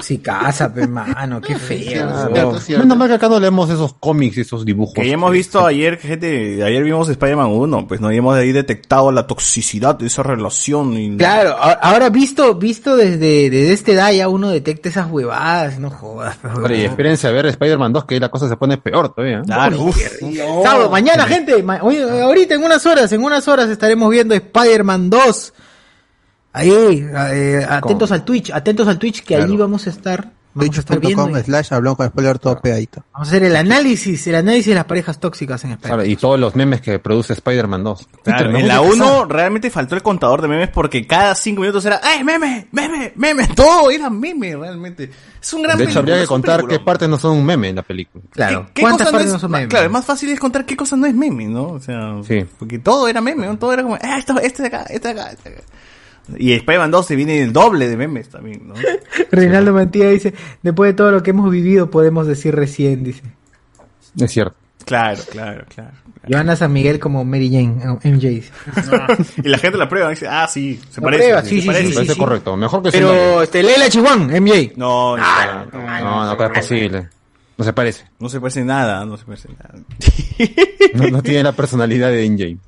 [0.00, 2.08] Sí, casa, pe, mano, qué feo.
[2.32, 2.56] Claro.
[2.78, 4.94] Menos mal que acá no leemos esos cómics y esos dibujos.
[4.94, 9.12] Que ya hemos visto ayer, gente, ayer vimos Spider-Man 1, pues no habíamos ahí detectado
[9.12, 10.96] la toxicidad de esa relación.
[10.96, 11.16] Y...
[11.16, 16.36] Claro, ahora visto, visto desde, desde este Daya uno detecta esas huevadas, no jodas.
[16.36, 19.14] pe, Hombre, y espérense a ver Spider-Man 2, que ahí la cosa se pone peor
[19.14, 19.38] todavía.
[19.40, 19.42] ¿eh?
[19.44, 19.98] Claro, uf.
[20.62, 25.52] Sábado, mañana, gente, ma- ahorita en unas horas, en unas horas estaremos viendo Spider-Man 2.
[26.52, 29.44] Ahí, eh, atentos al Twitch, atentos al Twitch, que Claro.
[29.44, 33.02] allí vamos a estar Twitch.com slash hablamos con spoiler todo pegadito.
[33.14, 35.94] Vamos a hacer el análisis, el análisis de las parejas tóxicas en España.
[35.94, 38.08] Claro, y todos los memes que produce Spider-Man 2.
[38.22, 41.86] Claro, en la gusta 1 realmente faltó el contador de memes porque cada 5 minutos
[41.86, 42.68] era ¡ay, meme!
[42.70, 43.14] ¡meme!
[43.16, 43.46] ¡meme!
[43.56, 45.10] Todo era meme realmente.
[45.40, 47.70] Es un gran De hecho, película, habría que contar qué partes no son un meme
[47.70, 48.22] en la película.
[48.30, 48.66] Claro.
[48.74, 49.68] ¿Qué ¿Cuántas cosa no partes es, no son memes?
[49.68, 51.68] Claro, es más fácil es contar qué cosa no es meme, ¿no?
[51.68, 52.44] O sea, Sí.
[52.58, 53.56] porque todo era meme, ¿no?
[53.56, 55.64] Todo era como, ah, esto, este de acá, este de acá, este de acá.
[56.38, 58.74] Y Spider-Man 2 se viene el doble de memes también, ¿no?
[59.32, 60.32] Reinaldo Mantilla dice,
[60.62, 63.22] después de todo lo que hemos vivido podemos decir recién, dice.
[64.18, 64.54] Es cierto.
[64.84, 65.92] Claro, claro, claro.
[66.28, 68.28] Joana San Miguel como Mary Jane, eh, MJ.
[68.28, 68.50] dice.
[69.44, 71.22] Y la gente la prueba dice, ah, sí, se La parece.
[71.24, 71.88] prueba, se sí, sí, parece.
[71.88, 72.18] sí, Parece sí.
[72.18, 72.56] correcto.
[72.56, 74.72] Mejor que Pero, este, Leila Chihuán, MJ.
[74.76, 77.08] No, no, Ah, no, No, no, no es posible.
[77.58, 78.04] No se parece.
[78.18, 79.74] no se parece nada, no se parece nada.
[80.94, 82.58] No, no tiene la personalidad de NJ.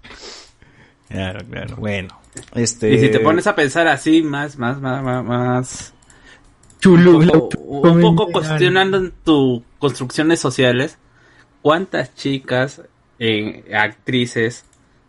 [1.09, 2.09] Claro, claro, bueno.
[2.55, 2.93] Este...
[2.93, 5.95] Y si te pones a pensar así, más, más, más, más, más
[6.81, 7.19] Chulu.
[7.19, 10.99] un poco, un poco cuestionando en tus construcciones sociales,
[11.63, 12.83] ¿cuántas chicas,
[13.19, 14.65] eh, actrices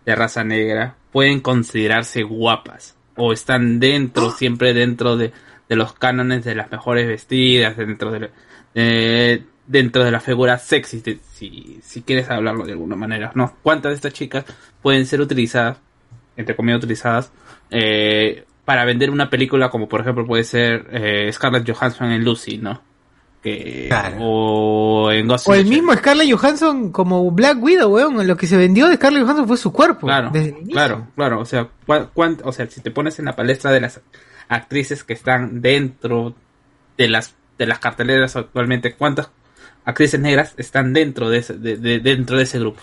[0.05, 2.95] de raza negra pueden considerarse guapas?
[3.17, 5.31] O están dentro, siempre dentro de,
[5.69, 8.29] de los cánones de las mejores vestidas, dentro de,
[8.73, 13.55] de- dentro de la figura sexy, de- si, si quieres hablarlo de alguna manera, ¿no?
[13.63, 14.45] ¿Cuántas de estas chicas
[14.81, 15.77] pueden ser utilizadas,
[16.37, 17.31] entre comillas utilizadas,
[17.71, 22.57] eh, para vender una película como por ejemplo puede ser eh, Scarlett Johansson en Lucy,
[22.57, 22.81] ¿no?
[23.43, 24.17] Que, Claro.
[24.21, 25.69] O en Ghost O el Shell.
[25.69, 28.25] mismo Scarlett Johansson como Black Widow, weón.
[28.27, 30.07] Lo que se vendió de Scarlett Johansson fue su cuerpo.
[30.07, 30.73] Claro, desde el inicio.
[30.73, 31.39] claro, claro.
[31.41, 34.01] O sea, cuán- cuán- o sea, si te pones en la palestra de las
[34.47, 36.33] actrices que están dentro
[36.97, 39.29] de las de las carteleras actualmente, ¿cuántas
[39.85, 42.81] actrices negras están dentro de ese, de, de- dentro de ese grupo?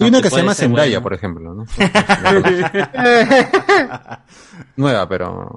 [0.00, 1.02] Hay una que se llama Zendaya, bueno.
[1.02, 1.66] por ejemplo, ¿no?
[4.76, 5.48] Nueva, pero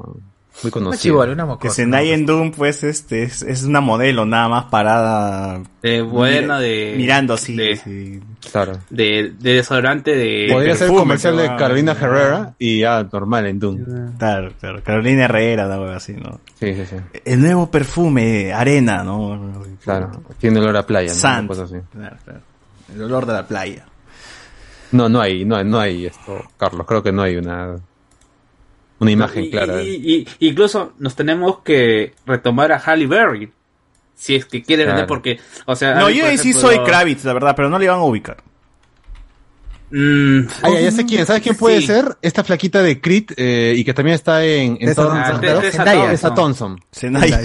[0.62, 1.02] muy Una conocida.
[1.02, 1.76] chibola, una Que mocosa.
[1.76, 5.62] Zendaya en Doom, pues, este, es, es una modelo nada más parada.
[5.82, 7.56] De bueno, mira- de Mirando así.
[7.56, 8.22] de, sí.
[8.52, 8.78] Claro.
[8.90, 13.60] de, de desodorante de Podría ser comercial de que Carolina Herrera y ya normal en
[13.60, 14.18] Doom.
[14.18, 14.82] Claro, claro.
[14.84, 16.40] Carolina Herrera, algo así, ¿no?
[16.60, 16.96] Sí, sí, sí.
[17.26, 19.54] El nuevo perfume, arena, ¿no?
[19.84, 20.12] Claro.
[20.38, 21.16] Tiene olor a playa, ¿no?
[21.16, 21.52] Sand.
[21.52, 21.76] Una así.
[21.92, 22.40] Claro, claro.
[22.94, 23.86] El olor de la playa.
[24.94, 26.86] No, no hay, no, no hay esto, Carlos.
[26.88, 27.76] Creo que no hay una
[29.00, 29.82] una imagen y, clara.
[29.84, 33.52] y- y- incluso nos tenemos que retomar a Halle Berry.
[34.16, 34.96] Si es que quiere Claro.
[35.00, 37.70] vender porque, o sea, No, hay, yo ahí sí ejemplo, soy Kravitz, la verdad, pero
[37.70, 38.38] no le van a ubicar.
[39.96, 41.24] Mm, Ah, ya, ya sé quién.
[41.24, 41.86] ¿Sabes quién puede Sí.
[41.88, 42.18] ser?
[42.24, 45.22] Esta flaquita de Creed eh, y que también está en, en Tessa Thompson.
[45.36, 46.10] Ah, Claro, Tessa Zendaya, Thompson.
[46.12, 46.80] Tessa Thompson.
[46.92, 47.40] Zendaya.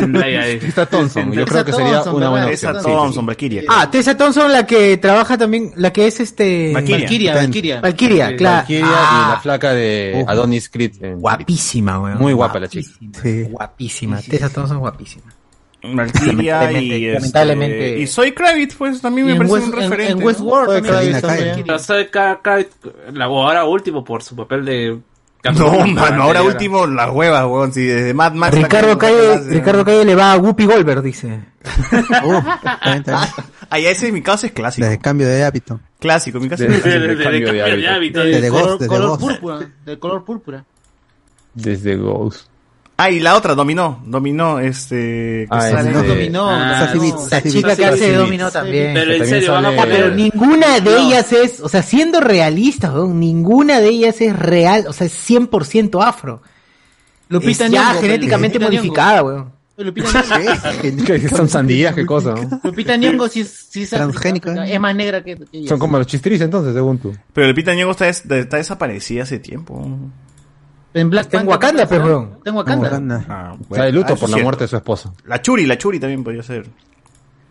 [0.00, 0.58] Zendaya.
[0.58, 1.32] Tessa Thompson.
[1.32, 2.50] Yo creo que sería Thompson, una buena.
[2.50, 2.82] Esa opción.
[2.82, 2.96] Sí, sí, sí.
[3.02, 3.62] Thompson, Valkyria.
[3.68, 6.72] Ah, Tessa Thompson, la que trabaja también, la que es este...
[6.74, 7.34] Valkyria.
[7.34, 8.36] Valkyria, Valkyria.
[8.36, 8.56] Claro.
[8.58, 10.24] Valkyria Ah, y la flaca de.
[10.26, 10.92] Adonis Creed.
[11.00, 12.18] en- Guapísima, weón.
[12.18, 12.90] Muy guapa la chica.
[13.50, 14.20] Guapísima.
[14.20, 15.32] Tessa Thompson, guapísima.
[15.82, 19.80] Valkyria y, Lamentablemente- este, lamentablemente- y soy Kravitz, pues también me parece West- un en-
[19.90, 20.12] referente.
[20.12, 20.22] en.
[20.26, 20.68] Westworld
[21.78, 22.40] soy Ka-
[23.12, 24.98] la ahora último por su papel de
[25.44, 27.72] No, mano, ahora último las huevas, weón.
[27.72, 28.56] Si desde Mad Max.
[28.56, 31.40] Ricardo Calle, Ricardo Calle le va a Whoopi Goldberg, dice.
[32.24, 32.40] Uh.
[33.70, 34.84] Ah, ya ese en mi caso es clásico.
[34.86, 35.80] Desde cambio de hábito.
[35.98, 36.88] Clásico, mi caso es clásico.
[36.90, 37.90] de- de cambio de hábito.
[37.90, 38.20] hábito.
[38.20, 39.58] De De Ghost, color, púrpura.
[39.84, 40.64] De color púrpura.
[41.54, 42.46] Desde Ghost.
[43.02, 44.00] Ah, y la otra, Dominó.
[44.06, 44.94] Dominó, este.
[44.96, 46.48] que Ah, sale- este- Dominó.
[46.48, 47.28] Ah, no.
[47.30, 48.94] La chica que hace dominó también.
[48.94, 49.96] Pero en serio, van a sale- poner.
[50.04, 50.96] Pero ninguna de No.
[50.98, 55.12] ellas es, o sea, siendo realistas, weón, ninguna de ellas es real, o sea, es
[55.12, 56.42] 100% afro.
[57.28, 59.38] Lupita es ya Nyong'o, genéticamente Lupita modificada, weón.
[59.38, 59.52] Nyong'o.
[59.78, 61.28] Lupita Nyong'o.
[61.36, 62.60] Son sandías, qué cosa, ¿no?
[62.62, 64.66] Lupita Nyong'o sí, es- sí es Transgénica.
[64.66, 65.68] Es más negra que, que ella.
[65.68, 67.12] Son como los chistrices entonces, según tú.
[67.32, 69.88] Pero el Pita Ñongo está, des- está desaparecida hace tiempo.
[70.94, 72.32] En Black Está en Panther, Wakanda, pues, weón.
[72.38, 72.84] Está en Wakanda.
[72.88, 73.24] Wakanda.
[73.28, 74.42] Ah, Está de luto ah, por la cierto.
[74.44, 75.14] muerte de su esposo.
[75.26, 76.68] La Churi, la Churi también podría ser.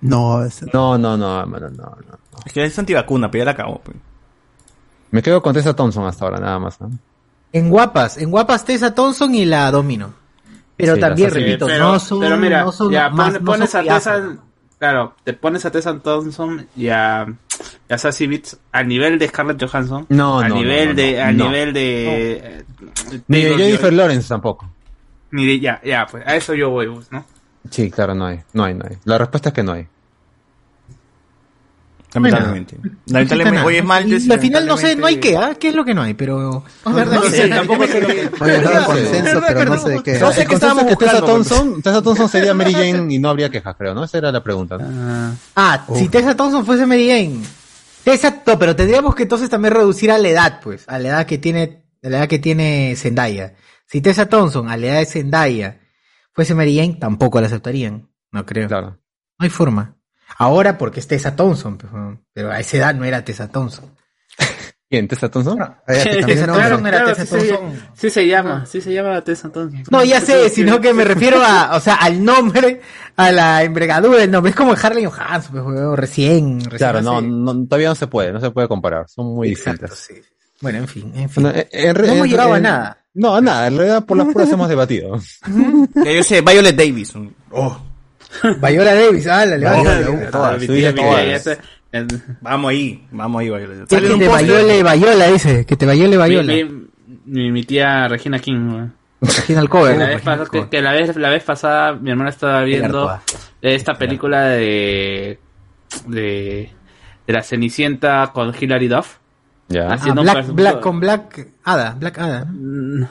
[0.01, 2.17] No, es- No, no, no, mano, no, no.
[2.45, 3.79] Es que es antivacuna, pero ya la acabó.
[3.83, 3.97] pues.
[5.11, 6.79] Me quedo con Tessa Thompson hasta ahora, nada más.
[6.79, 6.89] ¿no?
[7.51, 10.13] En guapas, en guapas Tessa Thompson y la Domino.
[10.77, 13.51] Pero Sí, también, repito, pero, no son, pero mira, no son ya, más, pon- no
[13.51, 14.23] pones son a Tessa.
[14.81, 17.27] Claro, te pones a Tessa Thompson y a,
[17.87, 20.07] y a Sassy Beats a nivel de Scarlett Johansson.
[20.09, 21.45] No, a no, nivel no, no, de, a no.
[21.45, 22.63] nivel de, eh,
[23.27, 23.93] Ni de Jennifer.
[23.93, 24.67] Lawrence tampoco.
[25.29, 27.23] Ni de, ya, ya, pues, a eso yo voy, pues, ¿no?
[27.69, 28.97] Sí, claro, no hay, no hay, no hay.
[29.03, 29.87] La respuesta es que no hay.
[32.13, 32.77] Lamentablemente.
[33.05, 33.55] Lamentablemente.
[33.55, 33.65] Nada.
[33.67, 34.03] Oye, es mal.
[34.31, 35.55] Al final no sé, no hay qué, ¿ah?
[35.59, 36.13] ¿Qué es lo que no hay?
[36.13, 36.63] Pero...
[36.85, 40.19] Verdad No que sé, tampoco sé no consenso, pero no qué.
[40.19, 43.49] No sé qué estábamos que Tessa Thompson, Tessa Thompson sería Mary Jane y no habría
[43.49, 44.03] quejas, creo, ¿no?
[44.03, 44.77] Esa era la pregunta.
[44.77, 44.85] ¿no?
[44.87, 47.41] Ah, Ah, si Tessa Thompson fuese Mary Jane.
[48.03, 51.25] Tessa, no, pero tendríamos que entonces también reducir a la edad, pues, a la edad
[51.25, 53.53] que tiene, a la edad que tiene Zendaya.
[53.85, 55.79] Si Tessa Thompson, a la edad de Zendaya,
[56.33, 58.09] fuese Mary Jane, tampoco la aceptarían.
[58.31, 58.67] No creo.
[58.67, 58.97] Claro.
[59.39, 59.95] No hay forma.
[60.37, 63.85] Ahora porque es Tessa Thompson, pero, pero a esa edad no era Tessa Thompson.
[64.89, 65.07] ¿Quién?
[65.07, 65.57] ¿Tessa Thompson?
[65.87, 66.35] Tessa el nombre.
[66.35, 67.81] Thompson era Claro, Tessa sí, se, Thompson.
[67.93, 69.83] sí se llama, sí se llama Tessa Thompson.
[69.89, 72.81] No, ya sé, sino que me refiero a, o sea, al nombre,
[73.15, 74.49] a la envergadura del nombre.
[74.49, 76.77] Es como Harley Johansson, pues, recién, recién.
[76.77, 79.07] Claro, no, hace- no, todavía no se puede, no se puede comparar.
[79.07, 79.99] Son muy Exacto, distintas.
[80.25, 80.31] sí.
[80.59, 81.43] Bueno, en fin, en fin.
[81.43, 82.97] Bueno, en- en no hemos en- llegado a en- nada.
[83.13, 83.67] No, a nada.
[83.67, 85.17] En realidad, por las puras hemos debatido.
[85.95, 87.13] Yo sé, Violet Davis.
[87.51, 87.81] Oh,
[88.61, 89.57] Viola Davis, Viola
[92.41, 93.87] Vamos ahí, vamos ahí, Violet.
[93.87, 94.43] Que te.
[94.43, 96.53] Viola, Viola, dice, que te Viola, Mi, Viola.
[96.53, 96.87] mi-
[97.25, 98.93] mi- mi tía Regina King, weón.
[99.45, 99.97] Final cover.
[99.97, 103.19] La vez, pas- que, que la vez la vez pasada mi hermana estaba viendo
[103.61, 105.37] esta película de
[106.07, 106.69] de
[107.27, 109.17] de la Cenicienta con Hilary Duff
[109.71, 109.89] Ya.
[109.89, 112.45] Ah, haciendo un Black, Black, con Black Ada, Black Ada.
[112.45, 112.51] ¿no?
[112.51, 113.03] Mm,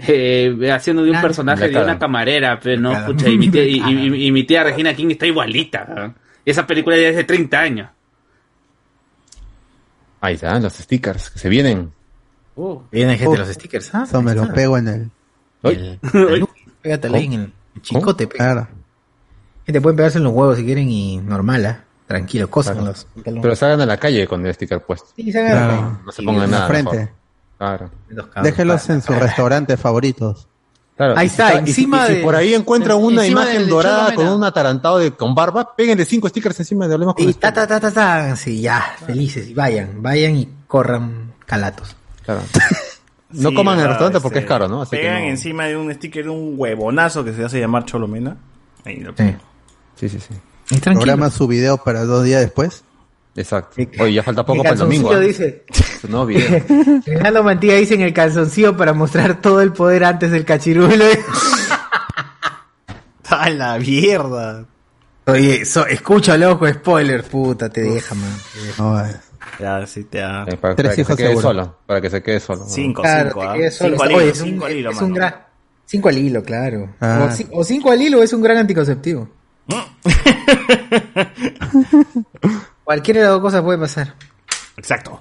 [0.00, 1.98] eh, haciendo de un Black- personaje Black de una Adam.
[1.98, 3.16] camarera, pero no, Black Adam.
[3.16, 6.14] pucha, y mi tía, y, y- y mi tía Regina King está igualita.
[6.44, 7.88] Esa película ya es de 30 años.
[10.20, 11.92] Ahí están los stickers que se vienen.
[12.90, 13.38] Viene gente Uf.
[13.38, 14.04] los stickers, ¿ah?
[14.06, 15.10] Eso me lo pego en el.
[15.62, 15.98] El-
[16.82, 18.28] Pégatelo ahí en el chicote.
[18.28, 18.68] Claro.
[19.64, 21.84] Gente, pueden pegarse en los huevos si quieren y normal, ¿ah?
[22.16, 22.76] Tranquilo, cosas.
[22.76, 25.08] los- Pero salgan a la calle con el sticker puesto.
[25.16, 26.00] Sí, se hagan Claro.
[26.04, 26.68] No se pongan la nada.
[26.68, 27.12] frente.
[27.58, 27.90] Claro.
[28.08, 28.44] los cabros.
[28.44, 30.48] Déjelos en sus restaurantes favoritos.
[30.96, 33.26] Claro, Ahí y si está, y si- encima y si por ahí encuentran en- una
[33.26, 37.28] imagen dorada con un atarantado de, con barba, péguenle cinco stickers encima de Hablemos con
[37.28, 38.36] Y ta, ta, ta, ta, ta.
[38.36, 39.48] Sí, ya, felices.
[39.48, 41.96] Y vayan, vayan y corran calatos.
[42.24, 42.40] Claro.
[43.34, 44.82] No Sí, coman en el restaurante porque Este, es caro, ¿no?
[44.82, 47.86] Así que pegan no- encima de un sticker de un huevonazo que se hace llamar
[47.86, 48.36] Cholomena.
[48.84, 49.34] Ahí lo Sí.
[49.96, 50.34] Sí, sí, sí.
[50.70, 51.00] Y tranquilo.
[51.00, 52.84] Programa su video para dos días después.
[53.34, 53.82] Exacto.
[54.00, 55.12] Oye, ya falta poco El para el domingo.
[55.14, 55.20] ¿eh?
[55.20, 55.64] dice.
[56.00, 56.62] Su nuevo video.
[57.04, 61.04] Fernando Mantilla dice en el calzoncillo para mostrar todo el poder antes del cachirulo.
[63.28, 64.66] ¡A la mierda!
[65.26, 68.36] Oye, so, escucha, loco, spoiler, puta, te deja, man.
[68.52, 68.82] te deja.
[68.82, 69.16] No, eh.
[69.58, 70.44] Ya, sí te ha...
[70.46, 71.78] Eh, para, Tres para que se hijos quede solo.
[71.86, 72.64] Para que se quede solo.
[72.68, 73.70] Cinco, Claro, cinco, ¿ah?
[73.70, 73.90] solo.
[73.90, 75.34] Cinco al Oye, hilo, es un, cinco al hilo, es un gran...
[75.86, 76.94] Cinco al hilo, claro.
[77.00, 77.28] Ah.
[77.52, 79.28] O cinco al hilo es un gran anticonceptivo.
[82.84, 84.14] Cualquiera de las dos cosas puede pasar.
[84.76, 85.18] Exacto.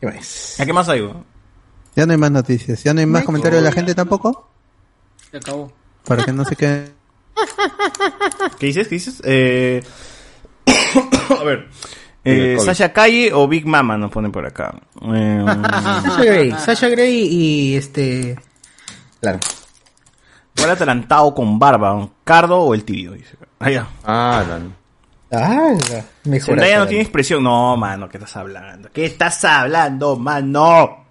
[0.00, 0.54] ¿Qué más?
[0.58, 1.08] ¿Ya qué más hay?
[1.94, 2.82] Ya no hay más noticias.
[2.84, 4.48] Ya no hay más comentarios de la gente tampoco.
[5.30, 5.72] Se acabó.
[6.04, 6.92] Para que no se queden.
[8.58, 8.88] ¿Qué dices?
[8.88, 9.20] ¿Qué dices?
[9.24, 9.82] Eh...
[11.40, 11.68] a ver.
[12.24, 12.58] Eh, Eh.
[12.60, 14.74] Sasha Calle o Big Mama nos ponen por acá.
[15.02, 18.38] Eh, Sasha Grey, Sasha Grey y este...
[19.20, 19.38] Claro.
[20.58, 22.08] ¿Cuál atalantado con barba?
[22.24, 23.12] ¿Cardo o el tibio?
[23.12, 23.36] Dice.
[23.60, 23.88] Ah, ya.
[24.04, 24.72] Ah, no.
[25.30, 25.74] Ah,
[26.24, 26.54] mejor.
[26.54, 27.42] Zendaya no tiene expresión.
[27.42, 28.88] No, mano, ¿qué estás hablando?
[28.92, 31.04] ¿Qué estás hablando, mano?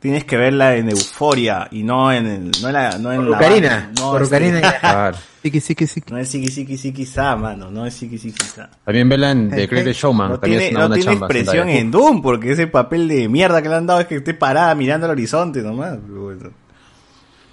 [0.00, 3.36] Tienes que verla en Euforia y no en el, no en la, no en la
[3.36, 3.90] Rucarina.
[3.98, 5.12] no, Por este, Rucarina.
[5.42, 6.12] Siki, siki, siki.
[6.12, 8.70] no es Siki Siki Siki Sa, mano, no es Siki Siki Sa.
[8.82, 10.30] También vela en The Greatest Showman.
[10.30, 11.80] No también tiene, es una no tiene chamba, expresión Zendaya.
[11.80, 14.74] en Doom, porque ese papel de mierda que le han dado es que esté parada
[14.74, 15.98] mirando al horizonte nomás.
[16.08, 16.50] Bueno.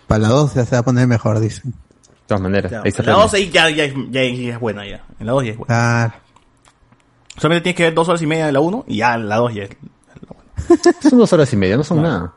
[0.08, 1.72] Para la dos ya se va a poner mejor, dicen.
[1.72, 1.78] De
[2.28, 2.72] todas maneras.
[2.72, 3.12] Ya, ahí la aprende.
[3.22, 4.22] 2 ahí ya, ya, ya, ya
[4.54, 5.06] es buena ya.
[5.20, 5.68] En la 2 ya es buena.
[5.68, 6.14] Claro.
[7.38, 9.36] Solamente tienes que ver dos horas y media de la 1 y ya en la
[9.38, 9.70] 2 ya es
[11.10, 12.34] Son dos horas y media, no son nada.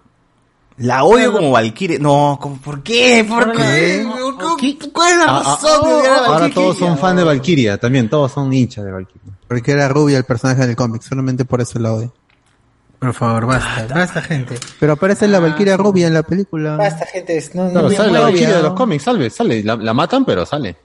[0.76, 1.98] La odio como Valkyrie.
[1.98, 3.24] No, ¿cómo- ¿por qué?
[3.28, 4.06] ¿Por qué?
[4.92, 7.78] ¿Cuál es la Ah, ah, razón de odiar a Ahora todos son fan de Valkyria,
[7.78, 9.32] también, todos son hinchas de Valkyria.
[9.48, 11.02] Porque era rubia el personaje del cómic.
[11.02, 12.12] Solamente por eso la odio.
[13.00, 14.56] Por favor, basta, basta, gente.
[14.78, 16.76] Pero aparece la Valkyria rubia en la película.
[16.76, 17.36] Basta, gente.
[17.38, 19.64] es- No, no, Claro, no, sale la Valkyria de los cómics, salve, sale.
[19.64, 20.76] La, la matan, pero sale.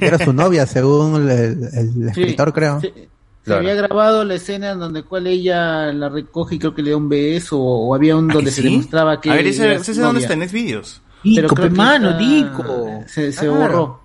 [0.00, 2.80] Era su novia, según el, el escritor, creo.
[2.80, 3.08] Se, se
[3.44, 3.60] Claro.
[3.60, 6.96] había grabado la escena en donde cual ella la recoge y creo que le da
[6.96, 8.70] un beso o, o había un ¿Ah, donde se sí?
[8.70, 10.20] demostraba que A ver, ese, ese dónde novia.
[10.20, 11.02] está en.
[11.22, 13.02] Pero Dico, creo pe que mano, está- Dico.
[13.06, 13.54] Se, se Claro.
[13.60, 14.00] borró.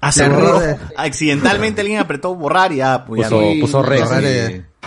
[0.00, 0.60] Ah, se La borró.
[0.96, 3.40] Accidentalmente alguien apretó borrar y ya, pues ya Puso.
[3.42, 3.88] Sí, puso no,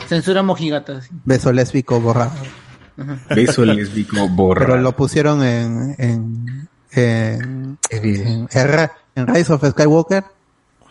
[0.08, 1.02] Censura mojigata.
[1.02, 1.10] sí.
[1.24, 2.32] Beso lésbico borrado.
[3.30, 4.66] Beso lésbico borra.
[4.66, 10.24] Pero lo pusieron en, en, en, en, Rise of Skywalker,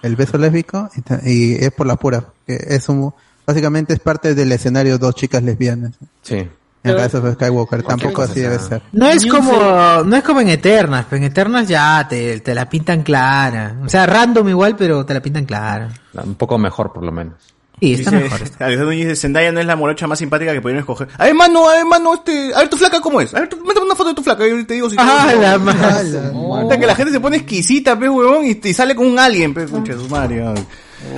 [0.02, 0.90] el beso lésbico,
[1.24, 2.24] y, es por la pura.
[2.46, 3.14] que es un,
[3.46, 5.92] básicamente es parte del escenario dos chicas lesbianas.
[6.22, 6.48] Sí.
[6.82, 8.82] En Rise of Skywalker, tampoco así debe ser.
[8.92, 12.68] No es como, no es como en Eternas, pero en Eternas ya te, te la
[12.68, 13.76] pintan clara.
[13.82, 15.88] O sea, random igual, pero te la pintan clara.
[16.12, 17.53] Un poco mejor, por lo menos.
[17.80, 18.42] Sí, está Dice- mejor.
[18.42, 18.64] está.
[18.66, 21.08] Alexander Núñez dice, Zendaya no es la morocha más simpática que pudieron escoger.
[21.18, 22.54] A ver, mano, a ver, mano, este...
[22.54, 23.34] A ver, tu flaca, ¿cómo es?
[23.34, 24.96] A ver, tú, mándame una foto de tu flaca y te digo si...
[24.98, 26.30] Ah, te- la masa.
[26.32, 29.52] Puta, que la gente se pone exquisita, pe, huevón, y, y sale con un alien,
[29.52, 30.42] pe, escucha su madre.
[30.46, 30.66] ay.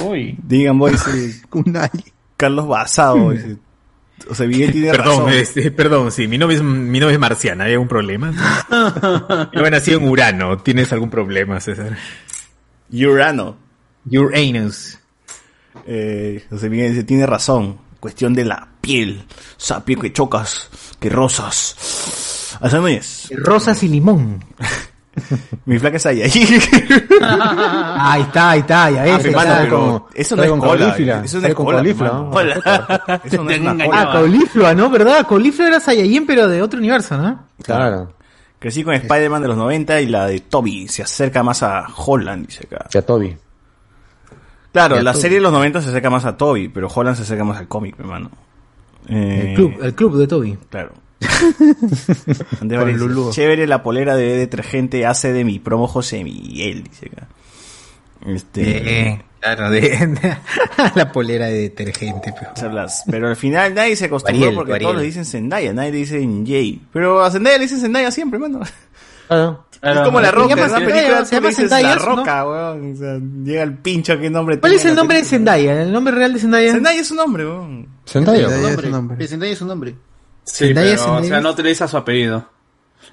[0.04, 0.38] Uy.
[0.42, 0.92] Digan, boy,
[1.52, 2.04] Un alien.
[2.36, 3.56] Carlos Basado, dice.
[4.28, 5.32] O sea, Miguel tiene Perdón, razón.
[5.34, 8.32] este, perdón, sí, mi novia es, mi novia es marciana, ¿hay algún problema?
[9.54, 11.96] Yo he nacido en Urano, ¿tienes algún problema, César?
[12.92, 13.56] Urano.
[14.10, 14.98] Uranus.
[15.86, 17.78] Eh, José Miguel dice, tiene razón.
[18.00, 19.24] Cuestión de la piel.
[19.28, 20.68] O sea, piel que chocas,
[21.00, 22.56] que rosas.
[22.60, 23.28] Alzán Núñez.
[23.36, 24.44] Rosas y limón.
[25.64, 26.20] Mi flaca está ahí.
[27.20, 29.12] ahí está, ahí está, ya ves.
[29.12, 29.62] Ah, ahí mano, está.
[29.62, 30.86] pero eso no es con cola.
[30.90, 31.76] caulifla, Eso no es cola.
[31.78, 32.22] caulifla, mano.
[32.24, 32.30] ¿no?
[32.30, 33.20] Cola.
[33.24, 34.12] Eso no es una Ah, cola.
[34.12, 34.90] Caulifla, ¿no?
[34.90, 35.26] ¿Verdad?
[35.26, 37.46] Caulifla era Saiyajin, pero de otro universo, ¿no?
[37.62, 38.12] Claro.
[38.58, 40.86] Crecí con Spider-Man de los 90 y la de Toby.
[40.88, 42.86] Se acerca más a Holland, dice acá.
[42.90, 43.36] Ya Toby.
[44.76, 45.22] Claro, la Toby.
[45.22, 47.68] serie de los 90 se acerca más a Toby, pero Holland se acerca más al
[47.68, 48.30] cómic, hermano.
[49.08, 50.58] Eh, El club, el club de Toby.
[50.70, 50.92] Claro.
[52.60, 57.28] Andrés dice, Chévere la polera de detergente hace de mi promo José Miguel, dice acá.
[58.26, 60.16] Este, Eh, claro, de,
[60.94, 62.34] la polera de detergente.
[62.38, 62.86] Pero.
[63.10, 64.88] Pero al final nadie se acostumbró porque Ariel.
[64.90, 66.80] todos le dicen Zendaya, nadie le dicen Jay.
[66.92, 68.60] Pero a Zendaya le dicen Zendaya siempre, mano.
[69.28, 69.64] Claro.
[69.82, 72.16] es como la roca, en una película se llama Zendaya, la ¿no?
[72.16, 72.92] roca, weón.
[72.92, 75.24] O sea, llega el pincho, ¿qué nombre ¿Cuál tiene es el nombre de?
[75.24, 75.82] Zendaya?
[75.82, 76.72] ¿El nombre real de Zendaya?
[76.72, 77.88] Zendaya es su nombre, weón.
[78.06, 78.48] Zendaya.
[78.48, 78.86] Zendaya es Nombre.
[78.86, 79.26] su nombre.
[79.28, 79.94] Zendaya es su nombre.
[80.44, 81.28] Sí, Zendaya, pero, o Zendaya.
[81.28, 82.48] sea, no utiliza su apellido.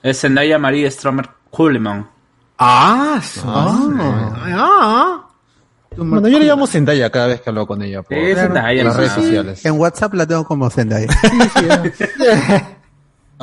[0.02, 2.10] Es Zendaya María Stromer Coleman.
[2.60, 5.28] Ah, su- ah,
[5.98, 8.94] Bueno, yo le llamo Zendaya cada vez que hablo con ella por Sí, Zendaya, las
[8.94, 9.22] sí, redes sí.
[9.22, 9.66] sociales.
[9.66, 11.08] En WhatsApp la tengo como Zendaya.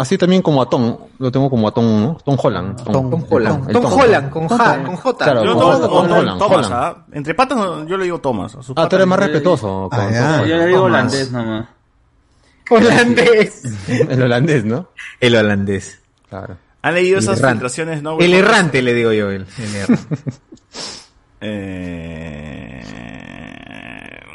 [0.01, 2.19] Así también como a Tom, lo tengo como a Tom, ¿no?
[2.25, 2.83] Tom Holland.
[2.85, 3.71] Tom- Tom Holland.
[3.73, 5.25] Tom Holland, con J, con J.
[5.25, 6.73] Claro, Yo con como Tom Holland, Thomas, Holland.
[6.75, 7.05] ¿ah?
[7.13, 8.55] Entre patas yo le digo Thomas.
[8.57, 9.89] a Ah, tú eres más le- respetuoso.
[9.91, 10.39] con Ah, Tom ya.
[10.47, 10.93] Yo le digo Thomas.
[10.93, 11.67] holandés nomás.
[12.71, 13.63] Holandés.
[13.89, 14.89] El holandés, ¿no?
[15.21, 16.01] El holandés.
[16.29, 16.57] Claro.
[16.83, 17.55] ¿Han leído El esas errante.
[17.57, 18.03] filtraciones?
[18.03, 19.31] No, El errante, le digo yo.
[19.31, 20.17] El, el errante.
[21.43, 22.60] Eh...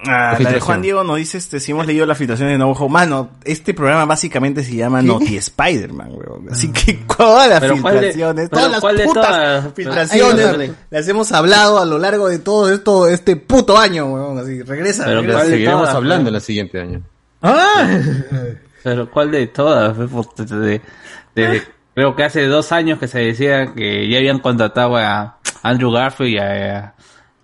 [0.08, 0.62] Ah, la de filtración.
[0.66, 2.90] Juan Diego nos dice este, si hemos leído las filtraciones de juego.
[2.90, 6.48] Mano, este programa básicamente se llama Naughty Spider-Man, weón.
[6.52, 9.74] Así que todas las Pero ¿cuál de- filtraciones, todas las putas todas?
[9.74, 14.38] filtraciones las hemos hablado a lo largo de todo esto, este puto año, weón.
[14.40, 15.38] Así, regresa, Pero regresa.
[15.40, 17.02] ¿cuál de Seguiremos todas, hablando el siguiente año.
[17.42, 17.88] Ah,
[18.84, 19.96] Pero ¿cuál de todas?
[19.98, 20.82] Pues, de-
[21.36, 25.92] de- creo que hace dos años que se decía que ya habían contratado a Andrew
[25.92, 26.95] Garfield y a,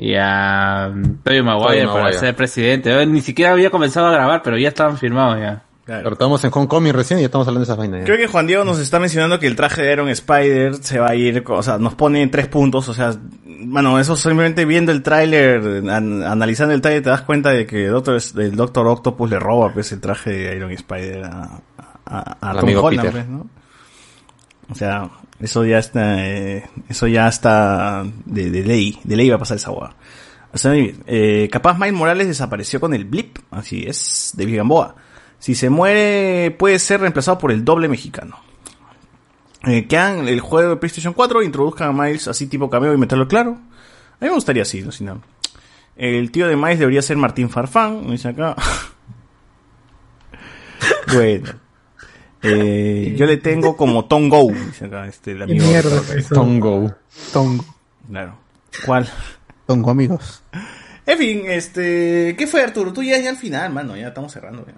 [0.02, 0.92] y a
[1.24, 2.20] Tobey Maguire para Maguire.
[2.20, 3.06] ser presidente.
[3.06, 5.62] Ni siquiera había comenzado a grabar, pero ya estaban firmados ya.
[5.86, 6.04] Claro.
[6.04, 8.00] Pero estamos en Homecoming recién y ya estamos hablando de esas vainas.
[8.02, 8.06] ya.
[8.06, 11.10] Creo que Juan Diego nos está mencionando que el traje de Iron Spider se va
[11.10, 13.14] a ir, o sea, nos pone en tres puntos, o sea,
[13.64, 17.88] bueno, eso simplemente viendo el tráiler, an- analizando el tráiler te das cuenta de que
[17.88, 21.60] Doctor, el Doctor Octopus le roba pues el traje de Iron Spider a,
[22.06, 23.12] a, a Tom amigo Holland, Peter.
[23.26, 23.48] pues, ¿no?
[24.70, 25.10] O sea,
[25.42, 29.58] eso ya está, eh, eso ya está de, de ley, de ley va a pasar
[29.58, 29.96] esa hueá.
[30.54, 34.96] O sea, eh, capaz Miles Morales desapareció con el blip, así es, de Gamboa.
[35.40, 38.38] Si se muere, puede ser reemplazado por el doble mexicano.
[39.64, 42.98] Eh, que hagan el juego de PlayStation 4, introduzcan a Miles así tipo cameo y
[42.98, 43.52] meterlo claro.
[43.52, 45.22] A mí me gustaría así, no, si no.
[45.96, 48.56] El tío de Miles debería ser Martín Farfán, me dice acá.
[51.14, 51.61] bueno.
[52.44, 55.66] Eh, yo le tengo como Tongo, dice acá este, el amigo.
[55.66, 56.02] mierda.
[56.30, 56.94] Tongo.
[57.32, 57.64] Tongo.
[58.10, 58.36] Claro.
[58.86, 59.08] ¿Cuál?
[59.68, 60.42] Tongo, amigos.
[61.06, 62.94] En fin, este, ¿qué fue Arturo?
[62.94, 64.66] Tú ya, ya al final, mano, ya estamos cerrando.
[64.66, 64.74] ya.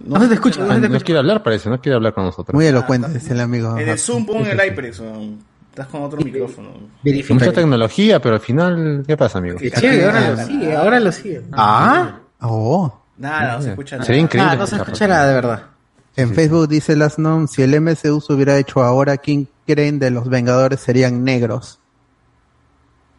[0.00, 2.12] No se te escucha, no Ah, se te no quiere hablar, parece, no quiere hablar
[2.12, 2.54] con nosotros.
[2.54, 3.78] Muy elocuente es el amigo.
[3.78, 5.38] En el Zoom pon el weón.
[5.70, 6.70] estás con otro micrófono.
[7.30, 9.58] Mucha tecnología, pero al final, ¿qué pasa, amigo?
[9.58, 11.42] Chévere, ahora lo sigue, ahora lo sigue.
[11.52, 13.02] Ah, Oh.
[13.18, 14.06] Nada, no se escucha nada.
[14.06, 14.50] Sería increíble.
[14.52, 15.62] ah no se escucha nada, de verdad.
[16.16, 20.10] En Facebook dice Last Known, si el MCU se hubiera hecho ahora, ¿quién creen de
[20.10, 21.78] los Vengadores serían negros?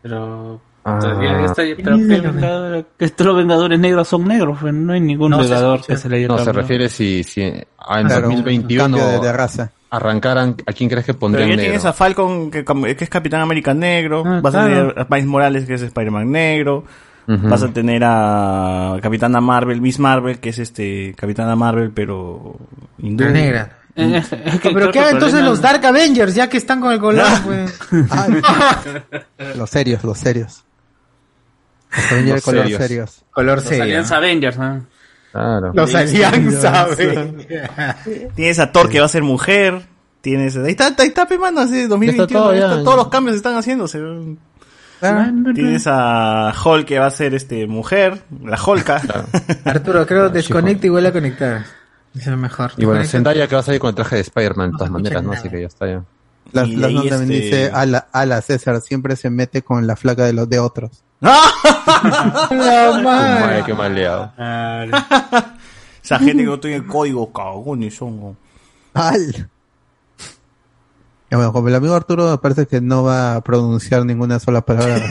[0.02, 0.62] Pero.
[0.84, 1.00] Ah.
[1.02, 5.02] todavía está- pero ¿qué vengadores- que estos los vengadores negros son negros, pues, no hay
[5.02, 8.36] ningún No vengador que se le haya No, se refiere si, si en Claro, un
[8.36, 9.72] 2021 cambio de- de raza.
[9.90, 11.62] arrancaran, ¿a quién crees que pondrían negro?
[11.64, 14.24] tienes a Falcon, que, que es Capitán América negro.
[14.26, 14.66] Ah, vas claro.
[14.66, 16.86] a tener a Miles Morales, que es Spider-Man negro.
[17.28, 22.56] Vas a tener a Capitana Marvel, Miss Marvel, que es este Capitana Marvel, pero
[22.98, 23.78] negra.
[23.98, 24.24] Eh,
[24.54, 27.00] que creo Pero que ¿qué hagan entonces los Dark Avengers, ya que están con el
[27.00, 27.80] color, pues?
[29.58, 30.64] Los serios, los serios.
[31.92, 32.82] Los Avengers Los color serios.
[32.82, 33.26] serios.
[33.32, 33.84] Color Los serio.
[33.84, 34.86] Alianza Avengers, ¿no?
[35.32, 35.72] Claro.
[35.74, 37.96] Los Alianza, Avengers.
[38.36, 39.82] Tienes a Thor que va a ser mujer.
[40.22, 42.28] Tienes, ahí está, ahí está, pe, mano, así 2021.
[42.28, 42.84] todo, ahí ya, está, ya.
[42.84, 44.00] todos los cambios están haciéndose.
[45.00, 49.02] Tienes a Hulk que va a ser este mujer, la Hulka.
[49.66, 51.66] Arturo, creo desconecta y vuelve a conectar.
[52.16, 52.72] Es lo mejor.
[52.78, 53.04] Y bueno.
[53.06, 55.24] Zendaya que va a salir con el traje de Spider-Man de No todas se maneras,
[55.24, 55.32] ¿no?
[55.34, 56.04] Así que ya está ya.
[56.52, 59.86] Las, Y las ahí, no también este- dice Ala, Ala César, siempre se mete con
[59.86, 61.04] la flaca de los de otros.
[61.20, 64.32] La mal, qué mal liado.
[66.04, 68.38] Esa gente que no tiene código, cagones son.
[68.94, 69.50] ¡Al!
[71.30, 74.62] Ya, bueno, como el amigo Arturo me parece que no va a pronunciar ninguna sola
[74.62, 75.02] palabra.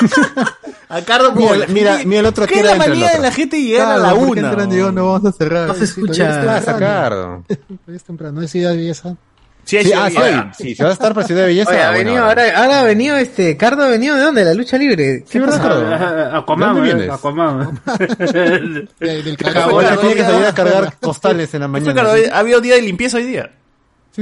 [0.88, 3.92] A Cardo, Mira, mira, mira el otro ¿Qué es la manía de la gente llegar
[3.92, 4.48] a la ¿por qué una?
[4.50, 4.70] entran?
[4.70, 5.68] Digo, no vamos a cerrar.
[5.68, 6.56] No se escucha.
[6.56, 7.44] Ah, sacardo.
[7.46, 8.42] Todavía es temprano.
[8.42, 9.16] ¿Es idea de belleza?
[9.64, 10.08] Sí, Sí, sí, ah,
[10.56, 11.70] sí, sí, si vas a estar por Ciudad de Belleza.
[11.70, 14.44] Oye, ha bueno, venido, ahora, ahora ha venido este, Cardo ha venido de dónde?
[14.44, 15.22] La lucha libre.
[15.28, 16.38] Sí, ¿verdad, Cardo?
[16.38, 17.14] Aquaman, ¿Dónde eh, vienes?
[17.14, 17.80] Aquaman.
[18.32, 21.94] De- del tiene que salir a cargar postales en la mañana.
[21.94, 23.50] Cardo, ha habido día de limpieza hoy día.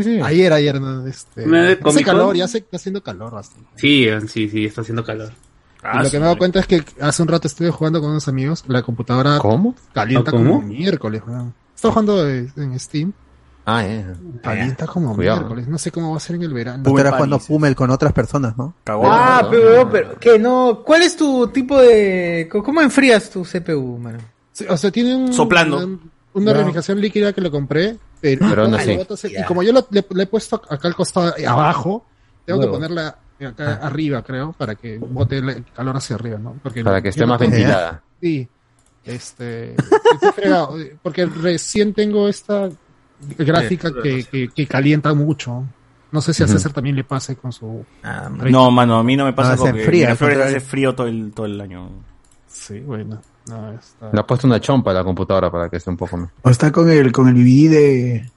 [0.02, 0.20] Sí, sí.
[0.22, 1.44] Ayer, ayer, no, este,
[1.84, 3.68] hace calor, ya hace- está haciendo calor bastante.
[3.76, 5.32] Sí, sí, sí, está haciendo calor.
[5.94, 8.10] y lo que me he dado cuenta es que hace un rato estuve jugando con
[8.10, 9.74] unos amigos, la computadora ¿Cómo?
[9.92, 10.56] calienta ¿Ah, cómo?
[10.56, 11.22] como miércoles.
[11.26, 11.54] weón.
[11.74, 13.12] Estaba jugando eh, en Steam,
[13.70, 14.04] Ah, eh.
[14.42, 15.38] calienta como Cuidado.
[15.40, 15.68] miércoles.
[15.68, 16.82] No sé cómo va a ser en el verano.
[16.82, 17.26] Tú estarás París.
[17.26, 18.74] jugando Pumel con otras personas, ¿no?
[18.86, 19.90] Ah, no, pero, no.
[19.90, 20.38] pero, ¿qué?
[20.38, 24.18] No, ¿cuál es tu tipo de, cómo enfrías tu CPU, mano?
[24.52, 25.76] Sí, o sea, tiene un, Soplando.
[25.86, 25.98] una,
[26.34, 26.58] una No.
[26.58, 28.98] refrigeración líquida que lo compré, pero, Pero aún no, así.
[29.36, 32.04] y como yo lo- le, le he puesto acá al costado eh, abajo,
[32.44, 36.56] tengo que ponerla acá arriba, creo, para que bote el calor hacia arriba, ¿no?
[36.62, 38.02] Porque Para que esté más tengo- ventilada.
[38.20, 38.48] Sí.
[39.04, 39.74] Este,
[40.34, 42.68] fregado, eh, porque recién tengo esta
[43.38, 45.64] gráfica que, que, que calienta mucho.
[46.10, 46.48] No sé si a.
[46.48, 47.84] César también le pase con su...
[48.02, 50.56] Ah, No, mano, a mí no me pasa Ah, se porque enfría, Miraflores al contrario.
[50.58, 51.90] hace frío todo el, todo el año.
[52.46, 53.20] Sí, bueno.
[53.48, 54.10] No, está...
[54.12, 56.30] Le ha puesto una chompa a la computadora para que esté un poco más.
[56.42, 58.30] O está con el, con el DVD de...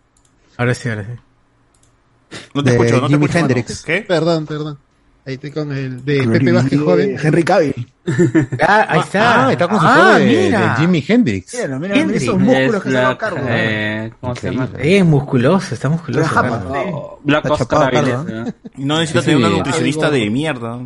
[0.58, 2.38] Ahora sí, ahora sí.
[2.54, 3.40] No te De escucho, no te Jimi escucho.
[3.42, 3.48] mano.
[3.56, 3.82] Hendrix.
[3.84, 4.02] ¿Qué?
[4.08, 4.78] Perdón, perdón.
[5.26, 7.18] Ahí estoy con el de con el Pepe Vázquez DVD joven.
[7.22, 7.88] Henry Cavill.
[8.68, 9.46] Ah, ahí está.
[9.48, 10.70] Ah, está con su Ah, de, mira.
[10.70, 11.54] de Jimi Hendrix.
[11.54, 12.24] Mira, mira, Hendrix.
[12.24, 13.38] esos músculos Es que se la- lo cargo.
[13.48, 14.70] eh, ¿Cómo se llama?
[14.80, 16.26] Eh, musculoso, está musculoso.
[16.26, 16.74] Ajá, Cardo.
[16.74, 18.54] Oh, Black Está Oscar chapado, Cardo, ¿no?
[18.78, 19.58] Y no necesitas Sí, tener una sí.
[19.60, 20.18] nutricionista Algo.
[20.18, 20.80] de mierda.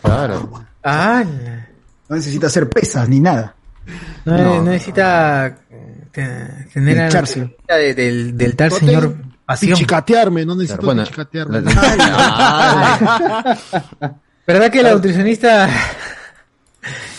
[0.00, 0.52] Claro.
[0.84, 1.24] Ah,
[2.08, 3.56] No necesita hacer pesas ni nada.
[4.24, 7.56] No, no necesita eh, te- tener a- Hincharse.
[7.68, 9.72] de- del, del tal señor pasión.
[9.74, 11.60] Pichicatearme, no necesito bueno, pichicatearme.
[11.62, 13.58] la-
[14.46, 15.66] ¿Verdad que la nutricionista,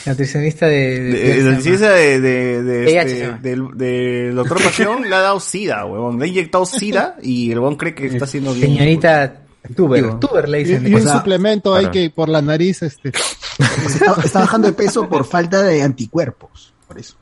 [0.05, 5.03] la nutricionista de, de- De, de, de- la ciencia de, de, este, del doctor Pasión
[5.09, 6.19] le ha dado SIDA, huevón.
[6.19, 8.67] Le ha inyectado SIDA y el huevón cree que está haciendo bien.
[8.75, 9.42] señorita
[9.75, 10.85] Tuber, Tuber le dicen.
[10.87, 11.91] y un O sea, suplemento hay claro.
[11.93, 13.09] que por la nariz, este,
[13.85, 16.73] Está, está bajando de peso por falta de anticuerpos.
[16.87, 17.15] Por eso.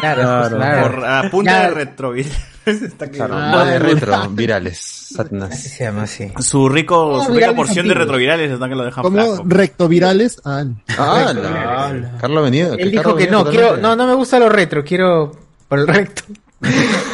[0.00, 0.82] Claro, claro.
[0.90, 2.32] Por a punta de retrovirus.
[2.66, 3.64] Está Claro, claro.
[3.66, 4.78] de retro, virales.
[4.78, 5.60] Así Satanás.
[5.60, 6.32] se llama así.
[6.40, 9.42] Su rico, No, su rica porción de retrovirales está que lo dejan como flaco.
[9.46, 10.40] rectovirales.
[10.44, 10.64] Ah,
[10.96, 12.74] Ah, la- Carlos ha venido.
[12.78, 15.32] Él dijo que no, quiero, no, no me gusta lo retro, quiero
[15.68, 16.22] por el recto.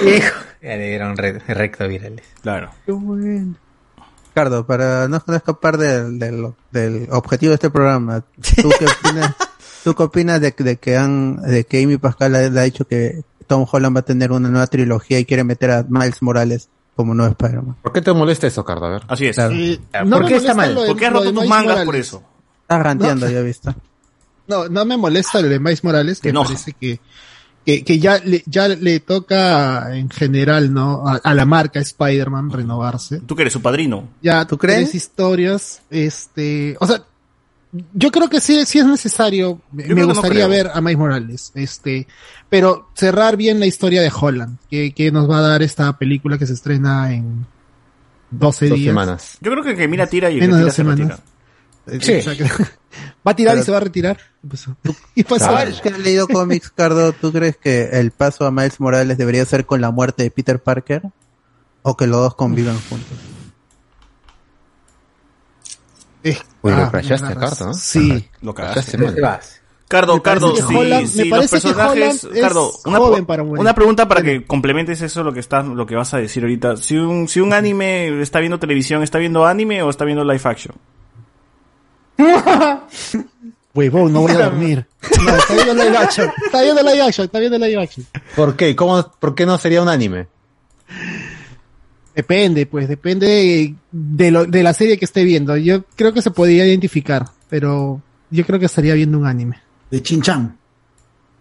[0.03, 2.25] Y dijo, ya le dieron re- recto virales.
[2.43, 2.71] Claro.
[4.39, 8.21] Ricardo, para no, no escapar del, del, del objetivo de este programa,
[8.63, 9.35] ¿tú qué opinas,
[9.83, 13.23] ¿tú qué opinas de, que- de que han, de que Amy Pascal ha, dicho que
[13.49, 17.15] Tom Holland va a tener una nueva trilogía y quiere meter a Miles Morales como
[17.15, 17.77] nuevo Spider-Man?
[17.83, 18.89] ¿Por qué te molesta eso, Carlos?
[18.89, 19.03] A ver.
[19.09, 19.35] Así es.
[19.37, 19.55] Claro.
[19.55, 20.75] eh, ¿Por no qué me está molesta mal?
[20.75, 21.85] lo de- ¿Por qué has lo roto tus Miles mangas Morales.
[21.87, 22.23] por eso?
[22.63, 23.75] Estás ranteando, ya viste.
[24.47, 27.01] No, no me molesta el de Miles Morales, que parece que,
[27.69, 31.07] que, que ya, le, ya le toca en general, ¿no?
[31.07, 33.21] A, a la marca Spider-Man renovarse.
[33.21, 34.09] Tú que eres su padrino.
[34.23, 34.79] Ya, ¿Tú crees?
[34.91, 37.03] tres historias, este, o sea,
[37.93, 40.71] yo creo que sí, sí es necesario, me Yo creo me que no gustaría ver
[40.73, 42.07] a Miles Morales, este,
[42.49, 46.39] pero cerrar bien la historia de Holland, que, que nos va a dar esta película
[46.39, 47.45] que se estrena en
[48.31, 48.89] 12 Dos días.
[48.93, 49.37] semanas.
[49.43, 50.83] Yo creo que el que mira tira y el que Menos de tira dos se
[50.83, 51.21] semanas.
[51.87, 52.19] retira.
[52.19, 52.65] O sea que-
[53.27, 54.17] va a tirar Pero- y se va a retirar.
[54.43, 54.77] ¿Qué pasó?
[55.15, 55.81] ¿Qué pasó?
[55.83, 59.67] Que has leído cómics, Cardo, ¿tú crees que el paso a Miles Morales debería ser
[59.67, 61.03] con la muerte de Peter Parker?
[61.83, 63.17] ¿O que los dos convivan juntos?
[66.23, 66.91] Es- Uy, lo ah.
[66.91, 67.75] Cardo, ¿no?
[67.75, 68.29] Sí.
[68.43, 69.15] Lo Cagaste mal.
[69.15, 69.61] Te vas.
[69.87, 72.29] Cardo, Cardo, Holland- sí, me los parece que personajes.
[72.43, 76.13] Cardo, una, para una pregunta para que complementes eso lo que estás, lo que vas
[76.13, 76.77] a decir ahorita.
[76.77, 80.43] Si un, si un anime está viendo televisión, ¿está viendo anime o está viendo live
[80.45, 80.77] action?
[83.75, 84.87] Huevón, no voy a dormir.
[85.23, 86.31] No, está viendo live action.
[86.45, 88.07] Está viendo live action, está viendo live action.
[88.35, 88.75] ¿Por qué?
[88.75, 90.27] ¿Cómo, ¿Por qué no sería un anime?
[92.15, 95.57] Depende, pues, depende de, lo, de la serie que esté viendo.
[95.57, 99.61] Yo creo que se podría identificar, pero yo creo que estaría viendo un anime.
[99.91, 100.59] De Chin-Chan.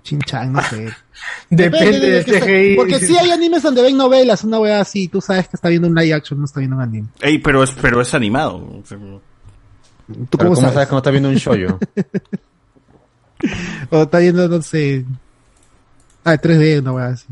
[0.07, 0.87] Chinchan, no sé.
[1.49, 2.75] Depende de del lo que CGI.
[2.75, 5.87] Porque sí hay animes donde ven novelas, una wea así, tú sabes que está viendo
[5.89, 7.07] un live action, no está viendo un anime.
[7.19, 8.83] Ey, pero es, pero es animado.
[10.09, 10.73] O sea, ¿Tú Pero cómo, ¿Cómo sabes?
[10.73, 11.79] sabes que no está viendo un shoyo?
[13.91, 15.05] O está viendo, no sé...
[16.23, 17.25] Ah, 3D, una wea así.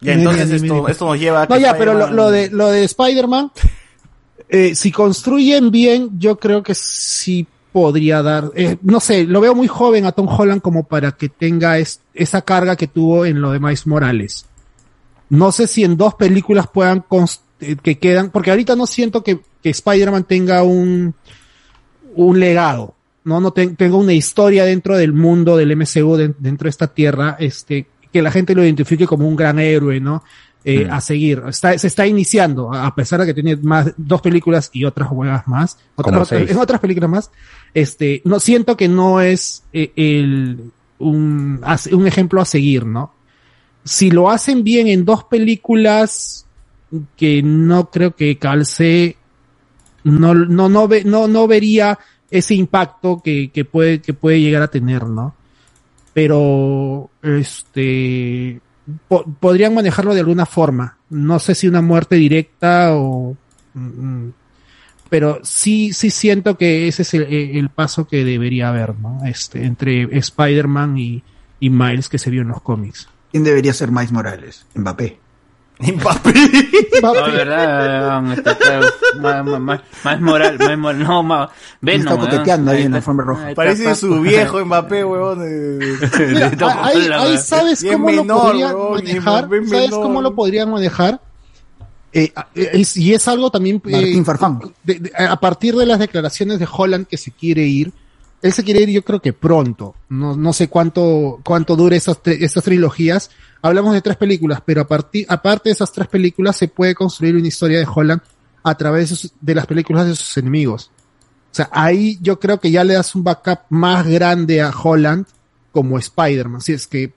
[0.00, 2.84] Ni- entonces esto, esto nos lleva a No, que ya, pero lo, de, lo de
[2.84, 3.52] Spider-Man,
[4.48, 9.54] eh, si construyen bien, yo creo que sí podría dar, eh, no sé, lo veo
[9.54, 13.40] muy joven a Tom Holland como para que tenga es- esa carga que tuvo en
[13.40, 14.46] lo de Miles Morales.
[15.28, 17.04] No sé si en dos películas puedan
[17.60, 21.14] eh, que quedan, porque ahorita no siento que, que Spider-Man tenga un,
[22.14, 26.64] un legado, no, no ten- tenga una historia dentro del mundo del MCU, de- dentro
[26.66, 30.22] de esta tierra, este, que la gente lo identifique como un gran héroe, ¿no?
[30.64, 30.92] Eh, Mm.
[30.92, 31.42] A seguir.
[31.48, 35.48] Está, se está iniciando, a pesar de que tiene más, dos películas y otras juegas
[35.48, 37.30] más, otras, en otras películas más,
[37.72, 43.14] este, no siento que no es eh, el, un, un ejemplo a seguir, ¿no?
[43.84, 46.44] Si lo hacen bien en dos películas,
[47.16, 49.16] que no creo que calce,
[50.04, 51.98] no, no, no, ve, no, no vería
[52.30, 55.34] ese impacto que, que puede, que puede llegar a tener, ¿no?
[56.12, 58.60] Pero, este,
[59.08, 60.96] po- podrían manejarlo de alguna forma.
[61.08, 63.36] No sé si una muerte directa o,
[63.74, 64.28] mm,
[65.08, 69.20] pero sí, sí siento que ese es el, el paso que debería haber, ¿no?
[69.24, 71.22] Este, entre Spider-Man y,
[71.60, 73.08] y Miles que se vio en los cómics.
[73.30, 74.66] ¿Quién debería ser Miles Morales?
[74.74, 75.19] Mbappé.
[77.02, 78.50] No, verdad, weón, este,
[79.20, 81.50] más, más, más, más moral, más moral, no, más,
[81.80, 83.54] Venom, está coqueteando ahí en la alfombra roja.
[83.54, 85.40] Parece su viejo Mbappé, huevón.
[86.82, 89.42] ahí, ahí sabes cómo lo podrían manejar.
[89.48, 89.90] ¿Sabes menor.
[90.02, 91.20] cómo lo podrían manejar?
[92.12, 94.60] Eh, eh, es- y es algo también eh, Martín Farfán.
[94.82, 97.92] de- de- a partir de las declaraciones de Holland que se quiere ir.
[98.42, 99.94] Él se quiere ir, yo creo que pronto.
[100.08, 103.30] No, no sé cuánto, cuánto dure esas, estas trilogías.
[103.60, 107.36] Hablamos de tres películas, pero a partir, aparte de esas tres películas se puede construir
[107.36, 108.22] una historia de Holland
[108.62, 110.90] a través de, sus- de las películas de sus enemigos.
[111.52, 115.26] O sea, ahí yo creo que ya le das un backup más grande a Holland
[115.72, 116.60] como Spider-Man.
[116.62, 117.12] Si es que,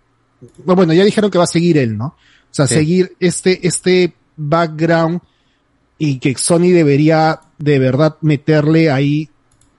[0.65, 2.07] bueno, ya dijeron que va a seguir él, ¿no?
[2.07, 2.15] O
[2.51, 2.73] sea, Sí.
[2.75, 5.21] seguir este, este background
[5.97, 9.29] y que Sony debería de verdad meterle ahí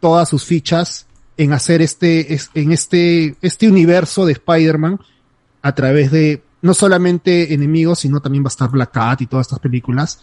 [0.01, 1.07] todas sus fichas
[1.37, 5.01] en hacer este, es- en este, este universo de Spider-Man
[5.63, 9.47] a través de no solamente enemigos, sino también va a estar Black Cat y todas
[9.47, 10.21] estas películas.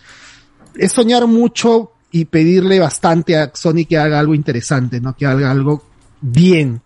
[0.75, 5.15] Es soñar mucho y pedirle bastante a Sony que haga algo interesante, ¿no?
[5.15, 5.83] Que haga algo
[6.21, 6.81] bien.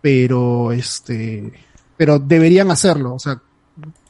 [0.00, 1.52] Pero este,
[1.96, 3.40] pero deberían hacerlo, o sea,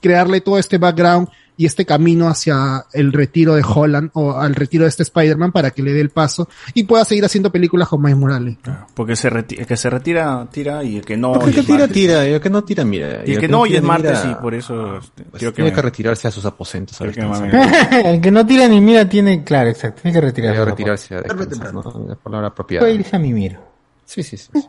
[0.02, 4.84] crearle todo este background y este camino hacia el retiro de Holland o al retiro
[4.84, 8.02] de este Spider-Man para que le dé el paso y pueda seguir haciendo películas con
[8.02, 8.56] Miles Morales.
[8.94, 11.32] Porque se reti- el que se retira, tira, y el que no.
[11.32, 11.94] Porque el y que tira, martes.
[11.94, 13.22] tira, y el que no tira, mira.
[13.24, 14.98] Y el que no, y es tira, martes, mira, y por eso.
[14.98, 17.00] este, pues quiero que tiene me- que retirarse a sus aposentos.
[17.00, 20.58] ahorita, que el que no tira ni mira tiene, claro, exacto, tiene que retirarse.
[20.58, 22.04] Debe retirarse a descansar, ¿no?
[22.08, 22.82] La palabra apropiada.
[22.84, 23.58] Puede irse a mimir.
[24.04, 24.48] Sí, sí, sí.
[24.52, 24.66] sí.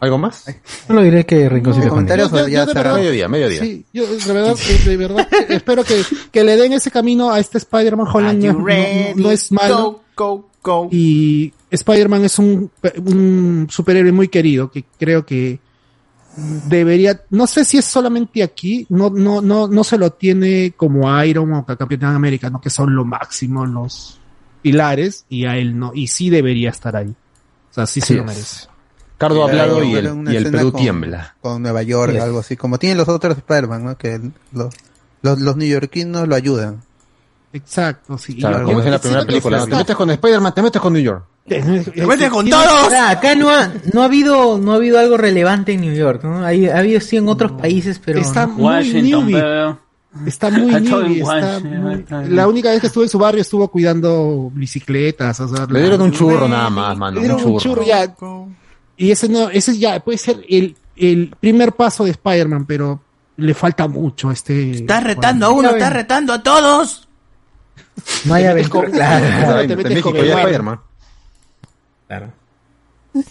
[0.00, 0.44] ¿Algo más?
[0.86, 3.60] Solo diré que Rinconcito con comentarios Yo- ya yo de verdad- Mediodía, mediodía.
[3.60, 7.58] Sí, yo de verdad, de verdad espero que, que le den ese camino a este
[7.58, 8.44] Spider-Man Holland.
[8.44, 8.64] No, no- no-
[9.16, 10.02] no es malo.
[10.16, 10.88] Go, go, go.
[10.92, 12.70] Y Spider-Man es un,
[13.04, 15.58] un superhéroe muy querido que creo que
[16.68, 21.22] debería, no sé si es solamente aquí, no, no, no, no se lo tiene como
[21.24, 22.60] Iron o Capitán América, ¿no?
[22.60, 24.20] que son lo máximo, los
[24.62, 27.08] pilares, y a él no, y sí debería estar ahí.
[27.08, 28.68] O sea, sí se lo es.
[29.18, 31.34] Cardo ha hablado y el, y el Perú con- tiembla.
[31.40, 32.18] Con Nueva York, Sí.
[32.18, 33.98] algo así, como tienen los otros Spider-Man, ¿no?
[33.98, 34.20] Que
[34.52, 34.72] los,
[35.22, 36.80] los, los neoyorquinos lo ayudan.
[37.52, 38.36] Exacto, sí.
[38.36, 39.64] Claro, como es en la primera película.
[39.66, 41.24] Te metes con Spider-Man, te metes con New York.
[41.48, 41.62] Te
[42.06, 42.92] metes con todos!
[42.92, 46.44] Acá no ha, no ha habido, no ha habido algo relevante en New York, ¿no?
[46.44, 48.52] Hay- ha habido sí en otros países, pero Está no.
[48.52, 49.30] muy Washington,
[50.26, 52.04] Está muy newbie, está muy-.
[52.28, 56.02] La única vez que estuve en su barrio estuvo cuidando bicicletas, o sea, Le dieron
[56.02, 57.14] un churro nada más, mano.
[57.14, 57.82] le dieron Un un churro.
[57.82, 58.14] churro ya.
[58.98, 63.00] Y ese no, ese ya puede ser el, el primer paso de Spider-Man, pero
[63.36, 64.72] le falta mucho a este.
[64.72, 67.08] Estás retando a uno, estás retando a todos.
[68.26, 69.26] No hay aventura, claro.
[69.26, 70.16] Claro, te metes con.
[70.16, 70.80] Spider-Man.
[72.08, 72.32] Claro.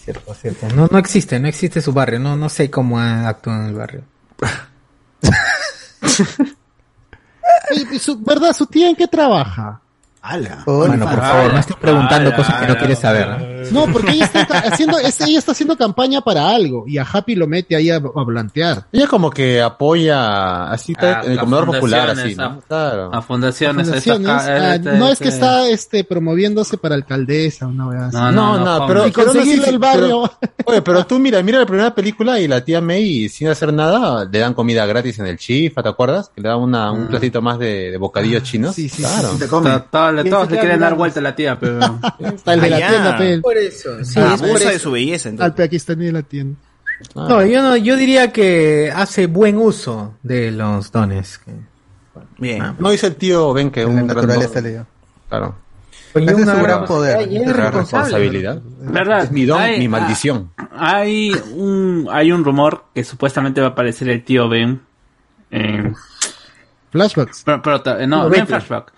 [0.04, 0.68] Cierto, cierto.
[0.74, 4.02] No, no existe, no existe su barrio, no, no sé cómo actúa en el barrio.
[7.70, 8.54] Oye, y su- ¿Verdad?
[8.54, 9.80] ¿Su tía en qué trabaja?
[10.20, 10.62] ¡Hala!
[10.66, 13.68] Bueno, por favor, no estoy preguntando cosas que no quieres saber.
[13.72, 17.46] No, porque ella está haciendo, ella está haciendo campaña para algo y a Happy lo
[17.46, 18.86] mete ahí a, a blantear.
[18.92, 22.60] Ella como que apoya, así está Ah, en el comedor popular, así, ¿no?
[22.66, 23.10] Claro.
[23.14, 27.66] A fundaciones, a Fundaciones, ca- ah, este- no es que está este promoviéndose para alcaldesa,
[27.66, 28.16] una vez así.
[28.16, 30.30] No, No, no, pero, Y pero no, conseguirle sí, el barrio.
[30.40, 33.72] pero- oye, pero tú mira, mira la primera película y la tía May, sin hacer
[33.72, 36.30] nada, le dan comida gratis en el chifa, ¿te acuerdas?
[36.34, 38.74] Que le dan una, un platito más de, de bocadillos chinos.
[38.74, 39.30] sí, sí, claro.
[39.38, 39.70] Te come.
[39.70, 41.78] To- Todos le- todos le quieren dar vuelta a la tía, pero...
[42.20, 44.72] Está el de la tienda, pe, Por eso, sí, Ah, es por abusa eso.
[44.72, 45.54] de su belleza, al entonces.
[45.56, 46.58] pakistaní de la tienda.
[47.14, 51.38] No, yo no, yo diría que hace buen uso de los dones.
[51.38, 51.52] que-
[52.38, 52.74] Bien.
[52.78, 54.86] No dice el tío Ben que un naturaleza le dio.
[55.28, 55.54] Claro.
[56.14, 57.28] Oye, Ese es su gran poder.
[57.28, 58.60] Es Gran responsabilidad.
[58.80, 59.24] ¿Verdad?
[59.24, 60.50] Es mi don, Hay- mi maldición.
[60.76, 64.80] Hay un, hay un rumor que supuestamente va a aparecer el tío Ben
[65.50, 65.94] en,
[66.90, 67.42] Flashbacks.
[67.44, 68.48] Pero, pero no, no en Novelas.
[68.48, 68.92] flashback.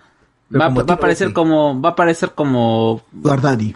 [0.59, 1.33] Va, como va a aparecer Betty.
[1.35, 3.75] como, va a aparecer como Guardadi.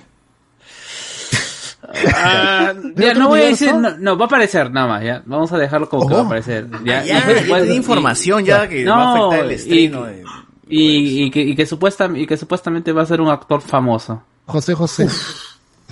[2.13, 5.21] Ah, ¿De ya, no voy a decir, no, no, va a aparecer nada más, ya.
[5.25, 6.67] Vamos a dejarlo como que va a aparecer.
[6.83, 10.13] Ya, Ah, ya, Y- ya tiene información ya que va a afectar el estreno y,
[10.15, 10.23] de-
[10.67, 14.21] y, y que, y que supuesta, y que supuestamente va a ser un actor famoso.
[14.47, 15.07] José José.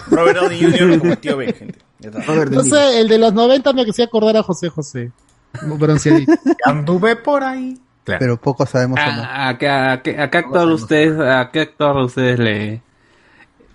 [0.10, 1.00] Robert Downey Jr.
[1.00, 1.80] como el tío Ben, gente.
[2.52, 5.12] No sé, el de los 90 me hacía acordar a José José.
[5.62, 6.34] Muy bronceadito.
[6.66, 7.78] Anduve por ahí.
[8.06, 9.22] Pero poco sabemos cómo.
[9.24, 12.82] ¿A, a, qué- a qué- a qué actor ustedes, a qué actor ustedes le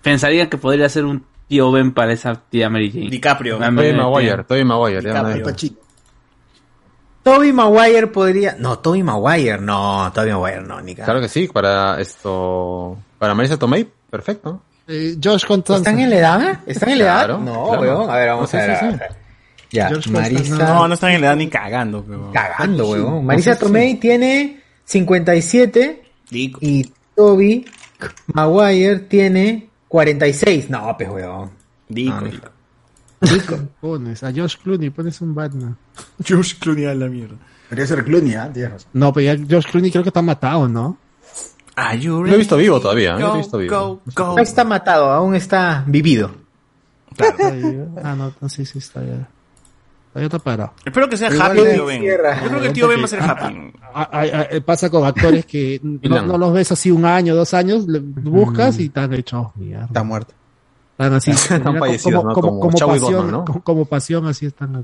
[0.01, 3.09] pensarían que podría ser un tío Ben para esa tía Mary Jane?
[3.09, 3.57] DiCaprio.
[3.61, 5.01] Ah, Tobey Maguire, Tobey Maguire.
[5.01, 5.45] ya DiCaprio.
[5.47, 5.89] no
[7.23, 8.55] Toby Maguire podría.
[8.57, 12.97] No, Toby Maguire, no, Toby Maguire no, ni Claro que sí, para esto.
[13.17, 14.61] Para Marisa Tomei, perfecto.
[14.87, 15.89] Eh, Josh Constanza.
[15.89, 16.59] ¿Están en la edad?
[16.65, 17.25] ¿Están en la edad?
[17.25, 17.81] Claro, no, claro.
[17.81, 18.09] weón.
[18.09, 18.77] A ver, vamos No, a ver.
[18.77, 18.97] sí, a sí.
[19.71, 20.57] Ya, George Marisa.
[20.57, 22.03] No, no están en la edad ni cagando.
[22.03, 22.31] Pero...
[22.31, 23.03] Cagando, weón.
[23.15, 26.59] No Marisa Tomei tiene 57 Dico.
[26.61, 27.65] y Toby
[28.33, 30.69] Maguire tiene 46.
[30.69, 31.51] No, pues, weón.
[31.87, 32.13] Dico.
[32.13, 32.23] Ah,
[33.21, 33.59] Dico.
[33.81, 35.77] Pones a Josh Clooney, pones un Batman.
[36.23, 37.35] George Clooney a la mierda.
[37.69, 38.51] Debería ser Clooney, ¿ah?
[38.53, 38.89] Razón.
[38.93, 40.97] No, pero ya Josh Clooney creo que está matado, ¿no?
[42.03, 43.75] Lo he visto vivo todavía, Go, lo he visto vivo.
[43.75, 44.35] go, go.
[44.35, 46.31] No está matado, aún está vivido.
[48.03, 49.29] ah, no, no, sí, sí, está ya.
[50.09, 50.73] Está está parado.
[50.83, 52.01] Espero que sea Happy tío Ben.
[52.01, 53.73] Yo creo que el tío Ben va a ser Happy.
[53.93, 57.53] Ah, ah, ah, pasa con actores que no, no los ves así un año, dos
[57.53, 59.85] años, le buscas y están hechos mierda.
[59.85, 60.33] Está muerto.
[60.91, 62.33] Están así, Están como, fallecidos, como, ¿no?
[62.33, 63.45] como, Como como pasión, ¿no?
[63.45, 64.73] como, como pasión, así están.
[64.73, 64.83] No,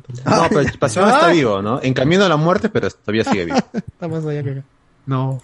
[0.49, 1.81] pero Pasión está vivo, ¿no?
[1.81, 3.57] En camino a la muerte, pero todavía sigue vivo.
[3.73, 4.63] Está más allá que acá.
[5.05, 5.41] No.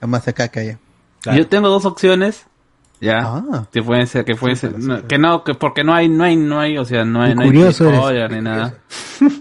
[0.00, 0.78] Es más acá que allá.
[1.34, 2.46] Yo tengo dos opciones.
[3.02, 3.18] Ya.
[3.24, 3.66] Ah.
[3.72, 6.36] Que pueden ser, que pueden ser, no, que no, que porque no hay, no hay,
[6.36, 8.74] no hay, o sea, no hay, no hay spoiler ni nada.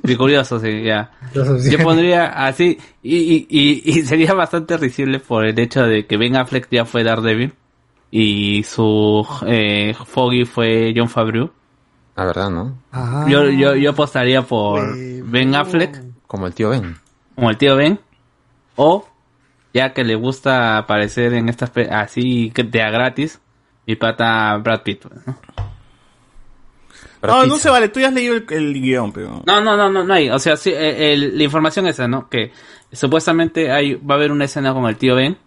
[0.04, 1.12] Y curioso, sí, ya.
[1.32, 6.18] Yo pondría así, y, y, y, y sería bastante risible por el hecho de que
[6.18, 7.54] Ben Affleck ya fue Daredevil
[8.10, 11.52] y su eh, Foggy fue John Favreau.
[12.16, 12.78] La verdad, ¿no?
[12.92, 16.96] Ah, Yo, yo, yo apostaría por Ben Affleck Como el tío Ben.
[17.36, 18.00] como el tío Ben
[18.76, 19.08] o
[19.74, 23.40] ya que le gusta aparecer en estas así que de a gratis
[23.88, 25.06] mi pata Brad Pitt.
[25.26, 25.38] ¿no?
[27.24, 27.90] No, no se vale.
[27.90, 29.44] Tú ya has leído el, el guion, pero...
[29.46, 30.30] No, no, no, no, no hay.
[30.30, 32.28] O sea, sí, eh, el- la información esa, ¿no?
[32.30, 32.52] Que
[32.92, 35.38] supuestamente hay, va a haber una escena con el tío Ben.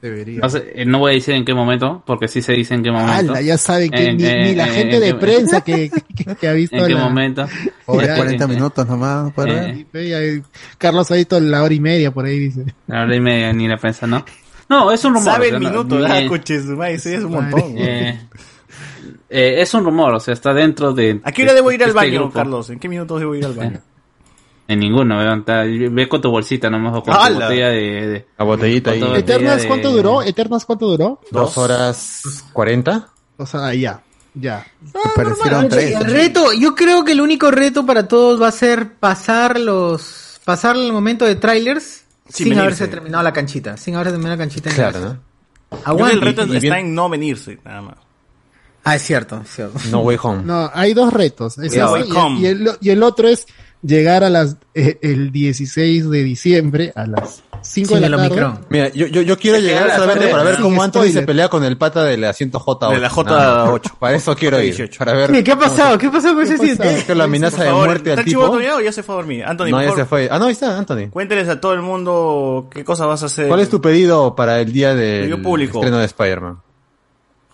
[0.00, 0.40] Debería.
[0.40, 2.82] No, sé, eh, no voy a decir en qué momento, porque sí se dice en
[2.84, 3.32] qué momento.
[3.32, 5.90] Ala, ya saben que En- ni, en- ni la en- gente en de prensa que,
[6.16, 7.46] que, que ha visto ¿En qué la- momento?
[7.46, 9.32] Ya, 40 eh, minutos nomás.
[9.34, 10.42] para eh,
[10.78, 12.64] Carlos ha visto la hora y media por ahí, dice.
[12.86, 14.24] La hora y media ni la prensa, ¿no?
[14.68, 15.24] No, es un rumor.
[15.32, 17.62] Sabe o sea, el no- minuto, eh, ah, madre, ese es un montón.
[17.76, 18.20] eh,
[19.30, 21.20] eh, es un rumor, o sea, está dentro de...
[21.24, 22.34] ¿A qué hora debo ir al este baño, grupo.
[22.34, 22.70] Carlos?
[22.70, 23.80] ¿En qué minutos debo ir al baño?
[24.66, 27.46] En ninguno, está- Ve con tu bolsita nomás o con tu ¡Hala!
[27.46, 28.06] botella de...
[28.06, 29.02] de- La botellita ahí.
[29.16, 30.22] ¿Eternas de- cuánto duró?
[30.22, 31.20] ¿Eternas cuánto duró?
[31.30, 33.08] Dos horas cuarenta.
[33.38, 34.02] O sea, ya,
[34.34, 34.66] ya.
[34.82, 35.94] Me parecieron tres.
[35.98, 40.38] El reto, yo creo que el único reto para todos va a ser pasar los,
[40.44, 41.97] pasar el momento de trailers
[42.28, 44.70] Sin haberse terminado la canchita, sin haberse terminado la canchita.
[44.70, 45.18] en Claro, la- ¿no?
[45.84, 46.14] Aguante.
[46.14, 47.94] el reto y está bien- en no venirse, nada más.
[48.84, 49.78] Ah, es cierto, es cierto.
[49.90, 50.42] No Way Home.
[50.44, 51.58] No, hay dos retos.
[51.58, 52.40] Es Cuidado, ese y, welcome.
[52.40, 53.46] y el, y el otro es
[53.82, 58.16] llegar a las eh, el 16 de diciembre a las 5 Sin de el la
[58.18, 58.28] tarde.
[58.30, 58.66] Omicron.
[58.70, 61.76] Mira, yo, yo, yo quiero llegar solamente para ver cómo Anthony se pelea con el
[61.76, 62.92] pata del asiento J8.
[62.92, 63.24] De la J8.
[63.26, 63.80] Nada más.
[63.98, 64.66] Para eso quiero ir.
[64.66, 64.98] 18.
[64.98, 65.42] Para ver.
[65.44, 65.98] ¿Qué ha pasado?
[65.98, 66.82] ¿Qué pasó con ese pasó?
[66.88, 68.46] Es que la amenaza de muerte ¿está al tipo.
[68.46, 69.44] todavía o ya se fue a dormir?
[69.44, 70.28] Anthony, No, por ya se fue.
[70.30, 71.08] Ah, no, ahí está, Anthony.
[71.10, 73.48] cuénteles a todo el mundo qué cosas vas a hacer.
[73.48, 75.78] ¿Cuál es tu pedido para el día del público.
[75.78, 76.58] estreno de Spider-Man?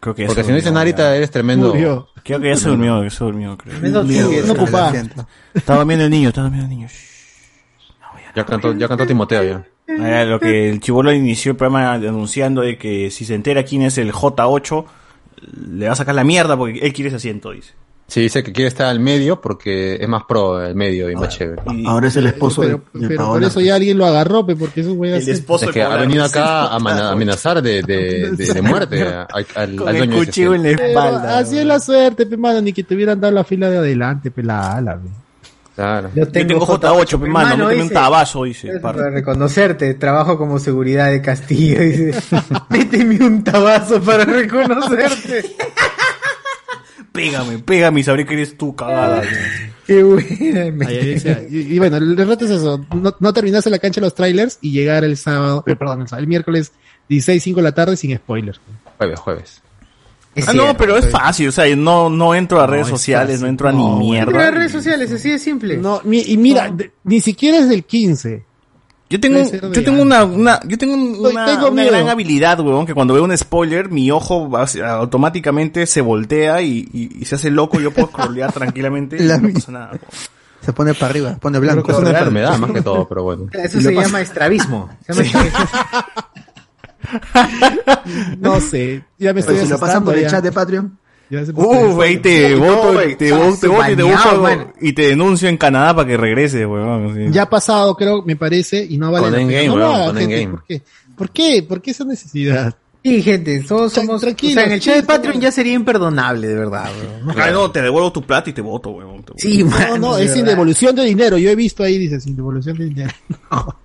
[0.04, 1.16] Creo que ya Porque si no dicen ya.
[1.16, 1.68] eres tremendo.
[1.70, 2.08] Murió.
[2.22, 3.72] Creo que ya se durmió, que se durmió, creo.
[3.72, 4.52] Tremendo No tuyo.
[4.52, 5.02] ocupada.
[5.54, 6.88] Estaba durmiendo el niño, estaba durmiendo el niño.
[8.36, 9.64] Ya cantó, ya cantó Timoteo ya.
[9.88, 13.80] Ah, Lo que el chivolo inició el programa anunciando de que si se entera quién
[13.80, 14.84] es el J8,
[15.70, 17.72] le va a sacar la mierda porque él quiere ese asiento, dice.
[18.06, 21.30] Sí, dice que quiere estar al medio porque es más pro el medio y más
[21.36, 21.62] chévere.
[21.72, 24.46] Y Ahora es el esposo Pero, de, de pero por eso ya alguien lo agarró,
[24.46, 28.30] porque eso voy a el esposo Es que ha venido acá a amenazar de, de,
[28.32, 31.38] de, de muerte a- al, al, con al dueño cuchillo en la Pero espalda.
[31.38, 34.30] así es la suerte, pe, mano, ni que te hubieran dado la fila de adelante,
[34.30, 35.08] pe, la ala, pe.
[35.74, 36.10] Claro.
[36.14, 38.78] Yo tengo J8, pe, mano, méteme un tabazo, dice.
[38.78, 41.80] par- Para reconocerte, trabajo como seguridad de Castillo.
[41.80, 42.12] Dice,
[42.70, 45.44] méteme un tabazo para reconocerte.
[47.14, 49.22] Pégame, pégame y sabré que eres tú, cagada.
[49.86, 50.86] Qué buena.
[50.88, 51.44] Ahí, ahí decía.
[51.48, 54.58] y, y bueno, el reto es eso, no, no terminarse la cancha de los trailers
[54.60, 56.72] y llegar el sábado, eh, perdón, el, sábado, el miércoles
[57.08, 58.60] 16, 5 de la tarde sin spoilers.
[58.98, 59.62] Jueves, jueves.
[60.34, 63.40] Es Ah, no, pero es fácil, o sea, no, no entro a redes es sociales,
[63.40, 64.32] no entro a No, ni mierda.
[64.32, 65.76] las redes sociales, así de simple.
[65.76, 68.42] No, mi- y mira, de- ni siquiera es del 15.
[69.14, 69.38] Yo tengo,
[69.72, 71.92] yo tengo una, una, yo tengo una, tengo una miedo.
[71.92, 74.66] gran habilidad, weón, que cuando veo un spoiler, mi ojo va
[74.98, 79.38] automáticamente se voltea y, y- y se hace loco, yo puedo scrollear tranquilamente y La
[79.38, 79.86] no mi- pasa nada.
[79.92, 80.00] weón.
[80.62, 81.86] Se pone para arriba, pone Creo blanco.
[81.86, 82.22] que es una real.
[82.22, 83.46] enfermedad más que todo, pero bueno.
[83.52, 84.90] Eso se llama estrabismo.
[85.06, 85.58] Se llama estrabismo.
[88.40, 90.98] No sé, ya me estoy Pues si lo pasan por el chat de Patreon.
[91.30, 94.72] Uh, ahí te voto, te, está voto, voto y te mano.
[94.80, 97.32] y te denuncio en Canadá para que regrese, weón.
[97.32, 99.66] Ya ha pasado, creo, me parece, y no vale Con la pena.
[99.66, 100.48] No weón, gente.
[100.48, 100.82] ¿por qué?
[101.16, 101.62] ¿Por qué?
[101.62, 102.76] ¿Por qué esa necesidad?
[103.02, 104.20] Sí, gente, todos somos.
[104.20, 106.90] tranquilos, o sea, en el chat de Patreon ya sería imperdonable, de verdad,
[107.24, 107.38] weón.
[107.38, 109.24] Ah, no, te devuelvo tu plata y te voto, weón.
[109.24, 109.34] Te voto.
[109.38, 111.38] Sí, No, no, es sin devolución de dinero.
[111.38, 113.12] Yo he visto ahí, dice, sin devolución de dinero.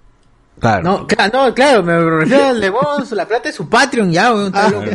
[0.60, 0.84] Claro.
[0.84, 4.34] No, claro, no, claro, me refiero al de vos, la plata es su Patreon ya,
[4.34, 4.48] weón.
[4.48, 4.92] está loco.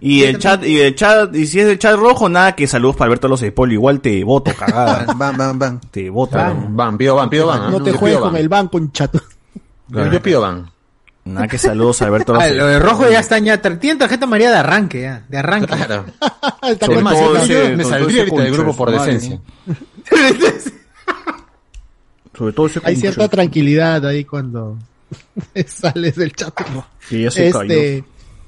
[0.00, 2.96] Y el chat, y el chat, y si es el chat rojo, nada que saludos
[2.96, 5.06] para Alberto Los Spoil, igual te voto, cagada.
[5.14, 5.80] Van, van, van.
[5.90, 6.36] te voto.
[6.36, 6.76] weón.
[6.76, 7.62] Van, pido van, pido van.
[7.62, 7.70] ¿ah?
[7.70, 8.40] No te juegues con van.
[8.42, 9.20] el banco, un chato.
[9.88, 10.70] Yo, yo pido van.
[11.24, 14.26] Nada que saludos a Alberto Los Ah, lo de rojo ya están ya, tienen tarjeta
[14.26, 15.66] María de arranque ya, de arranque.
[15.74, 16.04] Claro.
[16.62, 19.40] Está Sobre con- todo ese- me sobre saldría todo ese ahorita del grupo por decencia.
[22.36, 24.76] Sobre todo ese Hay cierta tranquilidad ahí cuando
[25.66, 26.58] sales del chat.
[26.70, 26.86] ¿no?
[27.08, 28.04] Que ya se Este, cayó.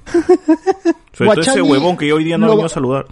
[1.13, 3.05] Sobre todo ese huevón que hoy día no lo- vino a saludar.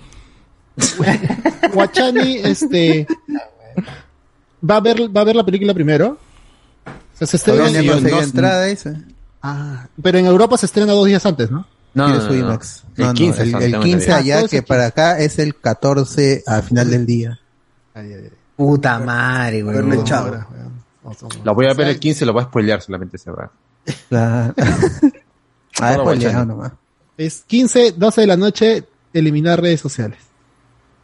[1.74, 3.08] Guachani, este,
[4.68, 6.18] va a ver, va a ver la película primero.
[6.86, 8.96] O sea, se estrena, Todavía no yo no- entrada, dice.
[9.42, 11.66] Ah, pero en Europa se estrena dos días antes, ¿no?
[11.94, 12.34] No, no.
[12.36, 12.84] IMAX.
[12.96, 14.16] El No, no, 15 el, el tengo 15 entendido.
[14.18, 17.40] allá, Ah, todo que para acá es el 14 al final del día.
[18.56, 19.60] Puta madre,
[20.00, 20.46] echado.
[21.44, 23.18] Lo voy a ver el 15, lo voy a spoilear solamente.
[24.10, 24.54] Claro.
[25.80, 26.72] ah, spoileado nomás.
[27.18, 30.20] Es 15, 12 de la noche, eliminar redes sociales.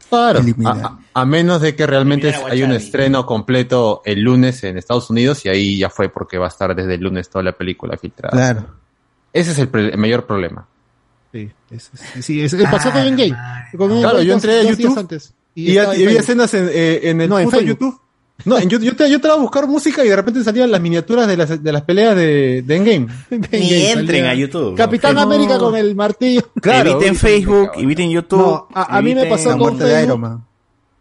[0.10, 0.42] Claro.
[1.16, 5.44] A, menos de que realmente Eliminar hay un estreno completo el lunes en Estados Unidos
[5.46, 8.32] y ahí ya fue porque va a estar desde el lunes toda la película filtrada.
[8.32, 8.68] Claro.
[9.32, 10.68] Ese es el, mayor problema.
[11.32, 13.36] Sí, es, es- sí, es- pasó con Endgame.
[13.76, 15.34] Claro, yo entré a YouTube antes.
[15.56, 17.68] Y, ya- estaba y había en escenas en, eh, en el No, en Facebook.
[17.70, 18.00] YouTube.
[18.46, 20.70] No, en YouTube, yo, te, yo te iba a buscar música y de repente salían
[20.72, 23.08] las miniaturas de las, de las peleas de, de Endgame.
[23.30, 23.50] Facebook.
[23.52, 24.76] Ni Endgame, entren salía a YouTube.
[24.76, 25.22] Capitán No.
[25.22, 26.42] América con el martillo.
[26.64, 28.40] eviten Facebook, eviten YouTube.
[28.40, 30.08] No, a- a mí me pasó La con muerte de Facebook.
[30.08, 30.46] Iron Man.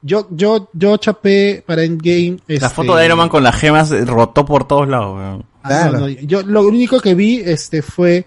[0.05, 2.39] Yo, yo, yo chapé para Endgame.
[2.49, 5.45] La este, foto de Iron Man con las gemas eh, rotó por todos lados, weón.
[5.63, 5.93] Ah, Claro.
[5.93, 8.27] no, no, yo lo único que vi este fue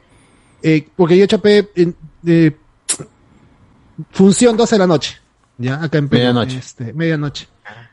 [0.63, 1.93] eh, porque yo chapé en,
[2.25, 2.51] eh,
[4.11, 5.17] función 12 de la noche
[5.57, 6.57] ya acá en Perú, Medianoche.
[6.57, 7.47] este, medianoche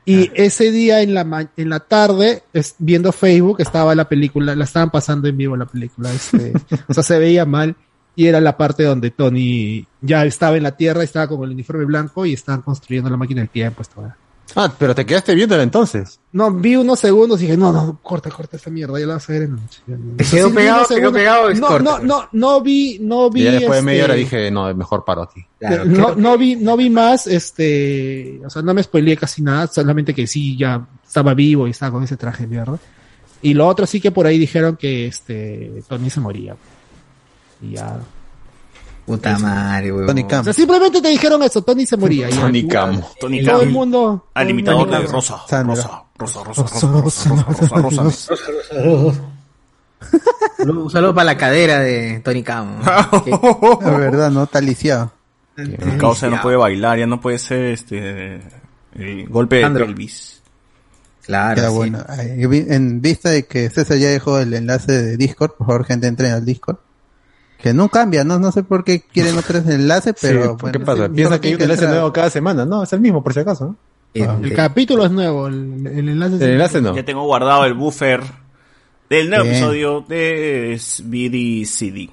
[0.04, 4.54] y ese día en la ma- en la tarde es- viendo Facebook estaba la película
[4.56, 6.52] la estaban pasando en vivo la película este
[6.88, 7.76] o sea se veía mal.
[8.14, 11.86] Y era la parte donde Tony ya estaba en la tierra estaba con el uniforme
[11.86, 14.14] blanco y estaban construyendo la máquina del tiempo estaba
[14.54, 16.20] Ah, pero te quedaste viéndola entonces.
[16.32, 19.28] no, vi unos segundos y dije, no, no, corta, corta esta mierda, ya la vas
[19.28, 19.82] a ver en noche.
[20.16, 23.40] Te quedó pegado, te quedó pegado, es No, corta, no, no, no vi, no vi.
[23.42, 25.44] Y ya después de media este, hora dije, no, mejor paro aquí.
[25.58, 29.42] Claro, no, creo- no vi, no vi más, este, o sea, no me spoileé casi
[29.42, 32.78] nada, solamente que sí, ya estaba vivo y estaba con ese traje de mierda.
[33.42, 36.54] Y lo otro sí que por ahí dijeron que, este, Tony se moría.
[37.60, 38.00] Y ya.
[39.06, 40.06] Puta madre, weón.
[40.06, 40.44] Tony O Khan.
[40.44, 42.30] sea, simplemente te dijeron eso, Tony se moría.
[42.30, 42.68] Y Tony ya.
[42.68, 43.10] Camo.
[43.20, 44.28] Tony Y todo el mundo.
[44.34, 45.38] Al el imitador de Rosa.
[45.48, 45.74] Sandra.
[45.74, 48.32] Rosa, Rosa, Rosa, Rosa, Rosa, Rosa,
[48.84, 49.20] Rosa,
[50.60, 52.78] Un saludo para la cadera de Tony Camo.
[52.84, 55.12] La verdad, no está lisiado.
[55.56, 58.40] Mi causa ya no puede bailar, ya no puede ser este
[58.94, 60.40] el golpe de pelvis.
[61.24, 61.74] Claro, Queda sí.
[61.74, 62.04] bueno.
[62.08, 66.32] En vista de que César ya dejó el enlace de Discord, por favor, gente, entren
[66.32, 66.78] al Discord.
[67.62, 70.42] Que no cambia, no, no sé por qué quieren otro enlace, pero.
[70.42, 71.06] Sí, bueno, ¿Qué pasa?
[71.06, 72.64] sí, Piensa que hay un enlace nuevo cada semana.
[72.66, 73.66] No, es el mismo, por si acaso.
[73.66, 73.76] ¿no?
[74.42, 76.94] El capítulo es nuevo, el, el enlace es- El enlace no.
[76.94, 78.20] Ya tengo guardado el buffer
[79.08, 79.54] del nuevo Bien.
[79.56, 82.10] episodio de BDCD.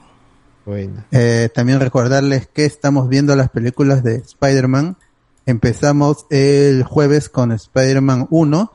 [0.66, 1.04] Bueno.
[1.12, 4.98] Eh, también recordarles que estamos viendo las películas de Spider-Man.
[5.46, 8.72] Empezamos el jueves con Spider-Man 1.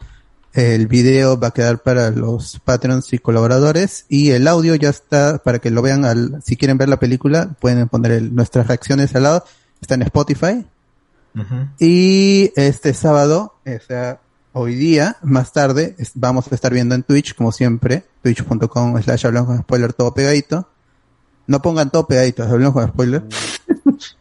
[0.55, 4.07] El video va a quedar para los patrons y colaboradores.
[4.09, 6.05] Y el audio ya está para que lo vean.
[6.05, 9.45] Al, si quieren ver la película, pueden poner el- nuestras reacciones al lado.
[9.81, 10.65] Está en Spotify.
[11.81, 14.21] Y este sábado, o sea,
[14.53, 19.27] hoy día, más tarde, es- vamos a estar viendo en Twitch, como siempre, twitch.com slash
[19.27, 20.69] hablamos con spoiler todo pegadito.
[21.49, 23.25] No pongan todo pegadito, hablamos con spoiler.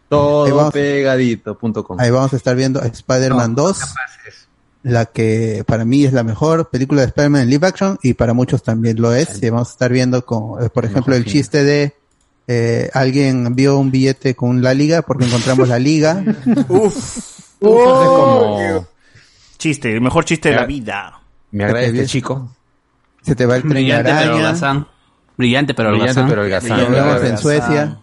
[0.09, 1.99] Todo pegadito.com.
[1.99, 3.79] Ahí vamos a estar viendo Spider-Man 2,
[4.83, 8.33] la que para mí es la mejor película de Spider-Man en live action y para
[8.33, 9.41] muchos también lo es.
[9.41, 11.95] Y vamos a estar viendo con, eh, por ejemplo, el chiste de
[12.47, 16.21] eh, alguien vio un billete con la liga porque encontramos la liga.
[16.67, 18.87] Uf, Entonces, como
[19.57, 21.21] chiste, el mejor chiste de la vida.
[21.51, 22.51] me agrada Qué este chico.
[23.21, 24.87] Se te va el tren Brillante pero holgazán.
[25.37, 26.77] Brillante pero Brillante pero holgazán.
[26.77, 27.37] Nos vemos en Holgazán.
[27.37, 27.97] Suecia.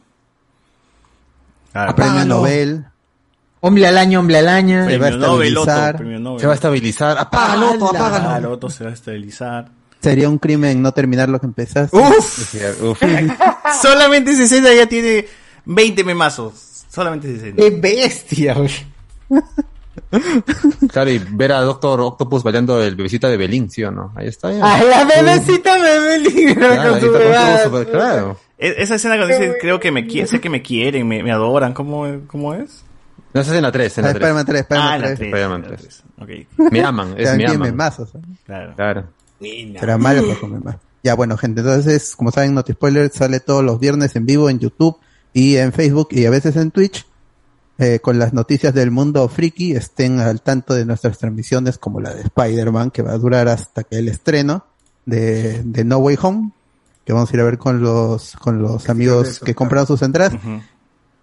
[1.72, 1.94] Claro.
[1.94, 2.34] Premio Apágalo.
[2.36, 2.86] Nobel.
[3.60, 4.86] Hombre al año, hombre al año.
[4.88, 5.96] Se va a Nobel, Otto, estabilizar.
[5.96, 6.40] premio Nobel.
[6.40, 7.18] Se va a estabilizar.
[7.18, 8.52] Apágalo, Otto, apágalo.
[8.52, 9.68] Otto se va a estabilizar.
[10.00, 11.94] Sería un crimen no terminar lo que empezaste.
[11.96, 12.54] ¡Uf!
[12.82, 13.02] Uf.
[13.82, 15.26] Solamente esa escena ya tiene
[15.66, 16.84] 20 memazos.
[16.88, 17.56] Solamente esa escena.
[17.56, 18.54] ¡Qué bestia!
[18.54, 18.70] güey.
[20.92, 24.12] Claro, y ver a Doctor Octopus bailando el bebecita de Belín, ¿sí o no?
[24.16, 24.52] Ahí está.
[24.52, 24.74] ya.
[24.74, 28.36] ¡A la bebecita Claro, con ahí su super- claro.
[28.58, 31.30] E- Esa escena cuando dice, creo que me quieren, sé que me quieren, me, me
[31.30, 32.84] adoran, ¿cómo, ¿cómo es?
[33.32, 34.22] No, esa es en la 3, en Ah, la 3.
[34.22, 35.18] Spider-Man 3, Ah, Spider-Man en la 3.
[35.18, 35.28] 3.
[35.28, 36.02] Spider-Man en la 3.
[36.16, 36.48] 3.
[36.58, 36.72] Ok.
[36.72, 37.68] Me aman, es También me aman.
[37.70, 38.14] memazos.
[38.14, 38.18] ¿eh?
[38.46, 38.72] Claro.
[38.76, 39.04] Claro.
[39.78, 40.76] Será malo para comer más.
[41.02, 44.58] Ya, bueno, gente, entonces, como saben, Noti Spoiler sale todos los viernes en vivo en
[44.58, 44.98] YouTube
[45.32, 47.06] y en Facebook y a veces en Twitch.
[47.78, 52.12] eh, con las noticias del mundo friki, estén al tanto de nuestras transmisiones como la
[52.12, 54.66] de Spider-Man, que va a durar hasta que el estreno
[55.06, 56.50] de, de No Way Home,
[57.06, 60.34] que vamos a ir a ver con los, con los amigos que compraron sus entradas.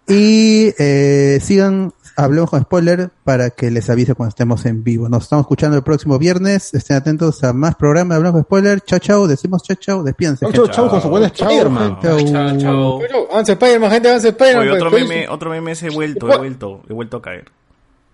[0.08, 5.10] Y eh, sigan, hablemos con spoiler para que les avise cuando estemos en vivo.
[5.10, 6.74] Nos estamos escuchando el próximo viernes.
[6.74, 8.16] Estén atentos a más programas.
[8.16, 8.82] Hablemos con spoiler.
[8.82, 9.28] Chao, chao.
[9.28, 10.04] Decimos chao, chao.
[10.04, 10.46] Despídense.
[10.46, 12.00] Chau, chau, chau, con su buen Spider-Man.
[12.02, 12.20] Chao.
[12.22, 13.00] Chao, chao.
[13.32, 14.70] Avance Spider-Man, gente, avance Spider-Man.
[14.70, 17.46] Otro pues, meme, otro meme he vuelto, he vuelto, he vuelto a caer.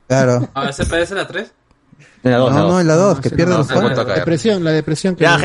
[0.08, 0.50] Claro.
[0.54, 1.52] Ah, ¿ese parece la 3?
[2.24, 3.90] En la 2, No, no, en la 2, que no, pierde no, los se vuelto
[3.90, 4.04] poderes.
[4.04, 4.20] a caer.
[4.20, 5.38] Depresión, la depresión que Ya,